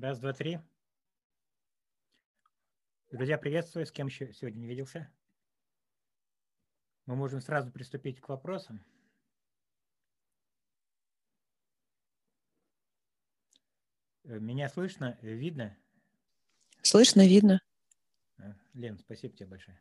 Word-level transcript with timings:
Раз, 0.00 0.18
два, 0.18 0.32
три. 0.32 0.58
Друзья, 3.10 3.36
приветствую. 3.36 3.84
С 3.84 3.92
кем 3.92 4.06
еще 4.06 4.32
сегодня 4.32 4.60
не 4.60 4.66
виделся? 4.66 5.12
Мы 7.04 7.16
можем 7.16 7.42
сразу 7.42 7.70
приступить 7.70 8.18
к 8.18 8.30
вопросам. 8.30 8.82
Э, 14.24 14.38
меня 14.38 14.70
слышно, 14.70 15.18
видно? 15.20 15.76
Слышно, 16.80 17.26
видно. 17.26 17.60
А, 18.38 18.54
Лен, 18.72 18.98
спасибо 18.98 19.36
тебе 19.36 19.48
большое. 19.48 19.78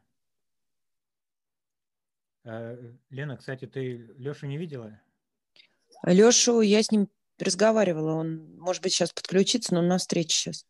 А, 2.43 2.77
Лена, 3.09 3.37
кстати, 3.37 3.67
ты 3.67 3.95
Лешу 4.17 4.47
не 4.47 4.57
видела? 4.57 4.99
Лешу, 6.03 6.59
я 6.59 6.83
с 6.83 6.91
ним 6.91 7.09
разговаривала. 7.41 8.13
Он, 8.13 8.55
может 8.57 8.83
быть, 8.83 8.93
сейчас 8.93 9.11
подключится, 9.11 9.73
но 9.73 9.79
он 9.79 9.87
на 9.87 9.97
встрече 9.97 10.35
сейчас. 10.35 10.65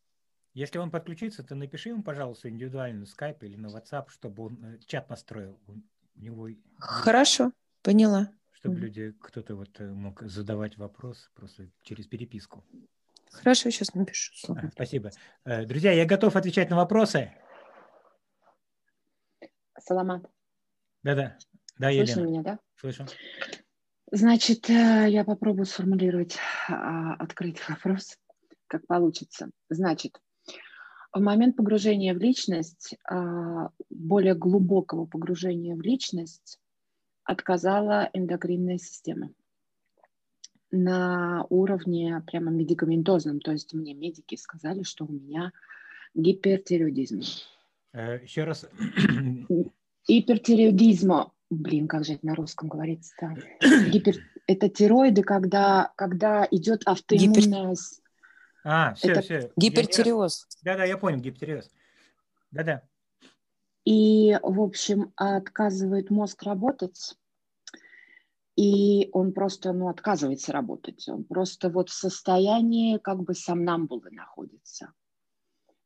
Если 0.52 0.78
он 0.78 0.90
подключится, 0.90 1.44
то 1.44 1.54
напиши 1.54 1.90
ему, 1.90 2.02
пожалуйста, 2.02 2.48
индивидуально 2.48 3.00
на 3.00 3.06
скайп 3.06 3.42
или 3.44 3.56
на 3.56 3.68
WhatsApp, 3.68 4.08
чтобы 4.08 4.46
он 4.46 4.64
э, 4.64 4.78
чат 4.86 5.08
настроил. 5.08 5.60
У 5.68 5.74
него... 6.16 6.48
Хорошо, 6.78 7.52
поняла. 7.82 8.32
Чтобы 8.52 8.76
mm. 8.76 8.78
люди, 8.78 9.14
кто-то 9.20 9.54
вот 9.54 9.80
э, 9.80 9.88
мог 9.88 10.22
задавать 10.22 10.76
вопрос 10.76 11.30
просто 11.34 11.68
через 11.82 12.06
переписку. 12.06 12.64
Хорошо, 13.30 13.70
сейчас 13.70 13.94
напишу. 13.94 14.32
Словно. 14.34 14.70
Спасибо. 14.72 15.10
Э, 15.44 15.64
друзья, 15.64 15.92
я 15.92 16.04
готов 16.04 16.34
отвечать 16.34 16.68
на 16.68 16.76
вопросы. 16.76 17.32
Саламат. 19.78 20.28
Да-да. 21.02 21.38
Да, 21.78 21.90
Слышно 21.92 22.20
Елена. 22.20 22.28
меня, 22.28 22.42
да? 22.42 22.58
Слышу. 22.76 23.06
Значит, 24.12 24.68
я 24.68 25.24
попробую 25.24 25.66
сформулировать, 25.66 26.36
а, 26.68 27.14
открыть 27.14 27.60
вопрос, 27.68 28.18
как 28.66 28.86
получится. 28.86 29.50
Значит, 29.68 30.20
в 31.12 31.20
момент 31.20 31.56
погружения 31.56 32.14
в 32.14 32.18
личность, 32.18 32.96
а, 33.08 33.70
более 33.88 34.34
глубокого 34.34 35.06
погружения 35.06 35.76
в 35.76 35.80
личность, 35.80 36.58
отказала 37.24 38.10
эндокринная 38.12 38.78
система 38.78 39.30
на 40.72 41.46
уровне 41.48 42.22
прямо 42.26 42.50
медикаментозном. 42.50 43.40
То 43.40 43.52
есть 43.52 43.72
мне 43.74 43.94
медики 43.94 44.36
сказали, 44.36 44.82
что 44.82 45.04
у 45.04 45.12
меня 45.12 45.52
гипертиреоидизм. 46.14 47.22
Э, 47.92 48.22
еще 48.22 48.44
раз. 48.44 48.68
Гипертиреоидизма. 50.08 51.32
Блин, 51.50 51.88
как 51.88 52.04
же 52.04 52.14
это 52.14 52.26
на 52.26 52.34
русском 52.34 52.68
говорится-то? 52.68 53.36
Гипер... 53.90 54.16
Это 54.46 54.68
тироиды, 54.68 55.22
когда, 55.22 55.92
когда 55.96 56.46
идет 56.50 56.82
автоиммунная... 56.86 57.70
Гипер... 57.70 57.76
А, 58.62 58.94
все, 58.94 59.12
это 59.12 59.22
все. 59.22 59.52
Гипертиреоз. 59.56 60.46
Да-да, 60.62 60.84
я 60.84 60.96
понял, 60.96 61.18
гипертиреоз. 61.18 61.70
Да-да. 62.50 62.82
И, 63.84 64.38
в 64.42 64.60
общем, 64.60 65.12
отказывает 65.16 66.10
мозг 66.10 66.42
работать, 66.42 67.16
и 68.56 69.08
он 69.12 69.32
просто, 69.32 69.72
ну, 69.72 69.88
отказывается 69.88 70.52
работать. 70.52 71.08
Он 71.08 71.24
просто 71.24 71.70
вот 71.70 71.88
в 71.88 71.94
состоянии 71.94 72.98
как 72.98 73.22
бы 73.22 73.34
сомнамбулы 73.34 74.10
находится. 74.10 74.92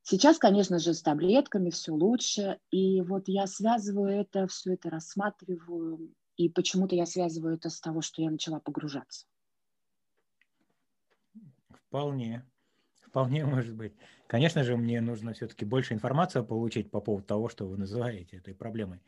Сейчас, 0.06 0.38
конечно 0.38 0.78
же, 0.78 0.92
с 0.92 1.00
таблетками 1.00 1.70
все 1.70 1.92
лучше, 1.92 2.58
и 2.70 3.00
вот 3.00 3.24
я 3.26 3.46
связываю 3.46 4.20
это, 4.20 4.46
все 4.46 4.74
это 4.74 4.90
рассматриваю, 4.90 6.14
и 6.36 6.50
почему-то 6.50 6.94
я 6.94 7.06
связываю 7.06 7.54
это 7.54 7.70
с 7.70 7.80
того, 7.80 8.02
что 8.02 8.20
я 8.20 8.30
начала 8.30 8.60
погружаться. 8.60 9.26
Вполне. 11.86 12.44
Вполне 13.00 13.46
может 13.46 13.74
быть. 13.74 13.94
Конечно 14.26 14.62
же, 14.62 14.76
мне 14.76 15.00
нужно 15.00 15.32
все-таки 15.32 15.64
больше 15.64 15.94
информации 15.94 16.42
получить 16.42 16.90
по 16.90 17.00
поводу 17.00 17.24
того, 17.24 17.48
что 17.48 17.66
вы 17.66 17.78
называете 17.78 18.36
этой 18.36 18.54
проблемой. 18.54 19.00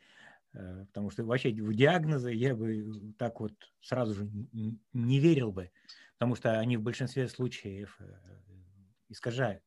Э, 0.53 0.85
потому 0.85 1.11
что 1.11 1.23
вообще 1.25 1.51
в 1.51 1.75
диагнозы 1.75 2.31
я 2.31 2.55
бы 2.55 3.13
так 3.19 3.39
вот 3.39 3.53
сразу 3.81 4.15
же 4.15 4.27
не 4.93 5.19
верил 5.19 5.51
бы, 5.51 5.69
потому 6.13 6.33
что 6.35 6.57
они 6.57 6.75
в 6.75 6.81
большинстве 6.81 7.27
случаев 7.27 7.97
э, 7.99 8.05
искажают. 9.09 9.61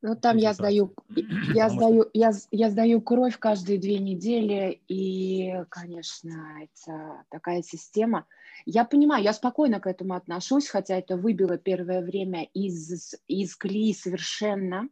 Ну, 0.00 0.14
там 0.14 0.36
я 0.36 0.52
сдаю, 0.52 0.94
я 1.54 1.68
сдаю, 1.68 2.08
я, 2.14 2.30
я 2.52 2.70
сдаю 2.70 3.00
кровь 3.00 3.36
каждые 3.38 3.78
две 3.78 3.98
недели, 3.98 4.80
и, 4.86 5.64
конечно, 5.68 6.60
это 6.62 7.24
такая 7.30 7.62
система. 7.62 8.26
Я 8.64 8.84
понимаю, 8.84 9.24
я 9.24 9.32
спокойно 9.32 9.80
к 9.80 9.86
этому 9.86 10.14
отношусь, 10.14 10.68
хотя 10.68 10.96
это 10.96 11.16
выбило 11.16 11.58
первое 11.58 12.00
время 12.00 12.44
из, 12.54 13.14
из 13.26 13.56
колеи 13.56 13.92
совершенно. 13.92 14.88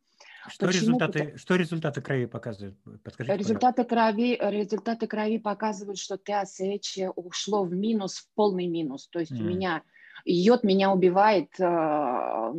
Что 0.48 0.66
результаты, 0.66 1.34
что 1.36 1.56
результаты 1.56 2.00
крови 2.00 2.26
показывают? 2.26 2.76
Подскажите, 3.02 3.36
результаты 3.36 3.84
крови, 3.84 4.38
результаты 4.40 5.06
крови 5.06 5.38
показывают, 5.38 5.98
что 5.98 6.16
ТСХ 6.16 7.12
ушло 7.16 7.64
в 7.64 7.74
минус, 7.74 8.18
в 8.18 8.34
полный 8.34 8.66
минус. 8.66 9.08
То 9.08 9.18
есть 9.18 9.32
mm. 9.32 9.40
у 9.40 9.44
меня 9.44 9.82
йод 10.24 10.62
меня 10.62 10.92
убивает 10.92 11.48
э, 11.58 12.54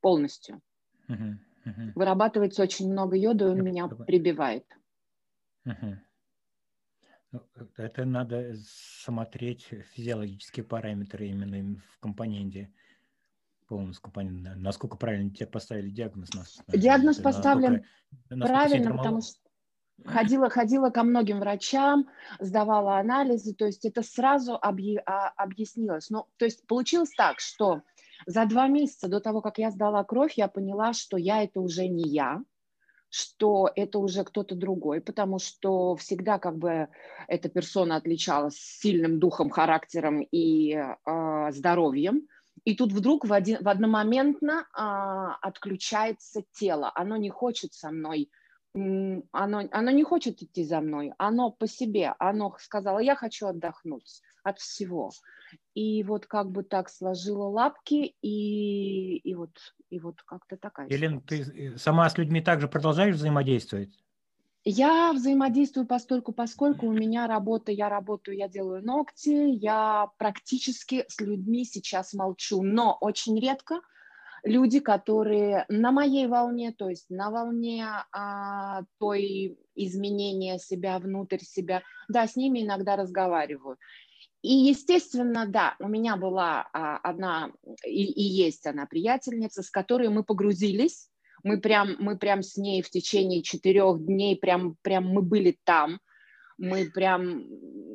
полностью. 0.00 0.60
Mm-hmm. 1.08 1.34
Угу. 1.64 1.92
Вырабатывается 1.94 2.62
очень 2.62 2.90
много 2.90 3.16
йода, 3.16 3.46
и 3.46 3.50
он 3.50 3.62
меня 3.62 3.88
прибивает. 3.88 4.64
Угу. 5.66 7.40
Это 7.76 8.04
надо 8.04 8.54
смотреть 9.02 9.68
физиологические 9.94 10.64
параметры 10.64 11.28
именно 11.28 11.78
в 11.78 11.98
компоненте 12.00 12.72
полностью 13.70 14.02
компонент. 14.02 14.56
Насколько 14.56 14.96
правильно 14.96 15.30
тебе 15.30 15.46
поставили 15.46 15.90
диагноз? 15.90 16.30
Диагноз 16.68 17.18
это 17.18 17.24
поставлен 17.24 17.84
насколько, 18.28 18.52
правильно, 18.52 18.96
потому 18.96 19.20
что 19.22 19.38
ходила, 20.04 20.50
ходила 20.50 20.90
ко 20.90 21.04
многим 21.04 21.38
врачам, 21.38 22.08
сдавала 22.40 22.98
анализы, 22.98 23.54
то 23.54 23.66
есть 23.66 23.84
это 23.84 24.02
сразу 24.02 24.58
объ, 24.60 24.98
а, 25.06 25.28
объяснилось. 25.36 26.10
Ну, 26.10 26.26
то 26.36 26.46
есть 26.46 26.66
получилось 26.66 27.12
так, 27.16 27.38
что 27.38 27.82
за 28.26 28.46
два 28.46 28.68
месяца 28.68 29.08
до 29.08 29.20
того, 29.20 29.40
как 29.40 29.58
я 29.58 29.70
сдала 29.70 30.04
кровь, 30.04 30.34
я 30.36 30.48
поняла, 30.48 30.92
что 30.92 31.16
я 31.16 31.42
это 31.42 31.60
уже 31.60 31.86
не 31.88 32.08
я, 32.08 32.42
что 33.10 33.70
это 33.74 33.98
уже 33.98 34.24
кто-то 34.24 34.54
другой, 34.54 35.00
потому 35.00 35.38
что 35.38 35.96
всегда 35.96 36.38
как 36.38 36.56
бы 36.56 36.88
эта 37.28 37.48
персона 37.48 37.96
отличалась 37.96 38.56
сильным 38.56 39.18
духом, 39.18 39.50
характером 39.50 40.20
и 40.20 40.74
э, 40.74 41.52
здоровьем. 41.52 42.28
И 42.64 42.76
тут 42.76 42.92
вдруг 42.92 43.24
в, 43.24 43.32
один, 43.32 43.58
в 43.62 43.68
одномоментно 43.68 44.60
э, 44.60 45.46
отключается 45.46 46.42
тело. 46.52 46.92
Оно 46.94 47.16
не 47.16 47.30
хочет 47.30 47.72
со 47.72 47.90
мной, 47.90 48.30
оно, 48.74 49.68
оно 49.72 49.90
не 49.90 50.04
хочет 50.04 50.42
идти 50.42 50.64
за 50.64 50.80
мной, 50.80 51.12
оно 51.18 51.50
по 51.50 51.66
себе, 51.66 52.14
оно 52.20 52.54
сказало, 52.60 53.00
я 53.00 53.16
хочу 53.16 53.48
отдохнуть 53.48 54.22
от 54.42 54.58
всего. 54.58 55.10
И 55.74 56.02
вот 56.04 56.26
как 56.26 56.50
бы 56.50 56.62
так 56.62 56.88
сложила 56.88 57.48
лапки, 57.48 58.14
и, 58.22 59.16
и 59.16 59.34
вот, 59.34 59.74
и 59.90 59.98
вот 59.98 60.22
как-то 60.22 60.56
такая. 60.56 60.88
Елена, 60.88 61.20
ты 61.20 61.76
сама 61.78 62.08
с 62.08 62.16
людьми 62.18 62.40
также 62.40 62.68
продолжаешь 62.68 63.16
взаимодействовать? 63.16 63.90
Я 64.62 65.12
взаимодействую 65.14 65.86
постольку, 65.86 66.32
поскольку 66.32 66.86
у 66.86 66.92
меня 66.92 67.26
работа, 67.26 67.72
я 67.72 67.88
работаю, 67.88 68.36
я 68.36 68.46
делаю 68.46 68.84
ногти, 68.84 69.54
я 69.56 70.10
практически 70.18 71.06
с 71.08 71.18
людьми 71.20 71.64
сейчас 71.64 72.12
молчу, 72.12 72.62
но 72.62 72.96
очень 73.00 73.40
редко 73.40 73.80
люди, 74.44 74.80
которые 74.80 75.64
на 75.68 75.92
моей 75.92 76.26
волне, 76.26 76.72
то 76.72 76.88
есть 76.88 77.08
на 77.08 77.30
волне 77.30 77.86
а, 78.12 78.82
той 78.98 79.58
изменения 79.74 80.58
себя 80.58 80.98
внутрь 80.98 81.40
себя, 81.40 81.82
да, 82.08 82.26
с 82.26 82.36
ними 82.36 82.62
иногда 82.62 82.96
разговариваю. 82.96 83.78
И, 84.42 84.52
естественно, 84.52 85.46
да, 85.46 85.76
у 85.80 85.88
меня 85.88 86.16
была 86.16 86.68
а, 86.72 86.96
одна, 86.98 87.52
и, 87.84 88.04
и 88.04 88.22
есть 88.22 88.66
она 88.66 88.86
приятельница, 88.86 89.62
с 89.62 89.70
которой 89.70 90.08
мы 90.08 90.24
погрузились, 90.24 91.10
мы 91.42 91.60
прям, 91.60 91.96
мы 91.98 92.18
прям 92.18 92.42
с 92.42 92.56
ней 92.56 92.82
в 92.82 92.90
течение 92.90 93.42
четырех 93.42 94.04
дней, 94.04 94.36
прям, 94.36 94.76
прям 94.82 95.06
мы 95.08 95.22
были 95.22 95.58
там, 95.64 96.00
мы 96.56 96.90
прям 96.90 97.44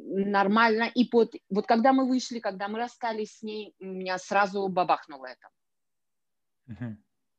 нормально, 0.07 0.89
и 0.93 1.05
под, 1.05 1.35
вот 1.49 1.65
когда 1.67 1.93
мы 1.93 2.07
вышли, 2.07 2.39
когда 2.39 2.67
мы 2.67 2.79
расстались 2.79 3.37
с 3.37 3.43
ней, 3.43 3.73
меня 3.79 4.17
сразу 4.17 4.67
бабахнуло 4.67 5.27
это. 5.27 5.49
Uh-huh. 6.67 6.95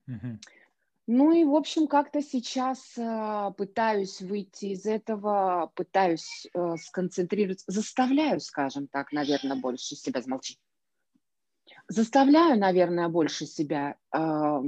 Uh-huh. 0.08 0.38
Ну 1.06 1.32
и, 1.32 1.44
в 1.44 1.54
общем, 1.54 1.86
как-то 1.86 2.20
сейчас 2.20 2.98
э, 2.98 3.52
пытаюсь 3.56 4.20
выйти 4.20 4.66
из 4.66 4.86
этого, 4.86 5.70
пытаюсь 5.76 6.48
э, 6.52 6.76
сконцентрироваться, 6.78 7.64
заставляю, 7.68 8.40
скажем 8.40 8.88
так, 8.88 9.12
наверное, 9.12 9.56
больше 9.56 9.94
себя 9.94 10.20
замолчить. 10.20 10.58
Заставляю, 11.86 12.58
наверное, 12.58 13.08
больше 13.08 13.46
себя 13.46 13.96
э, 14.12 14.62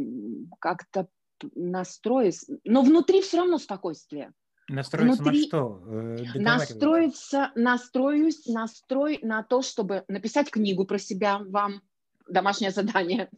как-то 0.61 1.08
настроить, 1.56 2.44
но 2.62 2.82
внутри 2.82 3.20
все 3.20 3.38
равно 3.38 3.58
спокойствие. 3.58 4.32
Настроиться 4.69 5.23
внутри... 5.23 5.41
на 5.41 5.46
что? 5.46 5.82
Э, 5.87 6.38
настроиться, 6.38 7.52
настроюсь, 7.56 8.46
настрой 8.46 9.19
на 9.23 9.43
то, 9.43 9.62
чтобы 9.62 10.05
написать 10.06 10.50
книгу 10.50 10.84
про 10.84 10.99
себя 10.99 11.41
вам, 11.41 11.82
домашнее 12.29 12.71
задание, 12.71 13.29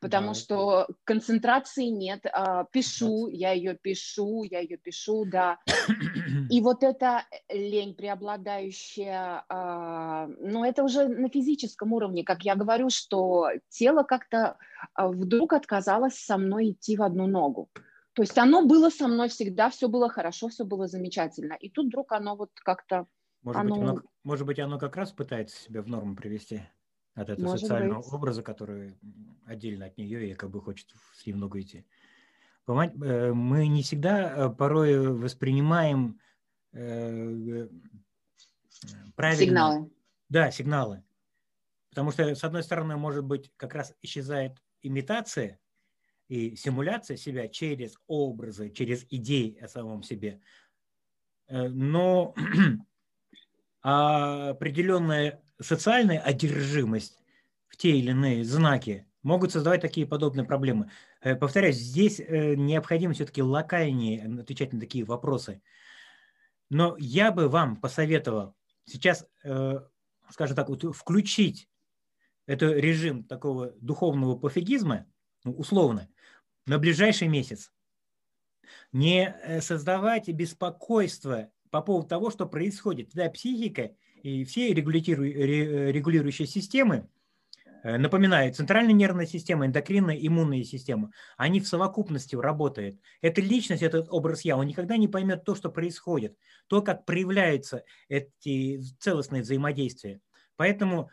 потому 0.00 0.28
да. 0.28 0.34
что 0.34 0.88
концентрации 1.04 1.86
нет. 1.86 2.26
А, 2.32 2.64
пишу, 2.64 3.28
я 3.28 3.52
ее 3.52 3.74
пишу, 3.74 4.44
я 4.44 4.60
ее 4.60 4.76
пишу, 4.76 5.24
да. 5.24 5.58
И 6.50 6.60
вот 6.60 6.82
эта 6.82 7.24
лень 7.48 7.94
преобладающая, 7.94 9.44
а, 9.48 10.28
ну 10.40 10.64
это 10.64 10.82
уже 10.82 11.08
на 11.08 11.28
физическом 11.28 11.92
уровне, 11.92 12.24
как 12.24 12.42
я 12.42 12.56
говорю, 12.56 12.90
что 12.90 13.48
тело 13.68 14.02
как-то 14.02 14.56
а, 14.94 15.08
вдруг 15.08 15.52
отказалось 15.52 16.18
со 16.18 16.38
мной 16.38 16.70
идти 16.70 16.96
в 16.96 17.02
одну 17.02 17.26
ногу. 17.26 17.68
То 18.14 18.22
есть 18.22 18.36
оно 18.38 18.66
было 18.66 18.90
со 18.90 19.06
мной 19.06 19.28
всегда, 19.28 19.70
все 19.70 19.88
было 19.88 20.08
хорошо, 20.08 20.48
все 20.48 20.64
было 20.64 20.88
замечательно. 20.88 21.54
И 21.54 21.70
тут 21.70 21.86
вдруг 21.86 22.12
оно 22.12 22.36
вот 22.36 22.50
как-то... 22.54 23.06
Может, 23.42 23.60
оно... 23.60 23.74
быть, 23.74 23.82
оно, 23.82 24.02
может 24.24 24.46
быть, 24.46 24.58
оно 24.58 24.78
как 24.78 24.96
раз 24.96 25.12
пытается 25.12 25.60
себя 25.62 25.82
в 25.82 25.86
норму 25.86 26.16
привести 26.16 26.62
от 27.14 27.28
этого 27.28 27.46
может 27.46 27.60
социального 27.60 28.02
быть. 28.02 28.12
образа, 28.12 28.42
который 28.42 28.98
отдельно 29.44 29.86
от 29.86 29.98
нее 29.98 30.30
и 30.30 30.34
как 30.34 30.50
бы 30.50 30.60
хочет 30.60 30.94
с 31.14 31.26
ней 31.26 31.32
много 31.32 31.60
идти. 31.60 31.84
Понимаете, 32.64 32.96
э, 33.02 33.32
мы 33.32 33.66
не 33.66 33.82
всегда 33.82 34.46
э, 34.46 34.50
порой 34.50 35.10
воспринимаем 35.10 36.20
э, 36.72 37.68
правильно... 39.16 39.44
Сигналы. 39.44 39.90
Да, 40.28 40.50
сигналы. 40.50 41.02
Потому 41.88 42.12
что, 42.12 42.34
с 42.34 42.44
одной 42.44 42.62
стороны, 42.62 42.96
может 42.96 43.24
быть, 43.24 43.52
как 43.56 43.74
раз 43.74 43.92
исчезает 44.02 44.62
имитация, 44.82 45.58
и 46.28 46.54
симуляция 46.54 47.16
себя 47.16 47.48
через 47.48 47.96
образы, 48.06 48.70
через 48.70 49.04
идеи 49.10 49.58
о 49.58 49.66
самом 49.66 50.04
себе. 50.04 50.40
Но 51.48 52.36
определенная 53.82 55.42
социальная 55.60 56.20
одержимость 56.20 57.18
в 57.68 57.76
те 57.76 57.90
или 57.90 58.10
иные 58.10 58.44
знаки 58.44 59.06
могут 59.22 59.52
создавать 59.52 59.80
такие 59.80 60.06
подобные 60.06 60.44
проблемы. 60.44 60.90
Э, 61.20 61.36
повторяюсь, 61.36 61.76
здесь 61.76 62.20
э, 62.20 62.54
необходимо 62.54 63.14
все-таки 63.14 63.42
локальнее 63.42 64.40
отвечать 64.40 64.72
на 64.72 64.80
такие 64.80 65.04
вопросы. 65.04 65.62
Но 66.68 66.96
я 66.98 67.32
бы 67.32 67.48
вам 67.48 67.76
посоветовал 67.76 68.54
сейчас, 68.84 69.26
скажем 70.30 70.54
так, 70.54 70.68
вот 70.68 70.84
включить 70.94 71.68
этот 72.46 72.76
режим 72.76 73.22
такого 73.22 73.72
духовного 73.80 74.36
пофигизма, 74.36 75.06
ну, 75.44 75.52
условно, 75.52 76.08
на 76.66 76.78
ближайший 76.78 77.28
месяц. 77.28 77.72
Не 78.92 79.28
э, 79.28 79.60
создавать 79.60 80.28
беспокойство 80.28 81.50
по 81.70 81.80
поводу 81.80 82.08
того, 82.08 82.30
что 82.30 82.46
происходит. 82.46 83.12
Тогда 83.12 83.30
психика 83.30 83.92
и 84.22 84.44
все 84.44 84.72
регулирующие 84.72 86.46
системы, 86.46 87.08
э, 87.82 87.96
напоминаю, 87.96 88.52
центральная 88.52 88.92
нервная 88.92 89.26
система, 89.26 89.66
эндокринная, 89.66 90.16
иммунная 90.16 90.62
система, 90.64 91.10
они 91.36 91.60
в 91.60 91.68
совокупности 91.68 92.36
работают. 92.36 93.00
Эта 93.20 93.40
личность, 93.40 93.82
этот 93.82 94.08
образ 94.10 94.42
я, 94.42 94.56
он 94.56 94.66
никогда 94.66 94.96
не 94.96 95.08
поймет 95.08 95.44
то, 95.44 95.54
что 95.54 95.70
происходит, 95.70 96.36
то, 96.66 96.82
как 96.82 97.04
проявляются 97.06 97.84
эти 98.08 98.80
целостные 98.98 99.42
взаимодействия. 99.42 100.20
Поэтому, 100.56 101.10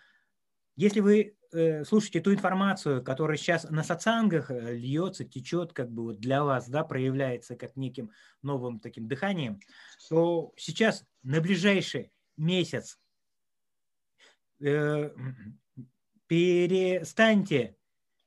если 0.75 1.00
вы 1.00 1.38
э, 1.54 1.86
слушайте 1.86 2.19
ту 2.19 2.33
информацию, 2.33 3.04
которая 3.04 3.38
сейчас 3.38 3.63
на 3.69 3.83
сатсангах 3.83 4.51
э, 4.51 4.75
льется, 4.75 5.24
течет, 5.24 5.74
как 5.74 5.89
бы 5.89 6.04
вот 6.04 6.19
для 6.19 6.44
вас, 6.44 6.68
да, 6.68 6.83
проявляется 6.83 7.56
как 7.56 7.75
неким 7.75 8.12
новым 8.42 8.80
таким 8.80 9.07
дыханием, 9.07 9.59
то 10.09 10.51
сейчас 10.57 11.06
на 11.24 11.42
ближайший 11.42 12.12
месяц 12.38 13.00
э, 14.60 15.12
перестаньте 16.28 17.75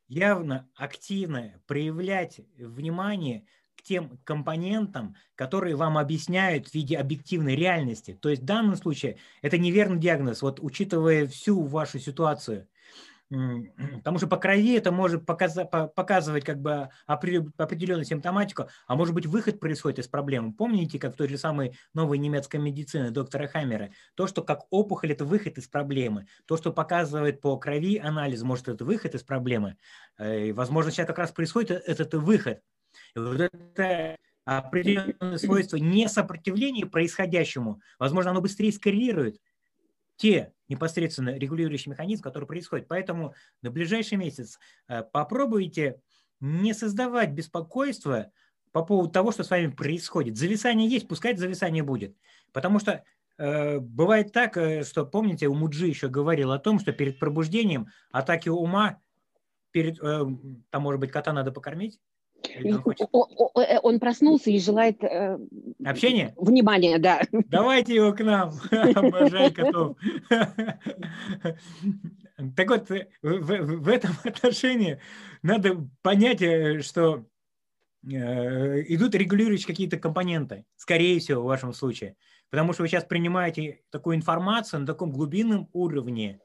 явно 0.08 0.68
активно 0.74 1.60
проявлять 1.66 2.40
внимание 2.58 3.46
к 3.76 3.82
тем 3.82 4.18
компонентам, 4.24 5.16
которые 5.36 5.76
вам 5.76 5.96
объясняют 5.96 6.68
в 6.68 6.74
виде 6.74 6.98
объективной 6.98 7.56
реальности. 7.56 8.18
То 8.20 8.28
есть 8.28 8.42
в 8.42 8.44
данном 8.44 8.76
случае 8.76 9.16
это 9.40 9.56
неверный 9.56 9.98
диагноз. 9.98 10.42
Вот 10.42 10.60
учитывая 10.60 11.26
всю 11.26 11.62
вашу 11.64 11.98
ситуацию– 11.98 12.68
Потому 13.98 14.18
что 14.18 14.26
по 14.26 14.36
крови 14.36 14.76
это 14.76 14.90
может 14.90 15.24
показывать 15.24 16.44
как 16.44 16.60
бы 16.60 16.88
определенную 17.06 18.04
симптоматику, 18.04 18.68
а 18.86 18.96
может 18.96 19.14
быть 19.14 19.26
выход 19.26 19.60
происходит 19.60 20.00
из 20.00 20.08
проблемы. 20.08 20.52
Помните, 20.52 20.98
как 20.98 21.14
в 21.14 21.16
той 21.16 21.28
же 21.28 21.38
самой 21.38 21.76
новой 21.94 22.18
немецкой 22.18 22.56
медицине 22.56 23.10
доктора 23.10 23.46
Хаммера, 23.46 23.90
то, 24.14 24.26
что 24.26 24.42
как 24.42 24.64
опухоль– 24.70 25.12
это 25.12 25.24
выход 25.24 25.58
из 25.58 25.68
проблемы, 25.68 26.26
то, 26.46 26.56
что 26.56 26.72
показывает 26.72 27.40
по 27.40 27.56
крови 27.56 27.98
анализ, 27.98 28.42
может, 28.42 28.68
это 28.68 28.84
выход 28.84 29.14
из 29.14 29.22
проблемы. 29.22 29.76
Э, 30.18 30.46
и, 30.46 30.52
возможно, 30.52 30.90
сейчас 30.90 31.06
как 31.06 31.18
раз 31.18 31.30
происходит 31.30 31.70
э, 31.70 31.82
этот 31.86 32.14
выход. 32.14 32.60
И 33.14 33.18
вот 33.20 33.40
это 33.40 34.16
определенное 34.44 35.38
свойство 35.38 35.76
несопротивления 35.76 36.86
происходящему, 36.86 37.80
возможно, 38.00 38.32
оно 38.32 38.40
быстрее 38.40 38.72
скоррелирует 38.72 39.38
те 40.20 40.52
непосредственно 40.69 41.37
регулирующие 41.37 41.90
механизмы, 41.90 42.25
которые 42.25 42.46
происходят. 42.46 42.87
Поэтому 42.88 43.34
на 43.62 43.70
ближайший 43.70 44.19
месяц 44.19 44.58
э, 44.87 45.02
попробуйте 45.02 46.02
не 46.40 46.75
создавать 46.75 47.31
беспокойства 47.31 48.31
по 48.70 48.84
поводу 48.84 49.11
того, 49.11 49.32
что 49.32 49.44
с 49.44 49.50
вами 49.50 49.69
происходит. 49.69 50.37
Зависание 50.37 50.88
есть, 50.88 51.08
пускай 51.08 51.34
зависание 51.34 51.82
будет. 51.82 52.14
Потому 52.52 52.81
что 52.81 53.02
э, 53.38 53.78
бывает 53.78 54.32
так, 54.32 54.58
э, 54.58 54.84
что, 54.84 55.06
помните, 55.06 55.49
у 55.49 55.55
Муджи 55.55 55.87
еще 55.87 56.08
говорил 56.08 56.52
о 56.52 56.58
том, 56.58 56.78
что 56.78 56.93
перед 56.93 57.19
пробуждением 57.19 57.88
атаки 58.12 58.50
ума, 58.50 59.00
перед, 59.70 59.99
э, 60.02 60.26
там, 60.69 60.82
может 60.82 61.00
быть, 61.00 61.12
кота 61.12 61.32
надо 61.32 61.50
покормить, 61.50 61.99
он, 63.12 63.28
э, 63.62 63.78
он 63.82 64.00
проснулся 64.00 64.50
и 64.50 64.58
желает 64.58 65.02
э, 65.02 65.38
общения, 65.84 66.34
внимания, 66.37 66.98
да. 66.98 67.22
Давайте 67.32 67.94
его 67.94 68.12
к 68.12 68.20
нам, 68.20 68.52
обожаю 68.70 69.54
котов. 69.54 69.96
Так 72.56 72.70
вот, 72.70 72.88
в, 72.88 73.06
в, 73.22 73.82
в 73.82 73.88
этом 73.88 74.12
отношении 74.25 74.98
надо 75.42 75.87
понять, 76.02 76.40
э, 76.40 76.81
что 76.81 77.26
э, 78.02 78.82
идут 78.88 79.14
регулирующие 79.14 79.66
какие-то 79.66 79.98
компоненты, 79.98 80.64
скорее 80.76 81.20
всего, 81.20 81.42
в 81.42 81.46
вашем 81.46 81.75
случае. 81.75 82.16
Потому 82.48 82.72
что 82.72 82.82
вы 82.82 82.88
сейчас 82.88 83.04
принимаете 83.04 83.82
такую 83.90 84.16
информацию 84.16 84.80
на 84.80 84.87
таком 84.87 85.11
глубинном 85.11 85.68
уровне, 85.73 86.40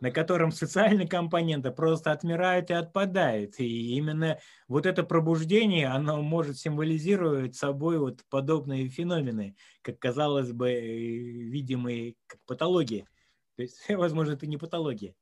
на 0.00 0.10
котором 0.10 0.52
социальные 0.52 1.08
компоненты 1.08 1.70
просто 1.70 2.12
отмирают 2.12 2.70
и 2.70 2.74
отпадают. 2.74 3.58
И 3.58 3.96
именно 3.96 4.38
вот 4.68 4.86
это 4.86 5.02
пробуждение, 5.02 5.88
оно 5.88 6.22
может 6.22 6.58
символизировать 6.58 7.56
собой 7.56 7.98
вот 7.98 8.24
подобные 8.30 8.88
феномены, 8.88 9.56
как 9.82 9.98
казалось 9.98 10.52
бы, 10.52 10.72
видимые 10.72 12.14
как 12.26 12.40
патологии. 12.46 13.06
То 13.56 13.62
есть, 13.62 13.76
возможно, 13.88 14.32
это 14.32 14.46
не 14.46 14.56
патология. 14.56 15.14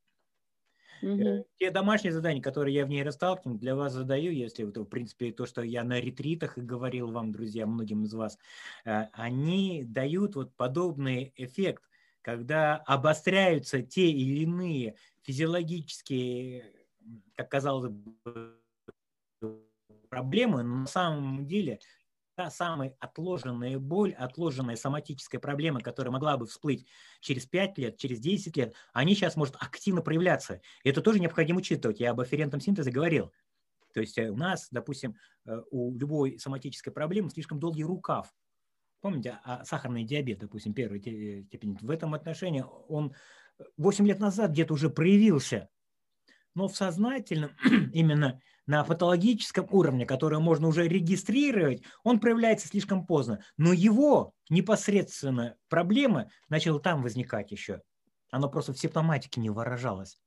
Mm-hmm. 1.02 1.44
Те 1.58 1.70
домашние 1.70 2.12
задания, 2.12 2.40
которые 2.40 2.74
я 2.74 2.86
в 2.86 2.88
ней 2.88 3.02
расталкиваю, 3.02 3.58
для 3.58 3.76
вас 3.76 3.92
задаю, 3.92 4.32
если 4.32 4.64
в 4.64 4.84
принципе, 4.84 5.30
то, 5.30 5.44
что 5.44 5.60
я 5.60 5.84
на 5.84 6.00
ретритах 6.00 6.56
и 6.56 6.62
говорил 6.62 7.12
вам, 7.12 7.32
друзья, 7.32 7.66
многим 7.66 8.04
из 8.04 8.14
вас, 8.14 8.38
э, 8.86 9.08
они 9.12 9.84
дают 9.84 10.36
вот 10.36 10.54
подобный 10.56 11.32
эффект– 11.36 11.82
когда 12.26 12.78
обостряются 12.78 13.82
те 13.82 14.10
или 14.10 14.42
иные 14.42 14.96
физиологические, 15.22 16.64
как 17.36 17.48
казалось 17.48 17.92
бы, 17.92 18.58
проблемы, 20.10 20.64
но 20.64 20.78
на 20.78 20.86
самом 20.88 21.46
деле 21.46 21.78
та 22.34 22.50
самая 22.50 22.96
отложенная 22.98 23.78
боль, 23.78 24.12
отложенная 24.12 24.74
соматическая 24.74 25.40
проблема, 25.40 25.80
которая 25.80 26.10
могла 26.10 26.36
бы 26.36 26.46
всплыть 26.46 26.88
через 27.20 27.46
5 27.46 27.78
лет, 27.78 27.96
через 27.96 28.18
10 28.18 28.56
лет, 28.56 28.74
они 28.92 29.14
сейчас 29.14 29.36
может 29.36 29.54
активно 29.60 30.02
проявляться. 30.02 30.60
И 30.82 30.88
это 30.88 31.02
тоже 31.02 31.20
необходимо 31.20 31.60
учитывать. 31.60 32.00
Я 32.00 32.10
об 32.10 32.20
афферентном 32.20 32.60
синтезе 32.60 32.90
говорил. 32.90 33.32
То 33.94 34.00
есть 34.00 34.18
э, 34.18 34.30
у 34.30 34.36
нас, 34.36 34.66
допустим, 34.72 35.14
э, 35.44 35.62
у 35.70 35.96
любой 35.96 36.40
соматической 36.40 36.92
проблемы 36.92 37.30
слишком 37.30 37.60
долгий 37.60 37.84
рукав. 37.84 38.34
Помните, 39.00 39.38
а 39.44 39.64
сахарный 39.64 40.04
диабет, 40.04 40.38
допустим, 40.38 40.74
первой 40.74 41.00
степени, 41.00 41.76
в 41.80 41.90
этом 41.90 42.14
отношении 42.14 42.64
он 42.88 43.14
8 43.76 44.06
лет 44.06 44.18
назад 44.18 44.50
где-то 44.50 44.74
уже 44.74 44.90
проявился, 44.90 45.68
но 46.54 46.68
в 46.68 46.76
сознательном, 46.76 47.50
именно 47.92 48.40
на 48.66 48.82
патологическом 48.82 49.68
уровне, 49.70 50.06
которое 50.06 50.38
можно 50.40 50.66
уже 50.68 50.88
регистрировать, 50.88 51.82
он 52.02 52.18
проявляется 52.18 52.66
слишком 52.66 53.06
поздно. 53.06 53.40
Но 53.56 53.72
его 53.72 54.32
непосредственно 54.50 55.56
проблема 55.68 56.30
начала 56.48 56.80
там 56.80 57.02
возникать 57.02 57.52
еще. 57.52 57.82
Оно 58.30 58.48
просто 58.48 58.72
в 58.72 58.78
симптоматике 58.78 59.40
не 59.40 59.50
выражалось. 59.50 60.18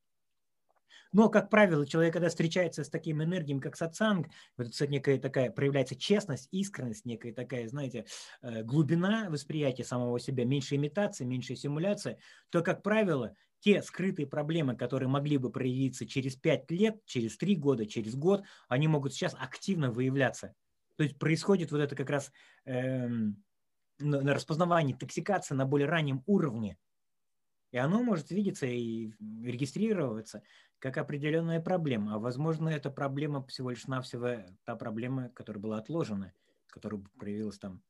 Но, 1.12 1.28
как 1.28 1.50
правило, 1.50 1.86
человек, 1.86 2.12
когда 2.12 2.28
встречается 2.28 2.84
с 2.84 2.88
такими 2.88 3.24
энергиями, 3.24 3.60
как 3.60 3.76
сатсанг, 3.76 4.28
вот 4.56 4.68
это 4.68 4.86
некая 4.86 5.18
такая, 5.18 5.50
проявляется 5.50 5.96
честность, 5.96 6.48
искренность, 6.52 7.04
некая 7.04 7.32
такая, 7.32 7.68
знаете, 7.68 8.06
э, 8.42 8.62
глубина 8.62 9.28
восприятия 9.28 9.84
самого 9.84 10.20
себя, 10.20 10.44
меньше 10.44 10.76
имитации, 10.76 11.24
меньше 11.24 11.56
симуляции, 11.56 12.18
то, 12.50 12.62
как 12.62 12.82
правило, 12.82 13.34
те 13.58 13.82
скрытые 13.82 14.26
проблемы, 14.26 14.76
которые 14.76 15.08
могли 15.08 15.36
бы 15.36 15.50
проявиться 15.50 16.06
через 16.06 16.36
пять 16.36 16.70
лет, 16.70 17.04
через 17.04 17.36
три 17.36 17.56
года, 17.56 17.86
через 17.86 18.14
год, 18.14 18.44
они 18.68 18.88
могут 18.88 19.12
сейчас 19.12 19.34
активно 19.38 19.90
выявляться. 19.90 20.54
То 20.96 21.04
есть 21.04 21.18
происходит 21.18 21.72
вот 21.72 21.78
это 21.80 21.96
как 21.96 22.10
раз 22.10 22.32
эм, 22.64 23.42
на 23.98 24.34
распознавание 24.34 24.96
токсикация 24.96 25.56
на 25.56 25.66
более 25.66 25.88
раннем 25.88 26.22
уровне. 26.26 26.78
И 27.70 27.78
оно 27.78 28.02
может 28.02 28.30
видеться 28.30 28.66
и 28.66 29.12
регистрироваться 29.42 30.42
как 30.78 30.96
определенная 30.96 31.60
проблема. 31.60 32.14
А 32.14 32.18
возможно, 32.18 32.68
эта 32.68 32.90
проблема 32.90 33.46
всего 33.46 33.70
лишь 33.70 33.86
навсего 33.86 34.46
та 34.64 34.76
проблема, 34.76 35.28
которая 35.30 35.62
была 35.62 35.78
отложена, 35.78 36.32
которая 36.68 37.02
проявилась 37.18 37.58
там 37.58 37.82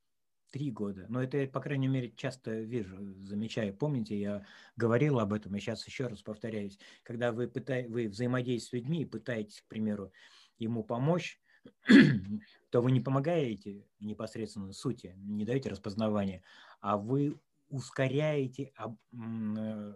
три 0.51 0.71
года. 0.71 1.07
Но 1.09 1.23
это 1.23 1.39
я, 1.39 1.49
по 1.49 1.61
крайней 1.61 1.89
мере, 1.89 2.11
часто 2.11 2.51
вижу, 2.61 2.97
замечаю. 3.21 3.75
Помните, 3.75 4.19
я 4.19 4.45
говорил 4.77 5.21
об 5.21 5.33
этом, 5.33 5.55
и 5.55 5.61
сейчас 5.61 5.87
еще 5.87 6.09
раз 6.09 6.23
повторяюсь. 6.23 6.79
Когда 7.05 7.33
вы, 7.33 7.49
пытай, 7.49 7.87
вы 7.87 8.09
взаимодействуете 8.09 8.69
с 8.69 8.73
людьми 8.73 9.03
и 9.03 9.07
пытаетесь, 9.07 9.61
к 9.61 9.69
примеру, 9.69 10.13
ему 10.59 10.83
помочь, 10.83 11.41
то 12.71 12.81
вы 12.81 12.91
не 12.91 13.01
помогаете 13.01 13.87
непосредственно 14.01 14.73
сути, 14.73 15.15
не 15.19 15.45
даете 15.45 15.69
распознавания, 15.69 16.43
а 16.81 16.97
вы 16.97 17.39
ускоряете 17.71 18.73
э, 18.79 19.95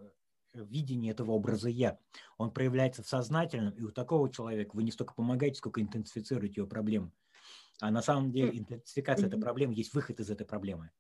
видение 0.54 1.12
этого 1.12 1.33
образа 1.33 1.69
«я». 1.69 1.99
Он 2.38 2.50
проявляется 2.50 3.02
в 3.02 3.09
сознательном, 3.09 3.75
и 3.75 3.83
у 3.83 3.90
такого 3.90 4.31
человека 4.31 4.71
вы 4.75 4.85
не 4.85 4.93
столько 4.93 5.14
помогаете, 5.14 5.59
сколько 5.59 5.83
интенсифицируете 5.83 6.61
его 6.61 6.66
проблему. 6.66 7.12
А 7.81 7.90
на 7.90 8.02
самом 8.02 8.31
деле 8.31 8.59
интенсификация 8.59 9.26
этой 9.26 9.40
проблемы 9.40 9.75
есть 9.75 9.95
выход 9.95 10.21
из 10.21 10.31
этой 10.31 10.47
проблемы. 10.47 10.90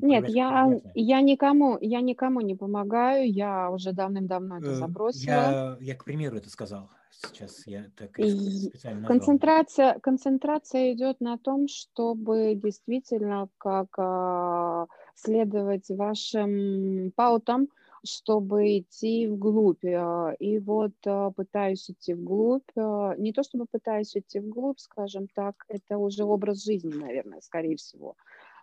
Нет, 0.00 0.28
я, 0.28 0.68
я, 0.94 1.20
никому, 1.20 1.78
я 1.80 2.00
никому 2.00 2.40
не 2.40 2.54
помогаю, 2.54 3.30
я 3.30 3.70
уже 3.70 3.92
давным-давно 3.92 4.58
это 4.58 4.70
э, 4.70 4.74
забросила. 4.74 5.30
Я, 5.30 5.78
я, 5.80 5.94
к 5.94 6.04
примеру, 6.04 6.36
это 6.36 6.50
сказал. 6.50 6.90
Сейчас 7.10 7.66
я 7.66 7.90
так 7.96 8.14
специально 8.14 9.06
концентрация, 9.06 9.98
концентрация 10.00 10.92
идет 10.92 11.20
на 11.20 11.38
том, 11.38 11.66
чтобы 11.68 12.54
действительно 12.54 13.48
как 13.58 13.88
а, 13.98 14.86
следовать 15.22 15.88
вашим 15.90 17.12
паутам, 17.16 17.68
чтобы 18.04 18.78
идти 18.78 19.26
вглубь. 19.28 19.84
Э, 19.84 20.34
и 20.38 20.58
вот 20.58 20.92
э, 21.04 21.30
пытаюсь 21.36 21.90
идти 21.90 22.14
вглубь. 22.14 22.68
Э, 22.76 23.14
не 23.18 23.32
то 23.32 23.42
чтобы 23.42 23.66
пытаюсь 23.70 24.16
идти 24.16 24.40
вглубь, 24.40 24.78
скажем 24.78 25.28
так, 25.34 25.54
это 25.68 25.98
уже 25.98 26.24
образ 26.24 26.64
жизни, 26.64 26.92
наверное, 26.94 27.40
скорее 27.40 27.76
всего 27.76 28.16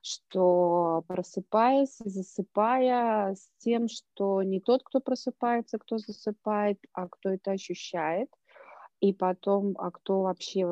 что 0.03 1.03
просыпаясь, 1.07 1.97
засыпая 1.99 3.35
с 3.35 3.49
тем, 3.57 3.89
что 3.89 4.41
не 4.41 4.61
тот, 4.61 4.83
кто 4.83 5.01
просыпается, 5.01 5.79
кто 5.79 5.97
засыпает, 5.97 6.79
а 6.93 7.09
кто 7.09 7.29
это 7.29 7.51
ощущает, 7.51 8.29
и 9.01 9.11
потом, 9.11 9.75
а 9.77 9.91
кто 9.91 10.21
вообще 10.21 10.65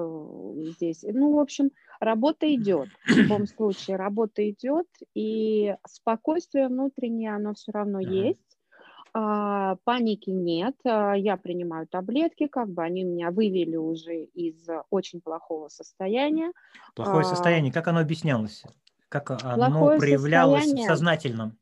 здесь. 0.72 1.04
Ну, 1.04 1.34
в 1.34 1.40
общем, 1.40 1.72
работа 2.00 2.54
идет. 2.54 2.90
В 3.06 3.16
любом 3.16 3.48
случае, 3.48 3.98
работа 3.98 4.50
идет, 4.50 4.88
и 5.14 5.76
спокойствие 5.88 6.68
внутреннее, 6.68 7.36
оно 7.36 7.54
все 7.54 7.72
равно 7.72 8.00
есть. 8.00 8.42
А, 9.18 9.78
паники 9.86 10.30
нет, 10.30 10.76
а, 10.84 11.14
я 11.14 11.38
принимаю 11.38 11.88
таблетки, 11.88 12.48
как 12.48 12.70
бы 12.70 12.84
они 12.84 13.04
меня 13.04 13.32
вывели 13.32 13.78
уже 13.78 14.26
из 14.26 14.68
очень 14.90 15.22
плохого 15.22 15.70
состояния. 15.70 16.52
Плохое 16.96 17.22
а, 17.22 17.24
состояние, 17.24 17.72
как 17.72 17.88
оно 17.88 18.02
объяснялось? 18.02 18.64
Как 19.08 19.32
оно 19.32 19.98
проявлялось 19.98 20.64
состояние... 20.64 20.86
в 20.86 20.90
сознательном? 20.90 21.58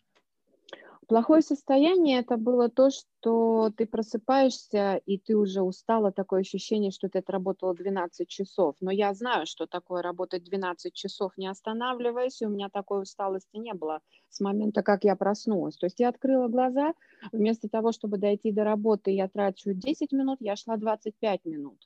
Плохое 1.08 1.42
состояние 1.42 2.20
это 2.20 2.38
было 2.38 2.70
то, 2.70 2.90
что 2.90 3.72
ты 3.76 3.86
просыпаешься, 3.86 5.02
и 5.06 5.18
ты 5.18 5.36
уже 5.36 5.62
устала, 5.62 6.12
такое 6.12 6.42
ощущение, 6.42 6.92
что 6.92 7.10
ты 7.10 7.20
отработала 7.20 7.74
12 7.74 8.28
часов. 8.28 8.76
Но 8.80 8.92
я 8.92 9.14
знаю, 9.14 9.46
что 9.46 9.66
такое 9.66 10.02
работать 10.02 10.44
12 10.44 10.94
часов, 10.94 11.32
не 11.38 11.48
останавливаясь, 11.48 12.42
и 12.42 12.46
у 12.46 12.50
меня 12.50 12.70
такой 12.70 13.02
усталости 13.02 13.58
не 13.58 13.74
было 13.74 14.00
с 14.30 14.40
момента, 14.40 14.84
как 14.84 15.04
я 15.04 15.16
проснулась. 15.16 15.78
То 15.78 15.86
есть 15.88 16.00
я 16.00 16.10
открыла 16.10 16.48
глаза, 16.48 16.94
вместо 17.32 17.70
того, 17.70 17.92
чтобы 17.92 18.18
дойти 18.18 18.52
до 18.52 18.64
работы, 18.64 19.12
я 19.12 19.28
трачу 19.28 19.74
10 19.74 20.12
минут, 20.12 20.38
я 20.42 20.56
шла 20.56 20.78
25 20.78 21.46
минут. 21.46 21.80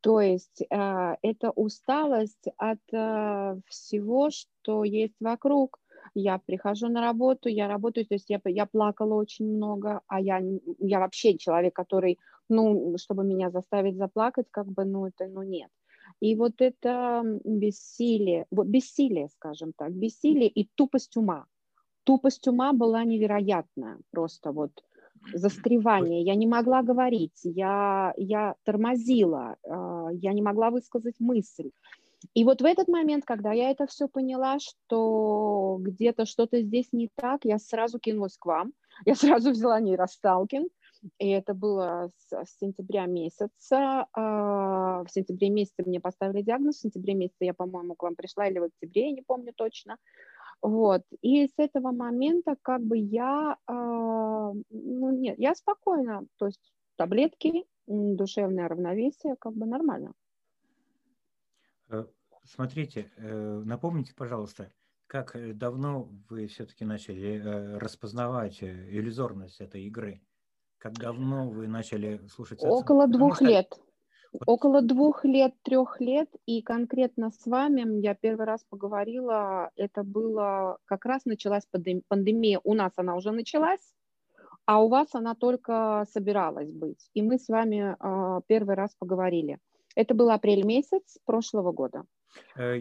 То 0.00 0.20
есть 0.20 0.62
э, 0.62 1.16
это 1.22 1.50
усталость 1.50 2.46
от 2.56 2.80
э, 2.92 3.56
всего, 3.66 4.30
что 4.30 4.84
есть 4.84 5.16
вокруг, 5.20 5.78
я 6.14 6.38
прихожу 6.38 6.88
на 6.88 7.00
работу, 7.00 7.48
я 7.48 7.68
работаю, 7.68 8.06
то 8.06 8.14
есть 8.14 8.30
я, 8.30 8.40
я 8.44 8.66
плакала 8.66 9.14
очень 9.14 9.46
много, 9.46 10.00
а 10.06 10.20
я, 10.20 10.42
я 10.78 11.00
вообще 11.00 11.38
человек, 11.38 11.74
который, 11.74 12.18
ну, 12.48 12.96
чтобы 12.98 13.24
меня 13.24 13.50
заставить 13.50 13.96
заплакать, 13.96 14.46
как 14.50 14.66
бы, 14.66 14.84
ну, 14.84 15.06
это, 15.06 15.26
ну, 15.26 15.42
нет. 15.42 15.70
И 16.20 16.36
вот 16.36 16.54
это 16.58 17.22
бессилие, 17.44 18.46
вот 18.50 18.66
бессилие, 18.66 19.28
скажем 19.28 19.72
так, 19.76 19.92
бессилие 19.92 20.48
и 20.48 20.68
тупость 20.74 21.16
ума. 21.16 21.46
Тупость 22.04 22.46
ума 22.46 22.72
была 22.72 23.04
невероятная, 23.04 23.98
просто 24.10 24.52
вот 24.52 24.72
застревание. 25.32 26.22
Я 26.22 26.34
не 26.34 26.46
могла 26.46 26.82
говорить, 26.82 27.40
я, 27.44 28.12
я 28.16 28.54
тормозила, 28.64 29.56
а, 29.66 30.08
я 30.12 30.32
не 30.32 30.42
могла 30.42 30.70
высказать 30.70 31.18
мысль. 31.18 31.70
И 32.34 32.44
вот 32.44 32.62
в 32.62 32.64
этот 32.64 32.88
момент, 32.88 33.24
когда 33.24 33.52
я 33.52 33.70
это 33.70 33.86
все 33.86 34.08
поняла, 34.08 34.58
что 34.58 35.78
где-то 35.80 36.26
что-то 36.26 36.60
здесь 36.62 36.88
не 36.92 37.10
так, 37.14 37.44
я 37.44 37.58
сразу 37.58 37.98
кинулась 37.98 38.36
к 38.38 38.46
вам, 38.46 38.72
я 39.04 39.14
сразу 39.14 39.50
взяла 39.50 39.80
нейросталкинг, 39.80 40.70
и 41.18 41.28
это 41.28 41.54
было 41.54 42.10
с, 42.16 42.32
с 42.32 42.58
сентября 42.58 43.06
месяца. 43.06 44.06
А, 44.12 45.04
в 45.04 45.10
сентябре 45.10 45.50
месяце 45.50 45.82
мне 45.84 46.00
поставили 46.00 46.42
диагноз, 46.42 46.76
в 46.76 46.80
сентябре 46.80 47.14
месяце 47.14 47.44
я, 47.44 47.54
по-моему, 47.54 47.94
к 47.94 48.02
вам 48.02 48.16
пришла, 48.16 48.46
или 48.46 48.58
в 48.58 48.64
октябре, 48.64 49.06
я 49.06 49.12
не 49.12 49.22
помню 49.22 49.52
точно. 49.54 49.98
Вот. 50.62 51.02
И 51.20 51.46
с 51.46 51.52
этого 51.58 51.92
момента 51.92 52.56
как 52.62 52.82
бы 52.82 52.96
я, 52.96 53.58
а, 53.66 54.52
ну 54.70 55.10
нет, 55.10 55.38
я 55.38 55.54
спокойно, 55.54 56.26
то 56.38 56.46
есть 56.46 56.72
таблетки, 56.96 57.66
душевное 57.86 58.68
равновесие, 58.68 59.36
как 59.38 59.52
бы 59.54 59.66
нормально. 59.66 60.14
Э, 61.88 62.04
смотрите, 62.44 63.10
э, 63.16 63.62
напомните, 63.64 64.14
пожалуйста, 64.14 64.72
как 65.06 65.36
э, 65.36 65.52
давно 65.52 66.08
вы 66.28 66.46
все-таки 66.46 66.84
начали 66.84 67.40
распознавать 67.78 68.62
иллюзорность 68.62 69.60
этой 69.60 69.84
игры? 69.84 70.20
Как 70.78 70.94
давно 70.94 71.48
вы 71.48 71.66
начали 71.66 72.26
слушать? 72.28 72.62
Около 72.62 73.06
двух 73.06 73.36
что... 73.36 73.46
лет. 73.46 73.78
Около 74.46 74.82
двух 74.82 75.24
лет, 75.24 75.54
трех 75.62 76.00
лет, 76.00 76.28
и 76.44 76.60
конкретно 76.60 77.30
с 77.30 77.46
вами 77.46 78.00
я 78.02 78.14
первый 78.14 78.46
раз 78.46 78.64
поговорила, 78.68 79.70
это 79.76 80.02
было, 80.02 80.78
как 80.86 81.04
раз 81.04 81.24
началась 81.24 81.64
пандемия, 82.08 82.60
у 82.64 82.74
нас 82.74 82.92
она 82.96 83.14
уже 83.14 83.30
началась, 83.30 83.94
а 84.66 84.82
у 84.82 84.88
вас 84.88 85.14
она 85.14 85.36
только 85.36 86.04
собиралась 86.12 86.72
быть. 86.72 87.08
И 87.14 87.22
мы 87.22 87.38
с 87.38 87.48
вами 87.48 87.96
э, 87.96 88.40
первый 88.48 88.74
раз 88.74 88.94
поговорили. 88.98 89.58
Это 89.94 90.14
был 90.14 90.30
апрель 90.30 90.64
месяц 90.64 91.18
прошлого 91.24 91.72
года. 91.72 92.04
Э, 92.56 92.78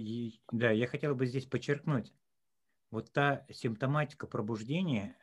да, 0.52 0.72
я 0.72 0.88
хотела 0.88 1.14
бы 1.14 1.26
здесь 1.26 1.46
подчеркнуть, 1.46 2.14
вот 2.92 3.12
та 3.12 3.46
симптоматика 3.50 4.28
пробуждения, 4.28 5.18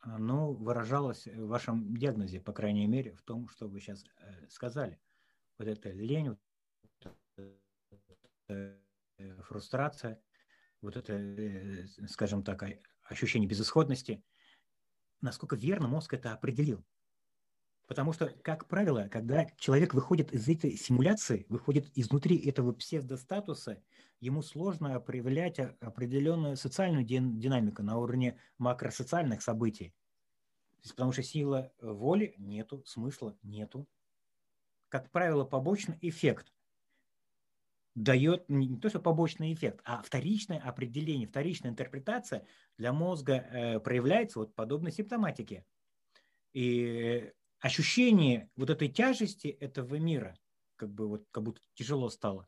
оно 0.00 0.52
выражалось 0.52 1.26
в 1.26 1.46
вашем 1.46 1.96
диагнозе, 1.96 2.40
по 2.40 2.52
крайней 2.52 2.86
мере, 2.86 3.12
в 3.14 3.22
том, 3.22 3.48
что 3.48 3.68
вы 3.68 3.80
сейчас 3.80 4.04
э, 4.04 4.48
сказали. 4.48 5.00
Вот 5.58 5.68
это 5.68 5.90
лень, 5.90 6.30
вот 6.30 6.38
это 8.48 8.78
фрустрация, 9.42 10.20
вот 10.80 10.96
это, 10.96 11.12
э, 11.12 11.86
скажем 12.08 12.42
так, 12.42 12.64
ощущение 13.04 13.48
безысходности. 13.48 14.22
Насколько 15.20 15.56
верно 15.56 15.88
мозг 15.88 16.14
это 16.14 16.32
определил? 16.32 16.84
Потому 17.92 18.14
что, 18.14 18.30
как 18.40 18.68
правило, 18.68 19.08
когда 19.10 19.46
человек 19.58 19.92
выходит 19.92 20.32
из 20.32 20.48
этой 20.48 20.78
симуляции, 20.78 21.44
выходит 21.50 21.90
изнутри 21.94 22.38
этого 22.38 22.72
псевдостатуса, 22.72 23.82
ему 24.18 24.40
сложно 24.40 24.98
проявлять 24.98 25.58
определенную 25.58 26.56
социальную 26.56 27.04
динамику 27.04 27.82
на 27.82 27.98
уровне 27.98 28.38
макросоциальных 28.56 29.42
событий. 29.42 29.92
Потому 30.88 31.12
что 31.12 31.22
сила 31.22 31.70
воли 31.82 32.34
нету, 32.38 32.82
смысла 32.86 33.36
нету. 33.42 33.86
Как 34.88 35.10
правило, 35.10 35.44
побочный 35.44 35.98
эффект 36.00 36.50
дает 37.94 38.48
не 38.48 38.78
то, 38.78 38.88
что 38.88 39.00
побочный 39.00 39.52
эффект, 39.52 39.82
а 39.84 40.00
вторичное 40.00 40.60
определение, 40.60 41.28
вторичная 41.28 41.72
интерпретация 41.72 42.46
для 42.78 42.94
мозга 42.94 43.34
э, 43.34 43.80
проявляется 43.80 44.38
вот 44.38 44.54
подобной 44.54 44.92
симптоматике. 44.92 45.66
И 46.54 47.32
ощущение 47.62 48.50
вот 48.56 48.68
этой 48.68 48.88
тяжести 48.88 49.46
этого 49.46 49.94
мира, 49.94 50.36
как 50.76 50.90
бы 50.90 51.08
вот 51.08 51.24
как 51.30 51.44
будто 51.44 51.60
тяжело 51.74 52.10
стало, 52.10 52.46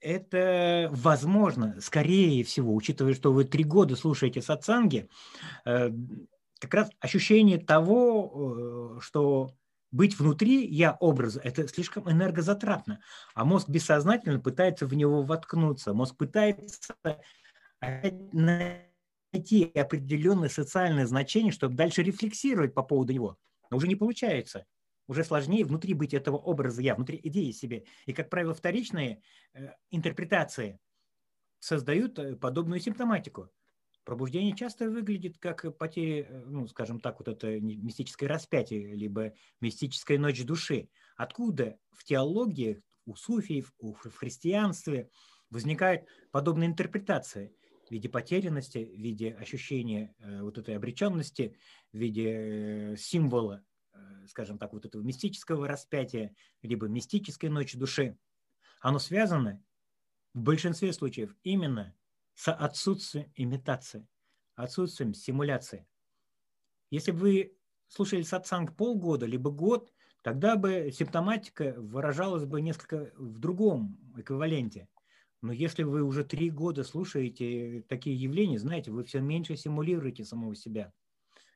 это 0.00 0.88
возможно, 0.92 1.80
скорее 1.80 2.44
всего, 2.44 2.74
учитывая, 2.74 3.14
что 3.14 3.32
вы 3.32 3.44
три 3.44 3.64
года 3.64 3.96
слушаете 3.96 4.40
сатсанги, 4.40 5.08
э, 5.64 5.90
как 6.58 6.74
раз 6.74 6.90
ощущение 7.00 7.58
того, 7.58 8.96
э, 8.96 9.00
что 9.00 9.50
быть 9.90 10.18
внутри 10.18 10.66
я 10.66 10.96
образа, 11.00 11.40
это 11.40 11.68
слишком 11.68 12.10
энергозатратно, 12.10 13.00
а 13.34 13.44
мозг 13.44 13.68
бессознательно 13.68 14.40
пытается 14.40 14.86
в 14.86 14.94
него 14.94 15.22
воткнуться, 15.22 15.92
мозг 15.92 16.16
пытается 16.16 16.94
найти 18.32 19.70
определенное 19.74 20.48
социальное 20.48 21.06
значение, 21.06 21.52
чтобы 21.52 21.74
дальше 21.74 22.02
рефлексировать 22.02 22.74
по 22.74 22.82
поводу 22.82 23.12
него, 23.12 23.38
но 23.72 23.78
уже 23.78 23.88
не 23.88 23.96
получается 23.96 24.66
уже 25.06 25.24
сложнее 25.24 25.64
внутри 25.64 25.94
быть 25.94 26.14
этого 26.14 26.36
образа 26.36 26.82
я, 26.82 26.94
внутри 26.94 27.18
идеи 27.22 27.50
себе. 27.50 27.84
И, 28.06 28.12
как 28.12 28.30
правило, 28.30 28.54
вторичные 28.54 29.22
э, 29.54 29.70
интерпретации 29.90 30.78
создают 31.58 32.18
э, 32.18 32.36
подобную 32.36 32.80
симптоматику. 32.80 33.50
Пробуждение 34.04 34.54
часто 34.54 34.90
выглядит 34.90 35.38
как 35.38 35.76
потеря, 35.78 36.26
э, 36.28 36.44
ну, 36.46 36.66
скажем 36.68 37.00
так, 37.00 37.18
вот 37.18 37.28
это 37.28 37.60
мистическое 37.60 38.28
распятие, 38.28 38.94
либо 38.94 39.32
мистическая 39.60 40.18
ночь 40.18 40.44
души. 40.44 40.88
Откуда 41.16 41.78
в 41.90 42.04
теологии, 42.04 42.82
у 43.04 43.16
суфиев, 43.16 43.72
в 43.80 44.14
христианстве 44.14 45.10
возникает 45.50 46.06
подобная 46.30 46.68
интерпретация 46.68 47.52
в 47.86 47.90
виде 47.90 48.08
потерянности, 48.08 48.84
в 48.84 48.98
виде 48.98 49.34
ощущения 49.34 50.14
вот 50.40 50.58
этой 50.58 50.76
обреченности, 50.76 51.56
в 51.92 51.98
виде 51.98 52.94
символа 52.96 53.64
Э, 53.94 54.26
скажем 54.26 54.58
так, 54.58 54.72
вот 54.72 54.86
этого 54.86 55.02
мистического 55.02 55.68
распятия, 55.68 56.34
либо 56.62 56.86
мистической 56.88 57.50
ночи 57.50 57.76
души, 57.76 58.18
оно 58.80 58.98
связано 58.98 59.62
в 60.34 60.40
большинстве 60.40 60.92
случаев 60.92 61.36
именно 61.42 61.94
с 62.34 62.50
отсутствием 62.50 63.30
имитации, 63.34 64.08
отсутствием 64.54 65.12
симуляции. 65.12 65.86
Если 66.90 67.10
бы 67.10 67.18
вы 67.18 67.58
слушали 67.88 68.22
сатсанг 68.22 68.76
полгода, 68.76 69.26
либо 69.26 69.50
год, 69.50 69.92
тогда 70.22 70.56
бы 70.56 70.90
симптоматика 70.92 71.74
выражалась 71.76 72.46
бы 72.46 72.62
несколько 72.62 73.12
в 73.16 73.38
другом 73.38 73.98
эквиваленте. 74.16 74.88
Но 75.42 75.52
если 75.52 75.82
вы 75.82 76.02
уже 76.02 76.24
три 76.24 76.50
года 76.50 76.84
слушаете 76.84 77.84
такие 77.88 78.16
явления, 78.16 78.60
знаете, 78.60 78.92
вы 78.92 79.02
все 79.02 79.20
меньше 79.20 79.56
симулируете 79.56 80.24
самого 80.24 80.54
себя. 80.54 80.92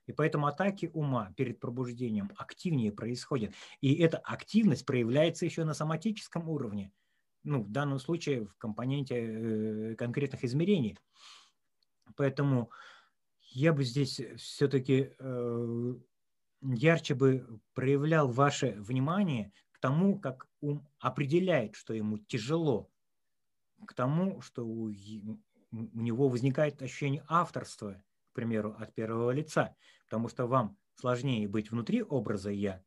И 0.06 0.12
поэтому 0.12 0.46
атаки 0.46 0.90
ума 0.92 1.32
перед 1.36 1.60
пробуждением 1.60 2.30
активнее 2.36 2.92
происходят. 2.92 3.54
И 3.80 3.94
эта 3.94 4.18
активность 4.18 4.86
проявляется 4.86 5.44
еще 5.44 5.64
на 5.64 5.72
соматическом 5.72 6.48
уровне. 6.48 6.92
Ну, 7.44 7.62
в 7.62 7.70
данном 7.70 8.00
случае 8.00 8.46
в 8.46 8.56
компоненте 8.56 9.14
э, 9.14 9.94
конкретных 9.94 10.42
измерений. 10.44 10.98
Поэтому 12.16 12.70
я 13.50 13.72
бы 13.72 13.84
здесь 13.84 14.20
все-таки 14.36 15.12
э, 15.16 15.94
ярче 16.60 17.14
бы 17.14 17.60
проявлял 17.72 18.28
ваше 18.28 18.76
внимание 18.78 19.52
к 19.70 19.78
тому, 19.78 20.18
как 20.18 20.48
ум 20.60 20.88
определяет, 20.98 21.76
что 21.76 21.94
ему 21.94 22.18
тяжело, 22.18 22.90
к 23.86 23.94
тому, 23.94 24.40
что 24.42 24.66
у, 24.66 24.88
у 24.88 24.92
него 25.72 26.28
возникает 26.28 26.82
ощущение 26.82 27.24
авторства, 27.28 28.02
к 28.32 28.34
примеру, 28.34 28.74
от 28.78 28.94
первого 28.94 29.30
лица 29.30 29.74
потому 30.06 30.28
что 30.28 30.46
вам 30.46 30.76
сложнее 30.94 31.48
быть 31.48 31.70
внутри 31.70 32.02
образа 32.02 32.50
«я», 32.50 32.82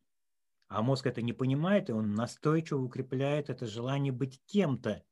а 0.68 0.82
мозг 0.82 1.06
это 1.06 1.22
не 1.22 1.32
понимает, 1.32 1.90
и 1.90 1.92
он 1.92 2.14
настойчиво 2.14 2.80
укрепляет 2.82 3.50
это 3.50 3.66
желание 3.66 4.12
быть 4.12 4.40
кем-то 4.46 5.02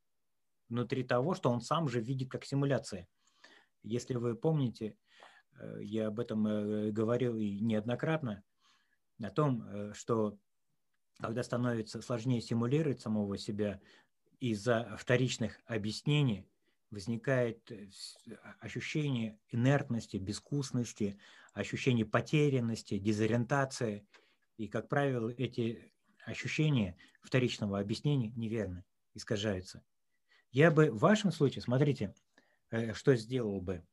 внутри 0.68 1.02
того, 1.02 1.34
что 1.34 1.50
он 1.50 1.60
сам 1.60 1.88
же 1.88 2.00
видит 2.00 2.30
как 2.30 2.44
симуляция. 2.44 3.08
Если 3.82 4.14
вы 4.14 4.36
помните, 4.36 4.96
э, 5.58 5.78
я 5.82 6.08
об 6.08 6.20
этом 6.20 6.46
э, 6.46 6.90
говорил 6.90 7.36
и 7.36 7.60
неоднократно, 7.60 8.42
о 9.20 9.30
том, 9.30 9.62
э, 9.62 9.92
что 9.94 10.38
когда 11.20 11.42
становится 11.42 12.00
сложнее 12.02 12.40
симулировать 12.40 13.00
самого 13.00 13.36
себя 13.36 13.80
из-за 14.40 14.96
вторичных 14.98 15.60
объяснений, 15.66 16.46
возникает 16.90 17.70
ощущение 18.60 19.38
инертности, 19.50 20.16
безвкусности, 20.16 21.18
ощущение 21.52 22.06
потерянности, 22.06 22.98
дезориентации. 22.98 24.06
И, 24.56 24.68
как 24.68 24.88
правило, 24.88 25.28
эти 25.28 25.92
ощущения 26.24 26.96
вторичного 27.20 27.78
объяснения 27.78 28.30
неверны, 28.30 28.84
искажаются. 29.14 29.82
Я 30.50 30.70
бы 30.70 30.90
в 30.90 30.98
вашем 30.98 31.30
случае, 31.30 31.62
смотрите, 31.62 32.14
э, 32.70 32.94
что 32.94 33.14
сделал 33.16 33.60
бы, 33.60 33.84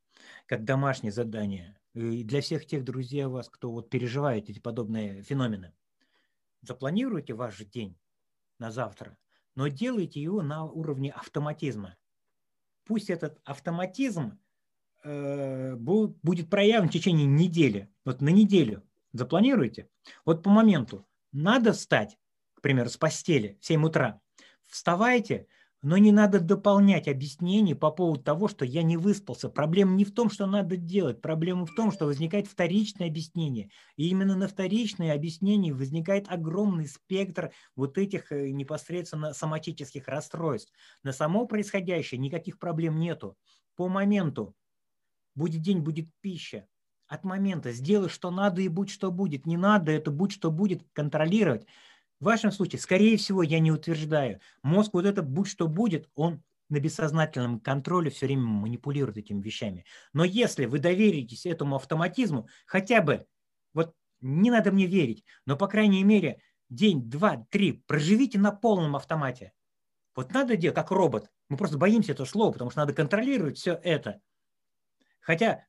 как 0.46 0.64
домашнее 0.64 1.12
задание, 1.12 1.78
и 1.92 2.24
для 2.24 2.40
всех 2.40 2.66
тех 2.66 2.84
друзей 2.84 3.24
у 3.24 3.30
вас, 3.30 3.48
кто 3.48 3.70
вот 3.70 3.90
переживает 3.90 4.48
эти 4.48 4.58
подобные 4.58 5.22
феномены. 5.22 5.74
Запланируйте 6.62 7.34
ваш 7.34 7.58
день 7.58 7.98
на 8.58 8.70
завтра, 8.70 9.18
но 9.56 9.66
делайте 9.66 10.22
его 10.22 10.42
на 10.42 10.64
уровне 10.64 11.10
автоматизма. 11.10 11.96
Пусть 12.84 13.10
этот 13.10 13.40
автоматизм 13.44 14.38
Э, 15.08 15.76
будет 15.76 16.50
проявлен 16.50 16.88
в 16.88 16.92
течение 16.92 17.26
недели. 17.26 17.88
Вот 18.04 18.20
на 18.20 18.30
неделю 18.30 18.82
запланируйте. 19.12 19.88
Вот 20.24 20.42
по 20.42 20.50
моменту 20.50 21.06
надо 21.30 21.72
встать, 21.74 22.18
к 22.54 22.60
примеру, 22.60 22.88
с 22.88 22.96
постели 22.96 23.56
в 23.60 23.66
7 23.66 23.84
утра. 23.84 24.20
Вставайте, 24.66 25.46
но 25.82 25.96
не 25.98 26.12
надо 26.12 26.40
дополнять 26.40 27.06
объяснений 27.08 27.74
по 27.74 27.90
поводу 27.90 28.22
того, 28.22 28.48
что 28.48 28.64
я 28.64 28.82
не 28.82 28.96
выспался. 28.96 29.48
Проблема 29.48 29.94
не 29.94 30.04
в 30.04 30.12
том, 30.12 30.30
что 30.30 30.46
надо 30.46 30.76
делать. 30.76 31.20
Проблема 31.20 31.66
в 31.66 31.74
том, 31.74 31.92
что 31.92 32.06
возникает 32.06 32.46
вторичное 32.48 33.08
объяснение. 33.08 33.70
И 33.96 34.08
именно 34.08 34.36
на 34.36 34.48
вторичное 34.48 35.14
объяснение 35.14 35.72
возникает 35.72 36.26
огромный 36.28 36.88
спектр 36.88 37.52
вот 37.76 37.98
этих 37.98 38.32
э, 38.32 38.50
непосредственно 38.50 39.32
соматических 39.32 40.08
расстройств. 40.08 40.72
На 41.02 41.12
само 41.12 41.46
происходящее 41.46 42.18
никаких 42.18 42.58
проблем 42.58 42.98
нету. 42.98 43.36
По 43.76 43.88
моменту 43.88 44.54
Будет 45.36 45.60
день, 45.60 45.80
будет 45.80 46.08
пища. 46.22 46.66
От 47.06 47.22
момента 47.22 47.70
сделай, 47.70 48.08
что 48.08 48.30
надо, 48.30 48.62
и 48.62 48.68
будь, 48.68 48.90
что 48.90 49.12
будет. 49.12 49.46
Не 49.46 49.56
надо, 49.56 49.92
это 49.92 50.10
будь, 50.10 50.32
что 50.32 50.50
будет, 50.50 50.82
контролировать. 50.92 51.66
В 52.20 52.24
вашем 52.24 52.50
случае, 52.50 52.80
скорее 52.80 53.16
всего, 53.16 53.42
я 53.42 53.58
не 53.58 53.70
утверждаю. 53.70 54.40
Мозг 54.62 54.94
вот 54.94 55.04
это 55.04 55.22
будь, 55.22 55.48
что 55.48 55.68
будет, 55.68 56.08
он 56.14 56.42
на 56.68 56.80
бессознательном 56.80 57.60
контроле 57.60 58.10
все 58.10 58.26
время 58.26 58.42
манипулирует 58.42 59.18
этими 59.18 59.40
вещами. 59.40 59.84
Но 60.12 60.24
если 60.24 60.64
вы 60.66 60.78
доверитесь 60.78 61.46
этому 61.46 61.76
автоматизму, 61.76 62.48
хотя 62.64 63.02
бы, 63.02 63.26
вот 63.74 63.94
не 64.20 64.50
надо 64.50 64.72
мне 64.72 64.86
верить, 64.86 65.24
но, 65.44 65.56
по 65.56 65.68
крайней 65.68 66.02
мере, 66.04 66.40
день, 66.68 67.08
два, 67.08 67.46
три 67.50 67.84
проживите 67.86 68.38
на 68.38 68.50
полном 68.50 68.96
автомате. 68.96 69.52
Вот 70.14 70.32
надо 70.32 70.56
делать, 70.56 70.74
как 70.74 70.90
робот. 70.90 71.30
Мы 71.48 71.58
просто 71.58 71.76
боимся 71.76 72.12
этого 72.12 72.26
слова, 72.26 72.52
потому 72.52 72.70
что 72.70 72.80
надо 72.80 72.94
контролировать 72.94 73.58
все 73.58 73.78
это. 73.84 74.20
Хотя 75.20 75.66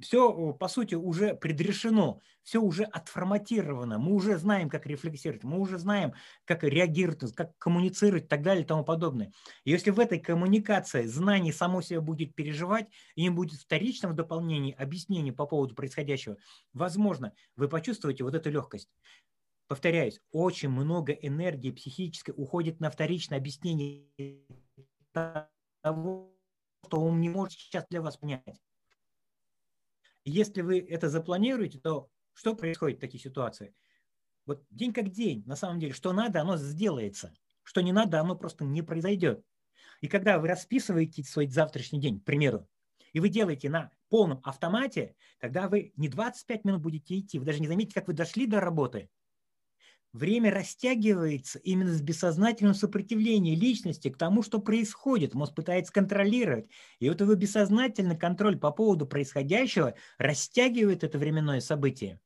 все, 0.00 0.52
по 0.52 0.68
сути, 0.68 0.94
уже 0.94 1.34
предрешено, 1.34 2.20
все 2.42 2.60
уже 2.60 2.84
отформатировано, 2.84 3.98
мы 3.98 4.12
уже 4.12 4.36
знаем, 4.38 4.68
как 4.68 4.86
рефлексировать, 4.86 5.44
мы 5.44 5.58
уже 5.58 5.78
знаем, 5.78 6.12
как 6.44 6.62
реагировать, 6.64 7.34
как 7.34 7.56
коммуницировать 7.58 8.24
и 8.24 8.26
так 8.28 8.42
далее 8.42 8.64
и 8.64 8.66
тому 8.66 8.84
подобное. 8.84 9.32
И 9.64 9.70
если 9.70 9.90
в 9.90 9.98
этой 9.98 10.20
коммуникации 10.20 11.06
знание 11.06 11.52
само 11.52 11.82
себя 11.82 12.00
будет 12.00 12.34
переживать, 12.34 12.88
и 13.14 13.22
не 13.22 13.30
будет 13.30 13.60
вторичного 13.60 14.14
дополнения, 14.14 14.74
объяснений 14.74 15.32
по 15.32 15.46
поводу 15.46 15.74
происходящего, 15.74 16.36
возможно, 16.72 17.32
вы 17.56 17.68
почувствуете 17.68 18.24
вот 18.24 18.34
эту 18.34 18.50
легкость. 18.50 18.90
Повторяюсь, 19.68 20.20
очень 20.30 20.68
много 20.68 21.12
энергии 21.12 21.72
психической 21.72 22.34
уходит 22.36 22.78
на 22.78 22.90
вторичное 22.90 23.38
объяснение 23.38 24.06
того, 25.12 26.32
что 26.84 27.00
он 27.00 27.20
не 27.20 27.28
может 27.28 27.58
сейчас 27.58 27.84
для 27.90 28.00
вас 28.00 28.16
понять. 28.16 28.60
Если 30.26 30.60
вы 30.60 30.80
это 30.80 31.08
запланируете, 31.08 31.78
то 31.78 32.10
что 32.34 32.54
происходит 32.54 32.98
в 32.98 33.00
таких 33.00 33.22
ситуациях? 33.22 33.72
Вот 34.44 34.64
день 34.70 34.92
как 34.92 35.10
день, 35.10 35.44
на 35.46 35.54
самом 35.54 35.78
деле, 35.78 35.92
что 35.92 36.12
надо, 36.12 36.40
оно 36.40 36.56
сделается. 36.56 37.32
Что 37.62 37.80
не 37.80 37.92
надо, 37.92 38.20
оно 38.20 38.36
просто 38.36 38.64
не 38.64 38.82
произойдет. 38.82 39.44
И 40.00 40.08
когда 40.08 40.38
вы 40.38 40.48
расписываете 40.48 41.22
свой 41.22 41.46
завтрашний 41.46 42.00
день, 42.00 42.20
к 42.20 42.24
примеру, 42.24 42.68
и 43.12 43.20
вы 43.20 43.28
делаете 43.28 43.70
на 43.70 43.92
полном 44.08 44.40
автомате, 44.42 45.14
тогда 45.38 45.68
вы 45.68 45.92
не 45.96 46.08
25 46.08 46.64
минут 46.64 46.82
будете 46.82 47.18
идти, 47.18 47.38
вы 47.38 47.44
даже 47.44 47.60
не 47.60 47.68
заметите, 47.68 47.94
как 47.94 48.08
вы 48.08 48.14
дошли 48.14 48.46
до 48.46 48.60
работы, 48.60 49.08
Время 50.16 50.50
растягивается 50.50 51.58
именно 51.58 51.92
с 51.92 52.00
бессознательным 52.00 52.72
сопротивлением 52.72 53.60
личности 53.60 54.08
к 54.08 54.16
тому, 54.16 54.42
что 54.42 54.60
происходит. 54.60 55.34
Мозг 55.34 55.54
пытается 55.54 55.92
контролировать. 55.92 56.70
И 57.00 57.10
вот 57.10 57.20
его 57.20 57.34
бессознательный 57.34 58.16
контроль 58.16 58.58
по 58.58 58.70
поводу 58.70 59.06
происходящего 59.06 59.94
растягивает 60.16 61.04
это 61.04 61.18
временное 61.18 61.60
событие. 61.60 62.18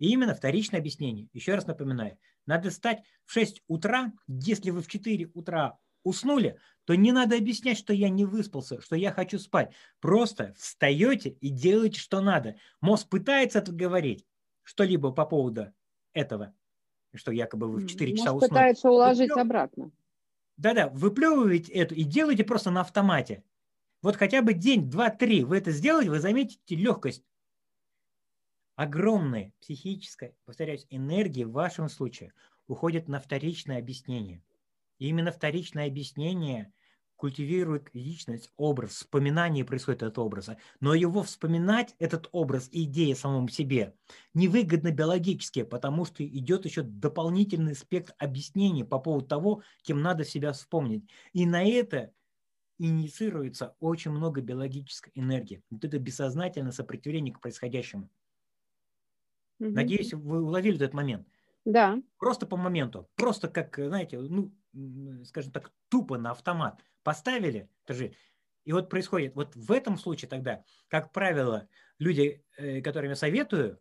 И 0.00 0.10
именно 0.10 0.34
вторичное 0.34 0.80
объяснение. 0.80 1.28
Еще 1.32 1.54
раз 1.54 1.68
напоминаю, 1.68 2.18
надо 2.44 2.70
встать 2.70 3.04
в 3.24 3.30
6 3.30 3.62
утра. 3.68 4.12
Если 4.26 4.70
вы 4.70 4.82
в 4.82 4.88
4 4.88 5.30
утра 5.32 5.78
уснули, 6.02 6.58
то 6.86 6.96
не 6.96 7.12
надо 7.12 7.36
объяснять, 7.36 7.78
что 7.78 7.92
я 7.92 8.08
не 8.08 8.24
выспался, 8.24 8.80
что 8.80 8.96
я 8.96 9.12
хочу 9.12 9.38
спать. 9.38 9.72
Просто 10.00 10.54
встаете 10.58 11.28
и 11.28 11.50
делаете, 11.50 12.00
что 12.00 12.20
надо. 12.20 12.56
Мозг 12.80 13.08
пытается 13.08 13.60
это 13.60 13.70
говорить, 13.70 14.26
что-либо 14.64 15.12
по 15.12 15.24
поводу 15.24 15.72
этого, 16.12 16.52
что 17.16 17.32
якобы 17.32 17.68
вы 17.68 17.78
в 17.80 17.86
4 17.86 18.12
Мозг 18.12 18.18
часа 18.22 18.32
уснули. 18.34 18.48
пытается 18.50 18.90
уложить 18.90 19.30
Выплев- 19.30 19.40
обратно. 19.42 19.90
Да-да, 20.56 20.88
выплевываете 20.88 21.72
это 21.72 21.94
и 21.94 22.02
делаете 22.04 22.44
просто 22.44 22.70
на 22.70 22.80
автомате. 22.80 23.42
Вот 24.02 24.16
хотя 24.16 24.42
бы 24.42 24.54
день, 24.54 24.88
два, 24.90 25.10
три 25.10 25.44
вы 25.44 25.58
это 25.58 25.70
сделаете, 25.70 26.10
вы 26.10 26.20
заметите 26.20 26.76
легкость. 26.76 27.24
Огромная 28.74 29.52
психическая, 29.60 30.34
повторяюсь, 30.44 30.86
энергия 30.90 31.46
в 31.46 31.52
вашем 31.52 31.88
случае 31.88 32.32
уходит 32.66 33.08
на 33.08 33.20
вторичное 33.20 33.78
объяснение. 33.78 34.42
И 34.98 35.08
именно 35.08 35.32
вторичное 35.32 35.86
объяснение 35.86 36.72
культивирует 37.16 37.90
личность, 37.94 38.50
образ, 38.56 38.92
вспоминание 38.92 39.64
происходит 39.64 40.02
от 40.02 40.18
образа. 40.18 40.58
Но 40.80 40.94
его 40.94 41.22
вспоминать, 41.22 41.94
этот 41.98 42.28
образ, 42.32 42.68
идея 42.70 43.14
самому 43.14 43.48
себе, 43.48 43.94
невыгодно 44.34 44.92
биологически, 44.92 45.62
потому 45.62 46.04
что 46.04 46.24
идет 46.24 46.64
еще 46.64 46.82
дополнительный 46.82 47.74
спектр 47.74 48.14
объяснений 48.18 48.84
по 48.84 48.98
поводу 48.98 49.26
того, 49.26 49.62
кем 49.82 50.02
надо 50.02 50.24
себя 50.24 50.52
вспомнить. 50.52 51.08
И 51.32 51.46
на 51.46 51.64
это 51.64 52.12
инициируется 52.78 53.74
очень 53.80 54.10
много 54.10 54.42
биологической 54.42 55.10
энергии. 55.14 55.62
Вот 55.70 55.84
это 55.84 55.98
бессознательное 55.98 56.72
сопротивление 56.72 57.34
к 57.34 57.40
происходящему. 57.40 58.10
Надеюсь, 59.58 60.12
вы 60.12 60.42
уловили 60.42 60.76
этот 60.76 60.92
момент. 60.92 61.26
Да. 61.64 62.00
Просто 62.18 62.46
по 62.46 62.56
моменту. 62.56 63.08
Просто 63.16 63.48
как, 63.48 63.76
знаете, 63.76 64.18
ну, 64.20 64.52
скажем 65.24 65.52
так, 65.52 65.72
тупо 65.88 66.18
на 66.18 66.30
автомат 66.30 66.82
поставили. 67.02 67.68
Же... 67.88 68.12
И 68.64 68.72
вот 68.72 68.90
происходит, 68.90 69.34
вот 69.34 69.54
в 69.54 69.72
этом 69.72 69.98
случае 69.98 70.28
тогда, 70.28 70.64
как 70.88 71.12
правило, 71.12 71.68
люди, 71.98 72.44
э, 72.56 72.80
которым 72.80 73.10
я 73.10 73.16
советую 73.16 73.80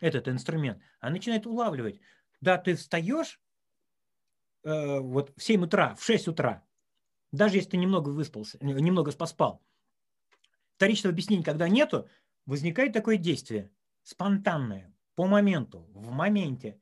этот 0.00 0.28
инструмент, 0.28 0.82
они 1.00 1.18
начинают 1.18 1.46
улавливать. 1.46 2.00
Да, 2.40 2.58
ты 2.58 2.74
встаешь 2.74 3.40
э, 4.64 4.98
вот 4.98 5.32
в 5.36 5.42
7 5.42 5.64
утра, 5.64 5.94
в 5.94 6.04
6 6.04 6.28
утра, 6.28 6.66
даже 7.32 7.56
если 7.56 7.70
ты 7.70 7.76
немного 7.76 8.08
выспался, 8.08 8.58
немного 8.60 9.12
поспал. 9.12 9.62
Вторичного 10.76 11.12
объяснения, 11.12 11.44
когда 11.44 11.68
нету, 11.68 12.08
возникает 12.46 12.92
такое 12.92 13.16
действие 13.16 13.70
спонтанное, 14.02 14.92
по 15.14 15.26
моменту, 15.26 15.86
в 15.92 16.10
моменте. 16.10 16.80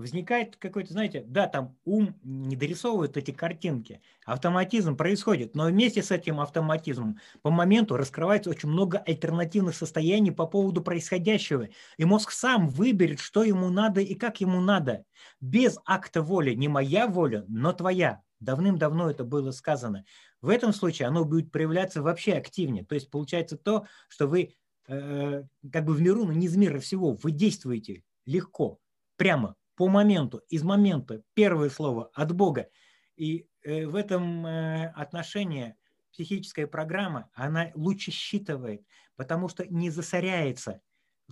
Возникает 0.00 0.56
какой-то, 0.56 0.94
знаете, 0.94 1.22
да, 1.26 1.46
там 1.46 1.76
ум 1.84 2.18
не 2.22 2.56
дорисовывает 2.56 3.18
эти 3.18 3.32
картинки, 3.32 4.00
автоматизм 4.24 4.96
происходит, 4.96 5.54
но 5.54 5.66
вместе 5.66 6.02
с 6.02 6.10
этим 6.10 6.40
автоматизмом 6.40 7.18
по 7.42 7.50
моменту 7.50 7.98
раскрывается 7.98 8.48
очень 8.48 8.70
много 8.70 8.96
альтернативных 8.96 9.74
состояний 9.74 10.30
по 10.30 10.46
поводу 10.46 10.80
происходящего, 10.80 11.68
и 11.98 12.04
мозг 12.06 12.30
сам 12.30 12.70
выберет, 12.70 13.20
что 13.20 13.42
ему 13.42 13.68
надо 13.68 14.00
и 14.00 14.14
как 14.14 14.40
ему 14.40 14.62
надо, 14.62 15.04
без 15.38 15.76
акта 15.84 16.22
воли, 16.22 16.54
не 16.54 16.68
моя 16.68 17.06
воля, 17.06 17.44
но 17.46 17.74
твоя. 17.74 18.22
Давным-давно 18.40 19.10
это 19.10 19.24
было 19.24 19.50
сказано. 19.50 20.06
В 20.40 20.48
этом 20.48 20.72
случае 20.72 21.08
оно 21.08 21.26
будет 21.26 21.52
проявляться 21.52 22.00
вообще 22.00 22.32
активнее. 22.32 22.86
То 22.86 22.94
есть 22.94 23.10
получается 23.10 23.58
то, 23.58 23.84
что 24.08 24.26
вы 24.26 24.54
э, 24.88 25.42
как 25.70 25.84
бы 25.84 25.92
в 25.92 26.00
миру, 26.00 26.24
но 26.24 26.32
не 26.32 26.46
из 26.46 26.56
мира 26.56 26.78
всего, 26.78 27.12
вы 27.12 27.32
действуете 27.32 28.02
легко, 28.24 28.78
прямо, 29.18 29.56
по 29.80 29.88
моменту, 29.88 30.42
из 30.50 30.62
момента, 30.62 31.22
первое 31.32 31.70
слово 31.70 32.10
от 32.12 32.32
Бога. 32.32 32.68
И 33.16 33.48
э, 33.62 33.86
в 33.86 33.96
этом 33.96 34.44
э, 34.44 34.88
отношении 34.88 35.74
психическая 36.12 36.66
программа, 36.66 37.30
она 37.32 37.70
лучше 37.74 38.10
считывает, 38.10 38.84
потому 39.16 39.48
что 39.48 39.66
не 39.66 39.88
засоряется, 39.88 40.82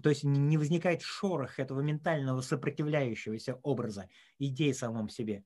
то 0.03 0.09
есть 0.09 0.25
не 0.25 0.57
возникает 0.57 1.03
шорох 1.03 1.59
этого 1.59 1.83
ментального 1.83 2.41
сопротивляющегося 2.41 3.57
образа, 3.63 4.09
идеи 4.39 4.73
самом 4.73 5.11
себе. 5.11 5.45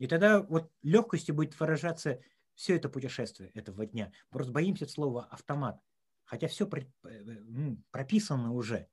И 0.00 0.08
тогда 0.08 0.42
вот 0.42 0.72
легкостью 0.82 1.36
будет 1.36 1.60
выражаться 1.60 2.20
все 2.56 2.74
это 2.74 2.88
путешествие 2.88 3.52
этого 3.54 3.86
дня. 3.86 4.10
Просто 4.30 4.50
боимся 4.50 4.88
слова 4.88 5.28
автомат. 5.30 5.80
Хотя 6.24 6.48
все 6.48 6.68
ну, 7.04 7.78
прописано 7.92 8.54
уже. 8.54 8.88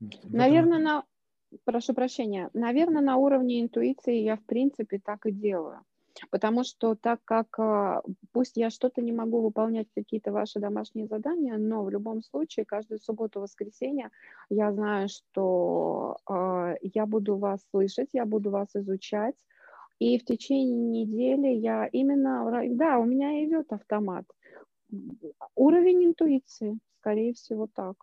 Наверное, 0.00 0.78
на... 0.78 1.04
прошу 1.64 1.94
прощения, 1.94 2.50
наверное, 2.52 3.02
на 3.02 3.16
уровне 3.16 3.60
интуиции 3.60 4.16
я, 4.16 4.36
в 4.36 4.44
принципе, 4.44 4.98
так 4.98 5.26
и 5.26 5.32
делаю. 5.32 5.80
Потому 6.30 6.62
что 6.62 6.94
так 6.94 7.20
как, 7.24 7.58
пусть 8.32 8.56
я 8.56 8.70
что-то 8.70 9.02
не 9.02 9.12
могу 9.12 9.40
выполнять, 9.40 9.88
какие-то 9.94 10.32
ваши 10.32 10.60
домашние 10.60 11.06
задания, 11.06 11.56
но 11.56 11.82
в 11.82 11.90
любом 11.90 12.22
случае 12.22 12.64
каждую 12.64 13.00
субботу, 13.00 13.40
воскресенье 13.40 14.10
я 14.48 14.72
знаю, 14.72 15.08
что 15.08 16.16
э, 16.28 16.76
я 16.82 17.06
буду 17.06 17.36
вас 17.36 17.60
слышать, 17.70 18.10
я 18.12 18.26
буду 18.26 18.50
вас 18.50 18.68
изучать, 18.74 19.34
и 19.98 20.18
в 20.18 20.24
течение 20.24 21.04
недели 21.04 21.48
я 21.48 21.86
именно, 21.86 22.64
да, 22.76 22.98
у 22.98 23.04
меня 23.04 23.44
идет 23.44 23.72
автомат. 23.72 24.24
Уровень 25.56 26.04
интуиции, 26.04 26.78
скорее 27.00 27.32
всего, 27.34 27.66
так. 27.66 27.96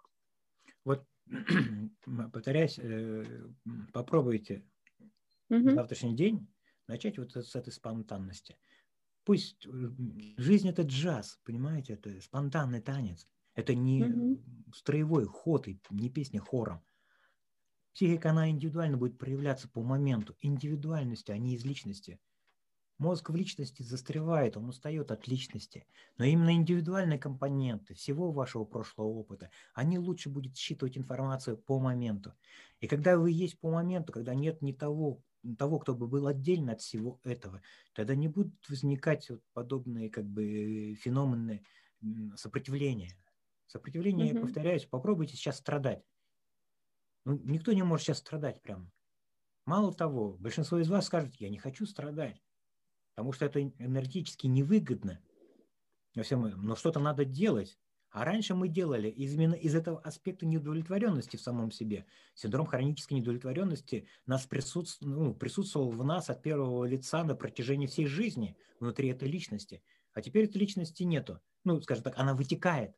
Повторяюсь, 2.31 2.79
попробуйте 3.93 4.63
угу. 5.49 5.71
завтрашний 5.71 6.15
день 6.15 6.47
начать 6.87 7.17
вот 7.17 7.35
с 7.35 7.55
этой 7.55 7.71
спонтанности. 7.71 8.57
Пусть 9.23 9.67
жизнь 10.37 10.67
это 10.67 10.81
джаз, 10.81 11.39
понимаете, 11.43 11.93
это 11.93 12.19
спонтанный 12.21 12.81
танец. 12.81 13.27
Это 13.53 13.75
не 13.75 14.03
угу. 14.03 14.43
строевой 14.73 15.25
ход 15.25 15.67
и 15.67 15.79
не 15.89 16.09
песня 16.09 16.39
хором. 16.39 16.81
Психика, 17.93 18.31
она 18.31 18.49
индивидуально 18.49 18.97
будет 18.97 19.17
проявляться 19.17 19.67
по 19.67 19.83
моменту. 19.83 20.35
Индивидуальности, 20.39 21.31
а 21.31 21.37
не 21.37 21.55
из 21.55 21.65
личности. 21.65 22.19
Мозг 23.01 23.31
в 23.31 23.35
личности 23.35 23.81
застревает, 23.81 24.57
он 24.57 24.69
устает 24.69 25.09
от 25.09 25.27
личности. 25.27 25.87
Но 26.19 26.23
именно 26.23 26.53
индивидуальные 26.53 27.17
компоненты 27.17 27.95
всего 27.95 28.31
вашего 28.31 28.63
прошлого 28.63 29.07
опыта, 29.07 29.49
они 29.73 29.97
лучше 29.97 30.29
будет 30.29 30.55
считывать 30.55 30.99
информацию 30.99 31.57
по 31.57 31.79
моменту. 31.79 32.35
И 32.79 32.85
когда 32.87 33.17
вы 33.17 33.31
есть 33.31 33.59
по 33.59 33.71
моменту, 33.71 34.13
когда 34.13 34.35
нет 34.35 34.61
ни 34.61 34.71
того, 34.71 35.23
того, 35.57 35.79
кто 35.79 35.95
бы 35.95 36.07
был 36.07 36.27
отдельно 36.27 36.73
от 36.73 36.81
всего 36.81 37.19
этого, 37.23 37.63
тогда 37.95 38.13
не 38.13 38.27
будут 38.27 38.69
возникать 38.69 39.27
вот 39.31 39.41
подобные 39.53 40.11
как 40.11 40.25
бы 40.25 40.93
феномены 40.93 41.65
сопротивления. 42.35 43.17
Сопротивление, 43.65 44.31
mm-hmm. 44.31 44.41
повторяюсь, 44.41 44.85
попробуйте 44.85 45.35
сейчас 45.35 45.57
страдать. 45.57 46.03
Ну, 47.25 47.41
никто 47.45 47.73
не 47.73 47.81
может 47.81 48.05
сейчас 48.05 48.19
страдать 48.19 48.61
прям. 48.61 48.91
Мало 49.65 49.91
того, 49.91 50.37
большинство 50.37 50.77
из 50.77 50.87
вас 50.87 51.07
скажет, 51.07 51.33
я 51.37 51.49
не 51.49 51.57
хочу 51.57 51.87
страдать, 51.87 52.39
потому 53.21 53.33
что 53.33 53.45
это 53.45 53.61
энергетически 53.61 54.47
невыгодно. 54.47 55.19
Но 56.15 56.75
что-то 56.75 56.99
надо 56.99 57.23
делать. 57.23 57.77
А 58.09 58.25
раньше 58.25 58.55
мы 58.55 58.67
делали 58.67 59.09
именно 59.09 59.53
из 59.53 59.75
этого 59.75 60.01
аспекта 60.01 60.47
неудовлетворенности 60.47 61.37
в 61.37 61.41
самом 61.41 61.69
себе. 61.69 62.07
Синдром 62.33 62.65
хронической 62.65 63.17
неудовлетворенности 63.17 64.07
нас 64.25 64.47
присутств... 64.47 65.03
ну, 65.03 65.35
присутствовал 65.35 65.91
в 65.91 66.03
нас 66.03 66.31
от 66.31 66.41
первого 66.41 66.83
лица 66.85 67.23
на 67.23 67.35
протяжении 67.35 67.85
всей 67.85 68.07
жизни 68.07 68.57
внутри 68.79 69.09
этой 69.09 69.29
личности. 69.29 69.83
А 70.13 70.23
теперь 70.23 70.45
этой 70.45 70.57
личности 70.57 71.03
нету. 71.03 71.39
Ну, 71.63 71.79
скажем 71.79 72.03
так, 72.03 72.17
она 72.17 72.33
вытекает. 72.33 72.95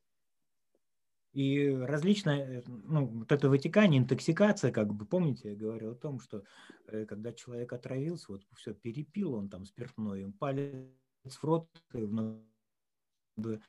И 1.33 1.67
различное, 1.67 2.63
ну, 2.67 3.07
вот 3.07 3.31
это 3.31 3.49
вытекание, 3.49 3.99
интоксикация, 3.99 4.71
как 4.71 4.93
бы, 4.93 5.05
помните, 5.05 5.49
я 5.49 5.55
говорил 5.55 5.91
о 5.91 5.95
том, 5.95 6.19
что 6.19 6.43
э, 6.87 7.05
когда 7.05 7.33
человек 7.33 7.73
отравился, 7.73 8.31
вот 8.31 8.43
все, 8.55 8.75
перепил 8.75 9.33
он 9.33 9.49
там 9.49 9.65
спиртное, 9.65 10.31
палец 10.39 10.85
в 11.25 11.43
рот, 11.43 11.67
вот, 11.91 13.61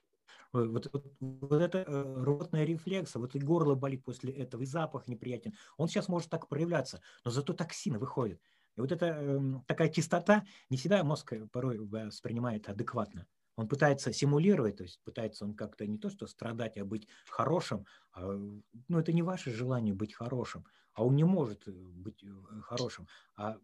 вот, 0.52 0.90
вот, 0.92 1.12
вот 1.20 1.62
это 1.62 1.78
э, 1.78 2.22
ротная 2.22 2.64
рефлекса, 2.64 3.18
вот 3.18 3.34
и 3.34 3.38
горло 3.38 3.74
болит 3.74 4.04
после 4.04 4.30
этого, 4.32 4.60
и 4.62 4.66
запах 4.66 5.08
неприятен. 5.08 5.54
Он 5.78 5.88
сейчас 5.88 6.08
может 6.08 6.28
так 6.28 6.48
проявляться, 6.48 7.00
но 7.24 7.30
зато 7.30 7.54
токсины 7.54 7.98
выходят. 7.98 8.40
И 8.76 8.80
вот 8.80 8.92
эта 8.92 9.06
э, 9.06 9.40
такая 9.66 9.88
чистота 9.88 10.44
не 10.68 10.76
всегда 10.76 11.02
мозг 11.02 11.32
порой 11.50 11.78
воспринимает 11.78 12.68
адекватно. 12.68 13.26
Он 13.56 13.68
пытается 13.68 14.12
симулировать, 14.12 14.76
то 14.76 14.82
есть 14.82 15.00
пытается 15.04 15.44
он 15.44 15.54
как-то 15.54 15.86
не 15.86 15.98
то, 15.98 16.10
что 16.10 16.26
страдать, 16.26 16.76
а 16.76 16.84
быть 16.84 17.08
хорошим. 17.28 17.86
А, 18.12 18.22
ну, 18.32 18.98
это 18.98 19.12
не 19.12 19.22
ваше 19.22 19.50
желание 19.52 19.94
быть 19.94 20.14
хорошим, 20.14 20.66
а 20.92 21.04
он 21.04 21.14
не 21.16 21.24
может 21.24 21.68
быть 21.68 22.24
хорошим. 22.62 23.06
А 23.36 23.58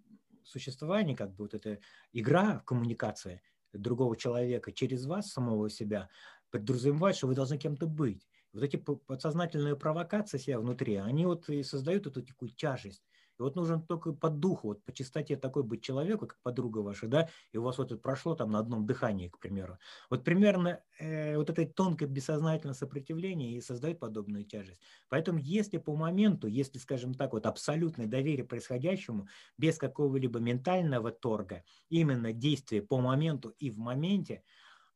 существование, 0.45 1.17
как 1.17 1.31
бы 1.35 1.45
вот 1.45 1.55
эта 1.55 1.81
игра 2.13 2.59
в 2.59 2.65
коммуникации 2.65 3.43
другого 3.73 4.17
человека 4.17 4.73
через 4.73 5.07
вас, 5.07 5.31
самого 5.31 5.71
себя, 5.71 6.09
подразумевает, 6.51 7.17
что 7.17 7.27
вы 7.29 7.35
должны 7.35 7.59
кем-то 7.59 7.87
быть. 7.87 8.29
Вот 8.53 8.65
эти 8.65 8.77
подсознательные 8.77 9.77
провокации 9.77 10.39
себя 10.39 10.59
внутри, 10.59 10.97
они 10.97 11.25
вот 11.27 11.49
и 11.49 11.63
создают 11.63 12.07
эту 12.07 12.23
такую 12.25 12.51
тяжесть. 12.51 13.10
И 13.41 13.43
вот 13.43 13.57
нужно 13.57 13.81
только 13.81 14.13
по 14.13 14.29
духу, 14.29 14.69
вот 14.69 14.85
по 14.85 14.93
чистоте 14.93 15.35
такой 15.37 15.63
быть 15.63 15.83
человеку, 15.83 16.27
как 16.27 16.39
подруга 16.43 16.79
ваша, 16.79 17.09
да, 17.09 17.31
и 17.53 17.57
у 17.57 17.63
вас 17.63 17.79
вот 17.79 17.91
это 17.91 17.99
прошло 18.01 18.35
там 18.35 18.51
на 18.53 18.59
одном 18.59 18.85
дыхании, 18.87 19.29
к 19.29 19.39
примеру. 19.39 19.79
Вот 20.11 20.25
примерно 20.25 20.83
э, 20.99 21.39
вот 21.39 21.49
это 21.49 21.65
тонкое 21.65 22.07
бессознательное 22.07 22.75
сопротивление 22.75 23.53
и 23.53 23.63
создает 23.63 23.99
подобную 23.99 24.45
тяжесть. 24.45 24.83
Поэтому 25.09 25.39
если 25.39 25.79
по 25.79 25.97
моменту, 25.97 26.49
если, 26.49 26.79
скажем 26.79 27.15
так, 27.15 27.33
вот 27.33 27.47
абсолютное 27.47 28.07
доверие 28.07 28.45
происходящему, 28.45 29.27
без 29.57 29.79
какого-либо 29.79 30.39
ментального 30.39 31.11
торга, 31.11 31.65
именно 31.89 32.35
действие 32.35 32.83
по 32.83 33.01
моменту 33.01 33.55
и 33.59 33.71
в 33.71 33.79
моменте, 33.79 34.43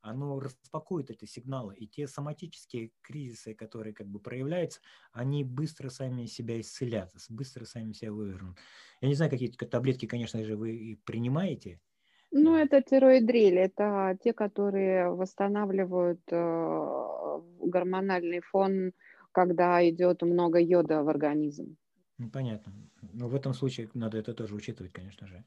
оно 0.05 0.39
распакует 0.41 1.11
эти 1.11 1.25
сигналы, 1.25 1.75
и 1.77 1.87
те 1.89 2.07
соматические 2.07 2.93
кризисы, 3.03 3.55
которые 3.55 3.95
как 3.95 4.07
бы 4.09 4.21
проявляются, 4.21 4.81
они 5.13 5.45
быстро 5.45 5.89
сами 5.91 6.27
себя 6.27 6.61
исцелят, 6.61 7.13
быстро 7.29 7.65
сами 7.65 7.93
себя 7.93 8.13
вывернут. 8.13 8.59
Я 9.01 9.09
не 9.09 9.15
знаю, 9.15 9.31
какие 9.31 9.51
таблетки, 9.51 10.07
конечно 10.07 10.45
же, 10.45 10.57
вы 10.57 11.01
принимаете. 11.05 11.81
Ну, 12.33 12.55
это 12.57 12.83
тироидриль, 12.83 13.57
это 13.59 14.19
те, 14.23 14.35
которые 14.35 15.09
восстанавливают 15.11 16.21
э, 16.31 17.41
гормональный 17.61 18.41
фон, 18.41 18.93
когда 19.33 19.89
идет 19.89 20.21
много 20.23 20.59
йода 20.61 21.03
в 21.03 21.09
организм. 21.09 21.77
Ну, 22.19 22.31
понятно. 22.31 22.73
Но 23.13 23.29
в 23.29 23.35
этом 23.35 23.55
случае 23.55 23.89
надо 23.95 24.19
это 24.19 24.35
тоже 24.35 24.55
учитывать, 24.55 24.93
конечно 24.93 25.27
же. 25.27 25.45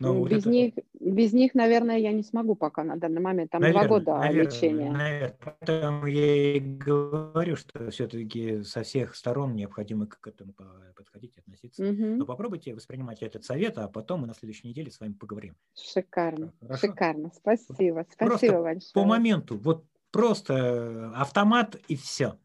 Но 0.00 0.14
ну, 0.14 0.26
без, 0.26 0.42
это... 0.42 0.50
них, 0.50 0.74
без 1.00 1.32
них, 1.32 1.54
наверное, 1.54 1.98
я 1.98 2.12
не 2.12 2.22
смогу 2.22 2.54
пока 2.54 2.84
на 2.84 2.96
данный 2.96 3.20
момент. 3.20 3.50
Там 3.50 3.62
наверное, 3.62 3.88
два 3.88 3.98
года 3.98 4.18
наверное, 4.18 4.44
лечения. 4.44 4.92
Наверное. 4.92 5.36
Поэтому 5.40 6.06
я 6.06 6.56
и 6.56 6.60
говорю, 6.60 7.56
что 7.56 7.90
все-таки 7.90 8.62
со 8.62 8.84
всех 8.84 9.16
сторон 9.16 9.56
необходимо 9.56 10.06
к 10.06 10.24
этому 10.24 10.54
подходить 10.94 11.36
и 11.36 11.40
относиться. 11.40 11.82
Угу. 11.82 12.04
Но 12.16 12.26
попробуйте 12.26 12.74
воспринимать 12.74 13.22
этот 13.22 13.44
совет, 13.44 13.76
а 13.78 13.88
потом 13.88 14.20
мы 14.20 14.28
на 14.28 14.34
следующей 14.34 14.68
неделе 14.68 14.90
с 14.92 15.00
вами 15.00 15.14
поговорим. 15.14 15.56
Шикарно. 15.74 16.52
Хорошо? 16.60 16.86
Шикарно. 16.86 17.32
Спасибо. 17.34 17.72
Спасибо 17.72 18.04
просто 18.16 18.62
большое. 18.62 18.92
По 18.94 19.04
моменту, 19.04 19.58
вот 19.58 19.84
просто 20.12 21.12
автомат 21.16 21.76
и 21.88 21.96
все 21.96 22.38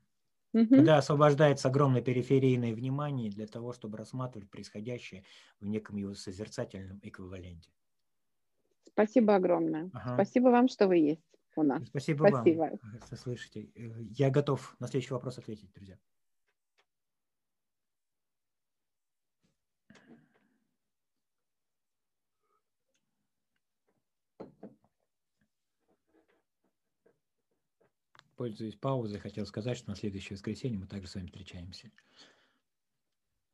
угу. 0.53 0.67
когда 0.67 0.97
освобождается 0.97 1.67
огромное 1.67 2.01
периферийное 2.01 2.73
внимание 2.73 3.29
для 3.29 3.47
того, 3.47 3.73
чтобы 3.73 3.97
рассматривать 3.97 4.49
происходящее 4.49 5.23
в 5.59 5.67
неком 5.67 5.97
его 5.97 6.13
созерцательном 6.13 6.99
эквиваленте. 7.03 7.71
Спасибо 8.87 9.35
огромное. 9.35 9.89
Ага. 9.93 10.13
Спасибо 10.13 10.49
вам, 10.49 10.67
что 10.67 10.87
вы 10.87 10.97
есть 10.97 11.21
у 11.55 11.63
нас. 11.63 11.83
Спасибо, 11.87 12.27
Спасибо. 12.27 12.59
вам. 12.59 13.17
Слышите, 13.17 13.69
э, 13.75 13.89
я 14.11 14.29
готов 14.29 14.75
на 14.79 14.87
следующий 14.87 15.13
вопрос 15.13 15.37
ответить, 15.37 15.71
друзья. 15.73 15.97
Пользуясь 28.43 28.75
паузой, 28.75 29.19
хотел 29.19 29.45
сказать, 29.45 29.77
что 29.77 29.91
на 29.91 29.95
следующее 29.95 30.35
воскресенье 30.35 30.77
мы 30.77 30.85
также 30.85 31.07
с 31.07 31.15
вами 31.15 31.27
встречаемся. 31.27 31.89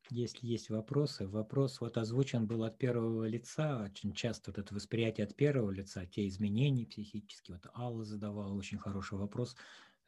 Если 0.10 0.47
есть 0.47 0.71
вопросы, 0.71 1.28
вопрос 1.28 1.80
вот 1.80 1.95
озвучен 1.95 2.47
был 2.47 2.63
от 2.63 2.80
первого 2.80 3.28
лица, 3.28 3.84
очень 3.84 4.13
часто 4.13 4.49
вот 4.49 4.58
это 4.58 4.73
восприятие 4.73 5.28
от 5.28 5.36
первого 5.36 5.69
лица, 5.69 6.08
те 6.08 6.28
изменения 6.28 6.88
психические, 6.88 7.60
вот 7.62 7.71
Алла 7.75 8.04
задавала 8.04 8.52
очень 8.52 8.80
хороший 8.80 9.19
вопрос, 9.19 9.56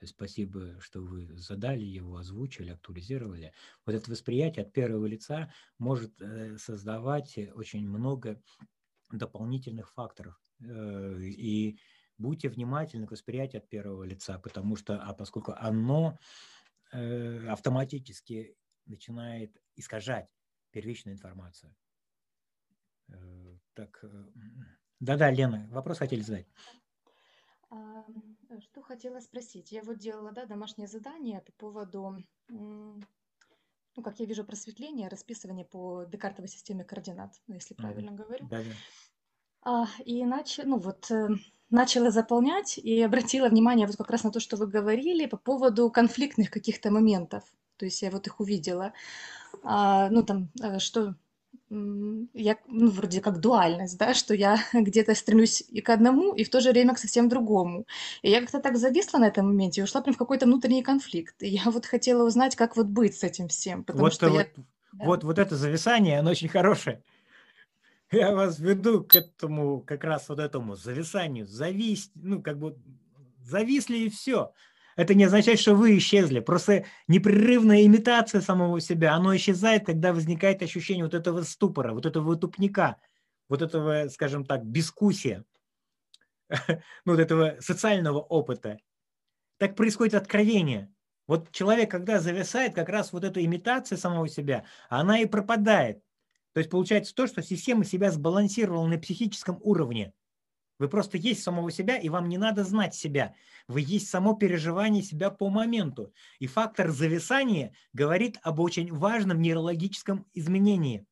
спасибо, 0.03 0.79
что 0.79 1.01
вы 1.01 1.27
задали 1.37 1.83
его, 1.83 2.17
озвучили, 2.17 2.71
актуализировали. 2.71 3.53
Вот 3.85 3.93
это 3.93 4.09
восприятие 4.09 4.65
от 4.65 4.73
первого 4.73 5.05
лица 5.05 5.53
может 5.77 6.19
э, 6.19 6.57
создавать 6.57 7.37
очень 7.53 7.87
много 7.87 8.41
дополнительных 9.11 9.91
факторов. 9.93 10.41
Э, 10.59 11.19
и 11.21 11.77
будьте 12.21 12.49
внимательны 12.49 13.07
к 13.07 13.11
восприятию 13.11 13.61
от 13.61 13.69
первого 13.69 14.03
лица, 14.03 14.39
потому 14.39 14.75
что, 14.75 15.01
а 15.01 15.13
поскольку 15.13 15.53
оно 15.57 16.17
э, 16.91 17.47
автоматически 17.47 18.55
начинает 18.85 19.61
искажать 19.75 20.29
первичную 20.71 21.15
информацию. 21.15 21.75
Э, 23.09 23.57
так, 23.73 23.99
э, 24.03 24.25
да-да, 24.99 25.31
Лена, 25.31 25.67
вопрос 25.71 25.97
хотели 25.97 26.21
задать. 26.21 26.47
А, 27.69 28.05
что 28.59 28.81
хотела 28.81 29.19
спросить? 29.21 29.71
Я 29.71 29.83
вот 29.83 29.97
делала 29.97 30.31
да, 30.31 30.45
домашнее 30.45 30.87
задание 30.87 31.41
по 31.41 31.51
поводу, 31.53 32.17
ну, 32.49 33.01
как 34.03 34.19
я 34.19 34.25
вижу, 34.25 34.43
просветления, 34.43 35.09
расписывания 35.09 35.65
по 35.65 36.03
декартовой 36.03 36.49
системе 36.49 36.83
координат, 36.83 37.41
ну, 37.47 37.55
если 37.55 37.73
правильно 37.73 38.11
mm-hmm. 38.11 38.15
говорю. 38.15 38.47
Да, 38.47 38.63
да. 38.63 38.71
А, 39.63 39.85
и 40.05 40.21
иначе, 40.21 40.63
ну 40.65 40.79
вот, 40.79 41.09
э, 41.11 41.29
начала 41.71 42.11
заполнять 42.11 42.77
и 42.77 43.01
обратила 43.01 43.47
внимание 43.47 43.87
вот 43.87 43.95
как 43.95 44.11
раз 44.11 44.23
на 44.23 44.31
то, 44.31 44.39
что 44.39 44.57
вы 44.57 44.67
говорили 44.67 45.25
по 45.25 45.37
поводу 45.37 45.89
конфликтных 45.89 46.51
каких-то 46.51 46.91
моментов. 46.91 47.43
То 47.77 47.85
есть 47.85 48.01
я 48.01 48.11
вот 48.11 48.27
их 48.27 48.39
увидела. 48.39 48.93
А, 49.63 50.09
ну, 50.09 50.23
там, 50.23 50.49
э, 50.61 50.79
что 50.79 51.15
я, 51.69 52.57
ну, 52.67 52.89
вроде 52.89 53.21
как 53.21 53.39
дуальность, 53.39 53.97
да, 53.97 54.13
что 54.13 54.33
я 54.33 54.57
где-то 54.73 55.15
стремлюсь 55.15 55.63
и 55.67 55.81
к 55.81 55.89
одному, 55.89 56.33
и 56.33 56.43
в 56.43 56.49
то 56.49 56.59
же 56.59 56.71
время 56.71 56.93
к 56.93 56.99
совсем 56.99 57.29
другому. 57.29 57.85
И 58.21 58.29
я 58.29 58.41
как-то 58.41 58.59
так 58.59 58.77
зависла 58.77 59.19
на 59.19 59.27
этом 59.27 59.47
моменте 59.47 59.81
и 59.81 59.83
ушла 59.83 60.01
прям 60.01 60.13
в 60.13 60.17
какой-то 60.17 60.45
внутренний 60.45 60.83
конфликт. 60.83 61.41
И 61.41 61.47
я 61.47 61.63
вот 61.65 61.85
хотела 61.85 62.27
узнать, 62.27 62.55
как 62.55 62.75
вот 62.75 62.87
быть 62.87 63.17
с 63.17 63.23
этим 63.23 63.47
всем. 63.47 63.83
Потому 63.85 64.05
вот, 64.05 64.13
что 64.13 64.29
вот, 64.29 64.39
я... 64.39 64.47
да. 64.91 65.05
вот, 65.05 65.23
вот 65.23 65.39
это 65.39 65.55
зависание, 65.55 66.19
оно 66.19 66.31
очень 66.31 66.49
хорошее. 66.49 67.01
Я 68.11 68.35
вас 68.35 68.59
веду 68.59 69.03
к 69.03 69.15
этому, 69.15 69.81
как 69.81 70.03
раз 70.03 70.27
вот 70.27 70.39
этому 70.39 70.75
зависанию. 70.75 71.47
Завис, 71.47 72.11
ну, 72.15 72.41
как 72.41 72.59
бы 72.59 72.77
зависли 73.39 73.97
и 73.99 74.09
все. 74.09 74.53
Это 74.97 75.13
не 75.13 75.23
означает, 75.23 75.59
что 75.59 75.75
вы 75.75 75.97
исчезли. 75.97 76.41
Просто 76.41 76.85
непрерывная 77.07 77.85
имитация 77.85 78.41
самого 78.41 78.81
себя, 78.81 79.13
оно 79.13 79.35
исчезает, 79.35 79.85
когда 79.85 80.13
возникает 80.13 80.61
ощущение 80.61 81.05
вот 81.05 81.13
этого 81.13 81.43
ступора, 81.43 81.93
вот 81.93 82.05
этого 82.05 82.35
тупника, 82.35 82.97
вот 83.47 83.61
этого, 83.61 84.09
скажем 84.09 84.45
так, 84.45 84.65
бескусия, 84.65 85.45
ну, 86.49 87.13
вот 87.13 87.19
этого 87.19 87.55
социального 87.59 88.19
опыта. 88.19 88.77
Так 89.57 89.75
происходит 89.75 90.15
откровение. 90.15 90.93
Вот 91.27 91.51
человек, 91.51 91.89
когда 91.89 92.19
зависает, 92.19 92.75
как 92.75 92.89
раз 92.89 93.13
вот 93.13 93.23
эта 93.23 93.43
имитация 93.43 93.97
самого 93.97 94.27
себя, 94.27 94.65
она 94.89 95.19
и 95.19 95.25
пропадает. 95.25 96.03
То 96.53 96.59
есть 96.59 96.69
получается 96.69 97.15
то, 97.15 97.27
что 97.27 97.41
система 97.41 97.85
себя 97.85 98.11
сбалансировала 98.11 98.87
на 98.87 98.97
психическом 98.97 99.59
уровне. 99.61 100.13
Вы 100.79 100.89
просто 100.89 101.17
есть 101.17 101.43
самого 101.43 101.69
себя, 101.69 101.97
и 101.97 102.09
вам 102.09 102.27
не 102.27 102.39
надо 102.39 102.63
знать 102.63 102.95
себя. 102.95 103.35
Вы 103.67 103.81
есть 103.81 104.09
само 104.09 104.33
переживание 104.33 105.03
себя 105.03 105.29
по 105.29 105.49
моменту. 105.49 106.11
И 106.39 106.47
фактор 106.47 106.89
зависания 106.89 107.73
говорит 107.93 108.39
об 108.41 108.59
очень 108.59 108.91
важном 108.91 109.41
нейрологическом 109.41 110.25
изменении. 110.33 111.05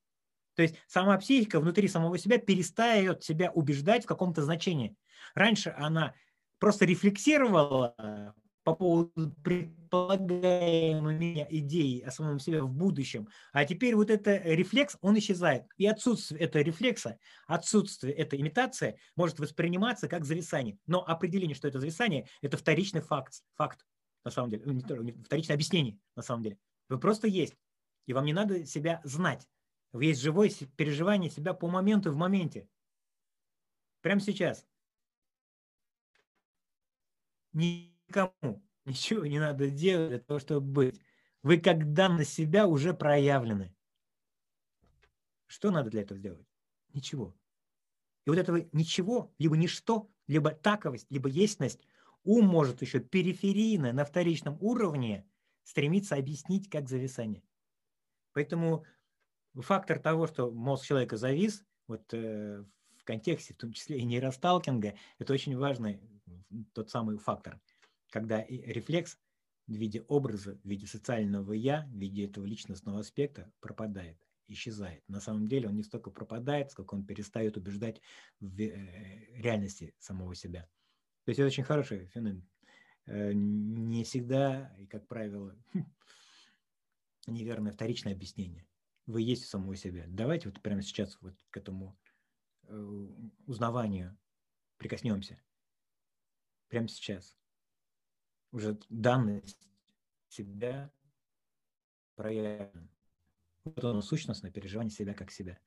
То 0.56 0.63
есть 0.63 0.75
сама 0.88 1.17
психика 1.19 1.60
внутри 1.60 1.88
самого 1.88 2.17
себя 2.17 2.39
перестает 2.39 3.23
себя 3.23 3.52
убеждать 3.52 4.06
в 4.06 4.08
каком-то 4.08 4.41
значении. 4.43 4.95
Раньше 5.36 5.73
она 5.78 6.15
просто 6.58 6.86
рефлексировала 6.86 8.34
по 8.63 8.73
поводу 8.73 9.34
предполагаемой 9.89 11.15
меня 11.15 11.47
идеи 11.49 12.02
о 12.02 12.12
самом 12.12 12.39
себе 12.39 12.62
в 12.62 12.69
будущем. 12.69 13.28
А 13.52 13.65
теперь 13.65 13.95
вот 13.95 14.10
этот 14.10 14.45
рефлекс, 14.45 14.97
он 15.02 15.17
исчезает. 15.17 15.65
И 15.78 15.86
отсутствие 15.88 16.41
этого 16.41 16.62
рефлекса, 16.62 17.17
отсутствие 17.47 18.13
этой 18.13 18.39
имитации 18.39 18.99
может 19.15 19.39
восприниматься 19.39 20.08
как 20.08 20.25
зависание. 20.25 20.78
Но 20.86 21.04
определение, 21.06 21.56
что 21.56 21.67
это 21.67 21.80
зависание, 21.80 22.28
это 22.41 22.58
вторичный 22.58 23.02
факт, 23.02 23.43
факт 23.56 23.86
на 24.23 24.32
самом 24.32 24.49
деле, 24.49 24.63
не 24.65 25.12
вторичное 25.23 25.56
объяснение 25.56 25.97
на 26.15 26.21
самом 26.21 26.43
деле. 26.43 26.58
Вы 26.88 26.99
просто 26.99 27.28
есть, 27.28 27.56
и 28.06 28.13
вам 28.13 28.25
не 28.25 28.34
надо 28.34 28.65
себя 28.65 29.02
знать. 29.04 29.47
Вы 29.91 30.06
есть 30.06 30.21
живое 30.21 30.52
переживание 30.75 31.32
себя 31.32 31.54
по 31.54 31.67
моменту 31.67 32.12
в 32.12 32.15
моменте. 32.15 32.67
Прямо 34.02 34.21
сейчас. 34.21 34.65
Никому 37.54 38.63
ничего 38.85 39.25
не 39.25 39.39
надо 39.39 39.69
делать 39.69 40.09
для 40.09 40.19
того, 40.19 40.39
чтобы 40.39 40.67
быть. 40.67 41.01
Вы 41.41 41.57
как 41.57 41.93
данность 41.93 42.33
себя 42.33 42.67
уже 42.67 42.93
проявлены. 42.93 43.73
Что 45.47 45.71
надо 45.71 45.89
для 45.89 46.01
этого 46.01 46.19
сделать? 46.19 46.45
Ничего. 46.93 47.35
И 48.25 48.29
вот 48.29 48.37
этого 48.37 48.67
ничего, 48.71 49.33
либо 49.39 49.57
ничто, 49.57 50.11
либо 50.27 50.51
таковость, 50.51 51.07
либо 51.09 51.29
естьность, 51.29 51.79
ум 52.23 52.45
может 52.45 52.81
еще 52.81 52.99
периферийно 52.99 53.93
на 53.93 54.05
вторичном 54.05 54.57
уровне 54.61 55.27
стремиться 55.63 56.15
объяснить 56.15 56.69
как 56.69 56.89
зависание. 56.89 57.43
Поэтому 58.33 58.85
фактор 59.55 59.99
того, 59.99 60.27
что 60.27 60.51
мозг 60.51 60.85
человека 60.85 61.17
завис, 61.17 61.63
вот 61.87 62.13
э, 62.13 62.63
в 62.97 63.03
контексте, 63.03 63.53
в 63.53 63.57
том 63.57 63.71
числе 63.73 63.99
и 63.99 64.03
нейросталкинга, 64.03 64.95
это 65.17 65.33
очень 65.33 65.57
важный 65.57 65.99
тот 66.73 66.89
самый 66.89 67.17
фактор 67.17 67.59
когда 68.09 68.45
рефлекс 68.47 69.17
в 69.67 69.73
виде 69.73 70.01
образа, 70.07 70.59
в 70.63 70.67
виде 70.67 70.87
социального 70.87 71.53
«я», 71.53 71.85
в 71.87 71.97
виде 71.97 72.25
этого 72.25 72.45
личностного 72.45 72.99
аспекта 72.99 73.51
пропадает, 73.59 74.17
исчезает. 74.47 75.07
На 75.07 75.19
самом 75.19 75.47
деле 75.47 75.69
он 75.69 75.75
не 75.75 75.83
столько 75.83 76.09
пропадает, 76.09 76.71
сколько 76.71 76.95
он 76.95 77.05
перестает 77.05 77.55
убеждать 77.55 78.01
в 78.39 78.59
э, 78.59 79.27
реальности 79.35 79.93
самого 79.99 80.33
себя. 80.33 80.63
То 81.25 81.29
есть 81.29 81.39
это 81.39 81.47
очень 81.47 81.63
хороший 81.63 82.07
феномен. 82.07 82.47
Э, 83.05 83.31
не 83.33 84.03
всегда, 84.03 84.75
и 84.79 84.87
как 84.87 85.07
правило, 85.07 85.55
неверное 87.27 87.71
вторичное 87.71 88.13
объяснение. 88.13 88.67
Вы 89.05 89.21
есть 89.21 89.43
у 89.43 89.47
самого 89.47 89.75
себя. 89.75 90.05
Давайте 90.07 90.49
вот 90.49 90.61
прямо 90.61 90.81
сейчас 90.81 91.19
вот 91.21 91.35
к 91.51 91.57
этому 91.57 91.97
э, 92.63 93.07
узнаванию 93.45 94.17
прикоснемся. 94.77 95.39
Прямо 96.69 96.87
сейчас. 96.87 97.38
Уже 98.51 98.79
данность 98.89 99.69
себя 100.27 100.91
проявлена. 102.15 102.89
Вот 103.63 103.83
оно 103.83 104.01
сущностное 104.01 104.51
переживание 104.51 104.91
себя 104.91 105.13
как 105.13 105.31
себя. 105.31 105.59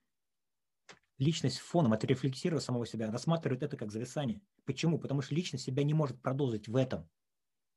Личность 1.19 1.59
фоном, 1.59 1.93
отрефлексируя 1.93 2.61
самого 2.61 2.87
себя, 2.87 3.11
рассматривает 3.11 3.63
это 3.63 3.77
как 3.77 3.93
зависание. 3.93 4.41
Почему? 4.65 4.99
Потому 4.99 5.23
что 5.23 5.35
личность 5.35 5.65
себя 5.65 5.85
не 5.85 5.95
может 5.95 6.21
продолжить 6.21 6.69
в 6.69 6.77
этом. 6.77 7.09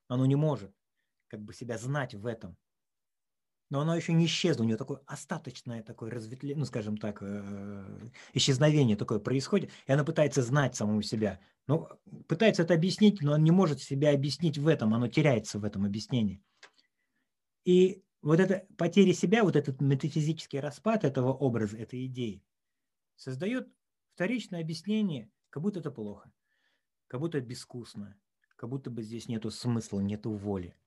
Оно 0.07 0.25
не 0.25 0.35
может 0.35 0.73
как 1.27 1.41
бы 1.41 1.53
себя 1.53 1.77
знать 1.77 2.15
в 2.15 2.25
этом. 2.25 2.57
Но 3.75 3.81
оно 3.81 3.93
еще 3.93 4.13
не 4.13 4.25
исчезло, 4.25 4.63
у 4.63 4.65
нее 4.65 4.77
такое 4.77 5.01
остаточное 5.05 5.83
такое 5.83 6.09
разветвление, 6.09 6.59
ну, 6.59 6.65
скажем 6.65 6.95
так, 6.95 7.17
э, 7.19 8.09
исчезновение 8.31 8.95
такое 8.95 9.19
происходит, 9.19 9.69
и 9.85 9.91
она 9.91 10.05
пытается 10.05 10.41
знать 10.41 10.77
саму 10.77 11.01
себя. 11.01 11.41
Ну, 11.67 11.89
пытается 12.29 12.63
это 12.63 12.73
объяснить, 12.73 13.21
но 13.21 13.33
он 13.33 13.43
не 13.43 13.51
может 13.51 13.81
себя 13.81 14.13
объяснить 14.13 14.57
в 14.57 14.69
этом, 14.69 14.93
оно 14.93 15.09
теряется 15.09 15.59
в 15.59 15.65
этом 15.65 15.83
объяснении. 15.83 16.41
И 17.65 18.01
вот 18.21 18.39
эта 18.39 18.65
потеря 18.77 19.11
себя, 19.11 19.43
вот 19.43 19.57
этот 19.57 19.81
метафизический 19.81 20.61
распад 20.61 21.03
этого 21.03 21.33
образа, 21.33 21.75
этой 21.75 22.05
идеи, 22.05 22.41
создает 23.17 23.67
вторичное 24.13 24.61
объяснение, 24.61 25.29
как 25.49 25.61
будто 25.61 25.81
это 25.81 25.91
плохо, 25.91 26.31
как 27.07 27.19
будто 27.19 27.39
это 27.39 27.47
безвкусно, 27.47 28.17
как 28.55 28.69
будто 28.69 28.89
бы 28.89 29.03
здесь 29.03 29.27
нету 29.27 29.51
смысла, 29.51 29.99
нету 29.99 30.31
воли. 30.31 30.77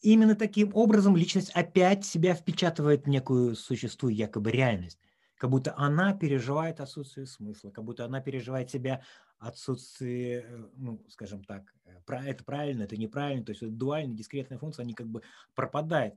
Именно 0.00 0.36
таким 0.36 0.74
образом 0.74 1.16
личность 1.16 1.50
опять 1.50 2.04
себя 2.04 2.34
впечатывает 2.34 3.04
в 3.04 3.08
некую 3.08 3.56
существую 3.56 4.14
якобы 4.14 4.50
реальность. 4.50 4.98
Как 5.36 5.50
будто 5.50 5.74
она 5.76 6.14
переживает 6.14 6.80
отсутствие 6.80 7.26
смысла, 7.26 7.70
как 7.70 7.84
будто 7.84 8.04
она 8.04 8.20
переживает 8.20 8.70
себя 8.70 9.02
отсутствие, 9.38 10.46
э, 10.48 10.68
ну, 10.76 11.04
скажем 11.08 11.44
так, 11.44 11.74
э, 11.84 12.00
это 12.08 12.44
правильно, 12.44 12.84
это 12.84 12.96
неправильно, 12.96 13.44
то 13.44 13.52
есть 13.52 13.76
дуальная, 13.76 14.16
дискретная 14.16 14.58
функция, 14.58 14.84
они 14.84 14.94
как 14.94 15.08
бы 15.08 15.22
пропадают. 15.54 16.14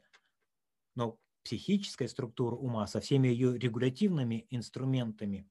Но 0.95 1.19
психическая 1.43 2.07
структура 2.07 2.55
ума 2.55 2.87
со 2.87 3.01
всеми 3.01 3.27
ее 3.27 3.57
регулятивными 3.57 4.45
инструментами 4.49 5.49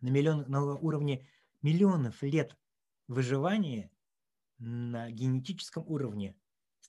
на, 0.00 0.08
миллион, 0.08 0.44
на 0.48 0.62
уровне 0.74 1.26
миллионов 1.60 2.22
лет 2.22 2.56
выживания 3.08 3.90
на 4.58 5.10
генетическом 5.10 5.84
уровне 5.86 6.36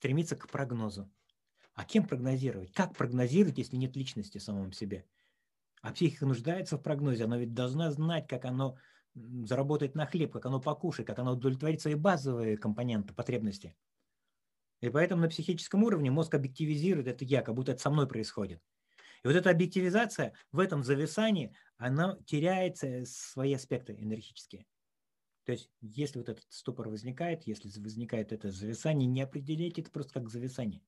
стремится 0.03 0.35
к 0.35 0.49
прогнозу. 0.49 1.09
А 1.75 1.85
кем 1.85 2.05
прогнозировать? 2.05 2.73
Как 2.73 2.93
прогнозировать, 2.93 3.57
если 3.57 3.77
нет 3.77 3.95
личности 3.95 4.37
в 4.37 4.43
самом 4.43 4.73
себе? 4.73 5.05
А 5.81 5.93
психика 5.93 6.25
нуждается 6.25 6.77
в 6.77 6.81
прогнозе, 6.81 7.23
она 7.23 7.37
ведь 7.37 7.53
должна 7.53 7.89
знать, 7.89 8.27
как 8.27 8.43
оно 8.43 8.75
заработает 9.15 9.95
на 9.95 10.05
хлеб, 10.05 10.33
как 10.33 10.45
оно 10.45 10.59
покушает, 10.59 11.07
как 11.07 11.19
оно 11.19 11.31
удовлетворит 11.31 11.79
свои 11.79 11.95
базовые 11.95 12.57
компоненты, 12.57 13.13
потребности. 13.13 13.77
И 14.81 14.89
поэтому 14.89 15.21
на 15.21 15.29
психическом 15.29 15.83
уровне 15.83 16.11
мозг 16.11 16.35
объективизирует 16.35 17.07
это 17.07 17.23
я, 17.23 17.41
как 17.41 17.55
будто 17.55 17.71
это 17.71 17.81
со 17.81 17.89
мной 17.89 18.05
происходит. 18.05 18.61
И 19.23 19.27
вот 19.27 19.37
эта 19.37 19.51
объективизация 19.51 20.33
в 20.51 20.59
этом 20.59 20.83
зависании, 20.83 21.55
она 21.77 22.17
теряет 22.25 22.77
свои 23.07 23.53
аспекты 23.53 23.93
энергетические. 23.93 24.65
То 25.45 25.51
есть, 25.51 25.69
если 25.81 26.19
вот 26.19 26.29
этот 26.29 26.45
ступор 26.49 26.87
возникает, 26.89 27.45
если 27.47 27.67
возникает 27.79 28.31
это 28.31 28.49
зависание, 28.49 29.07
не 29.07 29.21
определяйте 29.21 29.81
это 29.81 29.91
просто 29.91 30.13
как 30.13 30.29
зависание. 30.29 30.81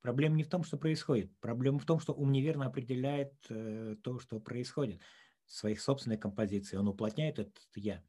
Проблема 0.00 0.36
не 0.36 0.44
в 0.44 0.48
том, 0.48 0.64
что 0.64 0.76
происходит. 0.76 1.36
Проблема 1.40 1.78
в 1.78 1.84
том, 1.84 2.00
что 2.00 2.12
ум 2.12 2.32
неверно 2.32 2.66
определяет 2.66 3.34
э, 3.48 3.96
то, 4.02 4.18
что 4.18 4.40
происходит 4.40 5.00
своих 5.46 5.80
собственной 5.80 6.18
композиции. 6.18 6.76
Он 6.76 6.88
уплотняет 6.88 7.38
этот 7.38 7.56
я, 7.74 8.04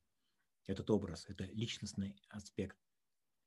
этот 0.65 0.89
образ, 0.89 1.25
это 1.27 1.45
личностный 1.45 2.15
аспект, 2.29 2.77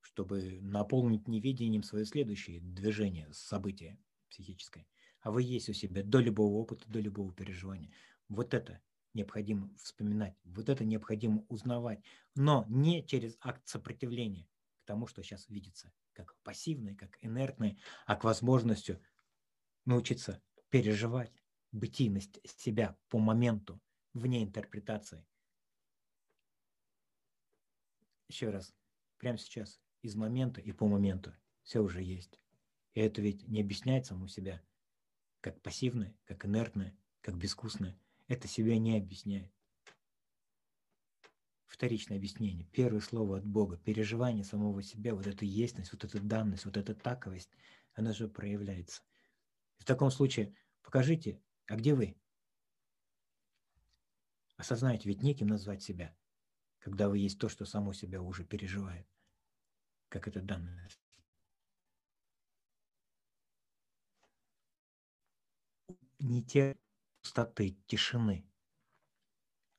чтобы 0.00 0.60
наполнить 0.60 1.28
неведением 1.28 1.82
свое 1.82 2.04
следующее 2.04 2.60
движение, 2.60 3.32
событие 3.32 3.98
психическое. 4.28 4.86
А 5.20 5.30
вы 5.30 5.42
есть 5.42 5.68
у 5.68 5.72
себя 5.72 6.02
до 6.02 6.18
любого 6.18 6.54
опыта, 6.54 6.84
до 6.88 6.98
любого 6.98 7.32
переживания. 7.32 7.92
Вот 8.28 8.54
это 8.54 8.80
необходимо 9.14 9.74
вспоминать, 9.76 10.34
вот 10.44 10.68
это 10.68 10.84
необходимо 10.84 11.44
узнавать, 11.48 12.02
но 12.34 12.64
не 12.68 13.04
через 13.06 13.36
акт 13.40 13.66
сопротивления 13.66 14.48
к 14.82 14.86
тому, 14.86 15.06
что 15.06 15.22
сейчас 15.22 15.48
видится, 15.48 15.92
как 16.12 16.36
пассивное, 16.42 16.94
как 16.94 17.18
инертное, 17.20 17.78
а 18.06 18.16
к 18.16 18.24
возможностью 18.24 19.00
научиться 19.84 20.42
переживать 20.70 21.32
бытийность 21.72 22.40
себя 22.58 22.96
по 23.08 23.18
моменту, 23.18 23.80
вне 24.12 24.42
интерпретации. 24.42 25.26
Еще 28.28 28.50
раз, 28.50 28.74
прямо 29.18 29.38
сейчас, 29.38 29.80
из 30.00 30.16
момента 30.16 30.60
и 30.60 30.72
по 30.72 30.86
моменту, 30.86 31.34
все 31.62 31.80
уже 31.80 32.02
есть. 32.02 32.40
И 32.94 33.00
это 33.00 33.20
ведь 33.20 33.46
не 33.48 33.60
объясняет 33.60 34.06
саму 34.06 34.26
себя, 34.26 34.62
как 35.40 35.60
пассивное, 35.62 36.16
как 36.24 36.44
инертное, 36.44 36.96
как 37.20 37.36
безвкусное– 37.36 37.98
это 38.32 38.48
себя 38.48 38.78
не 38.78 38.96
объясняет. 38.96 39.52
Вторичное 41.66 42.16
объяснение. 42.16 42.66
Первое 42.72 43.00
слово 43.00 43.38
от 43.38 43.44
Бога. 43.44 43.76
Переживание 43.76 44.42
самого 44.42 44.82
себя, 44.82 45.14
вот 45.14 45.26
эта 45.26 45.44
естность, 45.44 45.92
вот 45.92 46.04
эта 46.04 46.18
данность, 46.18 46.64
вот 46.64 46.78
эта 46.78 46.94
таковость, 46.94 47.50
она 47.92 48.14
же 48.14 48.28
проявляется. 48.28 49.02
В 49.76 49.84
таком 49.84 50.10
случае 50.10 50.54
покажите, 50.82 51.42
а 51.66 51.76
где 51.76 51.94
вы? 51.94 52.16
Осознайте, 54.56 55.10
ведь 55.10 55.22
неким 55.22 55.48
назвать 55.48 55.82
себя, 55.82 56.16
когда 56.78 57.10
вы 57.10 57.18
есть 57.18 57.38
то, 57.38 57.50
что 57.50 57.66
само 57.66 57.92
себя 57.92 58.22
уже 58.22 58.44
переживает, 58.44 59.06
как 60.08 60.26
это 60.26 60.40
данность. 60.40 61.00
Не 66.18 66.42
те 66.42 66.78
пустоты, 67.22 67.78
тишины. 67.86 68.46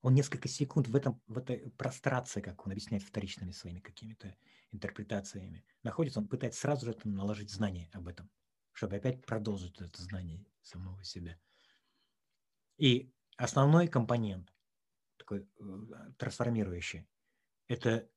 Он 0.02 0.14
несколько 0.14 0.48
секунд 0.50 0.88
в, 0.88 0.96
этом, 0.96 1.22
в 1.28 1.38
этой 1.38 1.72
прострации, 1.72 2.42
как 2.42 2.66
он 2.66 2.72
объясняет 2.72 3.04
вторичными 3.04 3.52
своими 3.52 3.80
какими-то 3.80 4.36
интерпретациями, 4.72 5.64
находится, 5.84 6.20
он 6.20 6.28
пытается 6.28 6.62
сразу 6.62 6.88
же 6.88 6.98
наложить 7.06 7.52
знание 7.52 7.90
об 7.94 8.08
этом, 8.08 8.30
чтобы 8.74 8.98
опять 8.98 9.26
продолжить 9.26 9.80
это 9.80 10.02
знание 10.02 10.46
самого 10.62 11.04
себя. 11.04 11.40
И 12.78 13.14
основной 13.38 13.88
компонент, 13.88 14.54
такой 15.18 15.48
э, 15.60 16.12
трансформирующий, 16.18 17.08
это 17.68 18.10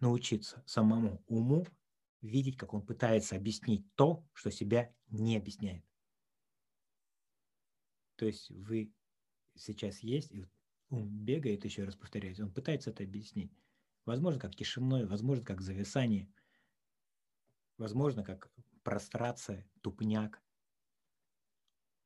научиться 0.00 0.62
самому 0.66 1.22
уму 1.26 1.66
видеть, 2.20 2.56
как 2.56 2.74
он 2.74 2.82
пытается 2.82 3.36
объяснить 3.36 3.86
то, 3.94 4.26
что 4.32 4.50
себя 4.50 4.92
не 5.08 5.36
объясняет. 5.36 5.84
То 8.22 8.26
есть 8.26 8.52
вы 8.52 8.94
сейчас 9.56 9.98
есть, 9.98 10.30
и 10.30 10.46
ум 10.90 11.08
бегает, 11.08 11.64
еще 11.64 11.82
раз 11.82 11.96
повторяюсь, 11.96 12.38
он 12.38 12.52
пытается 12.52 12.90
это 12.90 13.02
объяснить. 13.02 13.50
Возможно, 14.04 14.38
как 14.38 14.54
тишиной, 14.54 15.06
возможно, 15.06 15.44
как 15.44 15.60
зависание, 15.60 16.32
возможно, 17.78 18.22
как 18.22 18.48
прострация, 18.84 19.68
тупняк, 19.80 20.40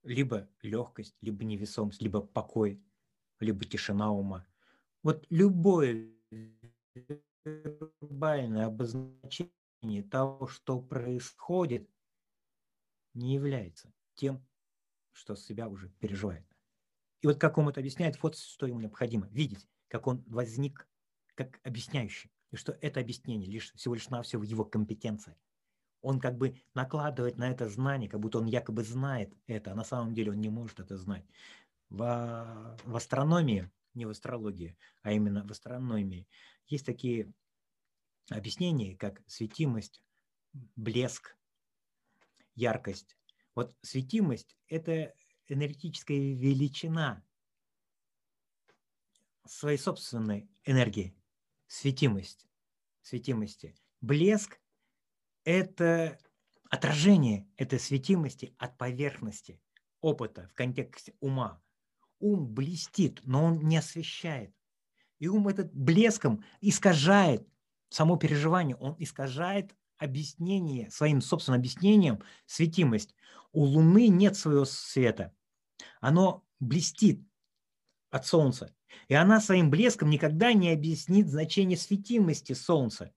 либо 0.04 0.48
легкость, 0.62 1.14
либо 1.20 1.44
невесомость, 1.44 2.00
либо 2.00 2.22
покой, 2.22 2.82
либо 3.38 3.66
тишина 3.66 4.10
ума. 4.10 4.46
Вот 5.02 5.26
любое 5.28 6.14
вербальное 7.44 8.64
обозначение 8.64 10.02
того, 10.10 10.46
что 10.46 10.80
происходит, 10.80 11.90
не 13.12 13.34
является 13.34 13.92
тем, 14.14 14.42
что 15.16 15.34
себя 15.34 15.68
уже 15.68 15.88
переживает. 16.00 16.44
И 17.22 17.26
вот 17.26 17.40
как 17.40 17.58
он 17.58 17.68
это 17.68 17.80
объясняет, 17.80 18.22
вот 18.22 18.36
что 18.36 18.66
ему 18.66 18.80
необходимо 18.80 19.26
видеть, 19.28 19.66
как 19.88 20.06
он 20.06 20.22
возник 20.26 20.86
как 21.34 21.60
объясняющий, 21.64 22.30
и 22.50 22.56
что 22.56 22.72
это 22.80 23.00
объяснение 23.00 23.50
лишь 23.50 23.72
всего 23.74 23.94
лишь 23.94 24.08
навсего 24.08 24.42
его 24.42 24.64
компетенция. 24.64 25.36
Он 26.02 26.20
как 26.20 26.36
бы 26.36 26.60
накладывает 26.74 27.36
на 27.36 27.50
это 27.50 27.68
знание, 27.68 28.08
как 28.08 28.20
будто 28.20 28.38
он 28.38 28.46
якобы 28.46 28.84
знает 28.84 29.34
это, 29.46 29.72
а 29.72 29.74
на 29.74 29.84
самом 29.84 30.14
деле 30.14 30.32
он 30.32 30.40
не 30.40 30.50
может 30.50 30.80
это 30.80 30.96
знать. 30.96 31.24
В, 31.88 32.78
в 32.84 32.96
астрономии, 32.96 33.70
не 33.94 34.06
в 34.06 34.10
астрологии, 34.10 34.76
а 35.02 35.12
именно 35.12 35.46
в 35.46 35.50
астрономии, 35.50 36.26
есть 36.66 36.86
такие 36.86 37.32
объяснения, 38.30 38.96
как 38.96 39.22
светимость 39.26 40.02
блеск, 40.74 41.36
яркость. 42.54 43.16
Вот 43.56 43.74
светимость– 43.80 44.54
это 44.68 45.14
энергетическая 45.48 46.18
величина 46.34 47.24
своей 49.46 49.78
собственной 49.78 50.50
энергии, 50.64 51.16
светимость, 51.66 52.46
светимости. 53.00 53.74
Блеск– 54.02 54.60
это 55.44 56.18
отражение 56.68 57.48
этой 57.56 57.80
светимости 57.80 58.54
от 58.58 58.76
поверхности 58.76 59.62
опыта 60.02 60.48
в 60.48 60.54
контексте 60.54 61.14
ума. 61.20 61.62
Ум 62.18 62.52
блестит, 62.52 63.22
но 63.24 63.44
он 63.44 63.60
не 63.60 63.78
освещает. 63.78 64.54
И 65.18 65.28
ум 65.28 65.48
этот 65.48 65.72
блеском 65.74 66.44
искажает 66.60 67.48
само 67.88 68.18
переживание, 68.18 68.76
он 68.76 68.96
искажает 68.98 69.74
объяснение, 69.98 70.90
своим 70.90 71.20
собственным 71.20 71.60
объяснением 71.60 72.22
светимость. 72.44 73.14
У 73.56 73.64
Луны 73.64 74.08
нет 74.08 74.36
своего 74.36 74.66
света. 74.66 75.34
Оно 76.02 76.44
блестит 76.60 77.22
от 78.10 78.26
Солнца. 78.26 78.76
И 79.08 79.14
она 79.14 79.40
своим 79.40 79.70
блеском 79.70 80.10
никогда 80.10 80.52
не 80.52 80.70
объяснит 80.70 81.30
значение 81.30 81.78
светимости 81.78 82.52
Солнца. 82.52 83.14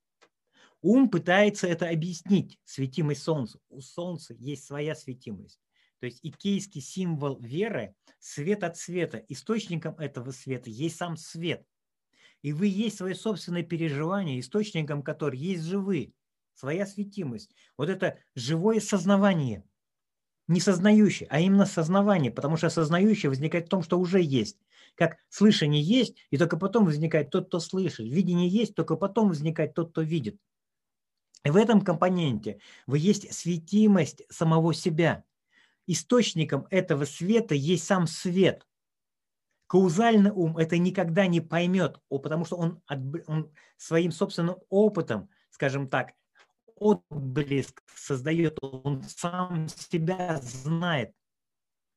Ум 0.81 1.09
пытается 1.09 1.67
это 1.67 1.89
объяснить, 1.89 2.57
светимость 2.63 3.23
Солнца. 3.23 3.59
У 3.67 3.81
Солнца 3.81 4.33
есть 4.33 4.63
своя 4.63 4.95
светимость. 4.95 5.59
То 5.99 6.05
есть 6.05 6.19
икейский 6.23 6.79
символ 6.79 7.37
веры– 7.41 7.93
свет 8.19 8.63
от 8.63 8.77
света. 8.77 9.17
Источником 9.27 9.95
этого 9.97 10.31
света 10.31 10.69
есть 10.69 10.95
сам 10.95 11.17
свет. 11.17 11.65
И 12.43 12.53
вы 12.53 12.67
есть 12.67 12.95
свое 12.95 13.13
собственное 13.13 13.63
переживание, 13.63 14.39
источником 14.39 15.03
которого 15.03 15.35
есть 15.35 15.63
живы, 15.63 16.13
своя 16.53 16.85
светимость. 16.85 17.53
Вот 17.75 17.89
это 17.89 18.17
живое 18.35 18.79
сознавание, 18.79 19.65
не 20.49 20.59
сознающее, 20.59 21.27
а 21.29 21.39
именно 21.39 21.67
сознавание, 21.67 22.31
потому 22.31 22.57
что 22.57 22.67
осознающее 22.67 23.29
возникает 23.29 23.67
в 23.67 23.69
том, 23.69 23.83
что 23.83 23.99
уже 23.99 24.19
есть. 24.19 24.57
Как 24.95 25.17
слышание 25.29 25.81
есть, 25.81 26.15
и 26.31 26.37
только 26.37 26.57
потом 26.57 26.85
возникает 26.85 27.29
тот, 27.29 27.47
кто 27.47 27.59
слышит. 27.59 28.07
Видение 28.07 28.49
есть, 28.49 28.73
только 28.73 28.95
потом 28.95 29.29
возникает 29.29 29.75
тот, 29.75 29.91
кто 29.91 30.01
видит. 30.01 30.37
И 31.45 31.51
в 31.51 31.55
этом 31.55 31.81
компоненте 31.81 32.59
вы 32.87 32.97
есть 32.97 33.31
светимость 33.31 34.23
самого 34.29 34.73
себя. 34.73 35.23
Источником 35.85 36.65
этого 36.71 37.05
света 37.05 37.53
есть 37.53 37.85
сам 37.85 38.07
свет. 38.07 38.65
Каузальный 39.67 40.31
ум 40.31 40.57
это 40.57 40.79
никогда 40.79 41.27
не 41.27 41.41
поймет, 41.41 41.99
потому 42.09 42.43
что 42.43 42.55
он, 42.55 42.81
он 43.27 43.51
своим 43.77 44.11
собственным 44.11 44.55
опытом, 44.69 45.29
скажем 45.51 45.87
так, 45.87 46.13
отблеск 46.79 47.83
создает, 47.95 48.57
он 48.61 49.03
сам 49.03 49.67
себя 49.67 50.39
знает. 50.41 51.13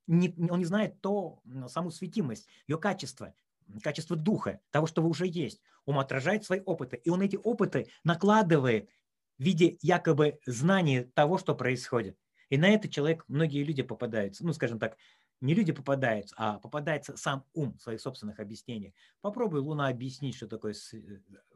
Не, 0.06 0.34
он 0.50 0.58
не 0.58 0.64
знает 0.64 1.00
то, 1.00 1.40
саму 1.68 1.90
светимость, 1.90 2.48
ее 2.66 2.78
качество, 2.78 3.34
качество 3.82 4.16
духа, 4.16 4.60
того, 4.70 4.86
что 4.86 5.02
уже 5.02 5.26
есть. 5.26 5.60
Ум 5.86 5.98
отражает 5.98 6.44
свои 6.44 6.60
опыты, 6.60 6.96
и 6.96 7.10
он 7.10 7.22
эти 7.22 7.36
опыты 7.36 7.88
накладывает 8.04 8.90
в 9.38 9.42
виде 9.42 9.78
якобы 9.80 10.38
знания 10.46 11.04
того, 11.14 11.38
что 11.38 11.54
происходит. 11.54 12.16
И 12.50 12.58
на 12.58 12.68
это 12.68 12.88
человек, 12.88 13.24
многие 13.28 13.64
люди 13.64 13.82
попадаются, 13.82 14.44
ну, 14.44 14.52
скажем 14.52 14.78
так, 14.78 14.96
не 15.42 15.54
люди 15.54 15.72
попадаются, 15.72 16.34
а 16.38 16.58
попадается 16.60 17.16
сам 17.16 17.44
ум 17.52 17.76
в 17.76 17.82
своих 17.82 18.00
собственных 18.00 18.38
объяснениях. 18.38 18.94
Попробуй 19.20 19.60
Луна 19.60 19.88
объяснить, 19.88 20.36
что 20.36 20.46
такое 20.46 20.72
э, 20.72 20.96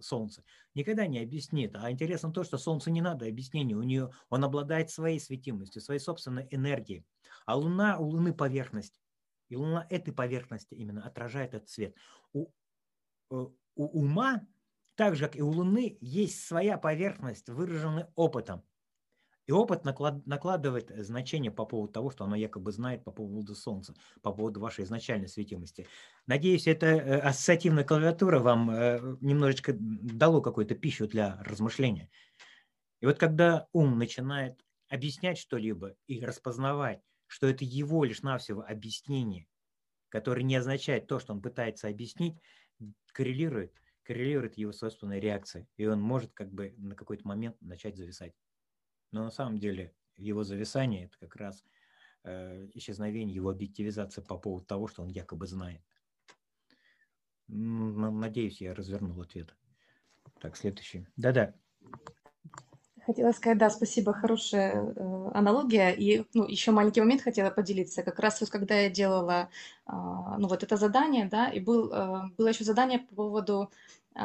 Солнце. 0.01 0.43
Никогда 0.75 1.07
не 1.07 1.21
объяснит. 1.21 1.75
А 1.77 1.91
интересно 1.91 2.33
то, 2.33 2.43
что 2.43 2.59
Солнце 2.59 2.91
не 2.91 3.01
надо 3.01 3.27
объяснения. 3.27 3.77
У 3.77 3.83
нее 3.83 4.11
он 4.29 4.45
обладает 4.45 4.91
своей 4.91 5.21
светимостью, 5.21 5.81
своей 5.81 6.01
собственной 6.01 6.49
энергией. 6.51 7.07
А 7.47 7.57
Луна, 7.57 7.99
у 7.99 8.07
Луны 8.07 8.35
поверхность. 8.35 9.01
И 9.49 9.57
Луна 9.57 9.87
этой 9.89 10.13
поверхности 10.13 10.75
именно 10.75 11.07
отражает 11.07 11.55
этот 11.55 11.69
свет. 11.69 11.95
У, 12.33 12.49
э, 13.31 13.47
у 13.77 13.85
ума 14.01 14.45
так 14.97 15.15
же, 15.15 15.27
как 15.27 15.37
и 15.37 15.43
у 15.43 15.49
Луны, 15.49 15.97
есть 16.01 16.45
своя 16.45 16.77
поверхность, 16.77 17.49
выраженная 17.49 18.11
опытом. 18.17 18.65
И 19.47 19.53
опыт 19.53 19.85
наклад, 19.85 20.27
накладывает 20.27 20.91
значение 21.05 21.53
по 21.53 21.65
поводу 21.65 21.93
того, 21.93 22.11
что 22.11 22.25
оно 22.25 22.35
якобы 22.35 22.73
знает 22.73 23.05
по 23.05 23.13
поводу 23.13 23.55
Солнца, 23.55 23.95
по 24.23 24.33
поводу 24.33 24.61
вашей 24.61 24.85
изначальной 24.85 25.29
светимости. 25.29 25.87
Надеюсь, 26.27 26.67
эта 26.67 26.87
э, 26.87 27.19
ассоциативная 27.21 27.85
клавиатура 27.85 28.41
вам 28.41 28.71
э, 28.71 29.01
немножечко 29.21 29.75
дало 29.79 30.41
какую-то 30.41 30.75
пищу 30.75 31.07
для 31.07 31.41
размышления. 31.45 32.11
И 33.01 33.07
вот 33.07 33.19
когда 33.19 33.69
ум 33.73 33.99
начинает 33.99 34.61
объяснять 34.89 35.39
что-либо 35.39 35.95
и 36.07 36.25
распознавать, 36.25 37.01
что 37.29 37.47
это 37.47 37.65
его 37.65 38.05
лишь 38.05 38.23
навсего 38.23 38.65
объяснение, 38.67 39.47
которое 40.09 40.43
не 40.43 40.57
означает 40.57 41.07
то, 41.07 41.21
что 41.21 41.33
он 41.33 41.41
пытается 41.41 41.89
объяснить, 41.89 42.37
коррелирует– 43.13 43.73
коррелирует 44.07 44.57
его 44.57 44.73
собственной 44.73 45.19
реакцией, 45.19 45.67
и 45.77 45.87
он 45.87 46.01
может 46.01 46.33
как 46.33 46.53
бы 46.53 46.75
на 46.79 46.95
какой-то 46.95 47.27
момент 47.27 47.57
начать 47.61 47.97
зависать. 47.97 48.33
Но 49.13 49.25
на 49.25 49.31
самом 49.31 49.59
деле 49.59 49.95
его 50.17 50.45
зависание– 50.45 51.05
это 51.07 51.19
как 51.19 51.37
раз 51.37 51.65
э, 52.25 52.69
исчезновение, 52.75 53.35
его 53.35 53.51
объективизация 53.51 54.23
по 54.23 54.39
поводу 54.39 54.67
того, 54.67 54.89
что 54.89 55.03
он 55.03 55.09
якобы 55.09 55.47
знает. 55.47 55.83
Надеюсь, 57.49 58.61
я 58.61 58.75
развернул 58.75 59.21
ответ. 59.21 59.55
Так, 60.41 60.57
следующий. 60.57 61.07
Да-да. 61.17 61.55
Хотела 63.07 63.31
сказать, 63.31 63.59
да, 63.59 63.71
спасибо, 63.71 64.13
хорошая 64.13 64.73
э, 64.75 65.31
аналогия. 65.33 65.93
И 65.93 66.25
ну, 66.35 66.45
еще 66.45 66.73
маленький 66.73 67.01
момент 67.01 67.23
хотела 67.23 67.51
поделиться. 67.51 68.03
Как 68.03 68.19
раз 68.19 68.41
вот 68.41 68.51
когда 68.51 68.75
я 68.75 68.91
делала 68.91 69.49
э, 69.87 69.93
ну, 69.93 70.49
вот 70.49 70.65
это 70.65 70.77
задание, 70.77 71.27
да, 71.27 71.49
и 71.49 71.61
был, 71.61 71.93
э, 71.93 72.23
было 72.37 72.49
еще 72.49 72.65
задание 72.65 72.99
по 72.99 73.15
поводу 73.15 73.71
э, 74.17 74.21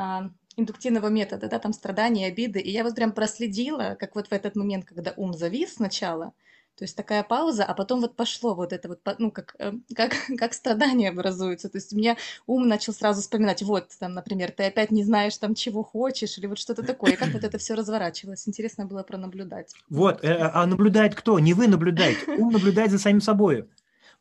индуктивного 0.58 1.10
метода, 1.10 1.48
да, 1.48 1.60
там 1.60 1.74
страдания, 1.74 2.26
обиды. 2.26 2.60
И 2.60 2.72
я 2.72 2.84
вот 2.84 2.96
прям 2.96 3.12
проследила, 3.12 3.96
как 4.00 4.16
вот 4.16 4.30
в 4.30 4.32
этот 4.32 4.56
момент, 4.56 4.86
когда 4.86 5.14
ум 5.16 5.34
завис 5.34 5.76
сначала, 5.76 6.34
то 6.78 6.84
есть 6.84 6.96
такая 6.96 7.24
пауза, 7.24 7.64
а 7.64 7.74
потом 7.74 8.02
вот 8.02 8.16
пошло 8.16 8.56
вот 8.56 8.74
это 8.74 8.88
вот, 8.88 9.00
ну, 9.20 9.32
как, 9.32 9.56
э, 9.60 9.74
как, 9.96 10.14
как 10.38 10.54
страдания 10.54 11.10
образуются. 11.10 11.70
То 11.70 11.78
есть 11.78 11.94
у 11.94 11.98
меня 11.98 12.18
ум 12.48 12.68
начал 12.68 12.94
сразу 12.94 13.22
вспоминать, 13.22 13.62
вот, 13.62 13.90
там, 14.00 14.14
например, 14.14 14.52
ты 14.52 14.64
опять 14.64 14.92
не 14.92 15.04
знаешь 15.04 15.38
там, 15.38 15.56
чего 15.56 15.84
хочешь, 15.84 16.38
или 16.38 16.48
вот 16.48 16.58
что-то 16.58 16.84
такое. 16.84 17.14
И 17.14 17.16
как 17.16 17.30
вот 17.30 17.44
это 17.44 17.58
все 17.58 17.76
разворачивалось. 17.76 18.48
Интересно 18.48 18.86
было 18.86 19.04
пронаблюдать. 19.04 19.74
Вот, 19.90 20.24
э, 20.24 20.34
а 20.38 20.66
наблюдает 20.66 21.16
кто? 21.16 21.40
Не 21.40 21.54
вы 21.54 21.68
наблюдаете. 21.68 22.32
Ум 22.38 22.52
наблюдает 22.52 22.92
за 22.92 23.00
самим 23.00 23.22
собой. 23.22 23.68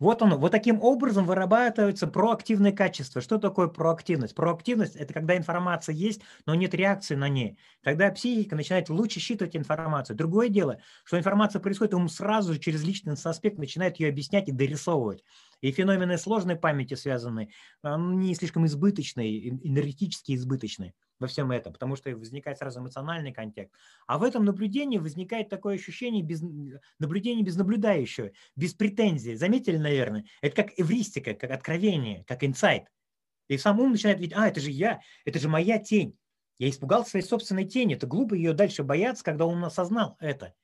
Вот 0.01 0.23
оно, 0.23 0.39
вот 0.39 0.51
таким 0.51 0.83
образом 0.83 1.27
вырабатывается 1.27 2.07
проактивное 2.07 2.73
качество. 2.73 3.21
Что 3.21 3.39
такое 3.39 3.69
проактивность? 3.69 4.35
Проактивность– 4.35 4.97
это 4.97 5.13
когда 5.13 5.37
информация 5.37 5.95
есть, 5.95 6.23
но 6.47 6.55
нет 6.55 6.75
реакции 6.75 7.15
на 7.15 7.29
ней. 7.29 7.59
Тогда 7.83 8.11
психика 8.11 8.57
начинает 8.57 8.89
лучше 8.89 9.21
считывать 9.21 9.55
информацию. 9.57 10.17
Другое 10.17 10.49
дело, 10.49 10.79
что 11.05 11.19
информация 11.19 11.61
происходит, 11.61 11.95
ум 11.95 12.09
сразу 12.09 12.55
же 12.55 12.59
через 12.59 12.83
личный 12.83 13.13
аспект 13.13 13.59
начинает 13.59 14.01
ее 14.01 14.09
объяснять 14.09 14.49
и 14.49 14.53
дорисовывать. 14.53 15.23
И 15.61 15.73
феномены 15.73 16.17
сложной 16.19 16.57
памяти 16.57 16.95
связаны, 16.95 17.51
не 17.83 18.35
слишком 18.35 18.67
избыточные, 18.67 19.49
энергетически 19.49 20.35
избыточные 20.35 20.95
во 21.19 21.27
всем 21.27 21.51
этом, 21.51 21.73
потому 21.73 21.97
что 21.97 22.11
возникает 22.17 22.59
сразу 22.59 22.81
эмоциональный 22.81 23.33
контекст. 23.33 23.75
А 24.07 24.19
в 24.19 24.23
этом 24.23 24.45
наблюдении 24.45 24.99
возникает 24.99 25.51
такое 25.51 25.75
ощущение 25.77 26.23
без, 26.23 26.43
наблюдения 26.99 27.43
без 27.43 27.57
наблюдающего, 27.57 28.31
без 28.57 28.73
претензий. 28.73 29.37
Заметили, 29.37 29.77
наверное? 29.77 30.25
Это 30.41 30.57
как 30.57 30.79
эвристика, 30.79 31.35
как 31.35 31.51
откровение, 31.51 32.25
как 32.27 32.43
инсайт. 32.43 32.85
И 33.49 33.59
сам 33.59 33.81
ум 33.81 33.93
начинает 33.93 34.19
видеть, 34.19 34.37
а, 34.37 34.49
это 34.49 34.61
же 34.61 34.71
я, 34.71 35.01
это 35.25 35.39
же 35.39 35.49
моя 35.49 35.79
тень. 35.79 36.17
Я 36.59 36.69
испугался 36.69 37.11
своей 37.11 37.25
собственной 37.25 37.65
тени. 37.65 37.97
Это 37.97 38.07
глупо 38.07 38.35
ее 38.35 38.53
дальше 38.53 38.83
бояться, 38.83 39.25
когда 39.25 39.47
он 39.47 39.65
осознал 39.65 40.17
это. 40.21 40.55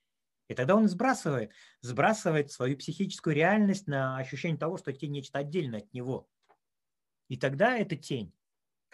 И 0.48 0.54
тогда 0.54 0.76
он 0.76 0.88
сбрасывает, 0.88 1.52
сбрасывает 1.80 2.52
свою 2.52 2.76
психическую 2.76 3.34
реальность 3.34 3.86
на 3.86 4.16
ощущение 4.16 4.58
того, 4.58 4.76
что 4.76 4.92
тень 4.92 5.12
нечто 5.12 5.38
отдельное 5.38 5.80
от 5.80 5.92
него. 5.92 6.28
И 7.28 7.36
тогда 7.36 7.76
эта 7.76 7.96
тень 7.96 8.32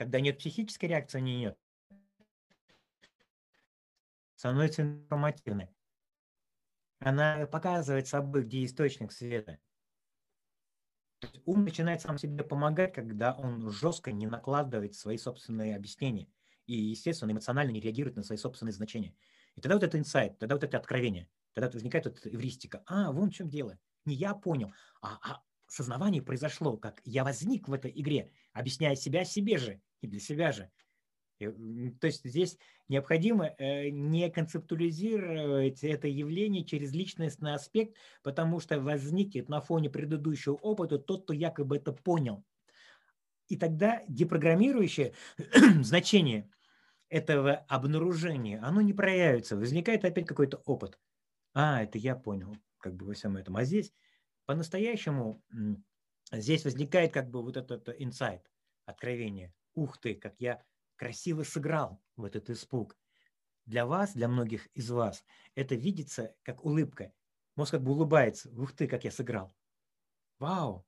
когда 0.03 0.21
нет 0.21 0.39
психической 0.39 0.89
реакции, 0.89 1.21
не 1.21 1.39
нет. 1.39 1.59
Становится 4.35 4.83
информативной. 4.83 5.69
Она 6.99 7.47
показывает 7.47 8.09
собой, 8.09 8.45
где 8.45 8.65
источник 8.65 9.13
света. 9.13 9.59
ум 11.45 11.65
начинает 11.65 12.01
сам 12.01 12.19
себе 12.19 12.43
помогать, 12.43 12.95
когда 12.95 13.33
он 13.33 13.71
жестко 13.71 14.13
не 14.13 14.27
накладывает 14.27 14.95
свои 14.95 15.17
собственные 15.17 15.77
объяснения 15.77 16.29
и, 16.67 16.75
естественно, 16.75 17.31
эмоционально 17.31 17.71
не 17.71 17.81
реагирует 17.81 18.17
на 18.17 18.23
свои 18.23 18.39
собственные 18.39 18.73
значения. 18.73 19.15
И 19.55 19.61
тогда 19.61 19.77
вот 19.77 19.85
это 19.85 19.99
инсайт, 19.99 20.39
тогда 20.39 20.55
вот 20.57 20.65
это 20.65 20.79
откровение, 20.79 21.29
тогда 21.55 21.71
возникает 21.71 22.07
вот 22.07 22.27
эвристика. 22.27 22.83
А, 22.87 23.13
вон 23.13 23.31
в 23.31 23.35
чем 23.35 23.49
дело. 23.49 23.79
Не 24.05 24.15
я 24.15 24.35
понял, 24.35 24.73
а, 25.01 25.19
а 25.23 25.43
сознавание 25.69 26.23
произошло, 26.23 26.77
как 26.77 27.01
я 27.05 27.25
возник 27.25 27.69
в 27.69 27.73
этой 27.73 27.91
игре, 27.95 28.31
объясняя 28.53 28.95
себя 28.95 29.25
себе 29.25 29.59
же 29.59 29.81
и 30.01 30.07
для 30.07 30.21
себя 30.21 30.53
же. 30.53 30.71
То 31.39 32.07
есть 32.07 32.25
здесь 32.25 32.59
необходимо 32.89 33.47
э, 33.59 33.89
не 33.89 34.31
концептуализировать 34.31 35.83
это 35.83 36.07
явление 36.07 36.65
через 36.65 36.93
личностный 36.93 37.55
аспект, 37.55 37.97
потому 38.23 38.61
что 38.61 38.81
возникнет 38.81 39.49
на 39.49 39.61
фоне 39.61 39.91
предыдущего 39.91 40.55
опыта 40.55 40.99
тот, 40.99 41.25
кто 41.25 41.33
якобы 41.33 41.77
это 41.77 41.93
понял. 41.93 42.45
И 43.49 43.57
тогда 43.57 44.03
депрограммирующее 44.09 45.15
значение 45.83 46.49
этого 47.09 47.65
обнаружения, 47.69 48.63
оно 48.63 48.81
не 48.81 48.93
проявится. 48.93 49.57
Возникает 49.57 50.05
опять 50.05 50.27
какой-то 50.27 50.63
опыт. 50.65 50.99
А, 51.55 51.83
это 51.83 51.99
я 51.99 52.17
понял, 52.17 52.57
как 52.79 52.95
бы 52.95 53.07
во 53.07 53.15
всем 53.15 53.37
этом. 53.37 53.57
А 53.57 53.65
здесь 53.65 53.93
по-настоящему 54.47 55.43
здесь 56.33 56.65
возникает 56.65 57.13
как 57.13 57.31
бы 57.31 57.43
вот 57.43 57.57
этот 57.57 57.89
инсайт, 57.99 58.51
откровение. 58.87 59.55
Ух 59.75 59.99
ты, 59.99 60.15
как 60.15 60.35
я 60.39 60.63
красиво 60.97 61.43
сыграл 61.43 62.01
в 62.17 62.25
этот 62.25 62.51
испуг. 62.51 62.97
Для 63.65 63.87
вас, 63.87 64.15
для 64.15 64.29
многих 64.29 64.67
из 64.75 64.91
вас, 64.91 65.25
это 65.55 65.75
видится 65.75 66.35
как 66.43 66.65
улыбка. 66.65 67.13
Мозг 67.55 67.73
как 67.73 67.83
бы 67.83 67.93
улыбается. 67.93 68.51
Ух 68.51 68.73
ты, 68.73 68.89
как 68.89 69.05
я 69.05 69.11
сыграл. 69.11 69.55
Вау, 70.39 70.87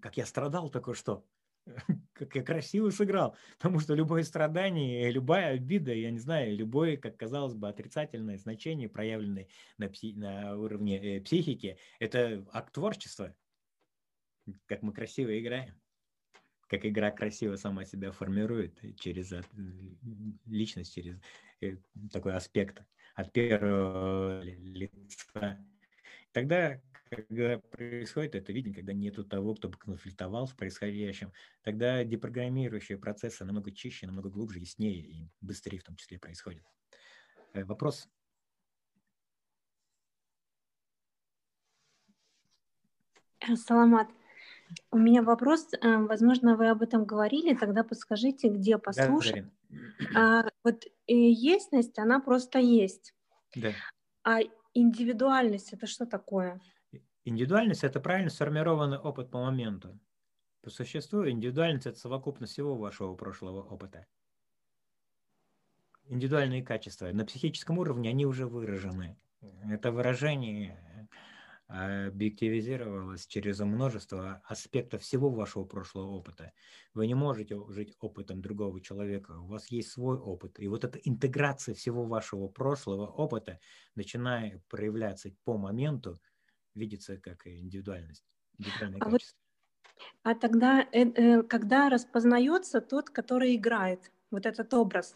как 0.00 0.16
я 0.16 0.26
страдал 0.26 0.70
только 0.70 0.94
что. 0.94 1.24
Как 2.12 2.34
я 2.34 2.42
красиво 2.42 2.90
сыграл. 2.90 3.36
Потому 3.58 3.80
что 3.80 3.94
любое 3.94 4.22
страдание, 4.22 5.10
любая 5.10 5.54
обида, 5.54 5.92
я 5.92 6.10
не 6.10 6.18
знаю, 6.18 6.56
любое, 6.56 6.96
как 6.96 7.16
казалось 7.16 7.54
бы, 7.54 7.68
отрицательное 7.68 8.38
значение, 8.38 8.88
проявленное 8.88 9.48
на, 9.78 9.84
пси- 9.84 10.16
на 10.16 10.56
уровне 10.56 11.18
э, 11.18 11.20
психики, 11.20 11.78
это 11.98 12.44
акт 12.52 12.74
творчества. 12.74 13.34
Как 14.66 14.82
мы 14.82 14.92
красиво 14.92 15.38
играем 15.38 15.80
как 16.70 16.86
игра 16.86 17.10
красиво 17.10 17.56
сама 17.56 17.84
себя 17.84 18.12
формирует 18.12 18.78
через 19.00 19.32
личность, 20.46 20.94
через 20.94 21.16
э, 21.60 21.76
такой 22.12 22.34
аспект 22.34 22.84
от 23.16 23.32
первого 23.32 24.40
лица. 24.42 25.58
Тогда, 26.32 26.80
когда 27.10 27.58
происходит 27.58 28.36
это 28.36 28.52
видение, 28.52 28.76
когда 28.76 28.92
нету 28.92 29.24
того, 29.24 29.54
кто 29.54 29.68
бы 29.68 29.76
конфликтовал 29.76 30.46
в 30.46 30.56
происходящем, 30.56 31.32
тогда 31.62 32.04
депрограммирующие 32.04 32.98
процессы 32.98 33.44
намного 33.44 33.72
чище, 33.72 34.06
намного 34.06 34.30
глубже, 34.30 34.60
яснее 34.60 35.00
и 35.00 35.28
быстрее 35.40 35.78
в 35.78 35.84
том 35.84 35.96
числе 35.96 36.18
происходят. 36.18 36.64
Э, 37.52 37.64
вопрос? 37.64 38.08
Саламат. 43.56 44.08
У 44.92 44.98
меня 44.98 45.22
вопрос, 45.22 45.72
э, 45.72 45.96
возможно, 45.96 46.56
вы 46.56 46.68
об 46.68 46.82
этом 46.82 47.04
говорили, 47.04 47.56
тогда 47.56 47.82
подскажите, 47.82 48.48
где 48.48 48.78
послушать. 48.78 49.46
Да, 50.14 50.42
а, 50.42 50.50
вот 50.62 50.84
э, 50.84 51.12
естность, 51.12 51.98
она 51.98 52.20
просто 52.20 52.60
есть. 52.60 53.14
Да. 53.56 53.72
А 54.22 54.40
индивидуальность 54.74 55.72
это 55.72 55.86
что 55.86 56.06
такое? 56.06 56.60
Индивидуальность 57.24 57.84
это 57.84 58.00
правильно 58.00 58.30
сформированный 58.30 58.98
опыт 58.98 59.30
по 59.30 59.38
моменту. 59.38 59.98
По 60.62 60.70
существу 60.70 61.28
индивидуальность 61.28 61.86
это 61.86 61.98
совокупность 61.98 62.52
всего 62.52 62.76
вашего 62.76 63.14
прошлого 63.14 63.62
опыта. 63.62 64.06
Индивидуальные 66.06 66.62
качества 66.62 67.06
на 67.12 67.24
психическом 67.24 67.78
уровне 67.78 68.10
они 68.10 68.26
уже 68.26 68.46
выражены. 68.46 69.16
Это 69.70 69.92
выражение 69.92 70.78
объективизировалось 71.70 73.26
через 73.26 73.60
множество 73.60 74.42
аспектов 74.44 75.02
всего 75.02 75.30
вашего 75.30 75.64
прошлого 75.64 76.10
опыта. 76.10 76.52
Вы 76.94 77.06
не 77.06 77.14
можете 77.14 77.56
жить 77.68 77.96
опытом 78.00 78.42
другого 78.42 78.80
человека, 78.80 79.38
у 79.38 79.46
вас 79.46 79.68
есть 79.68 79.90
свой 79.90 80.18
опыт. 80.18 80.58
И 80.58 80.68
вот 80.68 80.84
эта 80.84 80.98
интеграция 80.98 81.74
всего 81.74 82.04
вашего 82.04 82.48
прошлого 82.48 83.06
опыта, 83.06 83.60
начиная 83.94 84.62
проявляться 84.68 85.30
по 85.44 85.58
моменту, 85.58 86.20
видится 86.74 87.16
как 87.18 87.46
индивидуальность, 87.46 88.24
а. 89.00 89.08
Вот, 89.08 89.22
а 90.22 90.34
тогда, 90.34 90.86
э, 90.92 91.04
э, 91.04 91.42
когда 91.42 91.88
распознается 91.88 92.80
тот, 92.80 93.10
который 93.10 93.54
играет, 93.56 94.10
вот 94.30 94.46
этот 94.46 94.72
образ, 94.74 95.14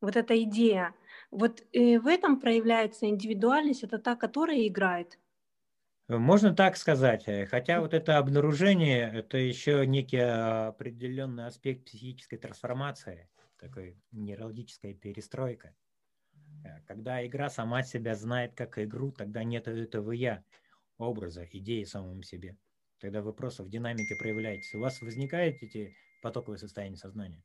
вот 0.00 0.16
эта 0.16 0.40
идея, 0.42 0.94
вот 1.30 1.62
э, 1.72 1.98
в 1.98 2.06
этом 2.06 2.40
проявляется 2.40 3.06
индивидуальность, 3.08 3.82
это 3.84 3.98
та, 3.98 4.16
которая 4.16 4.66
играет. 4.66 5.18
Можно 6.18 6.54
так 6.54 6.76
сказать, 6.76 7.24
э, 7.26 7.46
хотя 7.46 7.80
вот 7.80 7.94
это 7.94 8.18
обнаружение– 8.18 9.10
это 9.14 9.38
еще 9.38 9.86
некий 9.86 10.18
определенный 10.18 11.46
аспект 11.46 11.86
психической 11.86 12.38
трансформации, 12.38 13.28
такой 13.58 13.96
нейрологическая 14.10 14.94
перестройка. 14.94 15.74
Э, 16.64 16.80
когда 16.86 17.24
игра 17.26 17.50
сама 17.50 17.82
себя 17.82 18.14
знает 18.14 18.54
как 18.54 18.78
игру, 18.78 19.12
тогда 19.12 19.44
нет 19.44 19.68
этого 19.68 20.12
«я», 20.12 20.44
образа, 20.98 21.46
идеи 21.50 21.84
самому 21.84 22.22
себе. 22.22 22.56
Тогда 23.00 23.22
вы 23.22 23.32
просто 23.32 23.64
в 23.64 23.68
динамике 23.68 24.14
проявляетесь. 24.16 24.74
У 24.74 24.80
вас 24.80 25.00
возникают 25.02 25.62
эти 25.62 25.94
потоковые 26.22 26.58
состояния 26.58 26.96
сознания? 26.96 27.42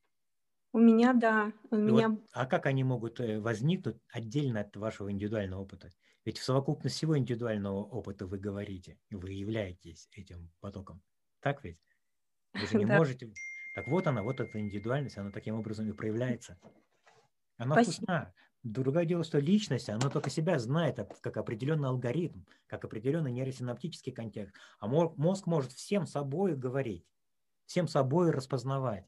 У 0.72 0.80
меня, 0.80 1.14
да. 1.14 1.52
У 1.72 1.76
меня... 1.76 2.10
Вот, 2.10 2.20
а 2.34 2.46
как 2.46 2.66
они 2.68 2.84
могут 2.84 3.20
э, 3.20 3.40
возникнуть 3.40 3.98
отдельно 4.10 4.62
от 4.62 4.76
вашего 4.76 5.12
индивидуального 5.12 5.62
опыта? 5.62 5.90
Ведь 6.28 6.40
в 6.40 6.44
совокупность 6.44 6.98
всего 6.98 7.18
индивидуального 7.18 7.78
опыта 7.78 8.28
вы 8.28 8.38
говорите, 8.38 9.00
и 9.08 9.16
вы 9.16 9.32
являетесь 9.32 10.10
этим 10.12 10.52
потоком. 10.60 11.02
Так 11.40 11.64
ведь? 11.64 11.82
Вы 12.54 12.68
же 12.68 12.78
не 12.78 12.86
да. 12.86 12.98
можете... 12.98 13.32
Так 13.76 13.88
вот 13.88 14.08
она, 14.08 14.24
вот 14.24 14.42
эта 14.42 14.60
индивидуальность, 14.60 15.18
она 15.18 15.32
таким 15.32 15.56
образом 15.56 15.90
и 15.90 15.94
проявляется. 15.94 16.60
Она 17.56 17.76
Спасибо. 17.76 17.94
вкусна. 17.94 18.34
Другое 18.62 19.06
дело, 19.06 19.24
что 19.24 19.40
личность, 19.40 19.88
она 19.88 20.10
только 20.10 20.30
себя 20.30 20.60
знает 20.60 21.00
как 21.22 21.38
определенный 21.38 21.88
алгоритм, 21.88 22.42
как 22.66 22.84
определенный 22.84 23.32
нейросинаптический 23.32 24.12
контекст. 24.12 24.54
А 24.80 24.88
мозг 24.88 25.46
может 25.46 25.72
всем 25.72 26.06
собой 26.06 26.58
говорить, 26.58 27.08
всем 27.68 27.88
собой 27.88 28.32
распознавать, 28.32 29.08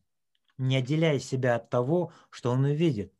не 0.57 0.77
отделяя 0.77 1.19
себя 1.19 1.57
от 1.57 1.69
того, 1.69 2.13
что 2.29 2.51
он 2.51 2.63
увидит. 2.63 3.13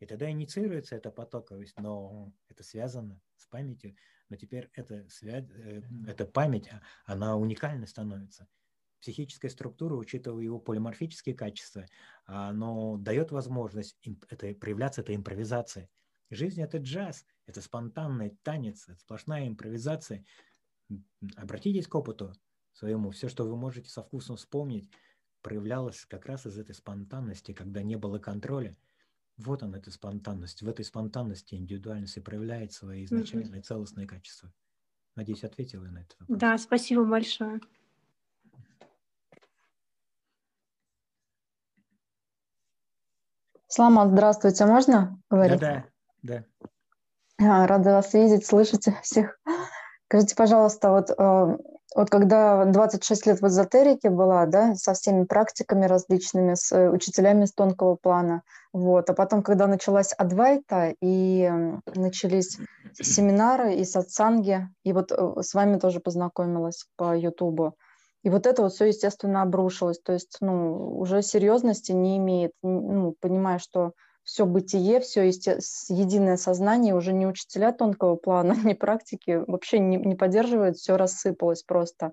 И 0.00 0.06
тогда 0.06 0.30
инициируется 0.30 0.96
эта 0.96 1.10
потоковость, 1.10 1.78
но 1.78 2.32
это 2.48 2.62
связано 2.62 3.20
с 3.42 3.46
памятью, 3.46 3.96
но 4.28 4.36
теперь 4.36 4.70
эта, 4.74 5.08
связь, 5.08 5.44
э, 5.50 5.82
эта 6.06 6.24
память, 6.24 6.68
а, 6.68 6.80
она 7.04 7.36
уникальной 7.36 7.86
становится. 7.86 8.48
Психическая 9.00 9.50
структура, 9.50 9.94
учитывая 9.94 10.44
его 10.44 10.60
полиморфические 10.60 11.34
качества, 11.34 11.86
но 12.28 12.96
дает 12.98 13.32
возможность 13.32 13.98
это, 14.30 14.54
проявляться 14.54 15.00
этой 15.00 15.16
импровизации. 15.16 15.90
Жизнь– 16.30 16.62
это 16.62 16.78
джаз, 16.78 17.26
это 17.46 17.60
спонтанный 17.60 18.38
танец, 18.44 18.88
это 18.88 19.00
сплошная 19.00 19.48
импровизация. 19.48 20.24
Обратитесь 21.34 21.88
к 21.88 21.94
опыту 21.96 22.32
своему. 22.74 23.10
Все, 23.10 23.28
что 23.28 23.42
вы 23.42 23.56
можете 23.56 23.90
со 23.90 24.04
вкусом 24.04 24.36
вспомнить, 24.36 24.88
проявлялось 25.40 26.06
как 26.06 26.26
раз 26.26 26.46
из 26.46 26.56
этой 26.56 26.76
спонтанности, 26.76 27.52
когда 27.52 27.82
не 27.82 27.96
было 27.96 28.20
контроля– 28.20 28.76
вот 29.36 29.62
она, 29.62 29.78
эта 29.78 29.90
спонтанность. 29.90 30.62
В 30.62 30.68
этой 30.68 30.84
спонтанности 30.84 31.54
индивидуальность 31.54 32.16
и 32.16 32.20
проявляет 32.20 32.72
свои 32.72 33.04
изначальные 33.04 33.60
mm 33.60 33.64
целостные 33.64 34.06
качества. 34.06 34.52
Надеюсь, 35.14 35.44
ответила 35.44 35.84
на 35.84 35.98
это. 35.98 36.14
Вопрос. 36.20 36.38
Да, 36.38 36.58
спасибо 36.58 37.04
большое. 37.04 37.60
Слама, 43.68 44.06
здравствуйте, 44.06 44.66
можно 44.66 45.18
говорить? 45.30 45.58
Да, 45.60 45.86
да, 46.22 46.44
да. 47.38 47.66
Рада 47.66 47.92
вас 47.92 48.12
видеть, 48.12 48.46
слышать 48.46 48.86
всех. 49.02 49.38
Скажите, 50.06 50.36
пожалуйста, 50.36 50.90
вот 50.90 51.08
э, 51.08 51.58
вот 51.94 52.10
когда 52.10 52.64
26 52.64 53.26
лет 53.26 53.40
в 53.40 53.46
эзотерике 53.46 54.10
была, 54.10 54.46
да, 54.46 54.74
со 54.74 54.94
всеми 54.94 55.24
практиками 55.24 55.86
различными, 55.86 56.54
с 56.54 56.72
э, 56.72 56.90
учителями 56.90 57.44
с 57.44 57.52
тонкого 57.52 57.96
плана, 57.96 58.42
вот, 58.72 59.10
а 59.10 59.14
потом, 59.14 59.42
когда 59.42 59.66
началась 59.66 60.12
Адвайта 60.12 60.94
и 61.00 61.50
начались 61.94 62.58
семинары 62.94 63.74
и 63.74 63.84
сатсанги, 63.84 64.68
и 64.84 64.92
вот 64.92 65.12
э, 65.12 65.42
с 65.42 65.54
вами 65.54 65.78
тоже 65.78 66.00
познакомилась 66.00 66.86
по 66.96 67.16
Ютубу, 67.16 67.76
и 68.22 68.30
вот 68.30 68.46
это 68.46 68.62
вот 68.62 68.72
все, 68.72 68.86
естественно, 68.86 69.42
обрушилось, 69.42 70.00
то 70.00 70.12
есть, 70.12 70.38
ну, 70.40 70.98
уже 70.98 71.22
серьезности 71.22 71.92
не 71.92 72.18
имеет, 72.18 72.52
ну, 72.62 73.16
понимая, 73.20 73.58
что 73.58 73.92
все 74.24 74.46
бытие, 74.46 75.00
все 75.00 75.26
единое 75.26 76.36
сознание, 76.36 76.94
уже 76.94 77.12
не 77.12 77.26
учителя 77.26 77.72
тонкого 77.72 78.16
плана, 78.16 78.54
не 78.64 78.74
практики 78.74 79.42
вообще 79.46 79.78
не, 79.78 79.96
не 79.96 80.14
поддерживают, 80.14 80.76
все 80.76 80.96
рассыпалось 80.96 81.62
просто. 81.62 82.12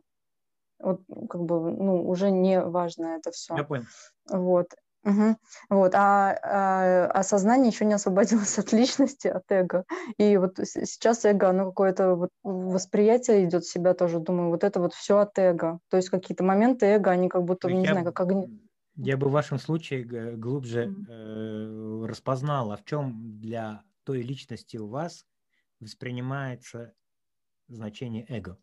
Вот 0.80 1.02
как 1.30 1.42
бы, 1.42 1.72
ну, 1.72 2.08
уже 2.08 2.32
не 2.32 2.62
важно 2.62 3.18
это 3.18 3.32
все. 3.32 3.56
Я 3.56 3.64
понял. 3.64 3.86
Вот. 4.30 4.68
Угу. 5.06 5.38
Вот, 5.70 5.96
а, 5.96 6.38
а, 6.44 7.06
а 7.08 7.24
сознание 7.24 7.70
еще 7.70 7.86
не 7.86 7.94
освободилось 7.94 8.60
от 8.60 8.74
личности, 8.74 9.28
от 9.28 9.50
эго. 9.50 9.86
И 10.18 10.38
вот 10.38 10.58
сейчас 10.58 11.24
эго, 11.26 11.50
оно 11.50 11.66
какое-то 11.66 12.16
вот 12.16 12.30
восприятие 12.44 13.46
идет 13.46 13.66
себя 13.66 13.94
тоже, 13.94 14.20
думаю, 14.20 14.50
вот 14.50 14.64
это 14.64 14.80
вот 14.80 14.94
все 14.94 15.20
от 15.20 15.38
эго. 15.40 15.80
То 15.90 15.98
есть 15.98 16.10
какие-то 16.10 16.44
моменты 16.44 16.86
эго, 16.86 17.12
они 17.12 17.30
как 17.30 17.44
будто, 17.44 17.70
ну, 17.70 17.80
не 17.80 17.88
знаю, 17.88 18.06
как 18.06 18.20
огни 18.22 18.69
Я 19.02 19.16
бы 19.16 19.30
в 19.30 19.32
вашем 19.32 19.60
случае 19.60 20.04
глубже 20.36 20.94
э, 21.08 22.06
распознал, 22.06 22.74
а 22.74 22.78
в 22.78 22.84
чем 22.84 23.40
для 23.40 23.82
той 24.04 24.22
личности 24.22 24.76
у 24.76 24.88
вас 24.88 25.26
воспринимается 25.80 26.94
значение 27.70 28.26
эго. 28.28 28.60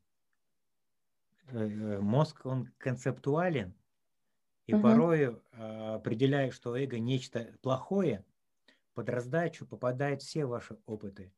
Э, 1.49 1.59
э, 1.59 2.01
мозг, 2.01 2.45
он 2.45 2.71
концептуален, 2.77 3.75
и 4.67 4.75
угу. 4.75 4.83
порою, 4.83 5.43
э, 5.53 5.95
определяя, 5.95 6.51
что 6.51 6.77
эго 6.77 6.99
нечто 6.99 7.57
плохое, 7.63 8.23
под 8.93 9.09
раздачу 9.09 9.67
попадают 9.67 10.21
все 10.21 10.45
ваши 10.45 10.77
опыты. 10.85 11.33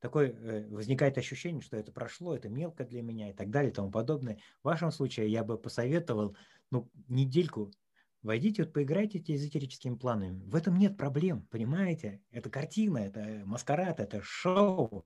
Такое 0.00 0.66
возникает 0.68 1.16
ощущение, 1.16 1.62
что 1.62 1.76
это 1.76 1.92
прошло, 1.92 2.34
это 2.34 2.48
мелко 2.48 2.84
для 2.84 3.02
меня 3.02 3.30
и 3.30 3.32
так 3.32 3.50
далее 3.50 3.70
и 3.70 3.74
тому 3.74 3.92
подобное. 3.92 4.38
В 4.62 4.64
вашем 4.64 4.90
случае 4.90 5.30
я 5.30 5.44
бы 5.44 5.58
посоветовал 5.58 6.36
ну, 6.72 6.90
недельку 7.08 7.70
Войдите, 8.22 8.64
вот 8.64 8.72
поиграйте 8.72 9.18
эти 9.18 9.36
эзотерическими 9.36 9.94
планами. 9.94 10.42
В 10.46 10.56
этом 10.56 10.76
нет 10.76 10.96
проблем, 10.96 11.46
понимаете? 11.50 12.20
Это 12.30 12.50
картина, 12.50 12.98
это 12.98 13.42
маскарад, 13.44 14.00
это 14.00 14.20
шоу. 14.22 15.04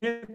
Это 0.00 0.26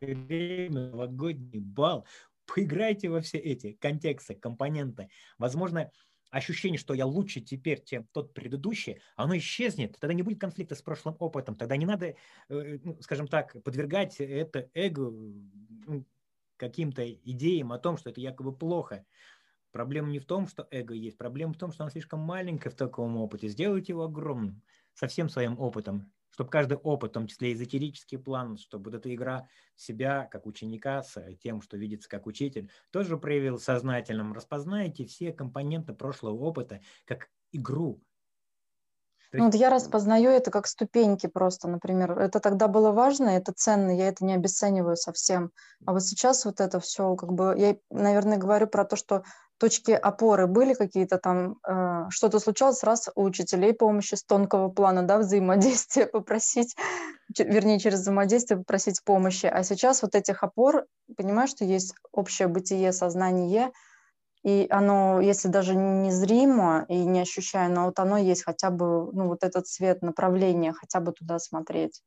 новогодний 0.00 1.60
бал. 1.60 2.06
Поиграйте 2.46 3.08
во 3.08 3.20
все 3.20 3.38
эти 3.38 3.72
контексты, 3.72 4.34
компоненты. 4.34 5.08
Возможно, 5.38 5.90
ощущение, 6.32 6.78
что 6.78 6.94
я 6.94 7.06
лучше 7.06 7.40
теперь, 7.40 7.84
чем 7.84 8.06
тот 8.12 8.34
предыдущий, 8.34 9.00
оно 9.16 9.36
исчезнет. 9.36 9.96
Тогда 10.00 10.14
не 10.14 10.22
будет 10.22 10.40
конфликта 10.40 10.74
с 10.74 10.82
прошлым 10.82 11.14
опытом. 11.18 11.54
Тогда 11.54 11.76
не 11.76 11.86
надо, 11.86 12.16
э, 12.48 12.78
ну, 12.82 13.00
скажем 13.00 13.28
так, 13.28 13.62
подвергать 13.62 14.16
это 14.18 14.68
эго 14.74 15.12
каким-то 16.56 17.08
идеям 17.10 17.72
о 17.72 17.78
том, 17.78 17.96
что 17.96 18.10
это 18.10 18.20
якобы 18.20 18.56
плохо. 18.56 19.04
Проблема 19.72 20.10
не 20.10 20.18
в 20.18 20.26
том, 20.26 20.46
что 20.46 20.68
эго 20.70 20.94
есть, 20.94 21.16
проблема 21.18 21.54
в 21.54 21.58
том, 21.58 21.72
что 21.72 21.84
оно 21.84 21.90
слишком 21.90 22.20
маленькое 22.20 22.70
в 22.70 22.76
таком 22.76 23.16
опыте. 23.16 23.48
Сделайте 23.48 23.92
его 23.92 24.04
огромным, 24.04 24.62
со 24.94 25.08
всем 25.08 25.28
своим 25.28 25.58
опытом, 25.58 26.12
чтобы 26.30 26.50
каждый 26.50 26.76
опыт, 26.76 27.10
в 27.10 27.14
том 27.14 27.26
числе 27.26 27.52
эзотерический 27.52 28.18
план, 28.18 28.58
чтобы 28.58 28.90
вот 28.90 28.98
эта 28.98 29.14
игра 29.14 29.48
себя 29.74 30.28
как 30.30 30.46
ученика 30.46 31.02
с 31.02 31.18
тем, 31.42 31.62
что 31.62 31.76
видится 31.76 32.08
как 32.08 32.26
учитель, 32.26 32.70
тоже 32.90 33.16
проявил 33.16 33.58
сознательным. 33.58 34.32
Распознайте 34.32 35.06
все 35.06 35.32
компоненты 35.32 35.94
прошлого 35.94 36.38
опыта 36.38 36.80
как 37.06 37.30
игру, 37.52 38.02
ну, 39.34 39.46
вот 39.46 39.54
я 39.54 39.70
распознаю 39.70 40.30
это 40.30 40.50
как 40.50 40.66
ступеньки 40.66 41.26
просто, 41.26 41.66
например. 41.66 42.18
Это 42.18 42.38
тогда 42.38 42.68
было 42.68 42.92
важно, 42.92 43.30
это 43.30 43.52
ценно, 43.56 43.90
я 43.90 44.08
это 44.08 44.24
не 44.26 44.34
обесцениваю 44.34 44.96
совсем. 44.96 45.52
А 45.86 45.92
вот 45.92 46.02
сейчас 46.02 46.44
вот 46.44 46.60
это 46.60 46.80
все, 46.80 47.16
как 47.16 47.32
бы, 47.32 47.54
я, 47.56 47.76
наверное, 47.88 48.36
говорю 48.36 48.66
про 48.66 48.84
то, 48.84 48.94
что 48.94 49.24
точки 49.62 49.92
опоры 49.92 50.48
были 50.48 50.74
какие-то 50.74 51.18
там, 51.18 51.56
э, 51.64 52.06
что-то 52.10 52.40
случалось, 52.40 52.82
раз 52.82 53.08
у 53.14 53.22
учителей 53.22 53.72
помощи 53.72 54.16
с 54.16 54.24
тонкого 54.24 54.68
плана, 54.68 55.04
да, 55.04 55.18
взаимодействия 55.18 56.06
попросить, 56.12 56.74
вернее, 57.38 57.78
через 57.78 58.00
взаимодействие 58.00 58.58
попросить 58.58 59.04
помощи. 59.04 59.46
А 59.46 59.62
сейчас 59.62 60.02
вот 60.02 60.16
этих 60.16 60.42
опор, 60.42 60.86
понимаешь, 61.16 61.50
что 61.50 61.64
есть 61.64 61.94
общее 62.10 62.48
бытие, 62.48 62.92
сознание, 62.92 63.70
и 64.42 64.66
оно, 64.68 65.20
если 65.20 65.46
даже 65.46 65.76
не 65.76 66.10
зримо 66.10 66.84
и 66.88 66.96
не 67.04 67.20
ощущая, 67.20 67.68
но 67.68 67.84
вот 67.84 68.00
оно 68.00 68.16
есть 68.16 68.42
хотя 68.42 68.70
бы, 68.70 69.12
ну, 69.12 69.28
вот 69.28 69.44
этот 69.44 69.68
цвет, 69.68 70.02
направление, 70.02 70.72
хотя 70.72 70.98
бы 70.98 71.12
туда 71.12 71.38
смотреть. 71.38 72.02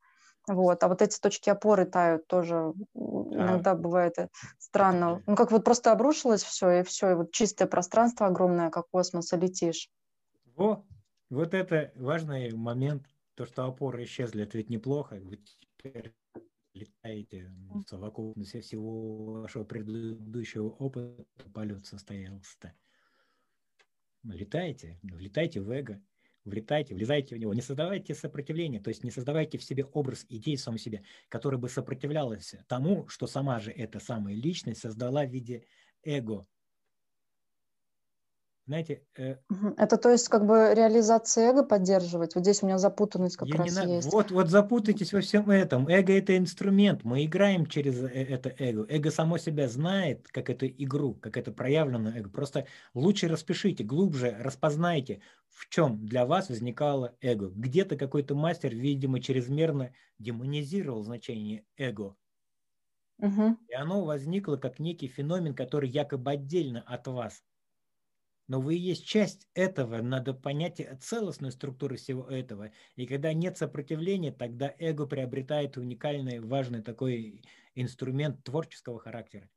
Вот. 0.48 0.84
А 0.84 0.88
вот 0.88 1.02
эти 1.02 1.20
точки 1.20 1.50
опоры 1.50 1.86
тают 1.86 2.28
тоже. 2.28 2.74
Да. 2.94 3.36
Иногда 3.36 3.76
бывает 3.76 4.18
э, 4.18 4.30
странно. 4.60 5.22
Ну, 5.26 5.36
как 5.36 5.52
вот 5.52 5.64
просто 5.64 5.92
обрушилось 5.92 6.44
все, 6.44 6.80
и 6.80 6.84
все, 6.84 7.12
и 7.12 7.16
вот 7.16 7.32
чистое 7.32 7.68
пространство 7.68 8.28
огромное, 8.28 8.70
как 8.70 8.90
космос, 8.90 9.34
и 9.34 9.38
летишь. 9.38 9.90
Во, 10.56 10.86
вот 11.30 11.54
это 11.54 11.92
важный 11.96 12.54
момент, 12.54 13.08
то, 13.36 13.46
что 13.46 13.66
опоры 13.66 14.04
исчезли, 14.04 14.44
это 14.44 14.58
ведь 14.58 14.70
неплохо. 14.70 15.20
Вы 15.22 15.38
теперь 15.38 16.14
летаете 16.74 17.52
в 17.70 17.84
совокупности 17.88 18.62
всего 18.62 19.42
вашего 19.42 19.64
предыдущего 19.64 20.70
опыта, 20.70 21.26
полет 21.54 21.86
состоялся-то. 21.86 22.74
Летаете, 24.24 25.00
влетайте 25.04 25.62
в 25.62 25.70
эго 25.70 26.02
влетайте, 26.46 26.96
влезайте 26.96 27.36
в 27.36 27.40
него, 27.40 27.54
не 27.54 27.62
создавайте 27.62 28.14
сопротивление, 28.16 28.80
то 28.80 28.90
есть 28.90 29.04
не 29.04 29.12
создавайте 29.12 29.58
в 29.58 29.64
себе 29.64 29.86
образ 29.86 30.26
идеи 30.30 30.56
самого 30.56 30.80
себе, 30.80 31.04
который 31.30 31.60
бы 31.60 31.70
сопротивлялся 31.70 32.64
тому, 32.68 33.08
что 33.08 33.28
сама 33.28 33.60
же 33.60 33.72
эта 33.72 34.00
самая 34.00 34.36
личность 34.36 34.82
создала 34.82 35.26
в 35.26 35.32
виде 35.32 35.64
эго, 36.04 36.48
знаете... 38.68 39.04
Э, 39.16 39.36
это 39.78 39.98
то 39.98 40.10
есть 40.10 40.28
как 40.28 40.46
бы 40.46 40.74
реализация 40.76 41.52
эго 41.52 41.64
поддерживать? 41.64 42.34
Вот 42.34 42.44
здесь 42.44 42.64
у 42.64 42.66
меня 42.66 42.78
запутанность 42.80 43.38
как 43.38 43.50
раз 43.50 43.86
не 43.86 43.98
есть. 43.98 44.12
Вот, 44.12 44.32
вот 44.32 44.50
запутайтесь 44.50 45.14
во 45.14 45.22
всем 45.22 45.50
этом. 45.52 45.88
Эго– 45.88 46.14
это 46.18 46.36
инструмент. 46.36 47.04
Мы 47.04 47.26
играем 47.26 47.68
через 47.68 48.02
э, 48.02 48.08
это 48.08 48.54
эго. 48.58 48.86
Эго 48.90 49.12
само 49.12 49.38
себя 49.38 49.68
знает, 49.68 50.28
как 50.32 50.50
эту 50.50 50.66
игру, 50.66 51.14
как 51.14 51.38
это 51.38 51.52
проявлено 51.52 52.10
эго. 52.10 52.30
Просто 52.30 52.66
лучше 52.96 53.28
распишите, 53.28 53.84
глубже 53.84 54.36
распознайте, 54.40 55.22
в 55.50 55.70
чем 55.70 56.04
для 56.06 56.26
вас 56.26 56.50
возникало 56.50 57.16
эго. 57.22 57.50
Где-то 57.50 57.98
какой-то 57.98 58.34
мастер, 58.34 58.74
видимо, 58.74 59.20
чрезмерно 59.20 59.92
демонизировал 60.18 61.04
значение 61.04 61.66
эго. 61.78 62.16
Угу. 63.20 63.58
И 63.70 63.74
оно 63.76 64.04
возникло 64.04 64.58
как 64.58 64.80
некий 64.80 65.08
феномен, 65.08 65.54
который 65.54 65.90
якобы 65.90 66.32
отдельно 66.32 66.82
от 66.82 67.06
вас– 67.08 67.44
но 68.48 68.62
вы 68.62 68.76
и 68.76 68.80
есть 68.80 69.06
часть 69.06 69.48
этого, 69.54 70.02
надо 70.02 70.34
понять 70.34 70.82
целостную 71.02 71.52
структуру 71.52 71.96
всего 71.96 72.28
этого. 72.28 72.72
И 72.96 73.08
когда 73.08 73.34
нет 73.34 73.58
сопротивления, 73.58 74.32
тогда 74.32 74.74
эго 74.78 75.08
приобретает 75.08 75.78
уникальный, 75.78 76.40
важный 76.40 76.84
такой 76.84 77.44
инструмент 77.74 78.44
творческого 78.44 79.00
характера. 79.00 79.50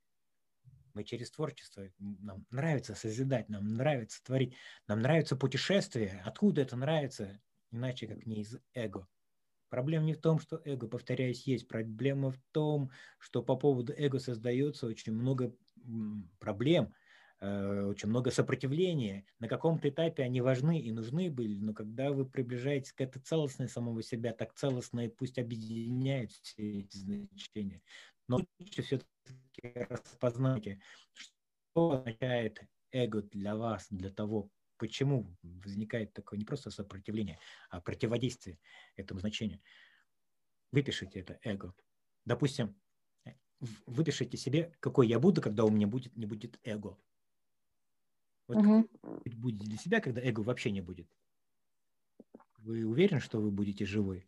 Мы 0.95 1.05
через 1.05 1.31
творчество, 1.31 1.85
нам 1.99 2.47
нравится 2.51 2.95
созидать, 2.95 3.49
нам 3.49 3.75
нравится 3.75 4.25
творить, 4.25 4.57
нам 4.87 5.01
нравится 5.01 5.37
путешествие. 5.37 6.23
Откуда 6.25 6.63
это 6.63 6.77
нравится? 6.77 7.41
Иначе 7.71 8.07
как 8.07 8.25
не 8.25 8.41
из 8.41 8.59
эго. 8.75 9.07
Проблема 9.69 10.07
не 10.07 10.15
в 10.15 10.21
том, 10.21 10.41
что 10.41 10.63
эго, 10.65 10.89
повторяюсь, 10.89 11.47
есть. 11.47 11.69
Проблема 11.69 12.31
в 12.31 12.39
том, 12.53 12.91
что 13.19 13.43
по 13.43 13.55
поводу 13.55 13.93
эго 13.93 14.19
создается 14.19 14.87
очень 14.87 15.13
много 15.13 15.55
проблем– 16.41 16.95
очень 17.41 18.09
много 18.09 18.31
сопротивления. 18.31 19.25
На 19.39 19.49
каком-то 19.49 19.89
этапе 19.89 20.25
они 20.25 20.41
важны 20.41 20.81
и 20.81 20.91
нужны 20.91 21.31
были, 21.31 21.59
но 21.61 21.73
когда 21.73 22.11
вы 22.13 22.27
приближаетесь 22.27 22.93
к 22.93 23.01
этой 23.01 23.21
целостной 23.21 23.69
самого 23.69 24.03
себя, 24.03 24.33
так 24.33 24.55
целостно 24.55 25.07
и 25.07 25.09
пусть 25.09 25.39
объединяет 25.39 26.33
все 26.33 26.81
эти 26.81 26.97
значения. 26.97 27.83
Но 28.27 28.41
лучше 28.59 28.83
все-таки 28.83 29.07
распознайте, 29.89 30.81
что 31.13 31.93
означает 31.93 32.61
эго 32.91 33.23
для 33.23 33.55
вас, 33.55 33.87
для 33.91 34.11
того, 34.11 34.51
почему 34.77 35.37
возникает 35.43 36.13
такое 36.13 36.39
не 36.39 36.45
просто 36.45 36.71
сопротивление, 36.71 37.39
а 37.71 37.81
противодействие 37.81 38.59
этому 38.97 39.21
значению. 39.21 39.61
Выпишите 40.73 41.21
это 41.21 41.39
эго. 41.43 41.73
Допустим, 42.25 42.77
выпишите 43.87 44.37
себе, 44.37 44.73
какой 44.81 45.07
я 45.09 45.19
буду, 45.19 45.41
когда 45.41 45.65
у 45.65 45.71
меня 45.71 45.87
будет, 45.87 46.17
не 46.17 46.27
будет 46.27 46.59
эго. 46.65 46.99
Вот 48.49 48.57
угу. 48.57 48.89
будете 49.27 49.67
для 49.67 49.77
себя, 49.77 50.01
когда 50.01 50.23
эго 50.23 50.41
вообще 50.41 50.71
не 50.71 50.81
будет? 50.81 51.07
Вы 52.59 52.85
уверены, 52.85 53.21
что 53.21 53.41
вы 53.41 53.51
будете 53.51 53.85
живой? 53.85 54.27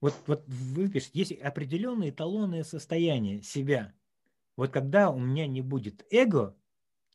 Вот, 0.00 0.14
вот 0.26 0.44
вы 0.46 0.88
пишете, 0.88 1.18
есть 1.18 1.32
определенные 1.32 2.10
эталонные 2.10 2.62
состояния 2.62 3.42
себя. 3.42 3.94
Вот 4.56 4.70
когда 4.70 5.10
у 5.10 5.18
меня 5.18 5.46
не 5.46 5.60
будет 5.60 6.06
эго, 6.10 6.56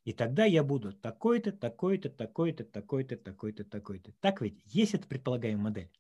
и 0.04 0.12
тогда 0.12 0.44
я 0.44 0.64
буду 0.64 0.92
такой-то, 0.92 1.54
такой-то, 1.54 2.10
такой-то, 2.10 2.66
такой-то, 2.66 3.16
такой-то, 3.16 3.64
такой-то. 3.64 4.12
Так 4.20 4.42
ведь 4.42 4.62
есть 4.66 4.96
эта 4.96 5.08
предполагаемая 5.08 5.64
модель? 5.64 5.92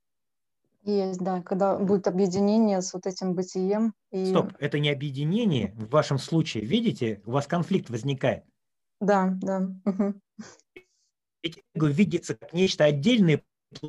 Есть, 0.84 1.20
да, 1.22 1.42
когда 1.42 1.78
будет 1.78 2.08
объединение 2.08 2.82
с 2.82 2.94
вот 2.94 3.08
этим 3.08 3.36
бытием. 3.36 3.94
И... 4.12 4.26
Стоп, 4.26 4.52
это 4.60 4.80
не 4.80 4.90
объединение 4.90 5.74
в 5.78 5.90
вашем 5.90 6.18
случае. 6.18 6.66
Видите, 6.66 7.22
у 7.26 7.32
вас 7.32 7.48
конфликт 7.48 7.90
возникает. 7.90 8.44
Да, 9.00 9.38
да. 9.42 9.70
Угу. 9.86 10.14
Ведь 11.42 11.64
эго 11.74 11.88
видится 11.88 12.36
как 12.36 12.54
нечто 12.54 12.84
отдельное, 12.84 13.44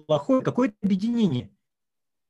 плохое, 0.07 0.43
какое-то 0.43 0.77
объединение. 0.83 1.51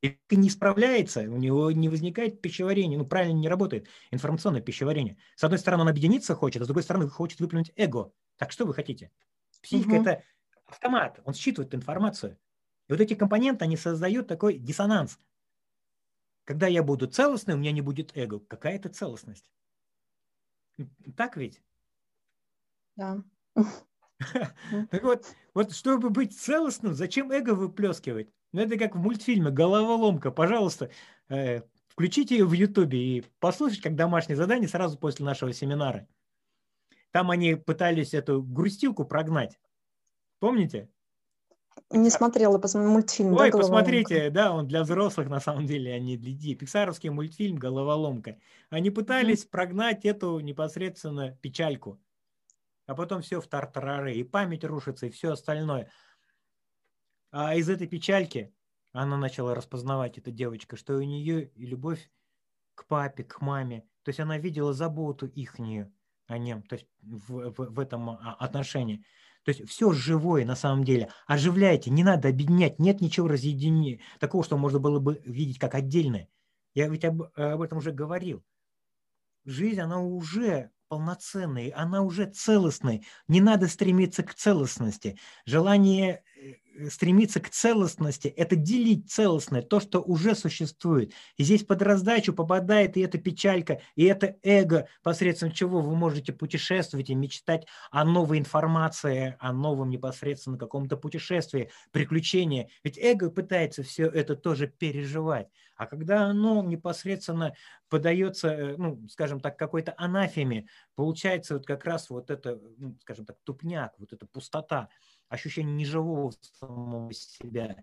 И 0.03 0.19
не 0.31 0.51
справляется, 0.51 1.21
у 1.21 1.39
него 1.39 1.71
не 1.71 1.89
возникает 1.89 2.43
пищеварение, 2.43 2.99
ну 2.99 3.07
правильно 3.07 3.39
не 3.39 3.49
работает 3.49 3.87
информационное 4.11 4.61
пищеварение. 4.61 5.17
С 5.35 5.45
одной 5.45 5.59
стороны 5.59 5.83
он 5.83 5.89
объединиться 5.89 6.35
хочет, 6.35 6.61
а 6.61 6.65
с 6.65 6.69
другой 6.69 6.83
стороны 6.83 7.09
хочет 7.09 7.41
выплюнуть 7.41 7.73
эго. 7.77 8.13
Так 8.37 8.53
что 8.53 8.67
вы 8.67 8.75
хотите? 8.75 9.11
Психика 9.63 9.95
угу. 9.95 10.03
это 10.03 10.23
автомат, 10.67 11.21
он 11.25 11.33
считывает 11.33 11.75
информацию. 11.75 12.39
И 12.89 12.93
вот 12.93 13.01
эти 13.01 13.15
компоненты, 13.15 13.65
они 13.65 13.77
создают 13.77 14.29
такой 14.29 14.59
диссонанс. 14.59 15.19
Когда 16.45 16.67
я 16.67 16.83
буду 16.83 17.07
целостный, 17.07 17.55
у 17.55 17.59
меня 17.59 17.73
не 17.73 17.81
будет 17.81 18.17
эго. 18.17 18.41
Какая 18.41 18.77
это 18.77 18.91
целостность? 18.91 19.51
Так 21.17 21.37
ведь? 21.37 21.63
Да. 22.97 23.23
Так 24.91 25.03
вот, 25.03 25.27
вот 25.55 25.73
чтобы 25.73 26.09
быть 26.09 26.39
целостным, 26.39 26.95
зачем 26.95 27.33
эго 27.33 27.55
выплескивать? 27.55 28.31
Ну, 28.53 28.61
это 28.61 28.79
как 28.79 28.95
в 28.95 28.99
мультфильме 28.99 29.51
«Головоломка». 29.51 30.31
Пожалуйста, 30.31 30.91
э, 31.29 31.63
включите 31.89 32.39
ее 32.39 32.47
в 32.47 32.53
Ютубе 32.53 32.99
и 32.99 33.25
послушайте 33.41 33.83
как 33.83 33.97
домашнее 33.97 34.37
задание 34.37 34.69
сразу 34.69 34.97
после 34.97 35.27
нашего 35.27 35.53
семинара. 35.53 36.07
Там 37.11 37.31
они 37.31 37.57
пытались 37.57 38.15
эту 38.15 38.43
грустилку 38.43 39.05
прогнать. 39.05 39.59
Помните? 40.39 40.89
Не 41.91 42.11
смотрела 42.11 42.61
мультфильм. 42.75 43.35
Ой, 43.35 43.51
да, 43.51 43.59
посмотрите, 43.59 44.31
да, 44.31 44.53
он 44.53 44.67
для 44.67 44.83
взрослых 44.83 45.29
на 45.29 45.41
самом 45.41 45.67
деле, 45.67 45.93
а 45.93 45.99
не 45.99 46.17
для 46.17 46.33
детей. 46.33 46.55
Пиксаровский 46.55 47.11
мультфильм 47.11 47.57
«Головоломка». 47.57 48.39
Они 48.71 48.91
пытались 48.91 49.45
mm-hmm. 49.45 49.51
прогнать 49.51 50.05
эту 50.05 50.41
непосредственно 50.41 51.37
печальку 51.41 52.01
а 52.87 52.95
потом 52.95 53.23
все 53.23 53.41
в 53.41 53.47
тартарары, 53.47 54.15
и 54.15 54.25
память 54.25 54.65
рушится, 54.65 55.07
и 55.07 55.11
все 55.11 55.33
остальное. 55.33 55.91
А 57.31 57.55
из 57.55 57.69
этой 57.69 57.87
печальки 57.87 58.55
она 58.93 59.17
начала 59.17 59.55
распознавать, 59.55 60.19
эта 60.19 60.31
девочка, 60.31 60.77
что 60.77 60.95
у 60.95 61.03
нее 61.03 61.49
и 61.49 61.67
любовь 61.67 62.11
к 62.75 62.87
папе, 62.87 63.25
к 63.25 63.41
маме. 63.41 63.87
То 64.03 64.11
есть 64.11 64.21
она 64.21 64.39
видела 64.39 64.73
заботу 64.73 65.27
ихнюю 65.27 65.93
о 66.27 66.39
нем, 66.39 66.63
то 66.63 66.75
есть 66.75 66.87
в, 67.03 67.51
в, 67.51 67.75
в 67.75 67.81
этом 67.81 68.11
а, 68.11 68.37
отношении. 68.39 69.05
То 69.45 69.51
есть 69.51 69.69
все 69.69 69.93
живое 69.93 70.45
на 70.45 70.57
самом 70.57 70.85
деле. 70.85 71.11
Оживляйте, 71.27 71.91
не 71.91 72.03
надо 72.03 72.29
объединять, 72.29 72.79
нет 72.79 73.01
ничего 73.01 73.29
разъединения, 73.29 74.01
такого, 74.19 74.43
что 74.43 74.57
можно 74.57 74.79
было 74.79 74.99
бы 75.01 75.21
видеть 75.25 75.59
как 75.59 75.75
отдельное. 75.75 76.29
Я 76.75 76.89
ведь 76.89 77.05
об, 77.05 77.23
об 77.35 77.61
этом 77.61 77.79
уже 77.79 77.93
говорил. 77.93 78.43
Жизнь, 79.45 79.81
она 79.81 80.01
уже 80.01 80.71
полноценной, 80.89 81.69
она 81.69 82.03
уже 82.03 82.27
целостной. 82.27 83.07
Не 83.29 83.41
надо 83.41 83.69
стремиться 83.69 84.23
к 84.23 84.35
целостности. 84.35 85.19
Желание 85.45 86.23
э, 86.37 86.55
стремиться 86.89 87.41
к 87.41 87.51
целостности– 87.51 88.29
это 88.37 88.57
делить 88.57 89.11
целостное, 89.11 89.63
то, 89.63 89.81
что 89.81 90.01
уже 90.01 90.35
существует. 90.35 91.13
И 91.37 91.45
здесь 91.45 91.65
под 91.65 91.83
раздачу 91.83 92.33
попадает 92.33 92.97
и 92.97 93.01
эта 93.01 93.19
печалька, 93.19 93.81
и 93.97 94.05
это 94.05 94.37
эго, 94.43 94.89
посредством 95.03 95.53
чего 95.53 95.81
вы 95.81 95.95
можете 95.97 96.33
путешествовать 96.33 97.11
и 97.11 97.15
мечтать 97.15 97.67
о 97.91 98.05
новой 98.05 98.39
информации, 98.39 99.37
о 99.39 99.53
новом 99.53 99.91
непосредственно 99.91 100.59
каком-то 100.59 100.97
путешествии, 100.97 101.71
приключении. 101.93 102.71
Ведь 102.83 102.99
эго 102.99 103.31
пытается 103.31 103.83
все 103.83 104.07
это 104.07 104.37
тоже 104.37 104.67
переживать. 104.67 105.49
А 105.77 105.87
когда 105.87 106.27
оно 106.27 106.63
непосредственно 106.63 107.55
подается, 107.89 108.49
э, 108.49 108.77
ну, 108.77 109.07
скажем 109.09 109.41
так, 109.41 109.59
какой-то 109.59 109.95
анафеме, 109.97 110.67
получается 110.95 111.55
вот 111.55 111.67
как 111.67 111.85
раз 111.85 112.11
вот 112.11 112.31
это, 112.31 112.61
ну, 112.79 112.97
скажем 113.01 113.27
так, 113.27 113.37
тупняк, 113.45 113.93
вот 113.99 114.13
эта 114.13 114.27
пустота, 114.27 114.89
ощущение 115.29 115.75
неживого 115.75 116.33
самого 116.59 117.13
себя 117.13 117.77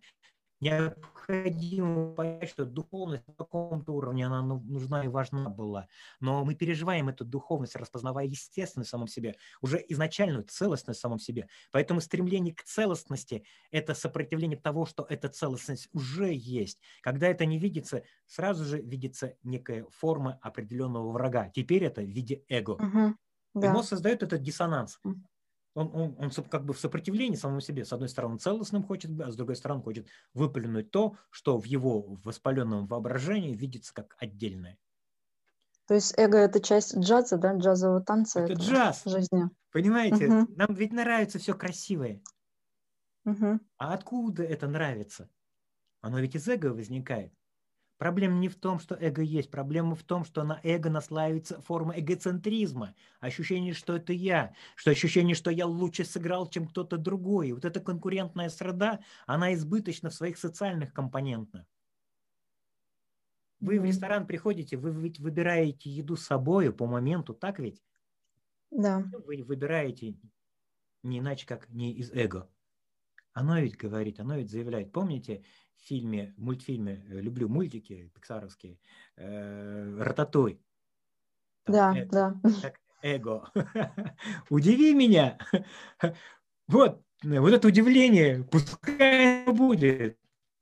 необходимо 0.61 2.13
понять, 2.13 2.49
что 2.49 2.65
духовность 2.65 3.27
на 3.27 3.33
каком-то 3.33 3.93
уровне 3.93 4.27
она 4.27 4.41
ну, 4.41 4.61
нужна 4.61 5.03
и 5.03 5.07
важна 5.07 5.49
была. 5.49 5.87
Но 6.19 6.45
мы 6.45 6.55
переживаем 6.55 7.09
эту 7.09 7.25
духовность, 7.25 7.75
распознавая 7.75 8.27
естественность 8.27 8.89
в 8.89 8.91
самом 8.91 9.07
себе, 9.07 9.35
уже 9.61 9.83
изначальную 9.89 10.43
целостность 10.43 10.99
в 10.99 11.01
самом 11.01 11.19
себе. 11.19 11.49
Поэтому 11.71 11.99
стремление 11.99 12.53
к 12.53 12.63
целостности– 12.63 13.43
это 13.71 13.95
сопротивление 13.95 14.57
того, 14.57 14.85
что 14.85 15.05
эта 15.09 15.29
целостность 15.29 15.89
уже 15.93 16.31
есть. 16.33 16.79
Когда 17.01 17.27
это 17.27 17.45
не 17.45 17.57
видится, 17.57 18.03
сразу 18.27 18.63
же 18.63 18.79
видится 18.79 19.35
некая 19.43 19.85
форма 19.89 20.37
определенного 20.41 21.11
врага. 21.11 21.49
Теперь 21.49 21.83
это 21.83 22.01
в 22.01 22.05
виде 22.05 22.43
эго. 22.47 22.71
Угу, 22.71 23.15
да. 23.55 23.67
И 23.67 23.69
мозг 23.69 23.89
создает 23.89 24.21
этот 24.21 24.43
диссонанс 24.43 24.99
он, 25.73 25.89
он, 25.93 26.15
он 26.17 26.31
как 26.49 26.65
бы 26.65 26.73
в 26.73 26.79
сопротивлении 26.79 27.35
самому 27.35 27.61
себе. 27.61 27.85
С 27.85 27.93
одной 27.93 28.09
стороны, 28.09 28.37
целостным 28.37 28.83
хочет 28.83 29.11
быть, 29.11 29.27
а 29.27 29.31
с 29.31 29.35
другой 29.35 29.55
стороны, 29.55 29.81
хочет 29.81 30.07
выплюнуть 30.33 30.91
то, 30.91 31.15
что 31.29 31.57
в 31.57 31.65
его 31.65 32.17
воспаленном 32.23 32.87
воображении 32.87 33.55
видится 33.55 33.93
как 33.93 34.15
отдельное. 34.19 34.77
То 35.87 35.95
есть 35.95 36.13
эго– 36.17 36.37
это 36.39 36.61
часть 36.61 36.97
джаза, 36.97 37.37
да, 37.37 37.55
джазового 37.55 38.01
танца? 38.01 38.41
Это 38.41 38.53
джаз. 38.53 39.03
Жизни. 39.05 39.49
Понимаете? 39.71 40.27
Угу. 40.27 40.53
Нам 40.55 40.73
ведь 40.73 40.93
нравится 40.93 41.39
все 41.39 41.53
красивое. 41.53 42.21
Угу. 43.25 43.59
А 43.77 43.93
откуда 43.93 44.43
это 44.43 44.67
нравится? 44.67 45.29
Оно 46.01 46.19
ведь 46.19 46.35
из 46.35 46.47
эго 46.47 46.67
возникает. 46.67 47.33
Проблема 48.01 48.39
не 48.39 48.49
в 48.49 48.55
том, 48.55 48.79
что 48.79 48.95
эго 48.95 49.21
есть, 49.21 49.51
проблема 49.51 49.93
в 49.93 50.01
том, 50.01 50.25
что 50.25 50.41
на 50.41 50.59
эго 50.63 50.89
наслаивается 50.89 51.61
форма 51.61 51.99
эгоцентризма, 51.99 52.95
ощущение, 53.19 53.75
что 53.75 53.95
это 53.95 54.11
я, 54.11 54.55
что 54.75 54.89
ощущение, 54.89 55.35
что 55.35 55.51
я 55.51 55.67
лучше 55.67 56.03
сыграл, 56.03 56.49
чем 56.49 56.65
кто-то 56.67 56.97
другой. 56.97 57.49
И 57.49 57.53
вот 57.53 57.63
эта 57.63 57.79
конкурентная 57.79 58.49
среда, 58.49 59.01
она 59.27 59.53
избыточна 59.53 60.09
в 60.09 60.15
своих 60.15 60.39
социальных 60.39 60.93
компонентах. 60.93 61.67
Вы 63.59 63.79
в 63.79 63.85
ресторан 63.85 64.25
приходите, 64.25 64.77
вы 64.77 64.89
ведь 64.89 65.19
выбираете 65.19 65.91
еду 65.91 66.15
с 66.15 66.23
собой 66.25 66.73
по 66.73 66.87
моменту, 66.87 67.35
так 67.35 67.59
ведь? 67.59 67.83
Да. 68.71 69.03
Вы 69.27 69.43
выбираете 69.43 70.15
не 71.03 71.19
иначе, 71.19 71.45
как 71.45 71.69
не 71.69 71.93
из 71.93 72.11
эго. 72.11 72.49
Оно 73.33 73.59
ведь 73.59 73.77
говорит, 73.77 74.19
оно 74.19 74.35
ведь 74.35 74.49
заявляет. 74.49 74.91
Помните, 74.91 75.43
фильме, 75.77 76.33
мультфильме, 76.37 77.03
э, 77.09 77.21
люблю 77.21 77.49
мультики 77.49 78.11
пиксаровские, 78.13 78.77
э, 79.17 79.97
«Рататуй». 79.99 80.61
Да, 81.65 81.95
эго, 81.95 82.39
да. 82.43 82.51
Так, 82.61 82.79
эго. 83.01 83.49
Удиви 84.49 84.93
меня. 84.93 85.37
Вот, 86.67 87.03
вот 87.21 87.51
это 87.51 87.67
удивление, 87.67 88.45
пускай 88.49 89.45
будет. 89.45 90.17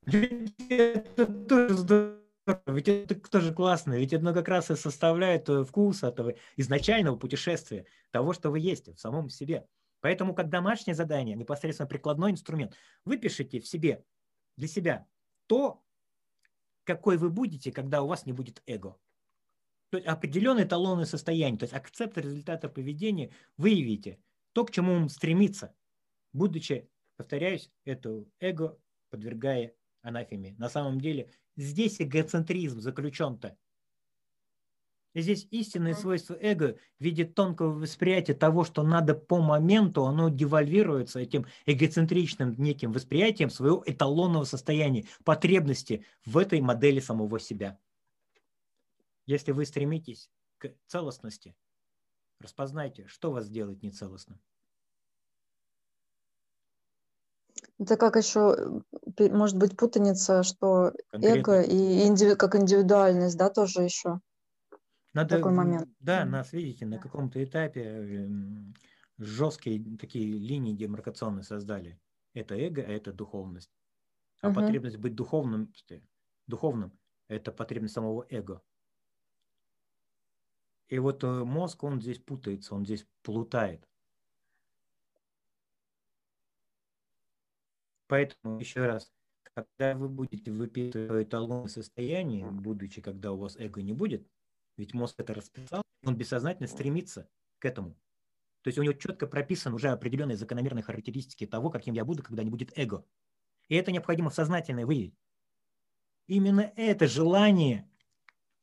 Ведь 0.08 0.56
это 0.68 1.28
тоже 1.28 1.78
здорово. 1.78 2.20
Ведь 2.66 2.88
это 2.88 3.16
тоже 3.30 3.54
классно, 3.54 3.94
ведь 3.94 4.12
это 4.12 4.34
как 4.34 4.48
раз 4.48 4.72
и 4.72 4.76
составляет 4.76 5.48
э, 5.50 5.64
вкус 5.64 6.02
этого 6.02 6.34
изначального 6.58 7.16
путешествия, 7.16 7.86
того, 8.10 8.34
что 8.34 8.50
вы 8.50 8.60
есть 8.60 8.88
в 8.88 8.98
самом 8.98 9.30
себе. 9.30 9.68
Поэтому 10.02 10.34
как 10.34 10.50
домашнее 10.50 10.96
задание, 10.96 11.36
непосредственно 11.36 11.88
прикладной 11.88 12.32
инструмент, 12.32 12.76
вы 13.06 13.18
пишите 13.18 13.60
в 13.60 13.68
себе 13.68 14.04
для 14.56 14.68
себя 14.68 15.08
то, 15.48 15.84
какой 16.84 17.18
вы 17.18 17.30
будете, 17.30 17.72
когда 17.72 18.02
у 18.02 18.08
вас 18.08 18.26
не 18.26 18.34
будет 18.34 18.62
эго. 18.66 18.98
То 19.90 19.98
есть 19.98 20.08
определенные 20.08 20.66
эталонные 20.66 21.06
состояния, 21.06 21.58
то 21.58 21.64
есть 21.64 21.74
акцепт 21.74 22.18
результата 22.18 22.70
поведения 22.70 23.32
выявите, 23.58 24.20
то, 24.54 24.66
к 24.66 24.72
чему 24.72 24.94
он 24.94 25.10
стремится, 25.10 25.76
будучи, 26.32 26.90
повторяюсь, 27.18 27.72
это 27.86 28.26
эго 28.40 28.78
подвергая 29.10 29.74
анафеме. 30.02 30.56
На 30.58 30.70
самом 30.70 31.02
деле 31.02 31.32
здесь 31.56 32.02
эгоцентризм 32.02 32.80
заключен-то 32.80 33.58
здесь 35.16 35.48
истинное 35.52 35.94
свойство 35.94 36.38
эго 36.40 36.78
в 37.00 37.04
виде 37.04 37.26
тонкого 37.26 37.72
восприятия 37.72 38.34
того, 38.34 38.64
что 38.64 38.84
надо 38.84 39.16
по 39.16 39.42
моменту, 39.42 40.06
оно 40.06 40.30
девальвируется 40.30 41.20
этим 41.20 41.46
эгоцентричным 41.66 42.56
неким 42.58 42.92
восприятием 42.92 43.50
своего 43.50 43.84
эталонного 43.86 44.44
состояния, 44.44 45.06
потребности 45.24 46.06
в 46.26 46.38
этой 46.38 46.62
модели 46.62 47.00
самого 47.00 47.40
себя. 47.40 47.80
Если 49.26 49.52
вы 49.52 49.66
стремитесь 49.66 50.30
к 50.58 50.72
целостности, 50.88 51.56
распознайте, 52.40 53.08
что 53.08 53.32
вас 53.32 53.50
делает 53.50 53.84
нецелостным. 53.84 54.40
Это 57.78 57.96
как 57.98 58.16
еще, 58.16 58.82
может 59.18 59.58
быть, 59.58 59.78
путаница, 59.78 60.44
что 60.44 60.92
Конкретно. 61.12 61.40
эго 61.40 61.62
и 61.62 62.08
инди, 62.08 62.36
как 62.36 62.56
индивидуальность, 62.56 63.38
да, 63.38 63.50
тоже 63.50 63.84
еще. 63.84 64.20
Надо, 65.14 65.38
такой 65.38 65.52
момент. 65.54 65.90
Да, 66.00 66.24
нас, 66.26 66.54
видите, 66.54 66.86
на 66.86 67.00
каком-то 67.00 67.44
этапе 67.44 67.82
эм, 67.82 68.74
жесткие 69.18 69.98
такие 69.98 70.38
линии 70.38 70.74
демаркационные 70.74 71.44
создали. 71.44 72.00
Это 72.34 72.56
эго, 72.56 72.84
а 72.84 72.92
это 72.92 73.12
духовность. 73.12 73.72
А 74.42 74.50
угу. 74.50 74.56
потребность 74.56 74.98
быть 74.98 75.16
духовным, 75.16 75.74
духовным– 76.48 76.98
это 77.28 77.52
потребность 77.52 77.96
самого 77.96 78.26
эго. 78.30 78.62
И 80.90 81.00
вот 81.00 81.24
э, 81.24 81.44
мозг, 81.44 81.84
он 81.84 82.02
здесь 82.02 82.20
путается, 82.20 82.76
он 82.76 82.86
здесь 82.86 83.08
плутает. 83.22 83.88
Поэтому 88.08 88.60
еще 88.60 88.86
раз, 88.86 89.12
когда 89.54 89.96
вы 89.96 90.10
будете 90.10 90.52
выпитывать 90.52 91.28
эталонное 91.28 91.68
состояние, 91.68 92.50
будучи, 92.50 93.02
когда 93.02 93.32
у 93.32 93.38
вас 93.38 93.56
эго 93.58 93.82
не 93.82 93.94
будет– 93.94 94.28
ведь 94.80 94.94
мозг 94.94 95.16
это 95.20 95.34
расписал, 95.34 95.84
он 96.06 96.16
бессознательно 96.16 96.68
стремится 96.68 97.30
к 97.60 97.66
этому. 97.66 97.96
То 98.62 98.70
есть 98.70 98.78
у 98.80 98.84
него 98.84 98.94
четко 98.94 99.28
прописаны 99.28 99.76
уже 99.76 99.90
определенные 99.90 100.38
закономерные 100.38 100.84
характеристики 100.84 101.46
того, 101.46 101.70
каким 101.70 101.94
я 101.94 102.06
буду, 102.06 102.24
когда 102.24 102.44
не 102.44 102.50
будет 102.50 102.72
эго. 102.78 103.06
И 103.68 103.76
это 103.76 103.92
необходимо 103.92 104.30
сознательно 104.30 104.86
выявить. 104.86 105.16
Именно 106.28 106.72
это 106.76 107.08
желание 107.08 107.90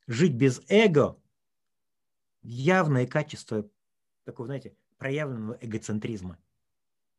жить 0.07 0.33
без 0.33 0.61
эго 0.69 1.21
явное 2.41 3.05
качество 3.05 3.69
такого, 4.23 4.47
знаете, 4.47 4.75
проявленного 4.97 5.57
эгоцентризма. 5.61 6.39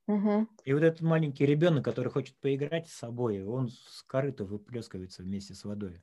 Угу. 0.08 0.48
И 0.64 0.72
вот 0.72 0.82
этот 0.82 1.02
маленький 1.02 1.46
ребенок, 1.46 1.84
который 1.84 2.10
хочет 2.10 2.36
поиграть 2.38 2.88
с 2.88 2.94
собой, 2.94 3.44
он 3.44 3.68
с 3.68 4.02
корыта 4.04 4.44
выплескивается 4.44 5.22
вместе 5.22 5.54
с 5.54 5.64
водой, 5.64 6.02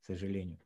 к 0.00 0.04
сожалению, 0.06 0.58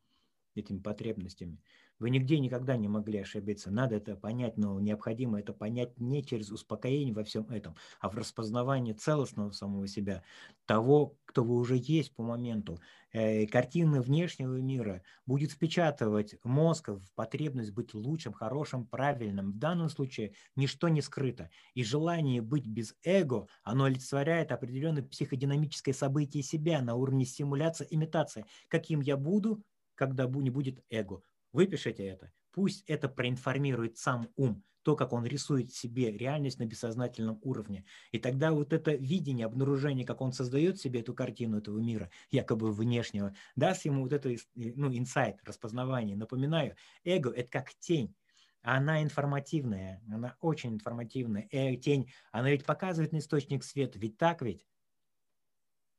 этими 0.57 0.79
потребностями. 0.79 1.61
Вы 1.99 2.11
нигде 2.11 2.39
никогда 2.39 2.77
не 2.77 2.89
могли 2.89 3.21
ошибиться. 3.21 3.71
Надо 3.71 3.97
это 3.97 4.17
понять, 4.17 4.59
но 4.59 4.79
необходимо 4.81 5.41
это 5.41 5.55
понять 5.55 5.99
не 5.99 6.23
через 6.23 6.51
успокоение 6.51 7.15
во 7.15 7.25
всем 7.25 7.49
этом, 7.49 7.75
а 8.01 8.11
в 8.11 8.17
распознавании 8.17 8.93
целостного 8.93 9.51
самого 9.53 9.87
себя, 9.89 10.23
того, 10.67 11.17
кто 11.25 11.43
вы 11.43 11.55
уже 11.57 11.77
есть 11.77 12.15
по 12.15 12.23
моменту. 12.23 12.81
Э, 13.13 13.47
картины 13.47 14.03
внешнего 14.03 14.57
мира 14.57 15.03
будет 15.25 15.53
впечатывать 15.53 16.35
мозг 16.45 16.89
в 16.89 17.15
потребность 17.15 17.73
быть 17.73 17.95
лучшим, 17.95 18.35
хорошим, 18.35 18.87
правильным. 18.87 19.53
В 19.53 19.59
данном 19.59 19.89
случае 19.89 20.35
ничто 20.55 20.89
не 20.91 21.01
скрыто. 21.01 21.49
И 21.75 21.83
желание 21.83 22.43
быть 22.43 22.67
без 22.67 22.95
эго, 23.05 23.47
оно 23.63 23.85
олицетворяет 23.85 24.53
определенное 24.53 25.03
психодинамическое 25.03 25.95
событие 25.95 26.43
себя 26.43 26.83
на 26.83 26.95
уровне 26.95 27.25
стимуляции, 27.25 27.87
имитации. 27.89 28.45
Каким 28.69 29.01
я 29.01 29.17
буду, 29.17 29.63
когда 29.97 30.27
не 30.27 30.51
будет 30.51 30.85
эго. 30.91 31.23
Выпишите 31.53 32.05
это. 32.05 32.33
Пусть 32.53 32.85
это 32.87 33.09
проинформирует 33.09 33.99
сам 33.99 34.29
ум, 34.37 34.63
то, 34.83 34.95
как 34.95 35.13
он 35.13 35.27
рисует 35.27 35.73
себе 35.73 36.13
реальность 36.13 36.61
на 36.61 36.65
бессознательном 36.65 37.41
уровне. 37.43 37.85
И 38.13 38.19
тогда 38.19 38.53
вот 38.53 38.73
это 38.73 38.95
видение, 38.95 39.47
обнаружение, 39.47 40.07
как 40.07 40.21
он 40.21 40.33
создает 40.33 40.79
себе 40.79 41.01
эту 41.01 41.13
картину 41.13 41.59
этого 41.59 41.79
мира, 41.81 42.09
якобы 42.31 42.71
внешнего, 42.71 43.35
даст 43.57 43.85
ему 43.85 44.03
вот 44.03 44.13
это 44.13 44.37
ну, 44.55 44.97
инсайт, 44.97 45.41
распознавание. 45.43 46.17
Напоминаю, 46.17 46.77
эго– 47.03 47.31
это 47.37 47.51
как 47.51 47.75
тень. 47.81 48.15
Она 48.63 49.03
информативная, 49.03 50.03
она 50.09 50.37
очень 50.41 50.75
информативная. 50.75 51.49
Э, 51.51 51.75
тень, 51.77 52.13
она 52.31 52.51
ведь 52.51 52.65
показывает 52.65 53.13
на 53.13 53.19
источник 53.19 53.65
света, 53.65 53.99
ведь 53.99 54.19
так 54.19 54.41
ведь? 54.43 54.67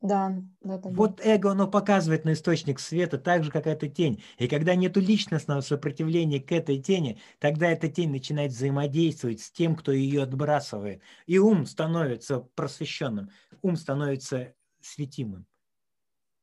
Да, 0.01 0.31
да, 0.61 0.77
да. 0.77 0.89
Вот 0.89 1.21
эго, 1.25 1.51
оно 1.51 1.67
показывает 1.67 2.23
на 2.23 2.33
источник 2.33 2.79
света 2.79 3.17
так 3.17 3.43
же, 3.43 3.51
как 3.51 3.65
эта 3.65 3.89
тень. 3.89 4.21
И 4.37 4.47
когда 4.47 4.75
нет 4.75 4.95
личностного 4.95 5.61
сопротивления 5.61 6.39
к 6.39 6.51
этой 6.51 6.79
тени, 6.79 7.19
тогда 7.39 7.69
эта 7.71 7.87
тень 7.89 8.11
начинает 8.11 8.51
взаимодействовать 8.51 9.41
с 9.41 9.51
тем, 9.51 9.75
кто 9.75 9.91
ее 9.91 10.23
отбрасывает. 10.23 11.01
И 11.25 11.39
ум 11.39 11.65
становится 11.65 12.39
просвещенным, 12.41 13.31
ум 13.63 13.75
становится 13.75 14.53
светимым. 14.81 15.47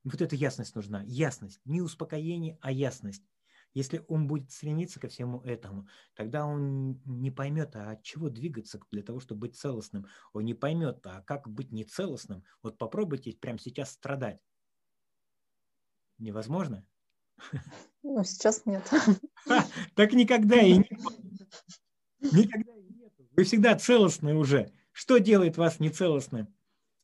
Вот 0.05 0.21
эта 0.21 0.37
ясность 0.37 0.75
нужна. 0.75 1.03
Ясность. 1.07 1.61
Не 1.65 1.81
успокоение, 1.81 2.59
а 2.61 2.71
ясность. 2.73 3.23
Если 3.75 4.05
он 4.07 4.29
будет 4.29 4.53
стремиться 4.53 5.01
ко 5.01 5.09
всему 5.09 5.41
этому, 5.41 5.89
тогда 6.15 6.47
он 6.47 7.01
не 7.05 7.33
поймет, 7.33 7.75
а 7.75 7.91
от 7.91 8.05
чего 8.05 8.31
двигаться 8.31 8.81
для 8.93 9.03
того, 9.03 9.19
чтобы 9.19 9.41
быть 9.41 9.57
целостным. 9.57 10.07
Он 10.33 10.45
не 10.45 10.55
поймет, 10.55 11.05
а 11.05 11.23
как 11.23 11.49
быть 11.49 11.73
нецелостным. 11.73 12.45
Вот 12.63 12.79
попробуйте 12.79 13.33
прямо 13.33 13.59
сейчас 13.59 13.91
страдать. 13.91 14.41
Невозможно? 16.19 16.87
Ну, 18.05 18.23
сейчас 18.23 18.65
нет. 18.65 18.89
Так 19.95 20.13
никогда 20.13 20.61
и 20.61 20.79
не 20.79 20.89
Никогда 22.21 22.73
и 22.77 22.83
нет. 22.85 23.13
Вы 23.33 23.45
всегда 23.45 23.77
целостны 23.77 24.35
уже. 24.35 24.73
Что 24.93 25.19
делает 25.19 25.57
вас 25.57 25.81
нецелостным? 25.81 26.55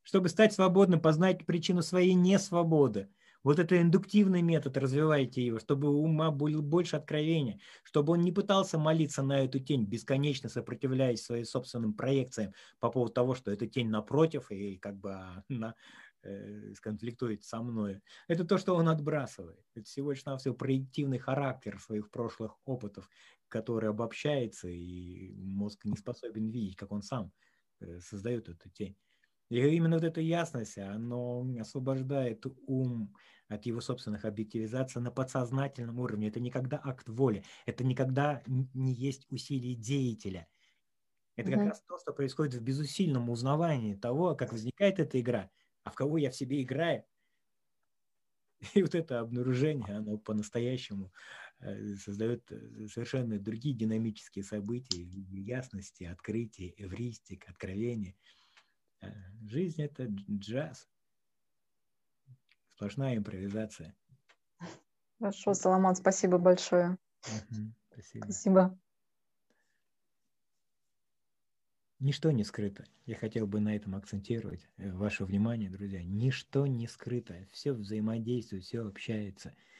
Чтобы 0.02 0.28
стать 0.28 0.52
свободным, 0.52 1.00
познать 1.00 1.44
причину 1.44 1.82
своей 1.82 2.14
несвободы. 2.14 3.08
Вот 3.42 3.58
это 3.58 3.80
индуктивный 3.80 4.42
метод, 4.42 4.76
развивайте 4.76 5.44
его, 5.44 5.58
чтобы 5.58 5.88
у 5.88 6.02
ума 6.02 6.30
было 6.30 6.60
больше 6.60 6.96
откровения, 6.96 7.58
чтобы 7.84 8.12
он 8.12 8.20
не 8.20 8.32
пытался 8.32 8.78
молиться 8.78 9.22
на 9.22 9.44
эту 9.44 9.60
тень, 9.60 9.86
бесконечно 9.86 10.48
сопротивляясь 10.48 11.22
своим 11.22 11.44
собственным 11.44 11.94
проекциям 11.94 12.52
по 12.80 12.90
поводу 12.90 13.12
того, 13.14 13.34
что 13.34 13.50
эта 13.50 13.66
тень 13.66 13.88
напротив 13.88 14.50
и 14.50 14.76
как 14.76 14.96
бы 14.98 15.14
она 15.48 15.74
э, 16.22 16.74
сконфликтует 16.74 17.44
со 17.44 17.62
мной. 17.62 18.02
Это 18.28 18.44
то, 18.44 18.58
что 18.58 18.74
он 18.74 18.88
отбрасывает. 18.88 19.64
Это 19.74 19.86
всего 19.86 20.10
лишь 20.10 20.24
навсего 20.26 20.54
проективный 20.54 21.18
характер 21.18 21.80
своих 21.80 22.10
прошлых 22.10 22.58
опытов, 22.66 23.08
который 23.48 23.88
обобщается, 23.88 24.68
и 24.68 25.32
мозг 25.34 25.84
не 25.84 25.96
способен 25.96 26.50
видеть, 26.50 26.76
как 26.76 26.92
он 26.92 27.02
сам 27.02 27.32
э, 27.80 28.00
создает 28.00 28.50
эту 28.50 28.68
тень. 28.68 28.96
И 29.50 29.56
именно 29.56 29.96
вот 29.96 30.04
эта 30.04 30.20
ясность, 30.20 30.78
оно 30.78 31.44
освобождает 31.60 32.46
ум 32.66 33.14
от 33.48 33.66
его 33.66 33.80
собственных 33.80 34.24
объективизаций 34.24 35.02
на 35.02 35.10
подсознательном 35.10 35.98
уровне. 35.98 36.28
Это 36.28 36.38
никогда 36.38 36.80
акт 36.82 37.08
воли, 37.08 37.44
это 37.66 37.82
никогда 37.82 38.42
не 38.46 38.94
есть 38.94 39.26
усилие 39.28 39.74
деятеля. 39.74 40.46
Это 41.34 41.50
как 41.50 41.60
раз 41.60 41.82
то, 41.82 41.98
что 41.98 42.12
происходит 42.12 42.54
в 42.54 42.62
безусильном 42.62 43.28
узнавании 43.28 43.94
того, 43.94 44.36
как 44.36 44.52
возникает 44.52 45.00
эта 45.00 45.20
игра, 45.20 45.50
а 45.82 45.90
в 45.90 45.94
кого 45.94 46.16
я 46.16 46.30
в 46.30 46.36
себе 46.36 46.62
играю. 46.62 47.04
И 48.74 48.82
вот 48.82 48.94
это 48.94 49.18
обнаружение, 49.18 49.96
оно 49.96 50.16
по-настоящему 50.18 51.12
э, 51.60 51.96
создает 51.96 52.52
э, 52.52 52.86
совершенно 52.86 53.38
другие 53.38 53.74
динамические 53.74 54.44
события, 54.44 55.02
ясности, 55.02 56.04
открытия, 56.04 56.72
эвристик, 56.76 57.48
откровения– 57.48 58.14
жизнь– 59.42 59.82
это 59.84 60.06
джаз. 60.30 60.88
Сплошная 62.74 63.16
импровизация. 63.16 63.94
Хорошо, 65.18 65.54
Соломон, 65.54 65.94
спасибо 65.96 66.38
большое. 66.38 66.96
Угу, 67.26 67.72
спасибо. 67.92 68.24
Спасибо. 68.24 68.78
Ничто 71.98 72.30
не 72.30 72.44
скрыто. 72.44 72.86
Я 73.04 73.16
хотел 73.16 73.46
бы 73.46 73.60
на 73.60 73.76
этом 73.76 73.94
акцентировать 73.94 74.66
э, 74.78 74.90
ваше 74.90 75.26
внимание, 75.26 75.68
друзья. 75.68 76.02
Ничто 76.02 76.66
не 76.66 76.86
скрыто. 76.86 77.46
Все 77.52 77.72
взаимодействует, 77.72 78.64
все 78.64 78.86
общается– 78.86 79.54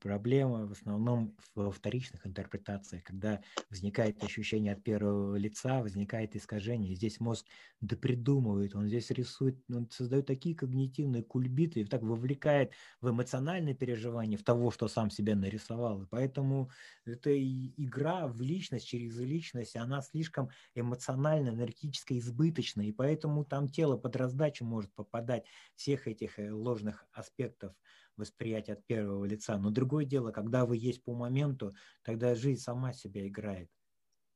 проблема 0.00 0.66
в 0.66 0.72
основном 0.72 1.36
во 1.54 1.70
вторичных 1.70 2.26
интерпретациях, 2.26 3.04
когда 3.04 3.40
возникает 3.70 4.22
ощущение 4.22 4.72
от 4.72 4.82
первого 4.82 5.36
лица, 5.36 5.80
возникает 5.80 6.34
искажение. 6.34 6.94
Здесь 6.94 7.20
мозг 7.20 7.46
допридумывает, 7.80 8.74
он 8.74 8.88
здесь 8.88 9.10
рисует, 9.10 9.58
он 9.70 9.88
создает 9.90 10.26
такие 10.26 10.56
когнитивные 10.56 11.22
кульбиты 11.22 11.80
и 11.80 11.84
так 11.84 12.02
вовлекает 12.02 12.72
в 13.00 13.10
эмоциональное 13.10 13.74
переживание, 13.74 14.38
в 14.38 14.44
того, 14.44 14.70
что 14.70 14.88
сам 14.88 15.10
себя 15.10 15.36
нарисовал. 15.36 16.02
И 16.02 16.06
поэтому 16.06 16.70
эта 17.04 17.30
игра 17.36 18.26
в 18.26 18.40
личность 18.40 18.86
через 18.86 19.18
личность, 19.18 19.76
она 19.76 20.02
слишком 20.02 20.50
эмоционально, 20.74 21.50
энергетически 21.50 22.18
избыточна, 22.18 22.82
и 22.82 22.92
поэтому 22.92 23.44
там 23.44 23.68
тело 23.68 23.96
под 23.96 24.16
раздачу 24.16 24.64
может 24.64 24.92
попадать 24.94 25.44
всех 25.76 26.08
этих 26.08 26.38
э, 26.38 26.50
ложных 26.52 27.06
аспектов 27.12 27.74
восприятие 28.16 28.74
от 28.74 28.86
первого 28.86 29.24
лица. 29.24 29.58
Но 29.58 29.70
другое 29.70 30.04
дело, 30.04 30.30
когда 30.30 30.66
вы 30.66 30.76
есть 30.76 31.02
по 31.02 31.14
моменту, 31.14 31.74
тогда 32.02 32.34
жизнь 32.34 32.60
сама 32.60 32.92
себя 32.92 33.26
играет. 33.26 33.70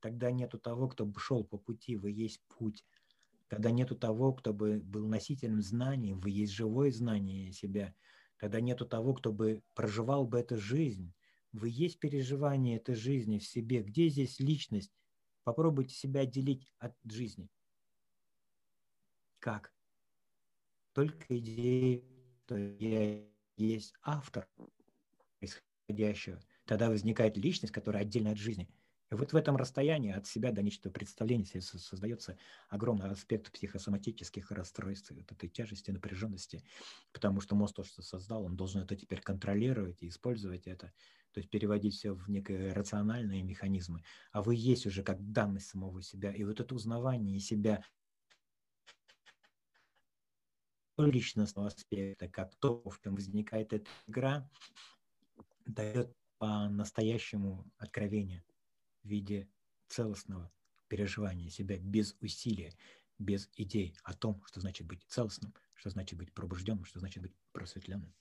Тогда 0.01 0.31
нету 0.31 0.59
того, 0.59 0.89
кто 0.89 1.07
бы 1.07 1.19
шел 1.19 1.45
по 1.45 1.59
пути, 1.59 1.97
вы 1.97 2.11
есть 2.11 2.41
путь. 2.49 2.85
Тогда 3.49 3.71
нету 3.71 3.97
того, 3.97 4.33
кто 4.33 4.53
бы 4.53 4.81
был 4.81 5.07
носителем 5.07 5.63
знаний, 5.63 6.15
вы 6.15 6.31
есть 6.31 6.53
живое 6.53 6.91
знание 6.91 7.53
себя. 7.53 7.95
Тогда 8.39 8.61
нету 8.61 8.87
того, 8.87 9.15
кто 9.15 9.33
бы 9.33 9.63
проживал 9.75 10.27
бы 10.27 10.39
эту 10.39 10.57
жизнь. 10.57 11.13
Вы 11.53 11.71
есть 11.71 11.99
переживание 12.01 12.77
этой 12.77 12.95
жизни 12.95 13.39
в 13.39 13.47
себе. 13.47 13.83
Где 13.83 14.09
здесь 14.09 14.41
личность? 14.41 14.93
Попробуйте 15.45 15.95
себя 15.95 16.21
отделить 16.21 16.67
от 16.79 16.95
жизни. 17.05 17.49
Как? 19.39 19.73
Только 20.93 21.39
идея, 21.39 22.03
что 22.45 22.57
я 22.57 23.25
есть 23.57 23.95
автор 24.03 24.49
происходящего, 25.39 26.41
тогда 26.65 26.89
возникает 26.91 27.37
личность, 27.37 27.73
которая 27.73 28.03
отдельно 28.03 28.31
от 28.33 28.39
жизни. 28.39 28.69
И 29.11 29.15
вот 29.15 29.33
в 29.33 29.37
этом 29.37 29.57
расстоянии 29.57 30.11
от 30.13 30.27
себя 30.27 30.51
до 30.51 30.63
нечто 30.63 30.91
представления 30.91 31.61
создается 31.61 32.39
огромный 32.69 33.09
аспект 33.09 33.53
психосоматических 33.53 34.51
расстройств, 34.51 35.13
вот 35.13 35.31
этой 35.31 35.49
тяжести, 35.49 35.93
напряженности, 35.93 36.65
потому 37.13 37.41
что 37.41 37.55
мозг 37.55 37.77
то, 37.77 37.85
что 37.85 38.03
создал, 38.03 38.45
он 38.45 38.57
должен 38.57 38.83
это 38.83 38.97
теперь 38.97 39.21
контролировать 39.21 40.03
и 40.03 40.09
использовать 40.09 40.67
это, 40.67 40.93
то 41.33 41.39
есть 41.39 41.51
переводить 41.51 41.95
все 41.95 42.15
в 42.15 42.29
некие 42.29 42.73
рациональные 42.73 43.45
механизмы. 43.45 44.03
А 44.33 44.43
вы 44.43 44.57
есть 44.57 44.87
уже 44.87 45.05
как 45.05 45.31
данность 45.31 45.69
самого 45.69 46.03
себя. 46.03 46.33
И 46.33 46.43
вот 46.43 46.59
это 46.59 46.75
узнавание 46.75 47.39
себя 47.39 47.85
личностного 50.99 51.69
аспекта, 51.69 52.29
как 52.29 52.55
то, 52.57 52.83
в 52.89 53.01
чем 53.01 53.15
возникает 53.15 53.73
эта 53.73 53.91
игра, 54.07 54.51
дает 55.67 56.17
по-настоящему 56.39 57.71
откровение 57.77 58.45
в 59.03 59.09
виде 59.09 59.49
целостного 59.89 60.53
переживания 60.89 61.51
себя 61.51 61.79
без 61.79 62.17
усилия, 62.21 62.73
без 63.19 63.51
идей 63.57 63.97
о 64.05 64.15
том, 64.15 64.43
что 64.47 64.61
значит 64.61 64.87
быть 64.87 65.03
целостным, 65.07 65.55
что 65.75 65.91
значит 65.91 66.19
быть 66.19 66.33
пробужденным, 66.33 66.85
что 66.85 67.01
значит 67.01 67.23
быть 67.23 67.35
просветленным. 67.53 68.15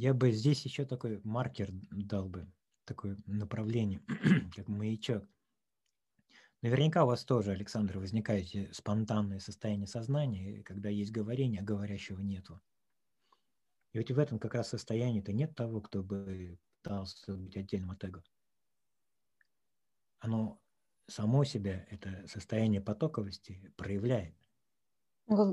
Я 0.00 0.14
бы 0.14 0.32
здесь 0.32 0.64
еще 0.64 0.86
такой 0.86 1.20
маркер 1.24 1.68
дал 1.90 2.26
бы, 2.26 2.50
такое 2.86 3.18
направление, 3.26 4.00
как 4.56 4.66
маячок. 4.66 5.28
Наверняка 6.62 7.04
у 7.04 7.08
вас 7.08 7.22
тоже, 7.26 7.50
Александр, 7.50 7.98
возникает 7.98 8.74
спонтанное 8.74 9.40
состояние 9.40 9.86
сознания, 9.86 10.62
когда 10.62 10.88
есть 10.88 11.12
говорение, 11.12 11.60
а 11.60 11.64
говорящего 11.64 12.18
нету. 12.20 12.62
И 13.92 13.98
ведь 13.98 14.10
в 14.10 14.18
этом 14.18 14.38
как 14.38 14.54
раз 14.54 14.68
состоянии-то 14.68 15.34
нет 15.34 15.54
того, 15.54 15.82
кто 15.82 16.02
бы 16.02 16.58
пытался 16.82 17.36
быть 17.36 17.58
отдельным 17.58 17.90
от 17.90 18.02
эго. 18.02 18.24
Оно 20.18 20.62
само 21.08 21.44
себя, 21.44 21.84
это 21.90 22.26
состояние 22.26 22.80
потоковости, 22.80 23.70
проявляет. 23.76 24.34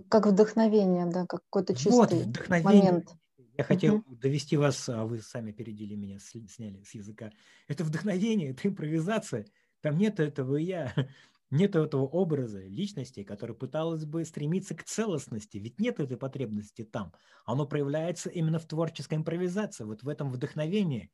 Как 0.07 0.25
вдохновение, 0.25 1.05
да, 1.05 1.25
как 1.25 1.41
какой-то 1.49 1.75
чистый 1.75 1.91
вот, 1.91 2.13
вдохновение. 2.13 2.91
момент. 2.93 3.17
Я 3.57 3.63
хотел 3.63 3.95
угу. 3.95 4.15
довести 4.15 4.55
вас, 4.55 4.87
а 4.87 5.05
вы 5.05 5.19
сами 5.19 5.51
опередили 5.51 5.95
меня, 5.95 6.19
сняли 6.19 6.83
с 6.83 6.93
языка. 6.93 7.31
Это 7.67 7.83
вдохновение, 7.83 8.49
это 8.51 8.67
импровизация– 8.67 9.45
там 9.81 9.97
нет 9.97 10.19
этого 10.19 10.55
я, 10.57 10.93
нет 11.49 11.75
этого 11.75 12.03
образа 12.03 12.59
личности, 12.59 13.23
который 13.23 13.55
пыталась 13.55 14.05
бы 14.05 14.25
стремиться 14.25 14.75
к 14.75 14.83
целостности. 14.83 15.57
Ведь 15.57 15.79
нет 15.79 15.99
этой 15.99 16.17
потребности 16.17 16.83
там. 16.83 17.13
Оно 17.45 17.67
проявляется 17.67 18.29
именно 18.29 18.59
в 18.59 18.65
творческой 18.65 19.15
импровизации, 19.15 19.83
вот 19.83 20.03
в 20.03 20.09
этом 20.09 20.31
вдохновении. 20.31 21.11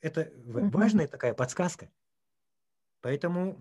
Это 0.00 0.30
важная 0.44 1.08
такая 1.08 1.34
подсказка. 1.34 1.90
Поэтому 3.00 3.56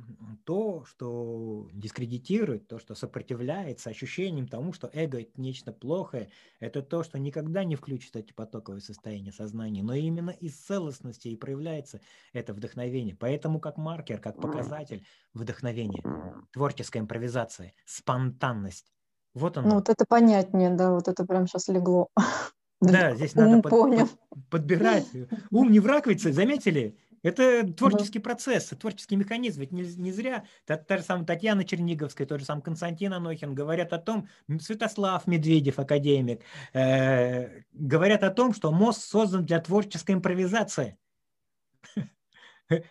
то, 0.45 0.83
что 0.85 1.69
дискредитирует, 1.71 2.67
то, 2.67 2.79
что 2.79 2.95
сопротивляется 2.95 3.91
ощущением 3.91 4.47
тому, 4.47 4.73
что 4.73 4.89
эго– 4.93 5.21
это 5.21 5.39
нечто 5.39 5.71
плохое, 5.71 6.31
это 6.59 6.81
то, 6.81 7.03
что 7.03 7.19
никогда 7.19 7.63
не 7.63 7.75
включит 7.75 8.15
эти 8.15 8.33
потоковые 8.33 8.81
состояния 8.81 9.31
сознания, 9.31 9.83
но 9.83 9.93
именно 9.93 10.31
из 10.31 10.55
целостности 10.55 11.27
и 11.27 11.35
проявляется 11.35 12.01
это 12.33 12.53
вдохновение. 12.53 13.15
Поэтому 13.15 13.59
как 13.59 13.77
маркер, 13.77 14.19
как 14.19 14.41
показатель 14.41 15.05
вдохновения, 15.35 16.03
творческая 16.51 16.99
импровизация, 16.99 17.73
спонтанность. 17.85 18.91
Вот 19.35 19.55
оно. 19.57 19.69
Ну 19.69 19.75
вот 19.75 19.89
это 19.89 20.05
понятнее, 20.07 20.71
да, 20.71 20.91
вот 20.91 21.07
это 21.07 21.25
прям 21.25 21.47
сейчас 21.47 21.67
легло. 21.67 22.09
Да, 22.79 23.15
здесь 23.15 23.33
надо 23.33 23.59
под, 23.63 23.71
под, 23.71 24.09
подбирать. 24.51 25.07
Ум 25.49 25.71
не 25.71 25.79
враг 25.79 26.05
ведь, 26.05 26.21
заметили? 26.21 26.95
Это 27.23 27.67
творческий 27.73 28.19
процесс, 28.19 28.67
творческий 28.79 29.15
механизм. 29.15 29.61
Ведь 29.61 29.71
не, 29.71 29.83
не 29.83 30.11
зря 30.11 30.43
та, 30.65 30.77
та 30.77 30.97
же 30.97 31.03
самая 31.03 31.25
Татьяна 31.25 31.63
Черниговская, 31.63 32.27
тот 32.27 32.39
же 32.39 32.45
сам 32.45 32.61
Константин 32.61 33.13
Анохин 33.13 33.55
говорят 33.55 33.93
о 33.93 33.97
том, 33.97 34.27
Святослав 34.59 35.27
Медведев, 35.27 35.79
академик, 35.79 36.41
э, 36.73 37.61
говорят 37.73 38.23
о 38.23 38.29
том, 38.29 38.53
что 38.53 38.71
мозг 38.71 39.01
создан 39.01 39.45
для 39.45 39.59
творческой 39.59 40.13
импровизации. 40.13 40.97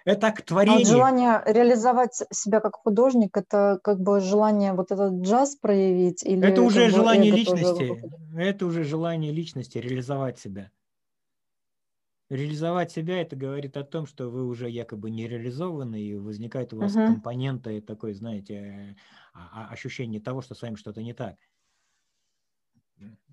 Это 0.04 0.32
к 0.32 0.42
творению. 0.42 0.82
А 0.82 0.90
желание 0.90 1.42
реализовать 1.46 2.22
себя 2.32 2.60
как 2.60 2.76
художник, 2.76 3.36
это 3.36 3.78
как 3.82 4.00
бы 4.00 4.20
желание 4.20 4.72
вот 4.72 4.90
этот 4.90 5.20
джаз 5.20 5.56
проявить? 5.56 6.24
Или 6.24 6.48
это 6.48 6.62
уже 6.62 6.88
желание 6.88 7.30
личности. 7.30 8.02
Это 8.34 8.64
уже 8.64 8.84
желание 8.84 9.32
личности 9.32 9.76
реализовать 9.76 10.38
себя. 10.38 10.70
Реализовать 12.28 12.90
себя 12.90 13.20
это 13.20 13.36
говорит 13.36 13.76
о 13.76 13.84
том, 13.84 14.04
что 14.04 14.28
вы 14.28 14.46
уже 14.46 14.68
якобы 14.68 15.10
не 15.10 15.28
реализованы, 15.28 16.02
и 16.02 16.16
возникает 16.16 16.72
у 16.72 16.78
вас 16.78 16.96
uh-huh. 16.96 17.06
компоненты 17.06 17.80
такой, 17.80 18.14
знаете, 18.14 18.96
а, 19.32 19.68
а, 19.68 19.72
ощущение 19.72 20.20
того, 20.20 20.42
что 20.42 20.56
с 20.56 20.62
вами 20.62 20.74
что-то 20.74 21.02
не 21.02 21.14
так. 21.14 21.36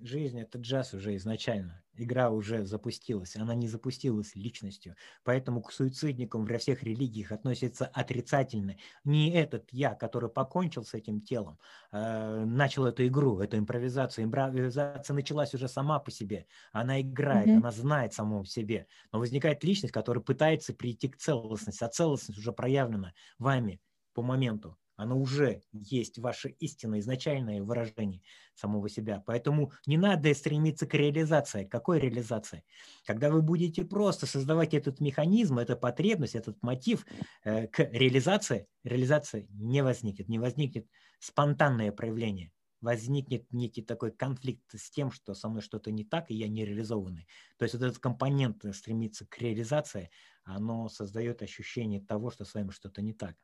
Жизнь– 0.02 0.40
это 0.42 0.58
джаз 0.58 0.94
уже 0.94 1.16
изначально. 1.16 1.82
Игра 1.96 2.30
уже 2.30 2.66
запустилась. 2.66 3.38
Она 3.38 3.56
не 3.56 3.70
запустилась 3.70 4.36
личностью. 4.36 4.96
Поэтому 5.24 5.62
к 5.62 5.72
суицидникам 5.72 6.46
во 6.46 6.58
всех 6.58 6.84
религиях 6.84 7.32
относятся 7.32 7.86
отрицательно. 7.86 8.76
Не 9.06 9.32
этот 9.32 9.70
я, 9.72 9.96
который 9.96 10.30
покончил 10.30 10.84
с 10.84 10.94
этим 10.94 11.22
телом, 11.22 11.60
э, 11.92 12.44
начал 12.46 12.86
эту 12.86 13.08
игру, 13.08 13.40
эту 13.40 13.58
импровизацию. 13.58 14.26
Импровизация 14.26 15.14
началась 15.14 15.54
уже 15.54 15.70
сама 15.70 16.00
по 16.00 16.12
себе. 16.12 16.46
Она 16.74 17.00
играет, 17.00 17.48
mm-hmm. 17.48 17.58
она 17.58 17.72
знает 17.72 18.14
саму 18.14 18.42
в 18.42 18.50
себе. 18.50 18.88
Но 19.14 19.20
возникает 19.20 19.64
личность, 19.64 19.94
которая 19.94 20.24
пытается 20.24 20.74
прийти 20.74 21.08
к 21.08 21.18
целостности. 21.18 21.84
А 21.84 21.90
целостность 21.90 22.40
уже 22.40 22.52
проявлена 22.52 23.14
вами 23.38 23.80
по 24.14 24.22
моменту 24.22 24.78
оно 24.96 25.20
уже 25.20 25.62
есть 25.72 26.20
ваше 26.20 26.50
истинное 26.60 27.00
изначальное 27.00 27.62
выражение 27.62 28.22
самого 28.56 28.90
себя. 28.90 29.24
Поэтому 29.26 29.72
не 29.86 29.98
надо 29.98 30.34
стремиться 30.34 30.86
к 30.86 30.94
реализации. 30.94 31.66
Какой 31.66 32.00
реализации? 32.00 32.64
Когда 33.06 33.30
вы 33.30 33.42
будете 33.42 33.84
просто 33.84 34.26
создавать 34.26 34.74
этот 34.74 35.00
механизм, 35.00 35.60
эту 35.60 35.78
потребность, 35.78 36.36
этот 36.36 36.62
мотив 36.62 37.06
э, 37.44 37.68
к 37.68 37.80
реализации, 37.92 38.68
реализация 38.84 39.48
не 39.50 39.84
возникнет, 39.84 40.30
не 40.30 40.40
возникнет 40.40 40.88
спонтанное 41.20 41.92
проявление 41.92 42.52
возникнет 42.84 43.52
некий 43.54 43.82
такой 43.82 44.12
конфликт 44.12 44.66
с 44.76 44.92
тем, 44.92 45.10
что 45.10 45.34
со 45.34 45.48
мной 45.48 45.62
что-то 45.62 45.90
не 45.90 46.04
так, 46.04 46.30
и 46.30 46.36
я 46.36 46.50
не 46.50 46.66
реализованный. 46.66 47.28
То 47.58 47.64
есть 47.64 47.76
вот 47.76 47.84
этот 47.84 48.00
компонент 48.00 48.66
стремится 48.76 49.26
к 49.26 49.38
реализации, 49.40 50.12
оно 50.44 50.90
создает 50.90 51.42
ощущение 51.42 52.02
того, 52.02 52.30
что 52.30 52.44
с 52.44 52.54
вами 52.54 52.72
что-то 52.72 53.02
не 53.02 53.14
так. 53.14 53.38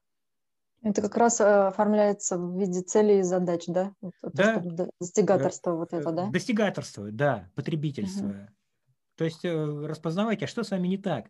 Это 0.82 1.02
как 1.02 1.18
раз 1.18 1.42
э, 1.42 1.68
оформляется 1.68 2.38
в 2.38 2.58
виде 2.58 2.82
целей 2.82 3.20
и 3.20 3.24
задач, 3.24 3.66
да? 3.68 3.94
да. 4.22 4.64
Достигаторство 5.00 5.74
вот 5.74 5.94
это, 5.94 6.12
да? 6.12 6.28
Достигаторство, 6.28 7.12
да, 7.12 7.50
потребительство. 7.56 8.28
Угу. 8.28 8.36
То 9.16 9.26
есть 9.26 9.44
э, 9.44 9.88
распознавайте, 9.88 10.46
а 10.46 10.48
что 10.48 10.64
с 10.64 10.72
вами 10.72 10.88
не 10.88 10.98
так. 10.98 11.30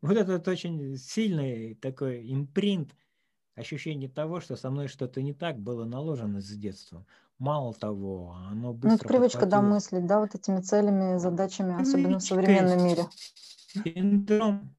Вот 0.00 0.16
это 0.16 0.50
очень 0.50 0.96
сильный 0.96 1.74
такой 1.74 2.32
импринт, 2.32 2.94
ощущение 3.56 4.08
того, 4.08 4.40
что 4.40 4.56
со 4.56 4.70
мной 4.70 4.86
что-то 4.86 5.20
не 5.20 5.34
так, 5.34 5.58
было 5.58 5.84
наложено 5.84 6.40
с 6.40 6.48
детства. 6.50 7.04
Мало 7.38 7.74
того, 7.74 8.36
оно 8.48 8.72
быстро... 8.72 8.88
Ну, 8.88 8.94
это 8.94 9.08
привычка, 9.08 9.46
да, 9.46 9.60
мыслить, 9.60 10.06
да, 10.06 10.20
вот 10.20 10.34
этими 10.34 10.60
целями, 10.60 11.18
задачами, 11.18 11.80
особенно 11.80 12.18
в 12.18 12.22
современном 12.22 12.84
мире. 12.84 13.04
Синдром 13.14 14.74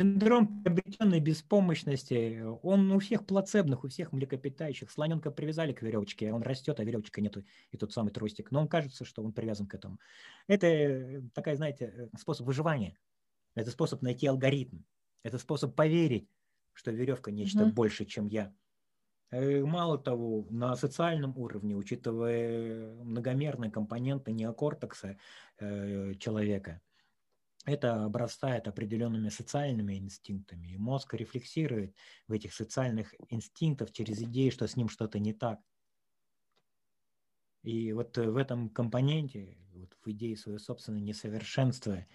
Синдром 0.00 0.62
приобретенной 0.62 1.20
беспомощности, 1.20 2.42
он 2.62 2.90
у 2.90 2.98
всех 3.00 3.26
плацебных, 3.26 3.84
у 3.84 3.88
всех 3.88 4.12
млекопитающих. 4.12 4.90
Слоненка 4.90 5.30
привязали 5.30 5.74
к 5.74 5.82
веревочке, 5.82 6.32
он 6.32 6.40
растет, 6.40 6.80
а 6.80 6.84
веревочка 6.84 7.20
нету, 7.20 7.44
и 7.70 7.76
тот 7.76 7.92
самый 7.92 8.10
тростик. 8.10 8.50
Но 8.50 8.62
он 8.62 8.68
кажется, 8.68 9.04
что 9.04 9.22
он 9.22 9.34
привязан 9.34 9.66
к 9.66 9.74
этому. 9.74 9.98
Это 10.46 10.66
э, 10.66 11.22
такая, 11.34 11.56
знаете, 11.56 11.92
э, 11.94 12.08
способ 12.18 12.46
выживания. 12.46 12.96
Это 13.54 13.70
способ 13.70 14.00
найти 14.00 14.26
алгоритм. 14.26 14.78
Это 15.22 15.36
способ 15.36 15.74
поверить, 15.74 16.30
что 16.72 16.92
веревка 16.92 17.30
нечто 17.30 17.64
mm-hmm. 17.64 17.72
больше, 17.72 18.06
чем 18.06 18.26
я. 18.26 18.54
Э, 19.30 19.62
мало 19.62 19.98
того, 19.98 20.46
на 20.48 20.76
социальном 20.76 21.36
уровне, 21.36 21.76
учитывая 21.76 22.94
многомерные 23.04 23.70
компоненты 23.70 24.32
неокортекса 24.32 25.18
э, 25.58 26.14
человека, 26.14 26.80
это 27.64 28.04
обрастает 28.04 28.68
определенными 28.68 29.28
социальными 29.28 29.98
инстинктами. 29.98 30.68
И 30.68 30.78
мозг 30.78 31.14
рефлексирует 31.14 31.94
в 32.26 32.32
этих 32.32 32.54
социальных 32.54 33.14
инстинктах 33.28 33.92
через 33.92 34.20
идею, 34.22 34.50
что 34.50 34.66
с 34.66 34.76
ним 34.76 34.88
что-то 34.88 35.18
не 35.18 35.32
так. 35.32 35.60
И 37.62 37.92
вот 37.92 38.16
в 38.16 38.36
этом 38.36 38.70
компоненте, 38.70 39.58
вот 39.74 39.94
в 40.02 40.10
идее 40.10 40.36
своего 40.36 40.58
собственного 40.58 41.02
несовершенства, 41.02 42.06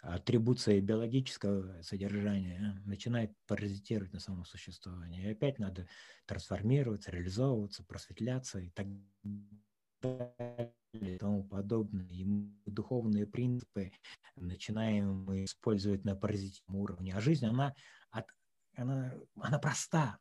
атрибуция 0.00 0.80
биологического 0.80 1.82
содержания 1.82 2.80
начинает 2.86 3.32
паразитировать 3.46 4.12
на 4.12 4.20
самом 4.20 4.46
существовании. 4.46 5.24
И 5.24 5.32
опять 5.32 5.58
надо 5.58 5.88
трансформироваться, 6.26 7.10
реализовываться, 7.10 7.84
просветляться 7.84 8.60
и 8.60 8.70
так 8.70 8.86
далее 9.22 9.65
и 10.02 11.18
тому 11.18 11.44
подобное. 11.44 12.06
И 12.08 12.26
духовные 12.66 13.26
принципы 13.26 13.92
начинаем 14.36 15.24
мы 15.24 15.44
использовать 15.44 16.04
на 16.04 16.16
паразитивном 16.16 16.80
уровне. 16.80 17.14
А 17.14 17.20
жизнь, 17.20 17.46
она, 17.46 17.74
от, 18.10 18.26
она, 18.74 19.14
она 19.36 19.58
проста 19.58 20.18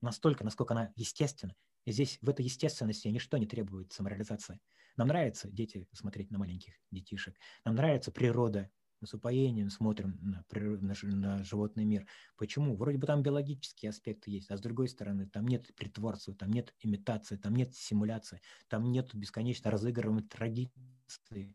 настолько, 0.00 0.44
насколько 0.44 0.74
она 0.74 0.92
естественна. 0.96 1.54
И 1.84 1.92
здесь 1.92 2.18
в 2.20 2.28
этой 2.28 2.44
естественности 2.44 3.08
ничто 3.08 3.36
не 3.38 3.46
требует 3.46 3.92
самореализации. 3.92 4.60
Нам 4.96 5.08
нравится 5.08 5.50
дети 5.50 5.86
смотреть 5.92 6.30
на 6.30 6.38
маленьких 6.38 6.74
детишек. 6.90 7.36
Нам 7.64 7.74
нравится 7.74 8.12
природа, 8.12 8.70
с 9.06 9.14
упоением 9.14 9.70
смотрим 9.70 10.18
на, 10.22 10.44
на, 10.50 10.94
на 11.02 11.44
животный 11.44 11.84
мир. 11.84 12.06
Почему? 12.36 12.76
Вроде 12.76 12.98
бы 12.98 13.06
там 13.06 13.22
биологические 13.22 13.90
аспекты 13.90 14.30
есть, 14.30 14.50
а 14.50 14.56
с 14.56 14.60
другой 14.60 14.88
стороны, 14.88 15.28
там 15.28 15.46
нет 15.46 15.74
притворства, 15.74 16.34
там 16.34 16.50
нет 16.50 16.74
имитации, 16.80 17.36
там 17.36 17.54
нет 17.54 17.74
симуляции, 17.74 18.40
там 18.68 18.90
нет 18.90 19.14
бесконечно 19.14 19.70
разыгрываемой 19.70 20.24
традиции, 20.24 21.54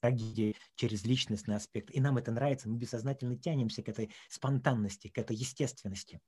трагедии 0.00 0.54
через 0.76 1.04
личностный 1.04 1.56
аспект. 1.56 1.90
И 1.94 2.00
нам 2.00 2.18
это 2.18 2.30
нравится, 2.30 2.68
мы 2.68 2.78
бессознательно 2.78 3.36
тянемся 3.36 3.82
к 3.82 3.88
этой 3.88 4.10
спонтанности, 4.28 5.08
к 5.08 5.18
этой 5.18 5.36
естественности. 5.36 6.20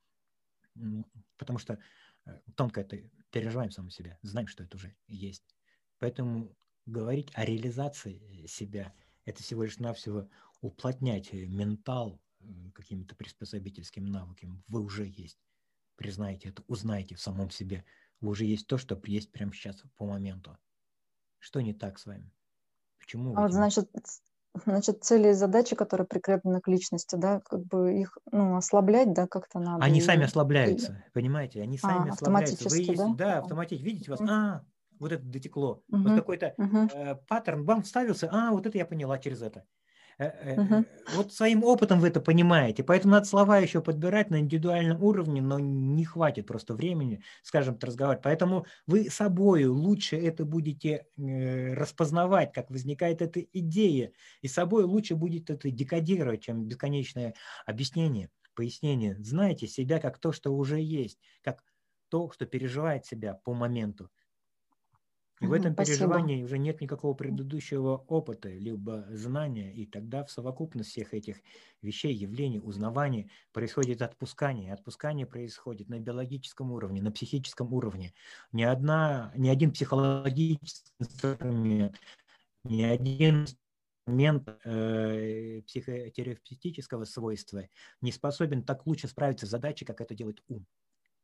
Потому 1.36 1.58
что 1.58 1.78
э, 2.26 2.40
тонко 2.54 2.80
это 2.80 2.98
переживаем 3.30 3.70
саму 3.70 3.90
себя, 3.90 4.18
знаем, 4.22 4.46
что 4.46 4.62
это 4.64 4.76
уже 4.76 4.94
есть. 5.06 5.56
Поэтому 5.98 6.54
говорить 6.88 7.30
о 7.34 7.44
реализации 7.44 8.46
себя– 8.46 8.92
это 9.28 9.42
всего 9.42 9.62
лишь 9.62 9.78
навсего 9.78 10.26
уплотнять 10.62 11.32
ментал 11.32 12.18
какими-то 12.74 13.14
приспособительскими 13.14 14.08
навыками. 14.08 14.62
Вы 14.68 14.80
уже 14.80 15.04
есть. 15.06 15.38
Признайте 15.96 16.48
это, 16.48 16.62
узнайте 16.66 17.14
в 17.14 17.20
самом 17.20 17.50
себе. 17.50 17.84
Вы 18.20 18.30
уже 18.30 18.44
есть 18.46 18.66
то, 18.66 18.78
что 18.78 18.98
есть 19.04 19.30
прямо 19.30 19.52
сейчас 19.52 19.82
по 19.96 20.06
моменту. 20.06 20.56
Что 21.40 21.60
не 21.60 21.74
так 21.74 21.98
с 21.98 22.06
вами? 22.06 22.32
Почему? 22.98 23.36
А 23.36 23.42
вот, 23.42 23.52
значит, 23.52 23.90
значит, 24.64 25.04
цели 25.04 25.28
и 25.28 25.32
задачи, 25.34 25.76
которые 25.76 26.06
прикреплены 26.06 26.60
к 26.60 26.68
личности, 26.68 27.16
да, 27.16 27.40
как 27.40 27.66
бы 27.66 28.00
их 28.00 28.16
ну, 28.32 28.56
ослаблять, 28.56 29.12
да, 29.12 29.26
как-то 29.26 29.58
надо. 29.58 29.84
Они 29.84 29.98
и... 29.98 30.02
сами 30.02 30.24
ослабляются, 30.24 31.04
и... 31.06 31.12
понимаете? 31.12 31.60
Они 31.60 31.76
сами 31.76 32.08
а, 32.08 32.12
ослабляются. 32.14 32.68
Вы 32.70 32.78
есть, 32.78 32.96
да? 32.96 33.14
да, 33.14 33.38
автоматически. 33.40 33.84
Видите, 33.84 34.10
вас, 34.10 34.20
а, 34.22 34.64
вот 35.00 35.12
это 35.12 35.22
дотекло. 35.22 35.82
Угу. 35.88 36.02
Вот 36.02 36.14
какой-то 36.14 36.54
угу. 36.56 36.88
э, 36.94 37.16
паттерн 37.26 37.64
вам 37.64 37.82
вставился, 37.82 38.28
а, 38.30 38.50
вот 38.52 38.66
это 38.66 38.78
я 38.78 38.86
поняла 38.86 39.18
через 39.18 39.42
это. 39.42 39.64
Угу. 40.18 40.84
Вот 41.14 41.32
своим 41.32 41.62
опытом 41.62 42.00
вы 42.00 42.08
это 42.08 42.20
понимаете, 42.20 42.82
поэтому 42.82 43.12
надо 43.12 43.26
слова 43.26 43.58
еще 43.58 43.80
подбирать 43.80 44.30
на 44.30 44.40
индивидуальном 44.40 45.00
уровне, 45.00 45.40
но 45.40 45.60
не 45.60 46.04
хватит 46.04 46.46
просто 46.46 46.74
времени, 46.74 47.22
скажем, 47.44 47.78
разговаривать. 47.80 48.24
Поэтому 48.24 48.66
вы 48.88 49.10
собой 49.10 49.66
лучше 49.66 50.16
это 50.16 50.44
будете 50.44 51.06
распознавать, 51.16 52.52
как 52.52 52.68
возникает 52.68 53.22
эта 53.22 53.40
идея, 53.52 54.10
и 54.42 54.48
собой 54.48 54.82
лучше 54.82 55.14
будет 55.14 55.50
это 55.50 55.70
декодировать, 55.70 56.42
чем 56.42 56.64
бесконечное 56.64 57.34
объяснение, 57.64 58.28
пояснение. 58.56 59.16
Знаете 59.20 59.68
себя 59.68 60.00
как 60.00 60.18
то, 60.18 60.32
что 60.32 60.52
уже 60.52 60.80
есть, 60.80 61.20
как 61.42 61.62
то, 62.08 62.30
что 62.32 62.44
переживает 62.44 63.06
себя 63.06 63.34
по 63.34 63.54
моменту. 63.54 64.10
И 65.40 65.46
в 65.46 65.52
этом 65.52 65.72
Спасибо. 65.72 65.96
переживании 65.96 66.42
уже 66.42 66.58
нет 66.58 66.80
никакого 66.80 67.14
предыдущего 67.14 68.04
опыта, 68.08 68.48
либо 68.48 69.06
знания, 69.10 69.72
и 69.72 69.86
тогда 69.86 70.24
в 70.24 70.30
совокупность 70.30 70.90
всех 70.90 71.14
этих 71.14 71.36
вещей, 71.80 72.12
явлений, 72.12 72.60
узнаваний 72.60 73.30
происходит 73.52 74.02
отпускание. 74.02 74.74
Отпускание 74.74 75.26
происходит 75.26 75.88
на 75.88 76.00
биологическом 76.00 76.72
уровне, 76.72 77.02
на 77.02 77.12
психическом 77.12 77.72
уровне. 77.72 78.12
Ни, 78.52 78.64
одна, 78.64 79.32
ни 79.36 79.48
один 79.48 79.72
психологический 79.72 80.92
инструмент, 80.98 81.96
ни 82.64 82.82
один 82.82 83.46
инструмент 84.06 84.48
э, 84.64 85.62
психотерапевтического 85.66 87.04
свойства 87.04 87.68
не 88.00 88.10
способен 88.10 88.64
так 88.64 88.86
лучше 88.86 89.06
справиться 89.06 89.46
с 89.46 89.50
задачей, 89.50 89.84
как 89.84 90.00
это 90.00 90.14
делает 90.14 90.42
ум 90.48 90.66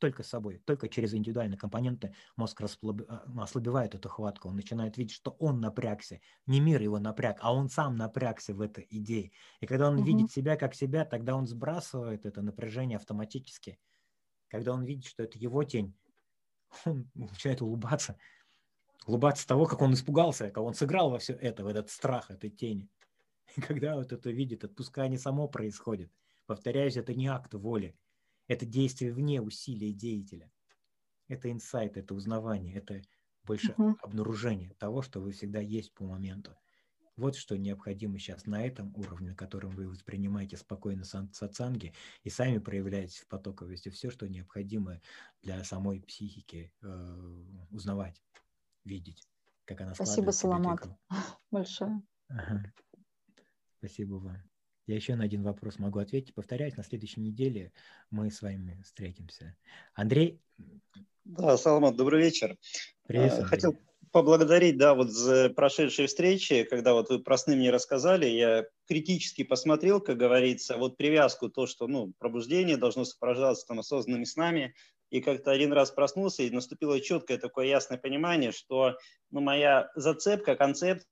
только 0.05 0.23
собой, 0.23 0.59
только 0.67 0.87
через 0.91 1.15
индивидуальные 1.15 1.57
компоненты 1.57 2.15
мозг 2.37 2.61
а, 2.61 3.25
ослабевает 3.39 3.95
эту 3.95 4.11
хватку, 4.11 4.51
он 4.51 4.57
начинает 4.57 4.99
видеть, 4.99 5.15
что 5.15 5.31
он 5.39 5.61
напрягся, 5.61 6.21
не 6.45 6.61
мир 6.61 6.83
его 6.83 6.99
напряг, 6.99 7.39
а 7.41 7.55
он 7.55 7.71
сам 7.71 7.97
напрягся 7.97 8.53
в 8.53 8.61
этой 8.61 8.87
идее. 8.91 9.33
И 9.61 9.67
когда 9.67 9.89
он 9.89 9.97
угу. 9.97 10.05
видит 10.05 10.31
себя 10.31 10.57
как 10.57 10.75
себя, 10.75 11.07
тогда 11.07 11.35
он 11.35 11.47
сбрасывает 11.47 12.27
это 12.27 12.43
напряжение 12.43 12.97
автоматически. 12.97 13.79
Когда 14.49 14.75
он 14.75 14.85
видит, 14.85 15.07
что 15.07 15.23
это 15.23 15.39
его 15.39 15.65
тень, 15.65 15.97
он 16.85 17.09
начинает 17.15 17.63
улыбаться. 17.63 18.19
Улыбаться 19.07 19.49
того, 19.49 19.65
как 19.65 19.81
он 19.81 19.95
испугался, 19.95 20.51
как 20.51 20.63
он 20.63 20.75
сыграл 20.75 21.09
во 21.09 21.19
все 21.19 21.33
это, 21.33 21.65
в 21.65 21.67
этот 21.67 21.89
страх 21.89 22.31
этой 22.31 22.51
тени. 22.51 22.91
И 23.57 23.63
когда 23.63 23.95
вот 23.95 24.13
это 24.13 24.31
видит, 24.31 24.65
отпускание 24.65 25.19
само 25.19 25.49
происходит. 25.49 26.13
Повторяюсь, 26.45 26.99
это 26.99 27.15
не 27.15 27.27
акт 27.27 27.55
воли, 27.55 27.97
это 28.49 28.67
действие 28.67 29.13
вне 29.13 29.41
усилия 29.41 29.93
деятеля. 29.93 30.51
Это 31.29 31.51
инсайт, 31.51 31.97
это 31.97 32.15
узнавание, 32.15 32.75
это 32.75 33.03
больше 33.45 33.73
uh-huh. 33.73 33.97
обнаружение 34.03 34.75
того, 34.75 35.03
что 35.03 35.21
вы 35.21 35.33
всегда 35.33 35.61
есть 35.61 35.93
по 35.95 36.05
моменту. 36.05 36.57
Вот 37.17 37.37
что 37.37 37.57
необходимо 37.57 38.19
сейчас 38.19 38.45
на 38.47 38.67
этом 38.67 38.93
уровне, 38.97 39.31
на 39.31 39.37
котором 39.37 39.71
вы 39.71 39.89
воспринимаете 39.89 40.57
спокойно 40.57 41.05
сатсанги 41.05 41.95
и 42.25 42.31
сами 42.31 42.59
проявляете 42.59 43.21
в 43.21 43.29
потоковости 43.29 43.89
все, 43.89 44.11
что 44.11 44.29
необходимо 44.29 45.01
для 45.43 45.63
самой 45.63 46.01
психики 46.01 46.73
э, 46.83 47.45
узнавать, 47.71 48.21
видеть, 48.85 49.29
как 49.65 49.81
она 49.83 49.95
Спасибо, 49.95 50.33
Саламат, 50.33 50.89
большое. 51.53 52.03
Ага. 52.29 52.73
Спасибо 53.79 54.15
вам. 54.15 54.54
Я 54.87 54.97
еще 54.97 55.15
на 55.15 55.25
один 55.25 55.43
вопрос 55.43 55.79
могу 55.79 55.99
ответить. 55.99 56.35
Повторяюсь, 56.35 56.77
на 56.77 56.83
следующей 56.83 57.21
неделе 57.21 57.73
мы 58.11 58.31
с 58.31 58.43
вами 58.43 58.81
встретимся. 58.85 59.57
Андрей? 59.95 60.41
Да, 61.25 61.57
Саламат, 61.57 61.97
добрый 61.97 62.23
вечер. 62.23 62.59
Привет, 63.07 63.33
Андрей. 63.33 63.47
Хотел 63.47 63.79
поблагодарить, 64.13 64.77
да, 64.77 64.95
вот 64.95 65.11
за 65.11 65.49
прошедшие 65.51 66.07
встречи, 66.07 66.65
когда 66.65 66.93
вот 66.93 67.09
вы 67.09 67.19
про 67.19 67.39
сны 67.39 67.57
мне 67.57 67.71
рассказали, 67.71 68.27
я 68.27 68.67
критически 68.87 69.43
посмотрел, 69.43 70.01
как 70.01 70.19
говорится, 70.19 70.77
вот 70.77 70.97
привязку, 70.97 71.49
то, 71.49 71.67
что, 71.67 71.89
ну, 71.89 72.13
пробуждение 72.19 72.77
должно 72.77 73.05
сопровождаться 73.05 73.67
там 73.67 73.81
осознанными 73.81 74.25
снами, 74.25 74.75
и 75.11 75.21
как-то 75.21 75.51
один 75.51 75.73
раз 75.73 75.91
проснулся, 75.91 76.43
и 76.43 76.51
наступило 76.51 77.01
четкое 77.01 77.39
такое 77.39 77.67
ясное 77.67 77.99
понимание, 77.99 78.53
что, 78.53 78.97
ну, 79.31 79.41
моя 79.41 79.91
зацепка, 79.97 80.55
концепция 80.55 81.09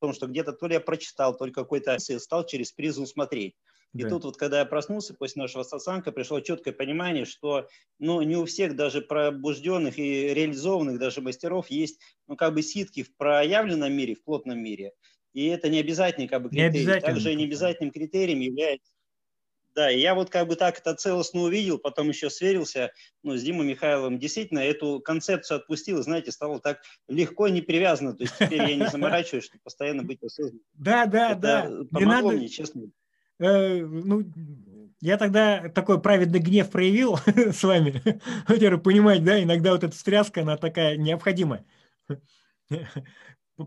том, 0.00 0.12
что 0.12 0.26
где-то 0.26 0.52
то 0.52 0.66
ли 0.66 0.74
я 0.74 0.80
прочитал, 0.80 1.36
то 1.36 1.44
ли 1.44 1.52
какой-то 1.52 1.98
стал 1.98 2.46
через 2.46 2.72
призму 2.72 3.06
смотреть. 3.06 3.54
И 3.94 4.02
да. 4.02 4.10
тут 4.10 4.24
вот, 4.24 4.36
когда 4.36 4.58
я 4.58 4.66
проснулся 4.66 5.14
после 5.14 5.42
нашего 5.42 5.62
сатсанга, 5.62 6.12
пришло 6.12 6.40
четкое 6.40 6.74
понимание, 6.74 7.24
что 7.24 7.66
ну, 7.98 8.20
не 8.22 8.36
у 8.36 8.44
всех 8.44 8.76
даже 8.76 9.00
пробужденных 9.00 9.98
и 9.98 10.34
реализованных 10.34 10.98
даже 10.98 11.22
мастеров 11.22 11.70
есть 11.70 11.98
ну, 12.26 12.36
как 12.36 12.54
бы 12.54 12.62
ситки 12.62 13.02
в 13.02 13.16
проявленном 13.16 13.92
мире, 13.92 14.14
в 14.14 14.22
плотном 14.22 14.58
мире. 14.58 14.92
И 15.32 15.46
это 15.46 15.68
не 15.68 15.78
обязательный 15.78 16.28
как 16.28 16.42
бы, 16.42 16.48
критерий. 16.48 16.72
Не 16.72 16.78
обязательно. 16.78 17.14
Также 17.14 17.34
не 17.34 17.44
обязательным 17.44 17.90
критерием 17.90 18.40
является 18.40 18.92
да, 19.76 19.90
и 19.90 20.00
я 20.00 20.14
вот 20.14 20.30
как 20.30 20.48
бы 20.48 20.56
так 20.56 20.78
это 20.78 20.94
целостно 20.94 21.42
увидел, 21.42 21.78
потом 21.78 22.08
еще 22.08 22.30
сверился 22.30 22.92
ну, 23.22 23.36
с 23.36 23.42
Димой 23.42 23.66
Михайловым. 23.66 24.18
Действительно, 24.18 24.60
эту 24.60 25.00
концепцию 25.00 25.58
отпустил, 25.58 25.98
и, 25.98 26.02
знаете, 26.02 26.32
стало 26.32 26.60
так 26.60 26.80
легко, 27.08 27.48
не 27.48 27.60
привязано. 27.60 28.14
То 28.14 28.24
есть 28.24 28.34
теперь 28.38 28.62
я 28.62 28.74
не 28.74 28.86
заморачиваюсь, 28.90 29.44
чтобы 29.44 29.60
постоянно 29.62 30.02
быть 30.02 30.22
осознанным. 30.22 30.62
Да, 30.72 31.04
да, 31.04 31.32
это 31.32 31.40
да. 31.40 31.62
Помогло 31.92 32.30
надо... 32.30 32.38
мне, 32.38 32.48
честно. 32.48 32.90
Э, 33.38 33.84
ну, 33.84 34.24
я 35.02 35.18
тогда 35.18 35.68
такой 35.68 36.00
праведный 36.00 36.40
гнев 36.40 36.70
проявил 36.70 37.18
с 37.26 37.62
вами. 37.62 38.02
Во-первых, 38.48 38.82
понимать, 38.82 39.22
да, 39.24 39.42
иногда 39.42 39.72
вот 39.72 39.84
эта 39.84 39.94
встряска, 39.94 40.40
она 40.40 40.56
такая 40.56 40.96
необходимая. 40.96 41.66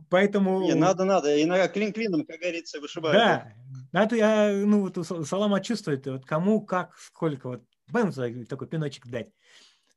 Поэтому... 0.09 0.61
Не, 0.61 0.73
надо, 0.75 1.03
надо. 1.03 1.41
Иногда 1.41 1.67
клин 1.67 1.93
клином, 1.93 2.25
как 2.25 2.39
говорится, 2.39 2.79
вышибают. 2.79 3.15
Да, 3.15 3.53
надо, 3.91 4.15
я, 4.15 4.51
ну, 4.65 4.81
вот 4.81 5.27
Салама 5.27 5.61
чувствует, 5.61 6.05
вот 6.07 6.25
кому, 6.25 6.61
как, 6.61 6.95
сколько, 6.97 7.47
вот, 7.47 7.63
бэм, 7.91 8.11
такой 8.45 8.67
пиночек 8.67 9.07
дать. 9.07 9.29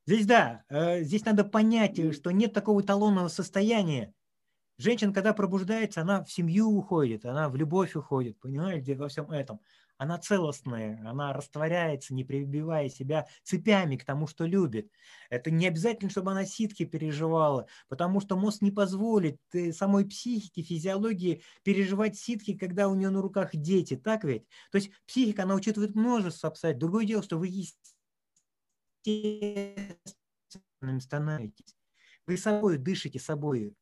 Здесь, 0.06 0.27
да, 0.27 0.64
э, 0.69 1.02
здесь 1.02 1.24
надо 1.24 1.44
понять, 1.44 2.14
что 2.14 2.31
нет 2.31 2.52
такого 2.52 2.81
эталонного 2.82 3.28
состояния. 3.28 4.14
Женщина, 4.78 5.12
когда 5.12 5.32
пробуждается, 5.35 6.01
она 6.01 6.24
в 6.24 6.31
семью 6.32 6.69
уходит, 6.70 7.24
она 7.24 7.48
в 7.48 7.56
любовь 7.56 7.94
уходит, 7.97 8.40
понимаете, 8.40 8.97
во 8.97 9.09
всем 9.09 9.31
этом 9.31 9.60
она 10.02 10.18
целостная, 10.18 11.00
она 11.06 11.32
растворяется, 11.32 12.12
не 12.12 12.24
прибивая 12.24 12.88
себя 12.88 13.26
цепями 13.44 13.96
к 13.96 14.04
тому, 14.04 14.26
что 14.26 14.44
любит. 14.44 14.90
Это 15.30 15.52
не 15.52 15.68
обязательно, 15.68 16.10
чтобы 16.10 16.32
она 16.32 16.44
ситки 16.44 16.84
переживала, 16.84 17.68
потому 17.88 18.20
что 18.20 18.36
мозг 18.36 18.62
не 18.62 18.72
позволит 18.72 19.38
э, 19.52 19.72
самой 19.72 20.04
психике, 20.04 20.62
физиологии 20.62 21.42
переживать 21.62 22.16
ситки, 22.16 22.58
когда 22.58 22.88
у 22.88 22.96
нее 22.96 23.10
на 23.10 23.22
руках 23.22 23.50
дети, 23.52 23.96
так 23.96 24.24
ведь? 24.24 24.44
То 24.72 24.78
есть 24.78 24.90
психика, 25.06 25.44
она 25.44 25.54
учитывает 25.54 25.94
множество 25.94 26.48
обстоятельств. 26.48 26.80
Другое 26.80 27.06
дело, 27.06 27.22
что 27.22 27.38
вы 27.38 27.46
естественным 29.06 30.00
становитесь. 31.00 31.76
Вы 32.26 32.36
собой 32.36 32.76
дышите 32.76 33.20
собой, 33.20 33.76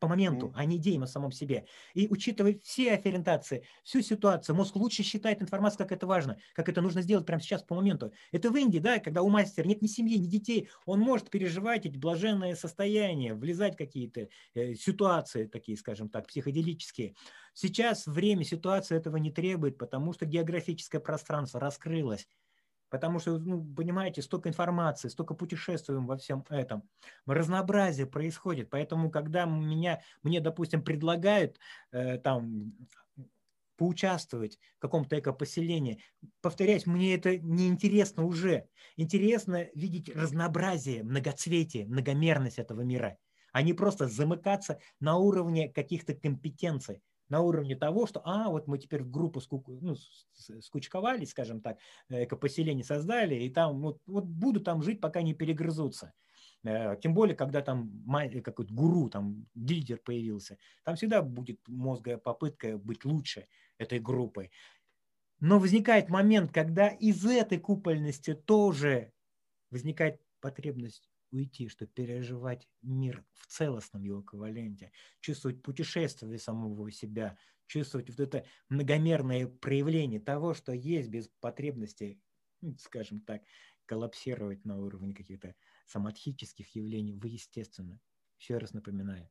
по 0.00 0.08
моменту, 0.08 0.46
mm. 0.46 0.52
а 0.56 0.64
не 0.64 0.78
идеям 0.78 1.04
о 1.04 1.06
самом 1.06 1.30
себе. 1.30 1.66
И 1.94 2.08
учитывая 2.08 2.58
все 2.64 2.94
ориентации, 2.94 3.64
всю 3.84 4.00
ситуацию, 4.02 4.56
мозг 4.56 4.74
лучше 4.76 5.02
считает 5.02 5.42
информацию, 5.42 5.78
как 5.78 5.92
это 5.92 6.06
важно, 6.06 6.38
как 6.54 6.68
это 6.68 6.80
нужно 6.80 7.02
сделать 7.02 7.26
прямо 7.26 7.40
сейчас, 7.40 7.62
по 7.62 7.74
моменту. 7.74 8.12
Это 8.32 8.50
в 8.50 8.56
Индии, 8.56 8.78
да, 8.78 8.98
когда 8.98 9.22
у 9.22 9.28
мастера 9.28 9.68
нет 9.68 9.82
ни 9.82 9.86
семьи, 9.86 10.18
ни 10.18 10.26
детей, 10.26 10.68
он 10.86 11.00
может 11.00 11.30
переживать 11.30 11.86
эти 11.86 11.98
блаженные 11.98 12.56
состояния, 12.56 13.34
влезать 13.34 13.74
в 13.74 13.78
какие-то 13.78 14.28
э, 14.54 14.74
ситуации, 14.74 15.46
такие, 15.46 15.76
скажем 15.76 16.08
так, 16.08 16.26
психоделические. 16.26 17.14
Сейчас 17.52 18.06
время, 18.06 18.44
ситуация 18.44 18.98
этого 18.98 19.18
не 19.18 19.30
требует, 19.30 19.76
потому 19.76 20.12
что 20.14 20.24
географическое 20.24 21.00
пространство 21.00 21.60
раскрылось. 21.60 22.26
Потому 22.90 23.18
что, 23.18 23.38
ну, 23.38 23.64
понимаете, 23.74 24.20
столько 24.22 24.48
информации, 24.48 25.08
столько 25.08 25.34
путешествуем 25.34 26.06
во 26.06 26.16
всем 26.16 26.44
этом. 26.50 26.88
Разнообразие 27.26 28.06
происходит. 28.06 28.68
Поэтому, 28.70 29.10
когда 29.10 29.46
меня, 29.46 30.00
мне, 30.22 30.40
допустим, 30.40 30.82
предлагают 30.82 31.58
э, 31.92 32.18
там 32.18 32.74
поучаствовать 33.80 34.58
в 34.76 34.80
каком-то 34.80 35.18
экопоселении. 35.18 36.02
Повторяюсь, 36.42 36.84
мне 36.84 37.14
это 37.14 37.38
не 37.38 37.66
интересно 37.66 38.26
уже. 38.26 38.68
Интересно 38.96 39.68
видеть 39.74 40.14
разнообразие, 40.14 41.02
многоцветие, 41.02 41.86
многомерность 41.86 42.58
этого 42.58 42.82
мира, 42.82 43.16
а 43.52 43.62
не 43.62 43.72
просто 43.72 44.06
замыкаться 44.06 44.80
на 45.00 45.16
уровне 45.16 45.70
каких-то 45.70 46.12
компетенций 46.12 47.00
на 47.30 47.40
уровне 47.40 47.76
того, 47.76 48.06
что, 48.06 48.20
а, 48.24 48.50
вот 48.50 48.66
мы 48.66 48.78
теперь 48.78 49.02
в 49.02 49.10
группу 49.10 49.40
скуку, 49.40 49.78
ну, 49.80 49.94
скучковали, 50.60 51.24
скажем 51.24 51.60
так, 51.62 51.78
экопоселение 52.08 52.84
создали, 52.84 53.36
и 53.36 53.48
там 53.48 53.80
вот, 53.80 54.02
вот 54.06 54.24
буду 54.24 54.60
там 54.60 54.82
жить, 54.82 55.00
пока 55.00 55.22
не 55.22 55.32
перегрызутся. 55.32 56.12
Э, 56.64 56.96
тем 57.00 57.14
более, 57.14 57.36
когда 57.36 57.62
там 57.62 58.04
какой-то 58.44 58.74
гуру, 58.74 59.08
там 59.08 59.46
лидер 59.54 59.98
появился, 59.98 60.58
там 60.84 60.96
всегда 60.96 61.22
будет 61.22 61.60
мозговая 61.66 62.18
попытка 62.18 62.76
быть 62.76 63.04
лучше 63.04 63.48
этой 63.78 64.00
группой. 64.00 64.50
Но 65.38 65.58
возникает 65.58 66.10
момент, 66.10 66.52
когда 66.52 66.88
из 66.88 67.24
этой 67.24 67.58
купольности 67.58 68.34
тоже 68.34 69.12
возникает 69.70 70.20
потребность 70.40 71.09
уйти, 71.32 71.68
чтобы 71.68 71.92
переживать 71.92 72.68
мир 72.82 73.24
в 73.32 73.46
целостном 73.46 74.02
его 74.02 74.22
эквиваленте, 74.22 74.92
чувствовать 75.20 75.62
путешествие 75.62 76.38
самого 76.38 76.90
себя, 76.90 77.38
чувствовать 77.66 78.08
вот 78.10 78.20
это 78.20 78.46
многомерное 78.68 79.46
проявление 79.46 80.20
того, 80.20 80.54
что 80.54 80.72
есть 80.72 81.08
без 81.08 81.28
потребности, 81.40 82.20
ну, 82.60 82.76
скажем 82.78 83.20
так, 83.20 83.42
коллапсировать 83.86 84.64
на 84.64 84.78
уровне 84.78 85.14
каких-то 85.14 85.54
соматических 85.86 86.74
явлений, 86.74 87.14
вы 87.14 87.28
естественно. 87.28 88.00
Еще 88.38 88.58
раз 88.58 88.72
напоминаю, 88.72 89.30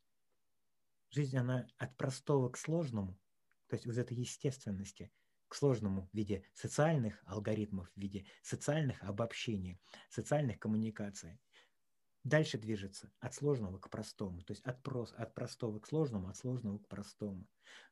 жизнь, 1.09 1.37
она 1.37 1.67
от 1.77 1.97
простого 1.97 2.49
к 2.49 2.57
сложному, 2.57 3.19
то 3.67 3.75
есть 3.75 3.85
из 3.85 3.97
этой 3.97 4.17
естественности 4.17 5.11
к 5.47 5.55
сложному 5.55 6.07
в 6.11 6.15
виде 6.15 6.45
социальных 6.53 7.23
алгоритмов, 7.25 7.91
в 7.95 7.99
виде 7.99 8.27
социальных 8.43 9.01
обобщений, 9.03 9.79
социальных 10.09 10.59
коммуникаций. 10.59 11.39
Дальше 12.23 12.57
движется 12.57 13.11
от 13.19 13.33
сложного 13.33 13.79
к 13.79 13.89
простому, 13.89 14.41
то 14.43 14.51
есть 14.51 14.63
от, 14.65 14.83
прос, 14.83 15.13
от 15.17 15.33
простого 15.33 15.79
к 15.79 15.87
сложному, 15.87 16.27
от 16.27 16.37
сложного 16.37 16.77
к 16.77 16.87
простому. 16.87 17.47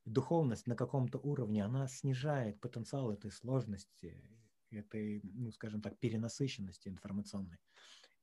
Духовность 0.05 0.67
на 0.67 0.75
каком-то 0.75 1.17
уровне, 1.17 1.63
она 1.63 1.87
снижает 1.87 2.59
потенциал 2.59 3.11
этой 3.11 3.31
сложности, 3.31 4.21
этой, 4.69 5.21
ну, 5.23 5.51
скажем 5.51 5.81
так, 5.81 5.97
перенасыщенности 5.99 6.89
информационной. 6.89 7.57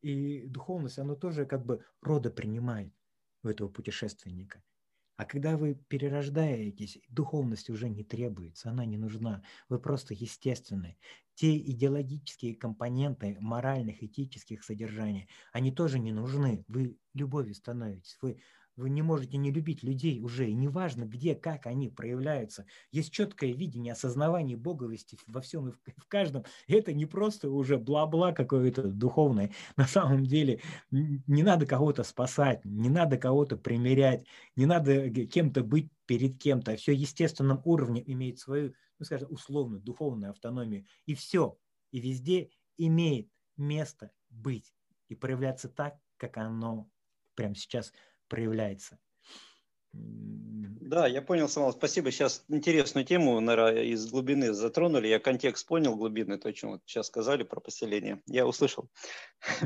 И 0.03 0.47
духовность, 0.47 0.99
она 0.99 1.15
тоже 1.15 1.47
как 1.47 1.65
бы 1.65 1.83
рода 2.03 2.31
принимает 2.31 2.93
у 3.43 3.49
этого 3.49 3.69
путешественника. 3.69 4.63
А 5.17 5.25
когда 5.25 5.57
вы 5.57 5.75
перерождаетесь, 5.75 6.99
духовность 7.09 7.71
уже 7.71 7.89
не 7.89 8.03
требуется, 8.03 8.71
она 8.71 8.85
не 8.85 8.97
нужна. 8.97 9.43
Вы 9.69 9.79
просто 9.79 10.13
естественны. 10.13 10.99
Те 11.35 11.57
идеологические 11.57 12.57
компоненты 12.57 13.37
моральных, 13.41 14.03
этических 14.03 14.65
содержаний, 14.65 15.29
они 15.53 15.71
тоже 15.73 15.99
не 15.99 16.13
нужны. 16.13 16.65
Вы 16.69 16.99
любовью 17.13 17.55
становитесь, 17.55 18.19
вы 18.23 18.41
вы 18.77 18.91
не 18.91 19.03
можете 19.03 19.37
не 19.37 19.53
любить 19.53 19.83
людей 19.83 20.21
уже, 20.21 20.49
и 20.49 20.55
неважно, 20.55 21.05
где, 21.05 21.35
как 21.35 21.67
они 21.67 21.89
проявляются. 21.89 22.67
Есть 22.91 23.13
четкое 23.13 23.53
видение, 23.53 23.93
осознавание 23.93 24.57
боговости 24.57 25.19
во 25.27 25.41
всем 25.41 25.69
и 25.69 25.73
в, 25.73 26.07
каждом. 26.09 26.45
Это 26.67 26.93
не 26.93 27.07
просто 27.07 27.51
уже 27.51 27.79
бла-бла 27.79 28.33
какое-то 28.33 28.83
духовное. 28.83 29.53
На 29.77 29.87
самом 29.87 30.25
деле 30.25 30.61
не 30.91 31.43
надо 31.43 31.67
кого-то 31.67 32.03
спасать, 32.03 32.65
не 32.65 32.89
надо 32.89 33.17
кого-то 33.17 33.57
примерять, 33.57 34.27
не 34.57 34.67
надо 34.67 35.11
кем-то 35.11 35.63
быть 35.63 35.91
перед 36.07 36.39
кем-то. 36.39 36.77
Все 36.77 36.93
естественном 36.93 37.61
уровне 37.65 38.03
имеет 38.07 38.39
свою, 38.39 38.75
ну, 38.99 39.05
скажем, 39.05 39.33
условную 39.33 39.81
духовную 39.81 40.31
автономию. 40.31 40.85
И 41.07 41.15
все, 41.15 41.57
и 41.93 42.01
везде 42.01 42.51
имеет 42.77 43.29
место 43.57 44.11
быть 44.31 44.75
и 45.09 45.15
проявляться 45.15 45.69
так, 45.69 45.97
как 46.17 46.37
оно 46.39 46.89
прямо 47.35 47.55
сейчас 47.55 47.93
проявляется. 48.35 48.99
Да, 49.93 51.07
я 51.07 51.23
понял, 51.23 51.49
Самал, 51.49 51.73
спасибо. 51.73 52.11
Сейчас 52.11 52.45
интересную 52.49 53.05
тему, 53.05 53.39
наверное, 53.41 53.85
из 53.85 54.11
глубины 54.11 54.53
затронули. 54.53 55.07
Я 55.07 55.21
контекст 55.21 55.67
понял 55.69 55.97
глубины, 55.97 56.37
то, 56.37 56.49
о 56.49 56.53
чем 56.53 56.73
вот 56.73 56.83
сейчас 56.85 57.07
сказали 57.07 57.45
про 57.45 57.61
поселение. 57.61 58.21
Я 58.27 58.45
услышал. 58.45 58.91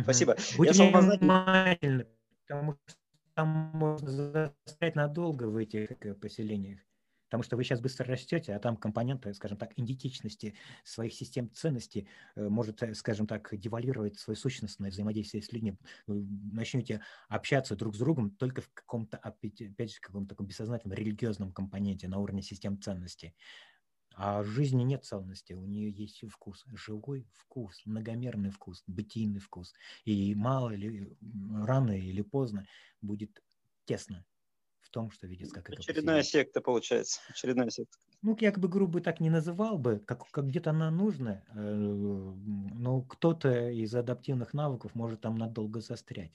Спасибо. 0.03 0.37
Будьте 0.59 0.85
внимательны, 0.85 2.07
потому 2.47 2.75
что 2.75 2.97
там 3.35 3.49
можно 3.49 4.53
застрять 4.65 4.97
надолго 4.97 5.45
в 5.45 5.57
этих 5.57 5.89
поселениях. 6.21 6.81
Потому 7.29 7.43
что 7.43 7.57
вы 7.57 7.65
сейчас 7.65 7.81
быстро 7.81 8.07
растете, 8.07 8.55
а 8.55 8.59
там 8.59 8.77
компоненты, 8.77 9.35
скажем 9.35 9.59
так, 9.59 9.73
идентичности 9.79 10.55
своих 10.83 11.13
систем 11.13 11.53
ценностей 11.53 12.09
э, 12.37 12.49
может, 12.49 12.83
э, 12.83 12.95
скажем 12.95 13.27
так, 13.27 13.51
девальвировать 13.53 14.19
свое 14.19 14.37
сущностное 14.37 14.91
взаимодействие 14.91 15.43
с 15.43 15.53
людьми. 15.53 15.77
Вы 16.07 16.27
начнете 16.53 17.03
общаться 17.29 17.77
друг 17.77 17.95
с 17.95 17.99
другом 17.99 18.31
только 18.31 18.63
в 18.63 18.71
каком-то, 18.73 19.19
опять 19.19 19.61
же, 19.61 20.01
каком-то 20.01 20.31
таком 20.31 20.47
бессознательном 20.47 20.97
религиозном 20.97 21.53
компоненте 21.53 22.09
на 22.09 22.19
уровне 22.19 22.43
систем 22.43 22.81
ценностей. 22.81 23.35
А 24.15 24.43
жизни 24.43 24.83
нет 24.83 25.05
целостности, 25.05 25.53
у 25.53 25.65
нее 25.65 25.91
есть 25.91 26.29
вкус, 26.29 26.65
живой 26.73 27.29
вкус, 27.35 27.83
многомерный 27.85 28.51
вкус, 28.51 28.83
бытийный 28.87 29.39
вкус. 29.39 29.75
И 30.05 30.35
мало 30.35 30.71
или 30.71 31.17
рано 31.53 31.93
или 31.93 32.23
поздно 32.23 32.67
будет 33.01 33.43
тесно 33.85 34.25
в 34.89 34.91
том, 34.91 35.11
что 35.11 35.27
видится 35.27 35.55
как 35.55 35.69
это 35.69 35.81
Очередная 35.81 36.23
секта 36.23 36.61
получается, 36.61 37.21
очередная 37.29 37.69
секта. 37.71 37.99
Ну, 38.23 38.37
я 38.41 38.51
как 38.51 38.61
бы 38.61 38.69
грубо 38.69 39.01
так 39.01 39.21
не 39.21 39.31
называл 39.31 39.79
бы, 39.79 40.01
как, 40.01 40.29
как 40.31 40.47
где-то 40.49 40.71
она 40.71 40.91
нужна, 40.91 41.45
э, 41.55 41.55
но 41.55 43.03
кто-то 43.03 43.71
из 43.71 43.95
адаптивных 43.95 44.55
навыков 44.55 44.95
может 44.95 45.21
там 45.21 45.37
надолго 45.37 45.81
застрять. 45.81 46.33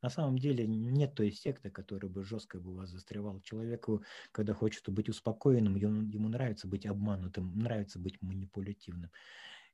На 0.00 0.08
самом 0.08 0.36
деле 0.36 0.66
нет 0.66 1.14
той 1.14 1.30
секты, 1.30 1.70
которая 1.70 2.10
бы 2.10 2.24
жестко 2.24 2.58
бы 2.58 2.74
вас 2.74 2.90
застревала. 2.90 3.40
Человеку, 3.42 4.02
когда 4.32 4.52
хочет 4.52 4.88
быть 4.88 5.08
успокоенным, 5.08 5.76
ему, 5.76 6.10
ему 6.10 6.28
нравится 6.28 6.66
быть 6.66 6.86
обманутым, 6.86 7.56
нравится 7.56 8.00
быть 8.00 8.20
манипулятивным. 8.20 9.12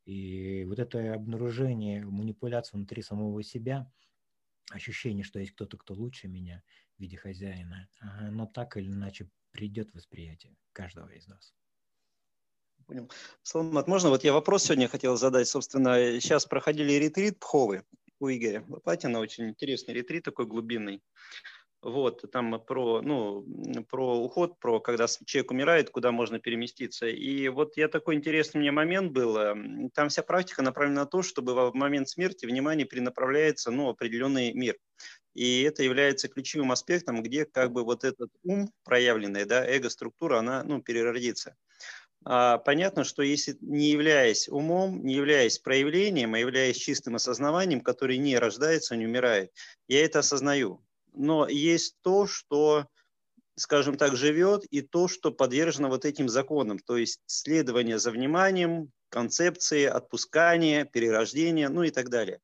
И 0.04 0.64
вот 0.64 0.78
это 0.78 1.14
обнаружение 1.14 2.04
манипуляции 2.04 2.76
внутри 2.76 3.02
самого 3.02 3.42
себя, 3.42 3.90
ощущение, 4.70 5.24
что 5.24 5.38
есть 5.38 5.52
кто-то, 5.52 5.78
кто 5.78 5.94
лучше 5.94 6.28
меня, 6.28 6.62
в 6.98 7.00
виде 7.00 7.16
хозяина, 7.16 7.88
но 8.30 8.46
так 8.46 8.76
или 8.76 8.90
иначе 8.90 9.28
придет 9.52 9.94
восприятие 9.94 10.56
каждого 10.72 11.08
из 11.08 11.26
нас. 11.28 11.54
Понял. 12.86 13.10
Саламат, 13.42 13.86
можно? 13.86 14.08
Вот 14.08 14.24
я 14.24 14.32
вопрос 14.32 14.64
сегодня 14.64 14.88
хотел 14.88 15.16
задать. 15.16 15.46
Собственно, 15.46 15.94
сейчас 16.20 16.46
проходили 16.46 16.92
ретрит 16.92 17.38
Пховы 17.38 17.84
у 18.18 18.28
Игоря 18.28 18.64
Лопатина, 18.66 19.20
очень 19.20 19.50
интересный 19.50 19.94
ретрит 19.94 20.24
такой 20.24 20.46
глубинный. 20.46 21.02
Вот, 21.80 22.24
там 22.32 22.60
про, 22.66 23.00
ну, 23.02 23.46
про 23.88 24.18
уход, 24.18 24.58
про 24.58 24.80
когда 24.80 25.06
человек 25.24 25.52
умирает, 25.52 25.90
куда 25.90 26.10
можно 26.10 26.40
переместиться. 26.40 27.06
И 27.06 27.48
вот 27.48 27.76
я 27.76 27.86
такой 27.86 28.16
интересный 28.16 28.60
мне 28.60 28.72
момент 28.72 29.12
был. 29.12 29.36
Там 29.94 30.08
вся 30.08 30.22
практика 30.24 30.62
направлена 30.62 31.02
на 31.02 31.06
то, 31.06 31.22
чтобы 31.22 31.54
в 31.70 31.74
момент 31.74 32.08
смерти 32.08 32.46
внимание 32.46 32.84
перенаправляется 32.84 33.70
ну, 33.70 33.90
определенный 33.90 34.52
мир. 34.52 34.76
И 35.34 35.62
это 35.62 35.84
является 35.84 36.26
ключевым 36.26 36.72
аспектом, 36.72 37.22
где 37.22 37.44
как 37.44 37.70
бы 37.70 37.84
вот 37.84 38.02
этот 38.02 38.30
ум 38.42 38.72
проявленный, 38.82 39.44
да, 39.44 39.64
эго-структура, 39.64 40.38
она 40.38 40.64
ну, 40.64 40.82
переродится. 40.82 41.54
А 42.24 42.58
понятно, 42.58 43.04
что 43.04 43.22
если 43.22 43.56
не 43.60 43.90
являясь 43.90 44.48
умом, 44.48 45.04
не 45.04 45.14
являясь 45.14 45.60
проявлением, 45.60 46.34
а 46.34 46.40
являясь 46.40 46.76
чистым 46.76 47.14
осознаванием, 47.14 47.82
который 47.82 48.18
не 48.18 48.36
рождается, 48.36 48.96
не 48.96 49.06
умирает, 49.06 49.52
я 49.86 50.04
это 50.04 50.18
осознаю 50.18 50.82
но 51.18 51.48
есть 51.48 51.96
то, 52.02 52.26
что, 52.26 52.86
скажем 53.56 53.96
так, 53.96 54.16
живет, 54.16 54.64
и 54.70 54.80
то, 54.80 55.08
что 55.08 55.32
подвержено 55.32 55.88
вот 55.88 56.04
этим 56.04 56.28
законам, 56.28 56.78
то 56.78 56.96
есть 56.96 57.20
следование 57.26 57.98
за 57.98 58.10
вниманием, 58.10 58.90
концепции, 59.10 59.84
отпускания, 59.84 60.84
перерождения, 60.84 61.68
ну 61.68 61.82
и 61.82 61.90
так 61.90 62.08
далее. 62.08 62.40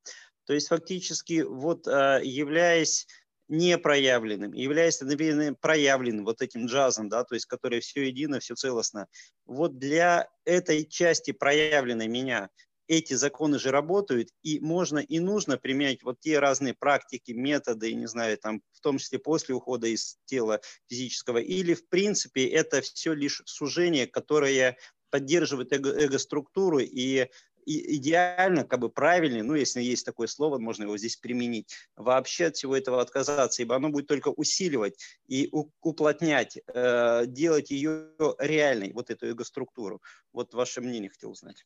То 0.47 0.53
есть 0.53 0.69
фактически 0.69 1.43
вот 1.43 1.87
а, 1.87 2.21
являясь 2.23 3.07
непроявленным, 3.49 4.53
являясь 4.53 5.01
одновременно 5.03 5.55
проявленным 5.55 6.25
вот 6.25 6.41
этим 6.41 6.67
джазом, 6.67 7.09
да, 7.09 7.25
то 7.25 7.35
есть 7.35 7.47
который 7.47 7.81
все 7.81 8.07
едино, 8.07 8.41
все 8.41 8.55
целостно. 8.55 9.07
Вот 9.45 9.79
для 9.79 10.29
этой 10.45 10.87
части 10.87 11.33
проявленной 11.33 12.09
меня 12.09 12.49
эти 12.87 13.15
законы 13.15 13.59
же 13.59 13.71
работают, 13.71 14.29
и 14.43 14.61
можно 14.61 14.99
и 14.99 15.19
нужно 15.19 15.57
применять 15.57 16.03
вот 16.03 16.21
те 16.21 16.39
разные 16.39 16.75
практики, 16.75 17.33
методы, 17.33 17.93
не 17.95 18.07
знаю, 18.07 18.39
там, 18.39 18.63
в 18.73 18.81
том 18.81 18.99
числе 18.99 19.19
после 19.19 19.55
ухода 19.55 19.87
из 19.87 20.19
тела 20.27 20.61
физического, 20.89 21.39
или 21.39 21.75
в 21.75 21.89
принципе 21.89 22.47
это 22.47 22.81
все 22.83 23.13
лишь 23.15 23.43
сужение, 23.47 24.07
которое 24.07 24.77
поддерживает 25.11 25.73
эго- 25.73 25.95
эго-структуру 25.97 26.79
и 26.81 27.29
идеально, 27.67 28.65
как 28.65 28.81
бы 28.81 28.91
правильнее, 28.91 29.43
ну, 29.43 29.55
если 29.55 29.81
есть 29.81 30.05
такое 30.05 30.27
слово, 30.27 30.59
можно 30.59 30.83
его 30.85 30.99
здесь 30.99 31.17
применить, 31.17 31.75
вообще 31.97 32.47
от 32.47 32.57
всего 32.57 32.77
этого 32.77 33.01
отказаться, 33.01 33.63
ибо 33.63 33.77
оно 33.77 33.89
будет 33.89 34.07
только 34.07 34.29
усиливать 34.29 34.99
и 35.27 35.49
уплотнять, 35.81 36.59
э, 36.67 37.25
делать 37.27 37.71
ее 37.71 38.11
реальной, 38.39 38.93
вот 38.93 39.11
эту 39.11 39.27
эго-структуру. 39.27 40.03
Вот 40.33 40.53
ваше 40.53 40.81
мнение 40.83 41.11
хотел 41.11 41.31
узнать. 41.31 41.65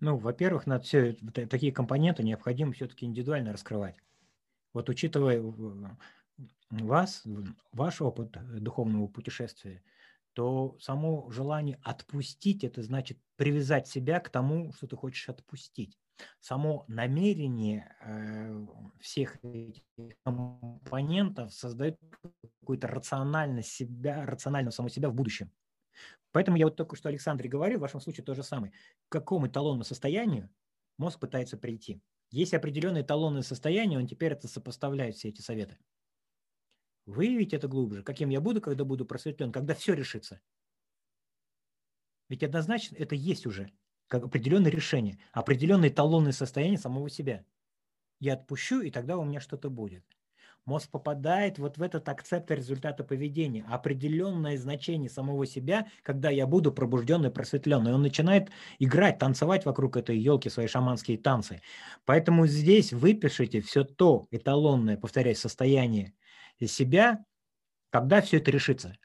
Ну, 0.00 0.16
во-первых, 0.18 0.66
надо 0.66 0.84
все 0.84 1.12
такие 1.12 1.72
компоненты 1.72 2.22
необходимо 2.22 2.72
все-таки 2.72 3.06
индивидуально 3.06 3.52
раскрывать. 3.52 3.96
Вот 4.72 4.88
учитывая 4.90 5.42
вас, 6.70 7.22
ваш 7.72 8.02
опыт 8.02 8.36
духовного 8.62 9.06
путешествия, 9.06 9.82
то 10.34 10.76
само 10.80 11.30
желание 11.30 11.78
отпустить, 11.82 12.62
это 12.62 12.82
значит 12.82 13.18
привязать 13.36 13.88
себя 13.88 14.20
к 14.20 14.28
тому, 14.28 14.72
что 14.74 14.86
ты 14.86 14.94
хочешь 14.96 15.28
отпустить. 15.30 15.98
Само 16.40 16.84
намерение 16.88 17.96
э, 18.02 18.66
всех 19.00 19.42
этих 19.42 19.82
компонентов 20.24 21.54
создает 21.54 21.98
какую-то 22.60 22.86
рациональность 22.86 23.70
себя, 23.70 24.26
рациональную 24.26 24.72
саму 24.72 24.90
себя 24.90 25.08
в 25.08 25.14
будущем. 25.14 25.50
Поэтому 26.32 26.56
я 26.56 26.66
вот 26.66 26.76
только 26.76 26.96
что 26.96 27.08
Александре 27.08 27.48
говорил, 27.48 27.78
в 27.78 27.82
вашем 27.82 28.00
случае 28.00 28.24
то 28.24 28.34
же 28.34 28.42
самое. 28.42 28.72
К 29.08 29.12
какому 29.12 29.46
эталонному 29.46 29.84
состоянию 29.84 30.50
мозг 30.98 31.20
пытается 31.20 31.56
прийти? 31.56 32.00
Есть 32.30 32.54
определенное 32.54 33.02
эталонное 33.02 33.42
состояние, 33.42 33.98
он 33.98 34.06
теперь 34.06 34.32
это 34.32 34.48
сопоставляет 34.48 35.16
все 35.16 35.28
эти 35.28 35.40
советы. 35.40 35.78
Выявить 37.06 37.54
это 37.54 37.68
глубже. 37.68 38.02
Каким 38.02 38.30
я 38.30 38.40
буду, 38.40 38.60
когда 38.60 38.84
буду 38.84 39.06
просветлен, 39.06 39.52
когда 39.52 39.74
все 39.74 39.94
решится. 39.94 40.40
Ведь 42.28 42.42
однозначно 42.42 42.96
это 42.96 43.14
есть 43.14 43.46
уже 43.46 43.72
как 44.08 44.24
определенное 44.24 44.70
решение, 44.70 45.18
определенное 45.32 45.88
эталонное 45.88 46.32
состояние 46.32 46.78
самого 46.78 47.08
себя. 47.10 47.44
Я 48.20 48.34
отпущу, 48.34 48.80
и 48.80 48.90
тогда 48.90 49.18
у 49.18 49.24
меня 49.24 49.40
что-то 49.40 49.68
будет. 49.68 50.04
Мозг 50.66 50.90
попадает 50.90 51.60
вот 51.60 51.78
в 51.78 51.82
этот 51.82 52.08
акцепт 52.08 52.50
результата 52.50 53.04
поведения, 53.04 53.64
определенное 53.68 54.58
значение 54.58 55.08
самого 55.08 55.46
себя, 55.46 55.86
когда 56.02 56.28
я 56.28 56.44
буду 56.48 56.72
пробужденный, 56.72 57.30
просветленный. 57.30 57.94
Он 57.94 58.02
начинает 58.02 58.50
играть, 58.80 59.18
танцевать 59.18 59.64
вокруг 59.64 59.96
этой 59.96 60.18
елки, 60.18 60.50
свои 60.50 60.66
шаманские 60.66 61.18
танцы. 61.18 61.62
Поэтому 62.04 62.48
здесь 62.48 62.92
выпишите 62.92 63.60
все 63.60 63.84
то 63.84 64.26
эталонное, 64.32 64.96
повторяю, 64.96 65.36
состояние 65.36 66.14
себя, 66.64 67.24
когда 67.90 68.20
все 68.20 68.38
это 68.38 68.50
решится. 68.50 68.96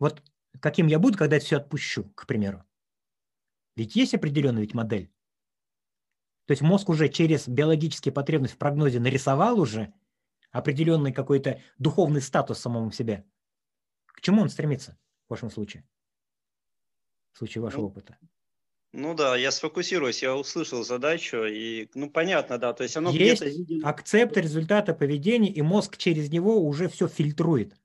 Вот 0.00 0.24
каким 0.58 0.88
я 0.88 0.98
буду, 0.98 1.16
когда 1.16 1.36
я 1.36 1.40
все 1.40 1.58
отпущу, 1.58 2.10
к 2.16 2.26
примеру. 2.26 2.64
Ведь 3.76 3.94
есть 3.94 4.14
определенная 4.14 4.62
ведь 4.62 4.74
модель. 4.74 5.12
То 6.46 6.52
есть 6.52 6.62
мозг 6.62 6.88
уже 6.88 7.08
через 7.08 7.46
биологические 7.46 8.12
потребности 8.12 8.56
в 8.56 8.58
прогнозе 8.58 8.98
нарисовал 8.98 9.60
уже 9.60 9.92
определенный 10.50 11.12
какой-то 11.12 11.60
духовный 11.78 12.22
статус 12.22 12.58
самому 12.58 12.90
себе. 12.90 13.24
К 14.06 14.20
чему 14.20 14.42
он 14.42 14.48
стремится 14.48 14.98
в 15.26 15.30
вашем 15.30 15.50
случае? 15.50 15.86
В 17.32 17.38
случае 17.38 17.62
вашего 17.62 17.82
ну, 17.82 17.86
опыта. 17.88 18.18
Ну 18.92 19.14
да, 19.14 19.36
я 19.36 19.50
сфокусируюсь, 19.50 20.22
я 20.22 20.34
услышал 20.34 20.82
задачу, 20.82 21.44
и, 21.44 21.88
ну, 21.94 22.10
понятно, 22.10 22.58
да, 22.58 22.72
то 22.72 22.82
есть 22.82 22.96
оно 22.96 23.10
Есть 23.10 23.42
где-то... 23.42 23.86
акцепт 23.86 24.36
результата 24.36 24.94
поведения, 24.94 25.52
и 25.52 25.60
мозг 25.60 25.98
через 25.98 26.30
него 26.30 26.58
уже 26.60 26.88
все 26.88 27.06
фильтрует. 27.06 27.76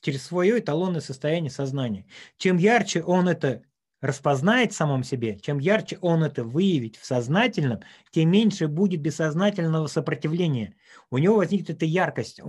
Через 0.00 0.24
свое 0.24 0.58
эталонное 0.58 1.00
состояние 1.00 1.50
сознания. 1.50 2.06
Чем 2.36 2.56
ярче 2.56 3.02
он 3.02 3.28
это 3.28 3.64
распознает 4.00 4.72
в 4.72 4.76
самом 4.76 5.04
себе, 5.04 5.38
чем 5.40 5.58
ярче 5.58 5.98
он 6.00 6.24
это 6.24 6.42
выявит 6.44 6.96
в 6.96 7.04
сознательном, 7.04 7.80
тем 8.10 8.30
меньше 8.30 8.66
будет 8.66 9.00
бессознательного 9.00 9.86
сопротивления. 9.86 10.74
У 11.10 11.18
него 11.18 11.36
возникнет 11.36 11.70
эта 11.70 11.84
яркость. 11.84 12.40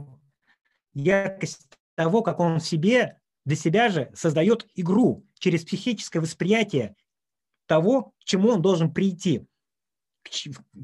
Яркость 0.93 1.67
того, 1.95 2.21
как 2.21 2.39
он 2.39 2.59
в 2.59 2.65
себе, 2.65 3.19
для 3.45 3.55
себя 3.55 3.89
же 3.89 4.11
создает 4.13 4.67
игру 4.75 5.25
через 5.39 5.63
психическое 5.65 6.19
восприятие 6.19 6.95
того, 7.65 8.13
к 8.19 8.23
чему 8.23 8.49
он 8.49 8.61
должен 8.61 8.93
прийти, 8.93 9.45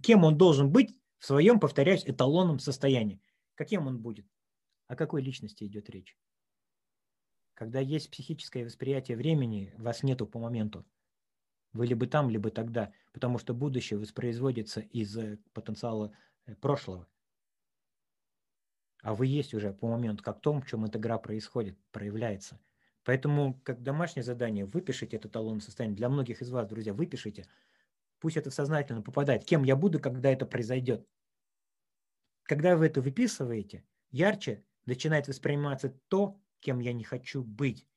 кем 0.03 0.23
он 0.23 0.38
должен 0.38 0.72
быть 0.72 0.95
в 1.19 1.26
своем, 1.26 1.60
повторяюсь, 1.60 2.03
эталонном 2.06 2.60
состоянии. 2.60 3.22
Каким 3.56 3.88
он 3.88 3.99
будет? 3.99 4.26
О 4.88 4.95
какой 4.95 5.22
личности 5.22 5.64
идет 5.64 5.89
речь? 5.89 6.15
Когда 7.57 7.79
есть 7.79 8.11
психическое 8.11 8.63
восприятие 8.65 9.17
времени, 9.17 9.73
вас 9.79 10.03
нету 10.03 10.27
по 10.27 10.38
моменту. 10.38 10.85
Вы 11.73 11.88
либо 11.88 12.05
там, 12.05 12.29
либо 12.29 12.51
тогда, 12.51 12.93
потому 13.13 13.39
что 13.39 13.55
будущее 13.55 13.97
воспроизводится 13.97 14.81
из 14.81 15.17
э, 15.17 15.39
потенциала 15.53 16.13
э, 16.45 16.53
прошлого. 16.53 17.07
А 19.01 19.15
вы 19.15 19.25
есть 19.25 19.55
уже 19.55 19.73
по 19.73 19.88
моменту, 19.88 20.23
как 20.23 20.39
том, 20.39 20.61
в 20.61 20.67
чем 20.67 20.85
эта 20.85 20.99
игра 20.99 21.17
происходит, 21.17 21.75
проявляется. 21.91 22.59
Поэтому, 23.03 23.59
как 23.63 23.81
домашнее 23.81 24.23
задание, 24.23 24.65
выпишите 24.65 25.17
это 25.17 25.27
талонное 25.27 25.61
состояние. 25.61 25.97
Для 25.97 26.09
многих 26.09 26.43
из 26.43 26.51
вас, 26.51 26.67
друзья, 26.67 26.93
выпишите. 26.93 27.47
Пусть 28.19 28.38
это 28.38 28.51
сознательно 28.51 29.01
попадает. 29.01 29.45
Кем 29.45 29.63
я 29.63 29.75
буду, 29.75 29.99
когда 29.99 30.29
это 30.29 30.45
произойдет? 30.45 31.07
Когда 32.43 32.77
вы 32.77 32.85
это 32.85 33.01
выписываете, 33.01 33.84
ярче 34.11 34.63
начинает 34.85 35.27
восприниматься 35.27 35.89
то, 36.07 36.39
кем 36.59 36.79
я 36.79 36.93
не 36.93 37.03
хочу 37.03 37.43
быть. 37.43 37.88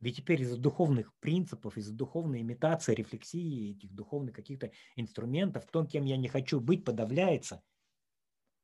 Ведь 0.00 0.16
теперь 0.16 0.42
из-за 0.42 0.58
духовных 0.58 1.14
принципов, 1.20 1.76
из-за 1.78 1.94
духовной 1.94 2.42
имитации, 2.42 2.94
рефлексии, 2.94 3.72
этих 3.72 3.94
духовных 3.94 4.34
каких-то 4.34 4.70
инструментов, 4.94 5.66
то, 5.70 5.84
кем 5.84 6.04
я 6.04 6.16
не 6.16 6.28
хочу 6.28 6.60
быть, 6.60 6.84
подавляется. 6.84 7.62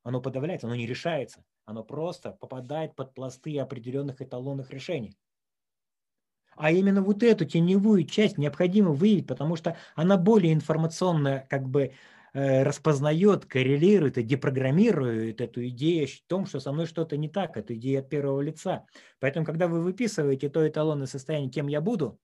Оно 0.03 0.21
подавляется, 0.21 0.67
оно 0.67 0.75
не 0.75 0.85
решается. 0.85 1.43
Оно 1.65 1.83
просто 1.83 2.31
попадает 2.31 2.95
под 2.95 3.13
пласты 3.13 3.57
определенных 3.57 4.21
эталонных 4.21 4.69
решений. 4.69 5.17
А 6.55 6.71
именно 6.71 7.01
вот 7.01 7.23
эту 7.23 7.45
теневую 7.45 8.03
часть 8.05 8.37
необходимо 8.37 8.91
выявить, 8.91 9.27
потому 9.27 9.55
что 9.55 9.75
она 9.95 10.17
более 10.17 10.53
информационно 10.53 11.47
как 11.49 11.67
бы 11.67 11.93
распознает, 12.33 13.45
коррелирует 13.45 14.17
и 14.17 14.23
депрограммирует 14.23 15.39
эту 15.39 15.67
идею 15.67 16.07
о 16.07 16.27
том, 16.27 16.45
что 16.47 16.59
со 16.59 16.71
мной 16.71 16.87
что-то 16.87 17.15
не 17.15 17.29
так, 17.29 17.57
эту 17.57 17.75
идею 17.75 17.99
от 17.99 18.09
первого 18.09 18.41
лица. 18.41 18.85
Поэтому, 19.19 19.45
когда 19.45 19.67
вы 19.67 19.81
выписываете 19.81 20.49
то 20.49 20.67
эталонное 20.67 21.07
состояние, 21.07 21.51
кем 21.51 21.67
я 21.67 21.79
буду, 21.79 22.19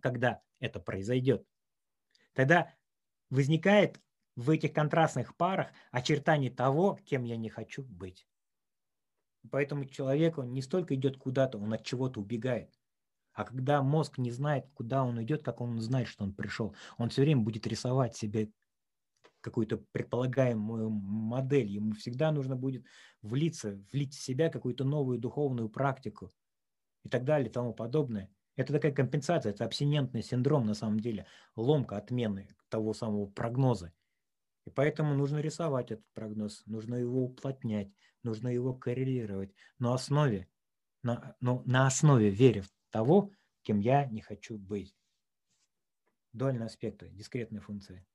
когда 0.00 0.42
это 0.58 0.80
произойдет, 0.80 1.46
тогда 2.34 2.74
возникает 3.30 4.00
в 4.36 4.50
этих 4.50 4.72
контрастных 4.72 5.36
парах 5.36 5.68
очертание 5.90 6.50
того, 6.50 6.98
кем 7.04 7.24
я 7.24 7.36
не 7.36 7.48
хочу 7.48 7.82
быть. 7.82 8.26
Поэтому 9.50 9.86
человек, 9.86 10.36
он 10.36 10.52
не 10.52 10.60
столько 10.60 10.94
идет 10.94 11.16
куда-то, 11.16 11.58
он 11.58 11.72
от 11.72 11.84
чего-то 11.84 12.20
убегает. 12.20 12.78
А 13.32 13.44
когда 13.44 13.82
мозг 13.82 14.18
не 14.18 14.30
знает, 14.30 14.66
куда 14.74 15.04
он 15.04 15.22
идет, 15.22 15.42
как 15.42 15.60
он 15.62 15.80
знает, 15.80 16.08
что 16.08 16.24
он 16.24 16.34
пришел, 16.34 16.74
он 16.98 17.08
все 17.08 17.22
время 17.22 17.40
будет 17.42 17.66
рисовать 17.66 18.16
себе 18.16 18.50
какую-то 19.40 19.78
предполагаемую 19.92 20.90
модель. 20.90 21.66
Ему 21.66 21.92
всегда 21.92 22.32
нужно 22.32 22.56
будет 22.56 22.84
влиться, 23.22 23.82
влить 23.92 24.14
в 24.14 24.20
себя 24.20 24.50
какую-то 24.50 24.84
новую 24.84 25.18
духовную 25.18 25.68
практику 25.68 26.30
и 27.04 27.08
так 27.08 27.24
далее 27.24 27.48
и 27.48 27.52
тому 27.52 27.72
подобное. 27.72 28.30
Это 28.56 28.72
такая 28.72 28.92
компенсация, 28.92 29.52
это 29.52 29.64
абсинентный 29.64 30.22
синдром 30.22 30.66
на 30.66 30.74
самом 30.74 31.00
деле, 31.00 31.26
ломка 31.56 31.96
отмены 31.96 32.48
того 32.68 32.92
самого 32.92 33.26
прогноза. 33.26 33.92
И 34.66 34.70
поэтому 34.70 35.14
нужно 35.14 35.38
рисовать 35.38 35.90
этот 35.90 36.04
прогноз, 36.12 36.62
нужно 36.66 36.96
его 36.96 37.24
уплотнять, 37.24 37.90
нужно 38.22 38.48
его 38.48 38.74
коррелировать 38.74 39.54
на 39.78 39.94
основе, 39.94 40.48
на, 41.02 41.34
ну, 41.40 41.62
на 41.64 41.86
основе 41.86 42.28
веры 42.28 42.60
в 42.62 42.70
того, 42.90 43.30
кем 43.62 43.80
я 43.80 44.04
не 44.06 44.20
хочу 44.20 44.58
быть. 44.58 44.94
Дуальные 46.32 46.66
аспекты, 46.66 47.08
дискретные 47.08 47.60
функции. 47.60 48.06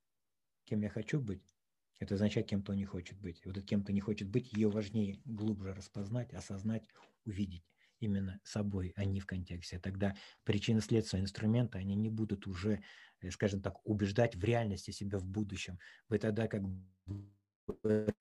Кем 0.66 0.82
я 0.82 0.90
хочу 0.90 1.20
быть, 1.20 1.56
это 2.00 2.16
означает, 2.16 2.48
кем 2.48 2.62
кто 2.62 2.74
не 2.74 2.86
хочет 2.86 3.20
быть. 3.20 3.42
И 3.42 3.48
вот 3.48 3.58
этот 3.58 3.70
кем-то 3.70 3.94
не 3.94 4.02
хочет 4.02 4.28
быть, 4.28 4.52
ее 4.52 4.70
важнее 4.70 5.22
глубже 5.26 5.74
распознать, 5.74 6.34
осознать, 6.34 6.88
увидеть 7.26 7.64
именно 8.00 8.40
собой, 8.44 8.92
а 8.96 9.06
не 9.06 9.20
в 9.20 9.26
контексте. 9.26 9.80
Тогда 9.80 10.16
причины 10.44 10.82
следствия 10.82 11.20
инструмента, 11.20 11.78
они 11.78 11.96
не 11.96 12.10
будут 12.10 12.48
уже, 12.48 12.84
э, 13.22 13.32
скажем 13.32 13.62
так, 13.62 13.86
убеждать 13.88 14.36
в 14.36 14.44
реальности 14.44 14.92
себя 14.92 15.18
в 15.20 15.26
будущем. 15.26 15.80
Вы 16.10 16.20
тогда 16.20 16.48
как 16.48 16.64
бы 16.64 18.14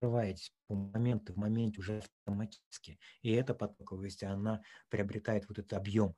открываетесь 0.00 0.52
по 0.66 0.74
моменту 0.74 1.34
в 1.34 1.36
моменте 1.36 1.80
уже 1.80 1.98
автоматически. 1.98 2.98
И 3.22 3.30
эта 3.30 3.54
потоковость, 3.54 4.22
она 4.22 4.62
приобретает 4.88 5.48
вот 5.48 5.58
этот 5.58 5.72
объем, 5.74 6.14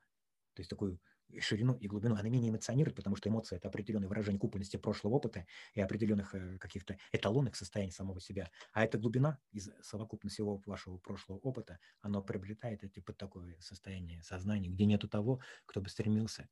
то 0.54 0.60
есть 0.60 0.70
такую 0.70 1.00
ширину 1.40 1.74
и 1.74 1.86
глубину, 1.86 2.14
она 2.14 2.28
менее 2.28 2.50
эмоционирует, 2.50 2.96
потому 2.96 3.16
что 3.16 3.28
эмоция– 3.28 3.56
это 3.58 3.68
определенное 3.68 4.08
выражение 4.08 4.38
купольности 4.38 4.76
прошлого 4.76 5.14
опыта 5.14 5.46
и 5.74 5.80
определенных 5.80 6.34
э, 6.34 6.58
каких-то 6.58 6.98
эталонных 7.12 7.56
состояний 7.56 7.92
самого 7.92 8.20
себя. 8.20 8.50
А 8.72 8.84
эта 8.84 8.98
глубина 8.98 9.38
из 9.52 9.70
совокупности 9.82 10.42
всего 10.42 10.60
вашего 10.66 10.98
прошлого 10.98 11.38
опыта, 11.38 11.78
она 12.00 12.20
приобретает 12.20 12.82
эти 12.82 13.00
под 13.00 13.16
такое 13.16 13.56
состояние 13.60 14.22
сознания, 14.22 14.68
где 14.68 14.86
нету 14.86 15.08
того, 15.08 15.40
кто 15.66 15.80
бы 15.80 15.88
стремился 15.88 16.48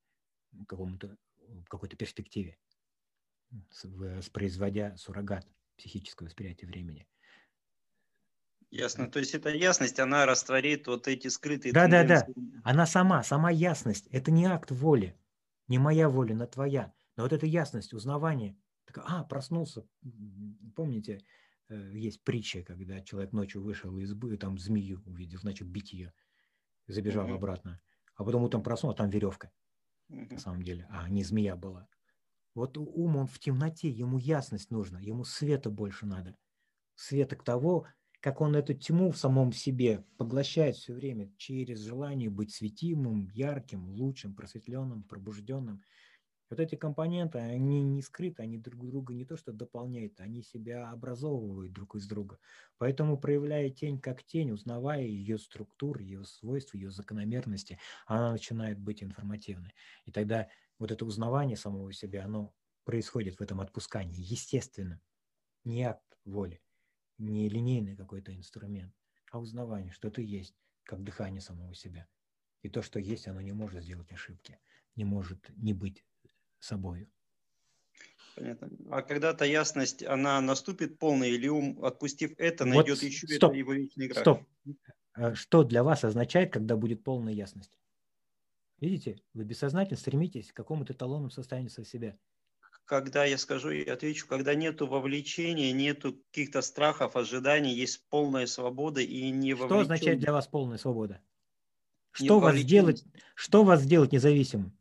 к 0.53 0.69
какому-то 0.69 1.17
какой-то 1.69 1.97
перспективе, 1.97 2.59
воспроизводя 3.83 4.97
суррогат 4.97 5.47
психического 5.77 6.27
восприятия 6.27 6.67
времени. 6.67 7.09
Ясно. 8.71 9.11
То 9.11 9.19
есть 9.19 9.35
эта 9.35 9.51
ясность, 9.51 9.99
она 9.99 10.27
растворит 10.27 10.87
вот 10.87 11.09
эти 11.09 11.27
скрытые 11.29 11.73
Да, 11.73 11.89
да, 11.89 12.05
да. 12.05 12.27
Она 12.63 12.87
сама, 12.87 13.23
сама 13.25 13.51
ясность. 13.51 14.07
Это 14.09 14.31
не 14.31 14.47
акт 14.47 14.71
воли. 14.71 15.17
Не 15.67 15.79
моя 15.79 16.09
воля, 16.09 16.35
но 16.35 16.47
твоя. 16.47 16.93
Но 17.17 17.25
вот 17.25 17.33
эта 17.33 17.47
ясность, 17.47 17.93
узнавание. 17.93 18.57
Так, 18.87 19.05
а, 19.07 19.25
проснулся. 19.25 19.85
Помните, 20.77 21.21
э, 21.69 21.91
есть 21.95 22.23
притча, 22.23 22.63
когда 22.63 23.01
человек 23.01 23.33
ночью 23.33 23.63
вышел 23.63 23.97
из 23.99 24.11
избы, 24.11 24.37
там 24.37 24.59
змею 24.59 25.03
увидел, 25.05 25.41
значит, 25.41 25.69
бить 25.69 25.93
ее. 25.93 26.13
Забежал 26.87 27.27
угу. 27.27 27.35
обратно. 27.35 27.81
А 28.15 28.25
потом 28.25 28.45
утром 28.45 28.63
проснулся, 28.63 28.95
а 28.95 28.99
там 28.99 29.11
веревка. 29.11 29.51
Угу. 30.09 30.35
На 30.35 30.39
самом 30.39 30.63
деле. 30.63 30.87
А, 30.91 31.09
не 31.09 31.25
змея 31.25 31.57
была. 31.57 31.89
Вот 32.55 32.77
ум, 32.77 33.17
он 33.17 33.27
в 33.27 33.39
темноте, 33.39 33.89
ему 33.89 34.19
ясность 34.19 34.71
нужна, 34.71 35.01
ему 35.01 35.25
света 35.25 35.71
больше 35.71 36.07
надо. 36.07 36.37
Света 36.95 37.37
к 37.37 37.45
того, 37.45 37.87
как 38.21 38.43
он 38.43 38.55
эту 38.55 38.75
тьму 38.75 39.11
в 39.11 39.17
самом 39.17 39.53
себе 39.53 40.05
поглощает 40.19 40.77
все 40.77 40.93
время 40.93 41.33
через 41.39 41.81
желание 41.81 42.29
быть 42.29 42.53
светимым, 42.55 43.31
ярким, 43.33 43.89
лучшим, 43.89 44.35
просветленным, 44.35 45.03
пробужденным. 45.03 45.83
Вот 46.51 46.59
эти 46.59 46.75
компоненты, 46.75 47.39
они 47.39 47.81
не 47.81 48.03
скрыты, 48.03 48.43
они 48.43 48.59
друг 48.59 48.85
друга 48.85 49.15
не 49.15 49.25
то 49.25 49.37
что 49.37 49.53
дополняют, 49.53 50.21
они 50.21 50.43
себя 50.43 50.91
образовывают 50.91 51.73
друг 51.73 51.95
из 51.95 52.09
друга. 52.09 52.39
Поэтому, 52.77 53.17
проявляя 53.19 53.71
тень 53.71 54.01
как 54.01 54.25
тень, 54.25 54.51
узнавая 54.51 55.05
ее 55.05 55.39
структуру, 55.39 56.01
ее 56.01 56.25
свойства, 56.25 56.77
ее 56.77 56.91
закономерности, 56.91 57.79
она 58.05 58.33
начинает 58.33 58.81
быть 58.81 59.03
информативной. 59.03 59.75
И 60.07 60.11
тогда 60.11 60.49
вот 60.79 60.91
это 60.91 61.05
узнавание 61.05 61.57
самого 61.57 61.93
себя, 61.93 62.25
оно 62.25 62.53
происходит 62.85 63.37
в 63.37 63.41
этом 63.43 63.61
отпускании, 63.61 64.21
естественно, 64.21 65.01
не 65.65 65.85
акт 65.85 66.19
воли 66.25 66.61
не 67.21 67.49
линейный 67.49 67.97
какой-то 67.97 68.35
инструмент, 68.35 68.95
а 69.31 69.39
узнавание, 69.39 69.93
что 69.93 70.11
ты 70.11 70.23
есть, 70.23 70.55
как 70.85 71.05
дыхание 71.05 71.41
самого 71.41 71.75
себя. 71.75 72.09
И 72.63 72.69
то, 72.69 72.83
что 72.83 72.99
есть, 72.99 73.29
оно 73.29 73.41
не 73.41 73.53
может 73.53 73.83
сделать 73.83 74.13
ошибки, 74.13 74.59
не 74.97 75.05
может 75.05 75.51
не 75.57 75.73
быть 75.73 76.05
собою. 76.59 77.11
Понятно. 78.37 78.71
А 78.91 79.03
когда-то 79.03 79.45
ясность, 79.45 80.03
она 80.03 80.41
наступит 80.41 80.99
полная, 80.99 81.29
или 81.29 81.49
ум, 81.49 81.85
отпустив 81.85 82.33
это, 82.39 82.65
вот 82.65 82.71
найдет 82.71 83.03
еще 83.03 83.27
стоп, 83.27 83.51
это 83.51 83.59
его 83.59 83.73
вечный 83.75 84.09
график? 84.09 84.21
Стоп. 84.23 84.49
А 85.13 85.35
что 85.35 85.65
для 85.65 85.83
вас 85.83 86.05
означает, 86.05 86.53
когда 86.53 86.77
будет 86.77 87.03
полная 87.03 87.33
ясность? 87.33 87.79
Видите, 88.79 89.21
вы 89.35 89.45
бессознательно 89.45 89.99
стремитесь 89.99 90.53
к 90.53 90.57
какому-то 90.57 90.93
эталонному 90.95 91.31
состоянию 91.31 91.71
со 91.71 91.85
себя 91.85 92.19
когда 92.91 93.25
я 93.25 93.39
скажу 93.39 93.71
и 93.71 93.89
отвечу, 93.89 94.27
когда 94.27 94.57
нету 94.57 94.89
вовлечения, 94.89 95.71
нету 95.71 96.19
каких-то 96.33 96.61
страхов, 96.61 97.15
ожиданий, 97.15 97.73
есть 97.73 98.05
полная 98.11 98.47
свобода 98.47 99.01
и 99.01 99.31
не 99.31 99.55
Что 99.55 99.79
означает 99.79 100.19
для 100.19 100.33
вас 100.33 100.49
полная 100.49 100.77
свобода? 100.77 101.21
Что 102.11 102.41
вас, 102.41 102.61
делать, 102.65 103.05
что 103.37 103.63
вас 103.63 103.83
сделать 103.83 104.11
независимым? 104.11 104.77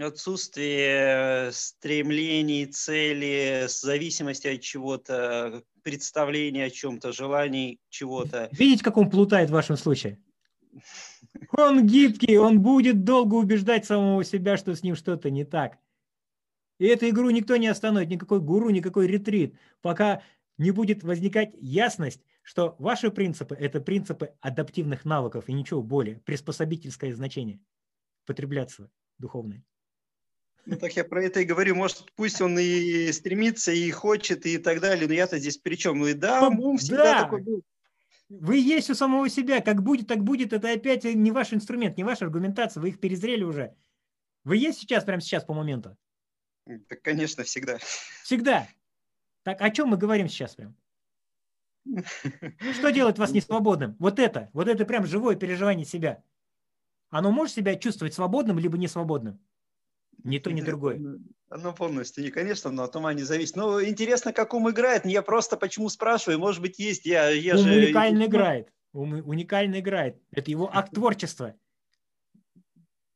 Отсутствие 0.00 1.50
стремлений, 1.50 2.66
цели, 2.66 3.66
зависимости 3.66 4.46
от 4.46 4.60
чего-то, 4.60 5.64
представления 5.82 6.66
о 6.66 6.70
чем-то, 6.70 7.10
желаний 7.10 7.80
чего-то. 7.88 8.48
Видите, 8.52 8.84
как 8.84 8.96
он 8.96 9.10
плутает 9.10 9.50
в 9.50 9.54
вашем 9.54 9.76
случае? 9.76 10.20
Он 11.56 11.84
гибкий, 11.84 12.36
он 12.36 12.60
будет 12.60 13.02
долго 13.02 13.34
убеждать 13.34 13.86
самого 13.86 14.22
себя, 14.22 14.56
что 14.56 14.76
с 14.76 14.84
ним 14.84 14.94
что-то 14.94 15.30
не 15.30 15.44
так. 15.44 15.78
И 16.78 16.86
эту 16.86 17.08
игру 17.08 17.30
никто 17.30 17.56
не 17.56 17.68
остановит, 17.68 18.08
никакой 18.08 18.40
гуру, 18.40 18.70
никакой 18.70 19.06
ретрит, 19.06 19.54
пока 19.80 20.22
не 20.58 20.70
будет 20.70 21.02
возникать 21.04 21.54
ясность, 21.54 22.20
что 22.42 22.76
ваши 22.78 23.10
принципы– 23.10 23.54
это 23.58 23.80
принципы 23.80 24.34
адаптивных 24.40 25.04
навыков 25.04 25.44
и 25.48 25.52
ничего 25.52 25.82
более, 25.82 26.20
приспособительское 26.20 27.14
значение, 27.14 27.60
потребляться 28.26 28.90
духовное. 29.18 29.64
Ну, 30.66 30.76
так 30.76 30.96
я 30.96 31.04
про 31.04 31.22
это 31.22 31.40
и 31.40 31.44
говорю. 31.44 31.74
Может, 31.74 32.10
пусть 32.16 32.40
он 32.40 32.58
и 32.58 33.12
стремится, 33.12 33.70
и 33.72 33.90
хочет, 33.90 34.46
и 34.46 34.56
так 34.58 34.80
далее, 34.80 35.06
но 35.06 35.12
я-то 35.12 35.38
здесь 35.38 35.58
при 35.58 35.74
чем? 35.74 35.98
Ну 35.98 36.06
и 36.06 36.14
да, 36.14 36.48
ум 36.48 36.78
всегда 36.78 37.04
да. 37.04 37.22
такой 37.24 37.42
был. 37.42 37.62
Вы 38.30 38.56
есть 38.56 38.88
у 38.88 38.94
самого 38.94 39.28
себя. 39.28 39.60
Как 39.60 39.82
будет, 39.82 40.08
так 40.08 40.24
будет. 40.24 40.54
Это 40.54 40.72
опять 40.72 41.04
не 41.04 41.30
ваш 41.32 41.52
инструмент, 41.52 41.98
не 41.98 42.04
ваша 42.04 42.24
аргументация. 42.24 42.80
Вы 42.80 42.90
их 42.90 43.00
перезрели 43.00 43.44
уже. 43.44 43.74
Вы 44.42 44.56
есть 44.56 44.78
сейчас, 44.78 45.04
прямо 45.04 45.20
сейчас 45.20 45.44
по 45.44 45.52
моменту? 45.52 45.98
Так, 46.66 47.02
конечно, 47.02 47.44
всегда. 47.44 47.78
Всегда. 48.22 48.66
Так 49.42 49.60
о 49.60 49.70
чем 49.70 49.88
мы 49.88 49.96
говорим 49.96 50.28
сейчас 50.28 50.54
прям? 50.54 50.74
Что 52.72 52.90
делает 52.90 53.18
вас 53.18 53.32
несвободным? 53.32 53.94
Вот 53.98 54.18
это, 54.18 54.48
вот 54.54 54.68
это 54.68 54.86
прям 54.86 55.06
живое 55.06 55.36
переживание 55.36 55.84
себя. 55.84 56.22
Оно 57.10 57.30
может 57.30 57.54
себя 57.54 57.76
чувствовать 57.76 58.14
свободным 58.14 58.58
либо 58.58 58.78
не 58.78 58.88
свободным? 58.88 59.38
Ни 60.22 60.38
то, 60.38 60.50
ни 60.50 60.62
другое. 60.62 61.18
Оно 61.50 61.74
полностью, 61.74 62.24
не, 62.24 62.30
конечно, 62.30 62.70
но 62.70 62.84
от 62.84 62.96
ума 62.96 63.12
не 63.12 63.22
зависит. 63.22 63.56
Но 63.56 63.84
интересно, 63.84 64.32
как 64.32 64.54
ум 64.54 64.70
играет. 64.70 65.04
Я 65.04 65.20
просто 65.20 65.58
почему 65.58 65.90
спрашиваю, 65.90 66.38
может 66.38 66.62
быть, 66.62 66.78
есть. 66.78 67.04
Я, 67.04 67.28
я 67.28 67.56
ум 67.56 67.62
же... 67.62 67.70
уникально 67.70 68.24
играет. 68.24 68.72
Ум 68.94 69.12
уникально 69.12 69.80
играет. 69.80 70.16
Это 70.30 70.50
его 70.50 70.70
акт 70.74 70.94
творчества. 70.94 71.54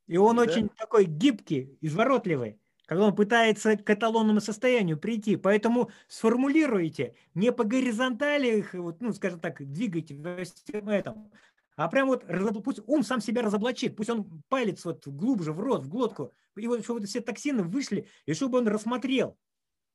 И 0.06 0.18
он 0.18 0.36
да? 0.36 0.42
очень 0.42 0.68
такой 0.68 1.06
гибкий, 1.06 1.78
изворотливый 1.80 2.60
когда 2.89 3.05
он 3.05 3.15
пытается 3.15 3.77
к 3.77 3.90
эталонному 3.90 4.40
состоянию 4.40 4.98
прийти. 4.98 5.36
Поэтому 5.36 5.90
сформулируйте 6.09 7.15
не 7.35 7.52
по 7.52 7.65
горизонтали 7.65 8.59
их, 8.59 8.73
вот, 8.73 9.02
ну, 9.02 9.12
скажем 9.12 9.40
так, 9.40 9.60
двигайте 9.70 10.16
во 10.16 10.43
всем 10.43 10.89
этом, 10.89 11.31
а 11.77 11.89
прям 11.89 12.09
вот 12.09 12.24
пусть 12.65 12.81
ум 12.86 13.02
сам 13.02 13.20
себя 13.20 13.43
разоблачит, 13.43 13.94
пусть 13.94 14.09
он 14.09 14.43
палец 14.48 14.86
вот 14.86 15.06
глубже 15.06 15.52
в 15.52 15.60
рот, 15.60 15.85
в 15.85 15.89
глотку, 15.90 16.32
и 16.56 16.66
вот 16.66 16.82
чтобы 16.82 17.05
все 17.05 17.20
токсины 17.20 17.62
вышли, 17.62 18.09
и 18.24 18.32
чтобы 18.32 18.56
он 18.56 18.66
рассмотрел 18.66 19.39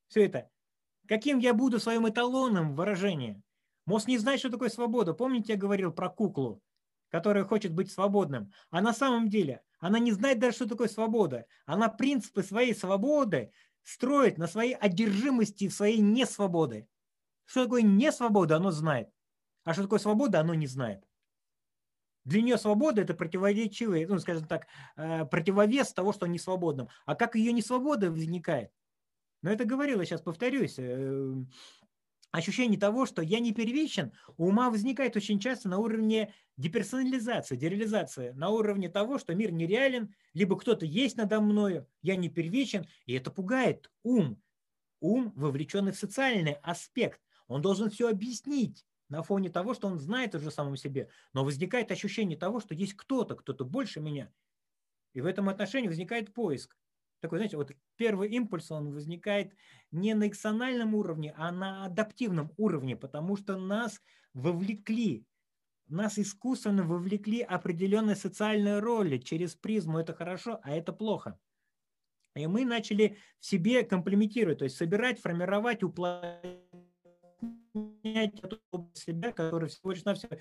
все 0.07 0.25
это. 0.25 0.49
Каким 1.07 1.39
я 1.39 1.55
буду 1.55 1.79
своим 1.79 2.07
эталоном 2.07 2.75
выражения? 2.75 3.41
Мозг 3.87 4.07
не 4.07 4.19
знает, 4.19 4.39
что 4.39 4.51
такое 4.51 4.69
свобода. 4.69 5.13
Помните, 5.13 5.53
я 5.53 5.59
говорил 5.59 5.91
про 5.91 6.09
куклу, 6.09 6.61
которая 7.09 7.43
хочет 7.43 7.73
быть 7.73 7.91
свободным? 7.91 8.51
А 8.69 8.81
на 8.81 8.93
самом 8.93 9.29
деле 9.29 9.61
она 9.83 9.99
не 9.99 10.13
знает 10.13 10.39
даже, 10.39 10.55
что 10.55 10.69
такое 10.69 10.87
свобода. 10.87 11.45
Она 11.65 11.89
принципы 11.89 12.41
своей 12.41 12.73
свободы 12.73 13.51
строит 13.83 14.37
на 14.37 14.47
своей 14.47 14.75
одержимости 14.75 15.67
своей 15.67 15.99
несвободы. 15.99 16.87
Что 17.43 17.65
такое 17.65 17.81
несвобода, 17.81 18.55
оно 18.55 18.71
знает. 18.71 19.09
А 19.65 19.73
что 19.73 19.83
такое 19.83 19.99
свобода, 19.99 20.39
оно 20.39 20.53
не 20.53 20.67
знает. 20.67 21.03
Для 22.23 22.41
нее 22.41 22.57
свобода– 22.57 23.01
это 23.03 23.13
противоречивый, 23.13 24.05
ну, 24.05 24.19
скажем 24.19 24.47
так, 24.47 24.67
э, 24.95 25.25
противовес 25.25 25.91
того, 25.91 26.13
что 26.13 26.27
не 26.27 26.39
свободным. 26.39 26.87
А 27.05 27.15
как 27.15 27.35
ее 27.35 27.51
несвобода 27.51 28.09
возникает? 28.09 28.71
Но 29.41 29.51
это 29.51 29.65
говорил, 29.65 29.99
я 29.99 30.05
сейчас 30.05 30.21
повторюсь, 30.21 30.75
э, 30.77 31.33
ощущение 32.33 32.79
того, 32.79 33.05
что 33.05 33.21
я 33.21 33.39
не 33.39 33.53
первичен, 33.53 34.11
у 34.37 34.47
ума 34.47 34.71
возникает 34.71 35.15
очень 35.15 35.39
часто 35.39 35.69
на 35.69 35.77
уровне 35.77 36.33
деперсонализации, 36.57 37.55
дереализации, 37.55 38.31
на 38.31 38.49
уровне 38.49 38.89
того, 38.89 39.19
что 39.19 39.35
мир 39.35 39.51
нереален, 39.51 40.15
либо 40.33 40.57
кто-то 40.57 40.83
есть 40.83 41.15
надо 41.15 41.39
мною, 41.39 41.87
я 42.01 42.15
не 42.15 42.29
первичен, 42.29 42.87
и 43.05 43.13
это 43.13 43.29
пугает 43.29 43.91
ум. 44.01 44.41
Ум, 44.99 45.31
вовлеченный 45.35 45.91
в 45.91 45.95
социальный 45.95 46.53
аспект, 46.63 47.21
он 47.47 47.61
должен 47.61 47.91
все 47.91 48.09
объяснить 48.09 48.83
на 49.09 49.21
фоне 49.21 49.49
того, 49.49 49.75
что 49.75 49.87
он 49.87 49.99
знает 49.99 50.33
уже 50.33 50.49
самом 50.49 50.75
себе, 50.75 51.09
но 51.33 51.45
возникает 51.45 51.91
ощущение 51.91 52.37
того, 52.37 52.59
что 52.59 52.73
есть 52.73 52.95
кто-то, 52.95 53.35
кто-то 53.35 53.63
больше 53.63 53.99
меня. 53.99 54.33
И 55.13 55.21
в 55.21 55.27
этом 55.27 55.49
отношении 55.49 55.87
возникает 55.87 56.33
поиск 56.33 56.75
такой, 57.23 57.39
знаете, 57.39 57.57
вот 57.57 57.71
первый 57.95 58.29
импульс, 58.29 58.69
он 58.69 58.91
возникает 58.91 59.55
не 59.91 60.13
на 60.13 60.27
экциональном 60.27 60.93
уровне, 60.93 61.33
а 61.37 61.51
на 61.51 61.85
адаптивном 61.85 62.51
уровне, 62.57 62.95
потому 62.97 63.37
что 63.37 63.57
нас 63.57 64.01
вовлекли, 64.33 65.25
нас 65.87 66.19
искусственно 66.19 66.83
вовлекли 66.83 67.41
определенные 67.41 68.17
социальные 68.17 68.79
роли 68.79 69.17
через 69.17 69.55
призму. 69.55 69.99
Это 69.99 70.13
хорошо, 70.13 70.59
а 70.63 70.71
это 70.71 70.91
плохо. 70.91 71.39
И 72.35 72.45
мы 72.45 72.65
начали 72.65 73.17
в 73.39 73.45
себе 73.45 73.83
комплементировать, 73.83 74.59
то 74.59 74.65
есть 74.65 74.75
собирать, 74.75 75.21
формировать, 75.21 75.81
уплотнять 75.81 76.61
себя, 78.93 79.31
который 79.31 79.69
всего 79.69 79.91
лишь 79.91 80.03
навсего 80.03 80.35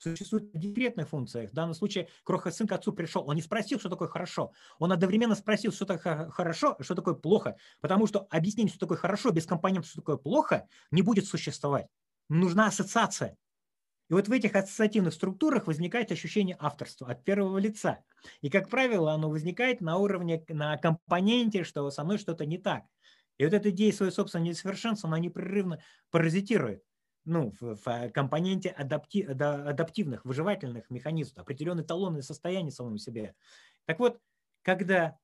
существует 0.00 0.44
в 0.54 0.58
декретных 0.58 1.08
функциях. 1.08 1.50
В 1.50 1.54
данном 1.54 1.74
случае 1.74 2.08
кроха 2.24 2.50
сын 2.50 2.66
к 2.66 2.72
отцу 2.72 2.92
пришел. 2.92 3.28
Он 3.28 3.36
не 3.36 3.42
спросил, 3.42 3.78
что 3.78 3.88
такое 3.88 4.08
хорошо. 4.08 4.52
Он 4.78 4.92
одновременно 4.92 5.34
спросил, 5.34 5.72
что 5.72 5.84
такое 5.84 6.30
хорошо, 6.30 6.76
что 6.80 6.94
такое 6.94 7.14
плохо. 7.14 7.56
Потому 7.80 8.06
что 8.06 8.26
объяснение, 8.30 8.70
что 8.70 8.80
такое 8.80 8.98
хорошо, 8.98 9.30
без 9.30 9.46
компонентов, 9.46 9.90
что 9.90 10.00
такое 10.00 10.16
плохо, 10.16 10.66
не 10.90 11.02
будет 11.02 11.26
существовать. 11.26 11.86
Нужна 12.28 12.66
ассоциация. 12.68 13.36
И 14.08 14.12
вот 14.12 14.26
в 14.26 14.32
этих 14.32 14.56
ассоциативных 14.56 15.14
структурах 15.14 15.66
возникает 15.68 16.10
ощущение 16.10 16.56
авторства 16.58 17.08
от 17.08 17.22
первого 17.22 17.58
лица. 17.58 18.02
И, 18.40 18.50
как 18.50 18.68
правило, 18.68 19.12
оно 19.12 19.30
возникает 19.30 19.80
на 19.80 19.98
уровне, 19.98 20.44
на 20.48 20.76
компоненте, 20.78 21.62
что 21.62 21.88
со 21.90 22.02
мной 22.02 22.18
что-то 22.18 22.44
не 22.44 22.58
так. 22.58 22.84
И 23.38 23.44
вот 23.44 23.54
эта 23.54 23.70
идея 23.70 23.92
своего 23.92 24.12
собственного 24.12 24.48
несовершенства, 24.48 25.08
она 25.08 25.18
непрерывно 25.18 25.80
паразитирует 26.10 26.82
ну, 27.24 27.52
в, 27.60 27.76
в 27.76 28.10
компоненте 28.10 28.70
адапти, 28.70 29.22
адаптивных, 29.22 30.24
выживательных 30.24 30.90
механизмов, 30.90 31.38
определенные 31.38 31.84
талонные 31.84 32.22
состояния 32.22 32.70
самому 32.70 32.98
себе. 32.98 33.34
Так 33.86 33.98
вот, 33.98 34.20
когда 34.62 35.18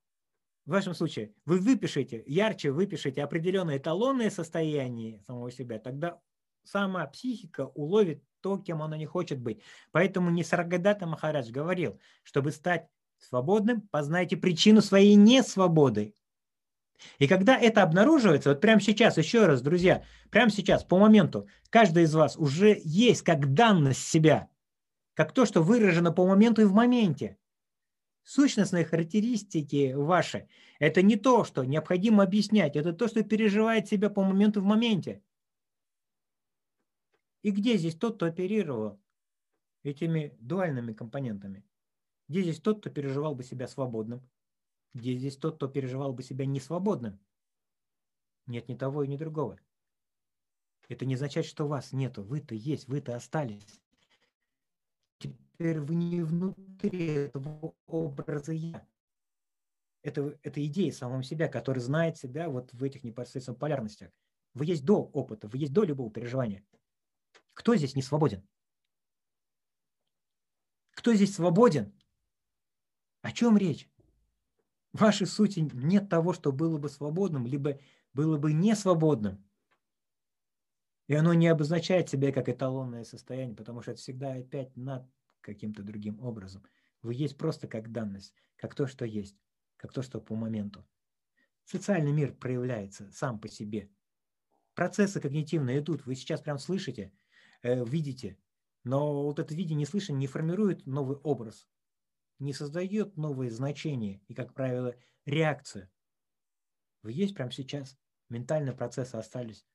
в 0.65 0.71
вашем 0.71 0.95
случае 0.95 1.33
вы 1.45 1.59
выпишете, 1.59 2.23
ярче 2.27 2.71
выпишете 2.71 3.23
определенные 3.23 3.79
эталонные 3.79 4.31
состояния 4.31 5.21
самого 5.27 5.51
себя, 5.51 5.79
тогда 5.79 6.21
сама 6.65 7.07
психика 7.07 7.67
уловит 7.67 8.23
то, 8.41 8.59
кем 8.59 8.83
она 8.83 8.97
не 8.97 9.07
хочет 9.07 9.41
быть. 9.41 9.63
Поэтому 9.93 10.31
не 10.31 10.45
Саргадата 10.45 11.07
Махарадж 11.07 11.51
говорил, 11.51 11.99
чтобы 12.23 12.51
стать 12.51 12.89
свободным, 13.19 13.83
познайте 13.91 14.37
причину 14.37 14.83
своей 14.83 15.15
несвободы. 15.15 16.15
И 17.19 17.27
когда 17.27 17.59
это 17.59 17.83
обнаруживается, 17.83 18.51
вот 18.51 18.61
прямо 18.61 18.81
сейчас, 18.81 19.19
еще 19.19 19.47
раз, 19.47 19.63
друзья, 19.63 20.05
прямо 20.31 20.51
сейчас, 20.51 20.85
по 20.85 20.99
моменту, 20.99 21.49
каждый 21.71 22.05
из 22.05 22.15
вас 22.15 22.37
уже 22.37 22.81
есть 22.85 23.23
как 23.23 23.55
данность 23.55 24.07
себя, 24.07 24.49
как 25.15 25.33
то, 25.33 25.47
что 25.47 25.63
выражено 25.63 26.13
по 26.13 26.27
моменту 26.27 26.63
и 26.63 26.67
в 26.67 26.73
моменте. 26.73 27.39
Сущностные 28.23 28.85
характеристики 28.85 29.93
ваши– 29.93 30.49
это 30.81 31.03
не 31.03 31.17
то, 31.17 31.45
что 31.45 31.65
необходимо 31.65 32.25
объяснять, 32.25 32.77
это 32.77 32.93
то, 32.93 33.07
что 33.07 33.23
переживает 33.23 33.87
себя 33.87 34.11
по 34.11 34.23
моменту 34.23 34.61
в 34.61 34.65
моменте. 34.65 35.23
И 37.43 37.53
где 37.53 37.77
здесь 37.77 37.95
тот, 37.95 38.17
кто 38.17 38.27
оперировал 38.27 38.99
этими 39.85 40.37
дуальными 40.41 40.93
компонентами? 40.93 41.65
Где 42.29 42.43
здесь 42.43 42.61
тот, 42.61 42.81
кто 42.81 42.91
переживал 42.91 43.37
бы 43.37 43.45
себя 43.45 43.69
свободным? 43.69 44.29
Где 44.97 45.15
здесь 45.19 45.37
тот, 45.37 45.57
кто 45.57 45.69
переживал 45.69 46.15
бы 46.15 46.23
себя 46.23 46.47
несвободным? 46.47 47.21
Нет 48.47 48.67
ни 48.71 48.75
того 48.75 49.03
и 49.03 49.09
ни 49.09 49.19
другого. 49.19 49.61
Это 50.89 51.05
не 51.05 51.17
означает, 51.17 51.45
что 51.45 51.69
вас 51.69 51.93
нету. 51.93 52.23
Вы-то 52.23 52.55
есть, 52.55 52.89
вы-то 52.89 53.15
остались. 53.15 53.83
Теперь 55.19 55.81
вы 55.81 55.97
не 55.97 56.23
внутри 56.23 57.09
этого 57.09 57.75
образа 57.87 58.53
«я». 58.53 58.89
Это, 60.01 60.39
это 60.43 60.65
идея 60.65 60.93
самого 60.93 61.23
себя, 61.23 61.49
который 61.49 61.81
знает 61.81 62.17
себя 62.17 62.49
вот 62.49 62.73
в 62.73 62.83
этих 62.83 63.05
непосредственных 63.05 63.59
полярностях. 63.59 64.11
Вы 64.55 64.65
есть 64.65 64.87
до 64.87 65.03
опыта, 65.03 65.47
вы 65.47 65.59
есть 65.59 65.75
до 65.75 65.85
любого 65.85 66.11
переживания. 66.11 66.65
Кто 67.53 67.77
здесь 67.77 67.97
не 67.97 68.03
свободен? 68.03 68.49
Кто 70.93 71.13
здесь 71.13 71.35
свободен? 71.35 71.93
О 73.21 73.31
чем 73.33 73.59
речь? 73.59 73.91
В 74.93 75.01
вашей 75.01 75.27
сути 75.27 75.69
нет 75.73 76.09
того, 76.09 76.33
что 76.33 76.53
было 76.53 76.79
бы 76.79 76.89
свободным, 76.89 77.47
либо 77.47 77.79
было 78.15 78.39
бы 78.39 78.53
не 78.53 78.75
свободным. 78.75 79.45
И 81.07 81.15
оно 81.15 81.35
не 81.35 81.49
обозначает 81.49 82.09
себя 82.09 82.33
как 82.33 82.49
эталонное 82.49 83.05
состояние, 83.05 83.55
потому 83.55 83.83
что 83.83 83.93
это 83.93 84.01
всегда 84.01 84.33
опять 84.33 84.77
над 84.77 85.09
каким-то 85.41 85.83
другим 85.83 86.21
образом. 86.21 86.63
Вы 87.03 87.15
есть 87.15 87.37
просто 87.37 87.69
как 87.69 87.93
данность, 87.93 88.35
как 88.57 88.75
то, 88.75 88.87
что 88.87 89.05
есть, 89.05 89.37
как 89.77 89.93
то, 89.93 90.03
что 90.03 90.21
по 90.21 90.35
моменту. 90.35 90.85
Социальный 91.65 92.13
мир 92.13 92.33
проявляется 92.35 93.11
сам 93.13 93.39
по 93.39 93.49
себе. 93.49 93.91
Процессы 94.75 95.21
когнитивные 95.21 95.79
идут. 95.79 96.07
Вы 96.07 96.17
сейчас 96.17 96.41
прям 96.41 96.59
слышите– 96.59 97.13
Э, 97.67 97.85
видите. 97.85 98.39
Но 98.85 99.25
вот 99.25 99.39
это 99.41 99.55
видение 99.55 99.87
слышание 99.87 100.21
не 100.21 100.27
формирует 100.27 100.87
новый 100.87 101.17
образ, 101.17 101.67
не 102.39 102.53
создает 102.53 103.17
новые 103.17 103.51
значения 103.51 104.23
и, 104.29 104.35
как 104.35 104.55
правило, 104.55 104.95
реакция. 105.25 105.91
Вы 107.03 107.13
есть 107.13 107.35
прямо 107.35 107.51
сейчас, 107.51 107.99
ментальные 108.29 108.75
процессы 108.75 109.15
остались, 109.15 109.67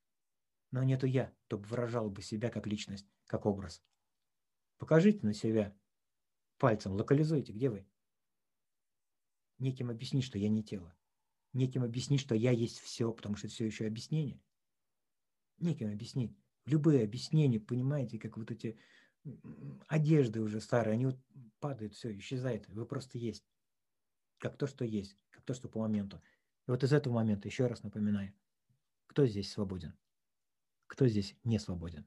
но 0.70 0.82
нету 0.82 1.06
я, 1.06 1.32
чтобы 1.46 1.64
выражал 1.64 2.10
бы 2.10 2.22
себя 2.22 2.50
как 2.50 2.66
личность, 2.66 3.06
как 3.26 3.46
образ. 3.46 3.82
Покажите 4.78 5.24
на 5.26 5.34
себя 5.34 5.76
пальцем, 6.58 6.92
локализуйте, 6.92 7.52
где 7.52 7.70
вы. 7.70 7.86
Неким 9.58 9.90
объяснить, 9.90 10.24
что 10.24 10.38
я 10.38 10.48
не 10.48 10.62
тело. 10.62 10.96
Неким 11.52 11.84
объяснить, 11.84 12.20
что 12.20 12.34
я 12.34 12.50
есть 12.50 12.78
все, 12.78 13.12
потому 13.12 13.36
что 13.36 13.48
все 13.48 13.66
еще 13.66 13.86
объяснение. 13.86 14.40
Неким 15.58 15.92
объяснить 15.92 16.36
любые 16.64 17.04
объяснения, 17.04 17.60
понимаете, 17.60 18.18
как 18.18 18.36
вот 18.36 18.50
эти 18.50 18.78
одежды 19.88 20.40
уже 20.40 20.60
старые, 20.60 20.94
они 20.94 21.06
вот 21.06 21.18
падают, 21.60 21.94
все, 21.94 22.16
исчезает. 22.16 22.68
Вы 22.68 22.86
просто 22.86 23.18
есть. 23.18 23.44
Как 24.38 24.56
то, 24.56 24.66
что 24.66 24.84
есть, 24.84 25.16
как 25.30 25.44
то, 25.44 25.54
что 25.54 25.68
по 25.68 25.80
моменту. 25.80 26.20
И 26.66 26.70
вот 26.70 26.82
из 26.82 26.92
этого 26.92 27.14
момента, 27.14 27.48
еще 27.48 27.66
раз 27.66 27.82
напоминаю, 27.82 28.32
кто 29.06 29.26
здесь 29.26 29.50
свободен? 29.52 29.96
Кто 30.86 31.06
здесь 31.06 31.36
не 31.44 31.58
свободен? 31.58 32.06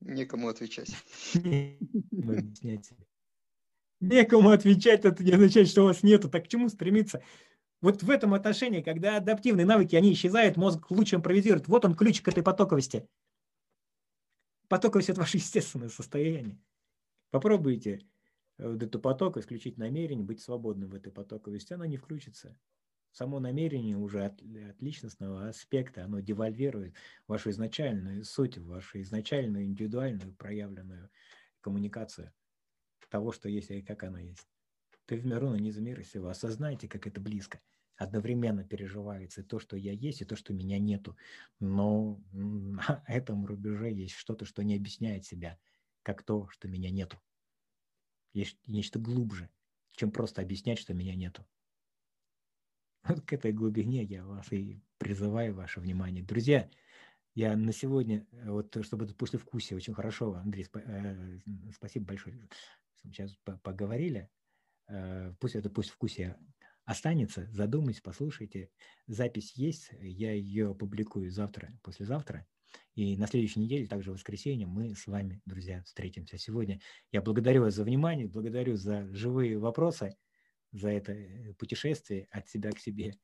Некому 0.00 0.48
отвечать. 0.48 0.90
Некому 4.00 4.50
отвечать, 4.50 5.04
это 5.04 5.22
не 5.22 5.32
означает, 5.32 5.68
что 5.68 5.82
у 5.82 5.86
вас 5.86 6.02
нету. 6.02 6.30
Так 6.30 6.44
к 6.44 6.48
чему 6.48 6.68
стремиться? 6.70 7.22
Вот 7.80 8.02
в 8.02 8.10
этом 8.10 8.34
отношении, 8.34 8.82
когда 8.82 9.16
адаптивные 9.16 9.64
навыки, 9.64 9.96
они 9.96 10.12
исчезают, 10.12 10.56
мозг 10.56 10.90
лучше 10.90 11.16
импровизирует. 11.16 11.68
Вот 11.68 11.84
он 11.84 11.94
ключ 11.94 12.20
к 12.20 12.28
этой 12.28 12.42
потоковости. 12.42 13.08
Потоковость– 14.68 15.08
это 15.10 15.20
ваше 15.20 15.38
естественное 15.38 15.88
состояние. 15.88 16.58
Попробуйте 17.30 18.00
э, 18.58 18.70
вот 18.70 18.82
эту 18.82 19.00
поток 19.00 19.36
исключить 19.36 19.78
намерение, 19.78 20.24
быть 20.24 20.40
свободным 20.40 20.90
в 20.90 20.94
этой 20.94 21.10
потоковости, 21.10 21.72
она 21.72 21.86
не 21.86 21.96
включится. 21.96 22.58
Само 23.12 23.40
намерение 23.40 23.96
уже 23.96 24.24
от, 24.24 24.40
от 24.40 24.80
личностного 24.80 25.48
аспекта, 25.48 26.04
оно 26.04 26.20
девальвирует 26.20 26.94
вашу 27.26 27.50
изначальную 27.50 28.24
суть, 28.24 28.58
вашу 28.58 29.00
изначальную 29.00 29.64
индивидуальную 29.64 30.32
проявленную 30.34 31.10
коммуникацию 31.60 32.32
того, 33.10 33.32
что 33.32 33.48
есть 33.48 33.70
и 33.70 33.82
как 33.82 34.04
оно 34.04 34.18
есть. 34.18 34.48
Ты 35.10 35.16
в 35.16 35.26
миру, 35.26 35.50
но 35.50 35.56
не 35.56 35.72
за 35.72 35.80
мир 35.80 35.98
и. 35.98 36.28
Осознайте, 36.28 36.86
как 36.86 37.04
это 37.08 37.20
близко. 37.20 37.60
Одновременно 37.96 38.62
переживается 38.62 39.42
то, 39.42 39.58
что 39.58 39.76
я 39.76 39.90
есть, 39.90 40.22
и 40.22 40.24
то, 40.24 40.36
что 40.36 40.52
меня 40.52 40.78
нету. 40.78 41.16
Но 41.58 42.22
на 42.32 43.02
этом 43.08 43.44
рубеже 43.44 43.90
есть 43.90 44.14
что-то, 44.14 44.44
что 44.44 44.62
не 44.62 44.76
объясняет 44.76 45.24
себя, 45.24 45.58
как 46.04 46.22
то, 46.22 46.48
что 46.50 46.68
меня 46.68 46.90
нету. 46.90 47.20
Есть 48.34 48.56
нечто 48.68 49.00
глубже, 49.00 49.50
чем 49.96 50.12
просто 50.12 50.42
объяснять, 50.42 50.78
что 50.78 50.94
меня 50.94 51.16
нету. 51.16 51.44
Вот 53.02 53.22
к 53.22 53.32
этой 53.32 53.52
глубине 53.52 54.04
я 54.04 54.24
вас 54.24 54.52
и 54.52 54.80
призываю 54.98 55.56
ваше 55.56 55.80
внимание. 55.80 56.22
Друзья, 56.22 56.70
я 57.34 57.56
на 57.56 57.72
сегодня, 57.72 58.28
вот 58.44 58.76
чтобы 58.84 59.06
это 59.06 59.14
послевкусие 59.16 59.76
очень 59.76 59.92
хорошо, 59.94 60.34
Андрей, 60.34 60.68
э, 60.72 61.40
спасибо 61.74 62.06
большое, 62.06 62.48
сейчас 63.02 63.36
поговорили. 63.64 64.30
Э, 64.90 65.32
пусть 65.38 65.54
это 65.54 65.70
пусть 65.70 65.90
в 65.90 65.94
вкусе 65.94 66.36
останется, 66.84 67.46
задумайтесь, 67.52 68.00
послушайте. 68.00 68.70
Запись 69.06 69.52
есть, 69.54 69.90
я 70.00 70.32
ее 70.32 70.70
опубликую 70.70 71.30
завтра, 71.30 71.72
послезавтра. 71.82 72.46
И 72.94 73.16
на 73.16 73.26
следующей 73.26 73.60
неделе, 73.60 73.86
также 73.86 74.10
в 74.10 74.14
воскресенье, 74.14 74.66
мы 74.66 74.94
с 74.94 75.06
вами, 75.06 75.40
друзья, 75.44 75.82
встретимся. 75.84 76.38
Сегодня 76.38 76.80
я 77.12 77.22
благодарю 77.22 77.62
вас 77.62 77.74
за 77.74 77.84
внимание, 77.84 78.28
благодарю 78.28 78.76
за 78.76 79.06
живые 79.12 79.58
вопросы, 79.58 80.16
за 80.72 80.90
это 80.90 81.12
э, 81.12 81.54
путешествие 81.54 82.26
от 82.30 82.48
себя 82.48 82.72
к 82.72 82.78
себе. 82.78 83.14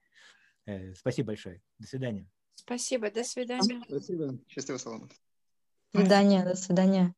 Э, 0.66 0.94
спасибо 0.94 1.28
большое. 1.28 1.62
До 1.78 1.86
свидания. 1.86 2.28
Спасибо. 2.54 3.10
До 3.10 3.24
свидания. 3.24 3.82
Спасибо. 3.86 4.38
Счастливо, 4.48 4.78
Соломон. 4.78 5.10
До 5.92 6.00
свидания. 6.00 6.44
До 6.44 6.54
свидания. 6.54 7.14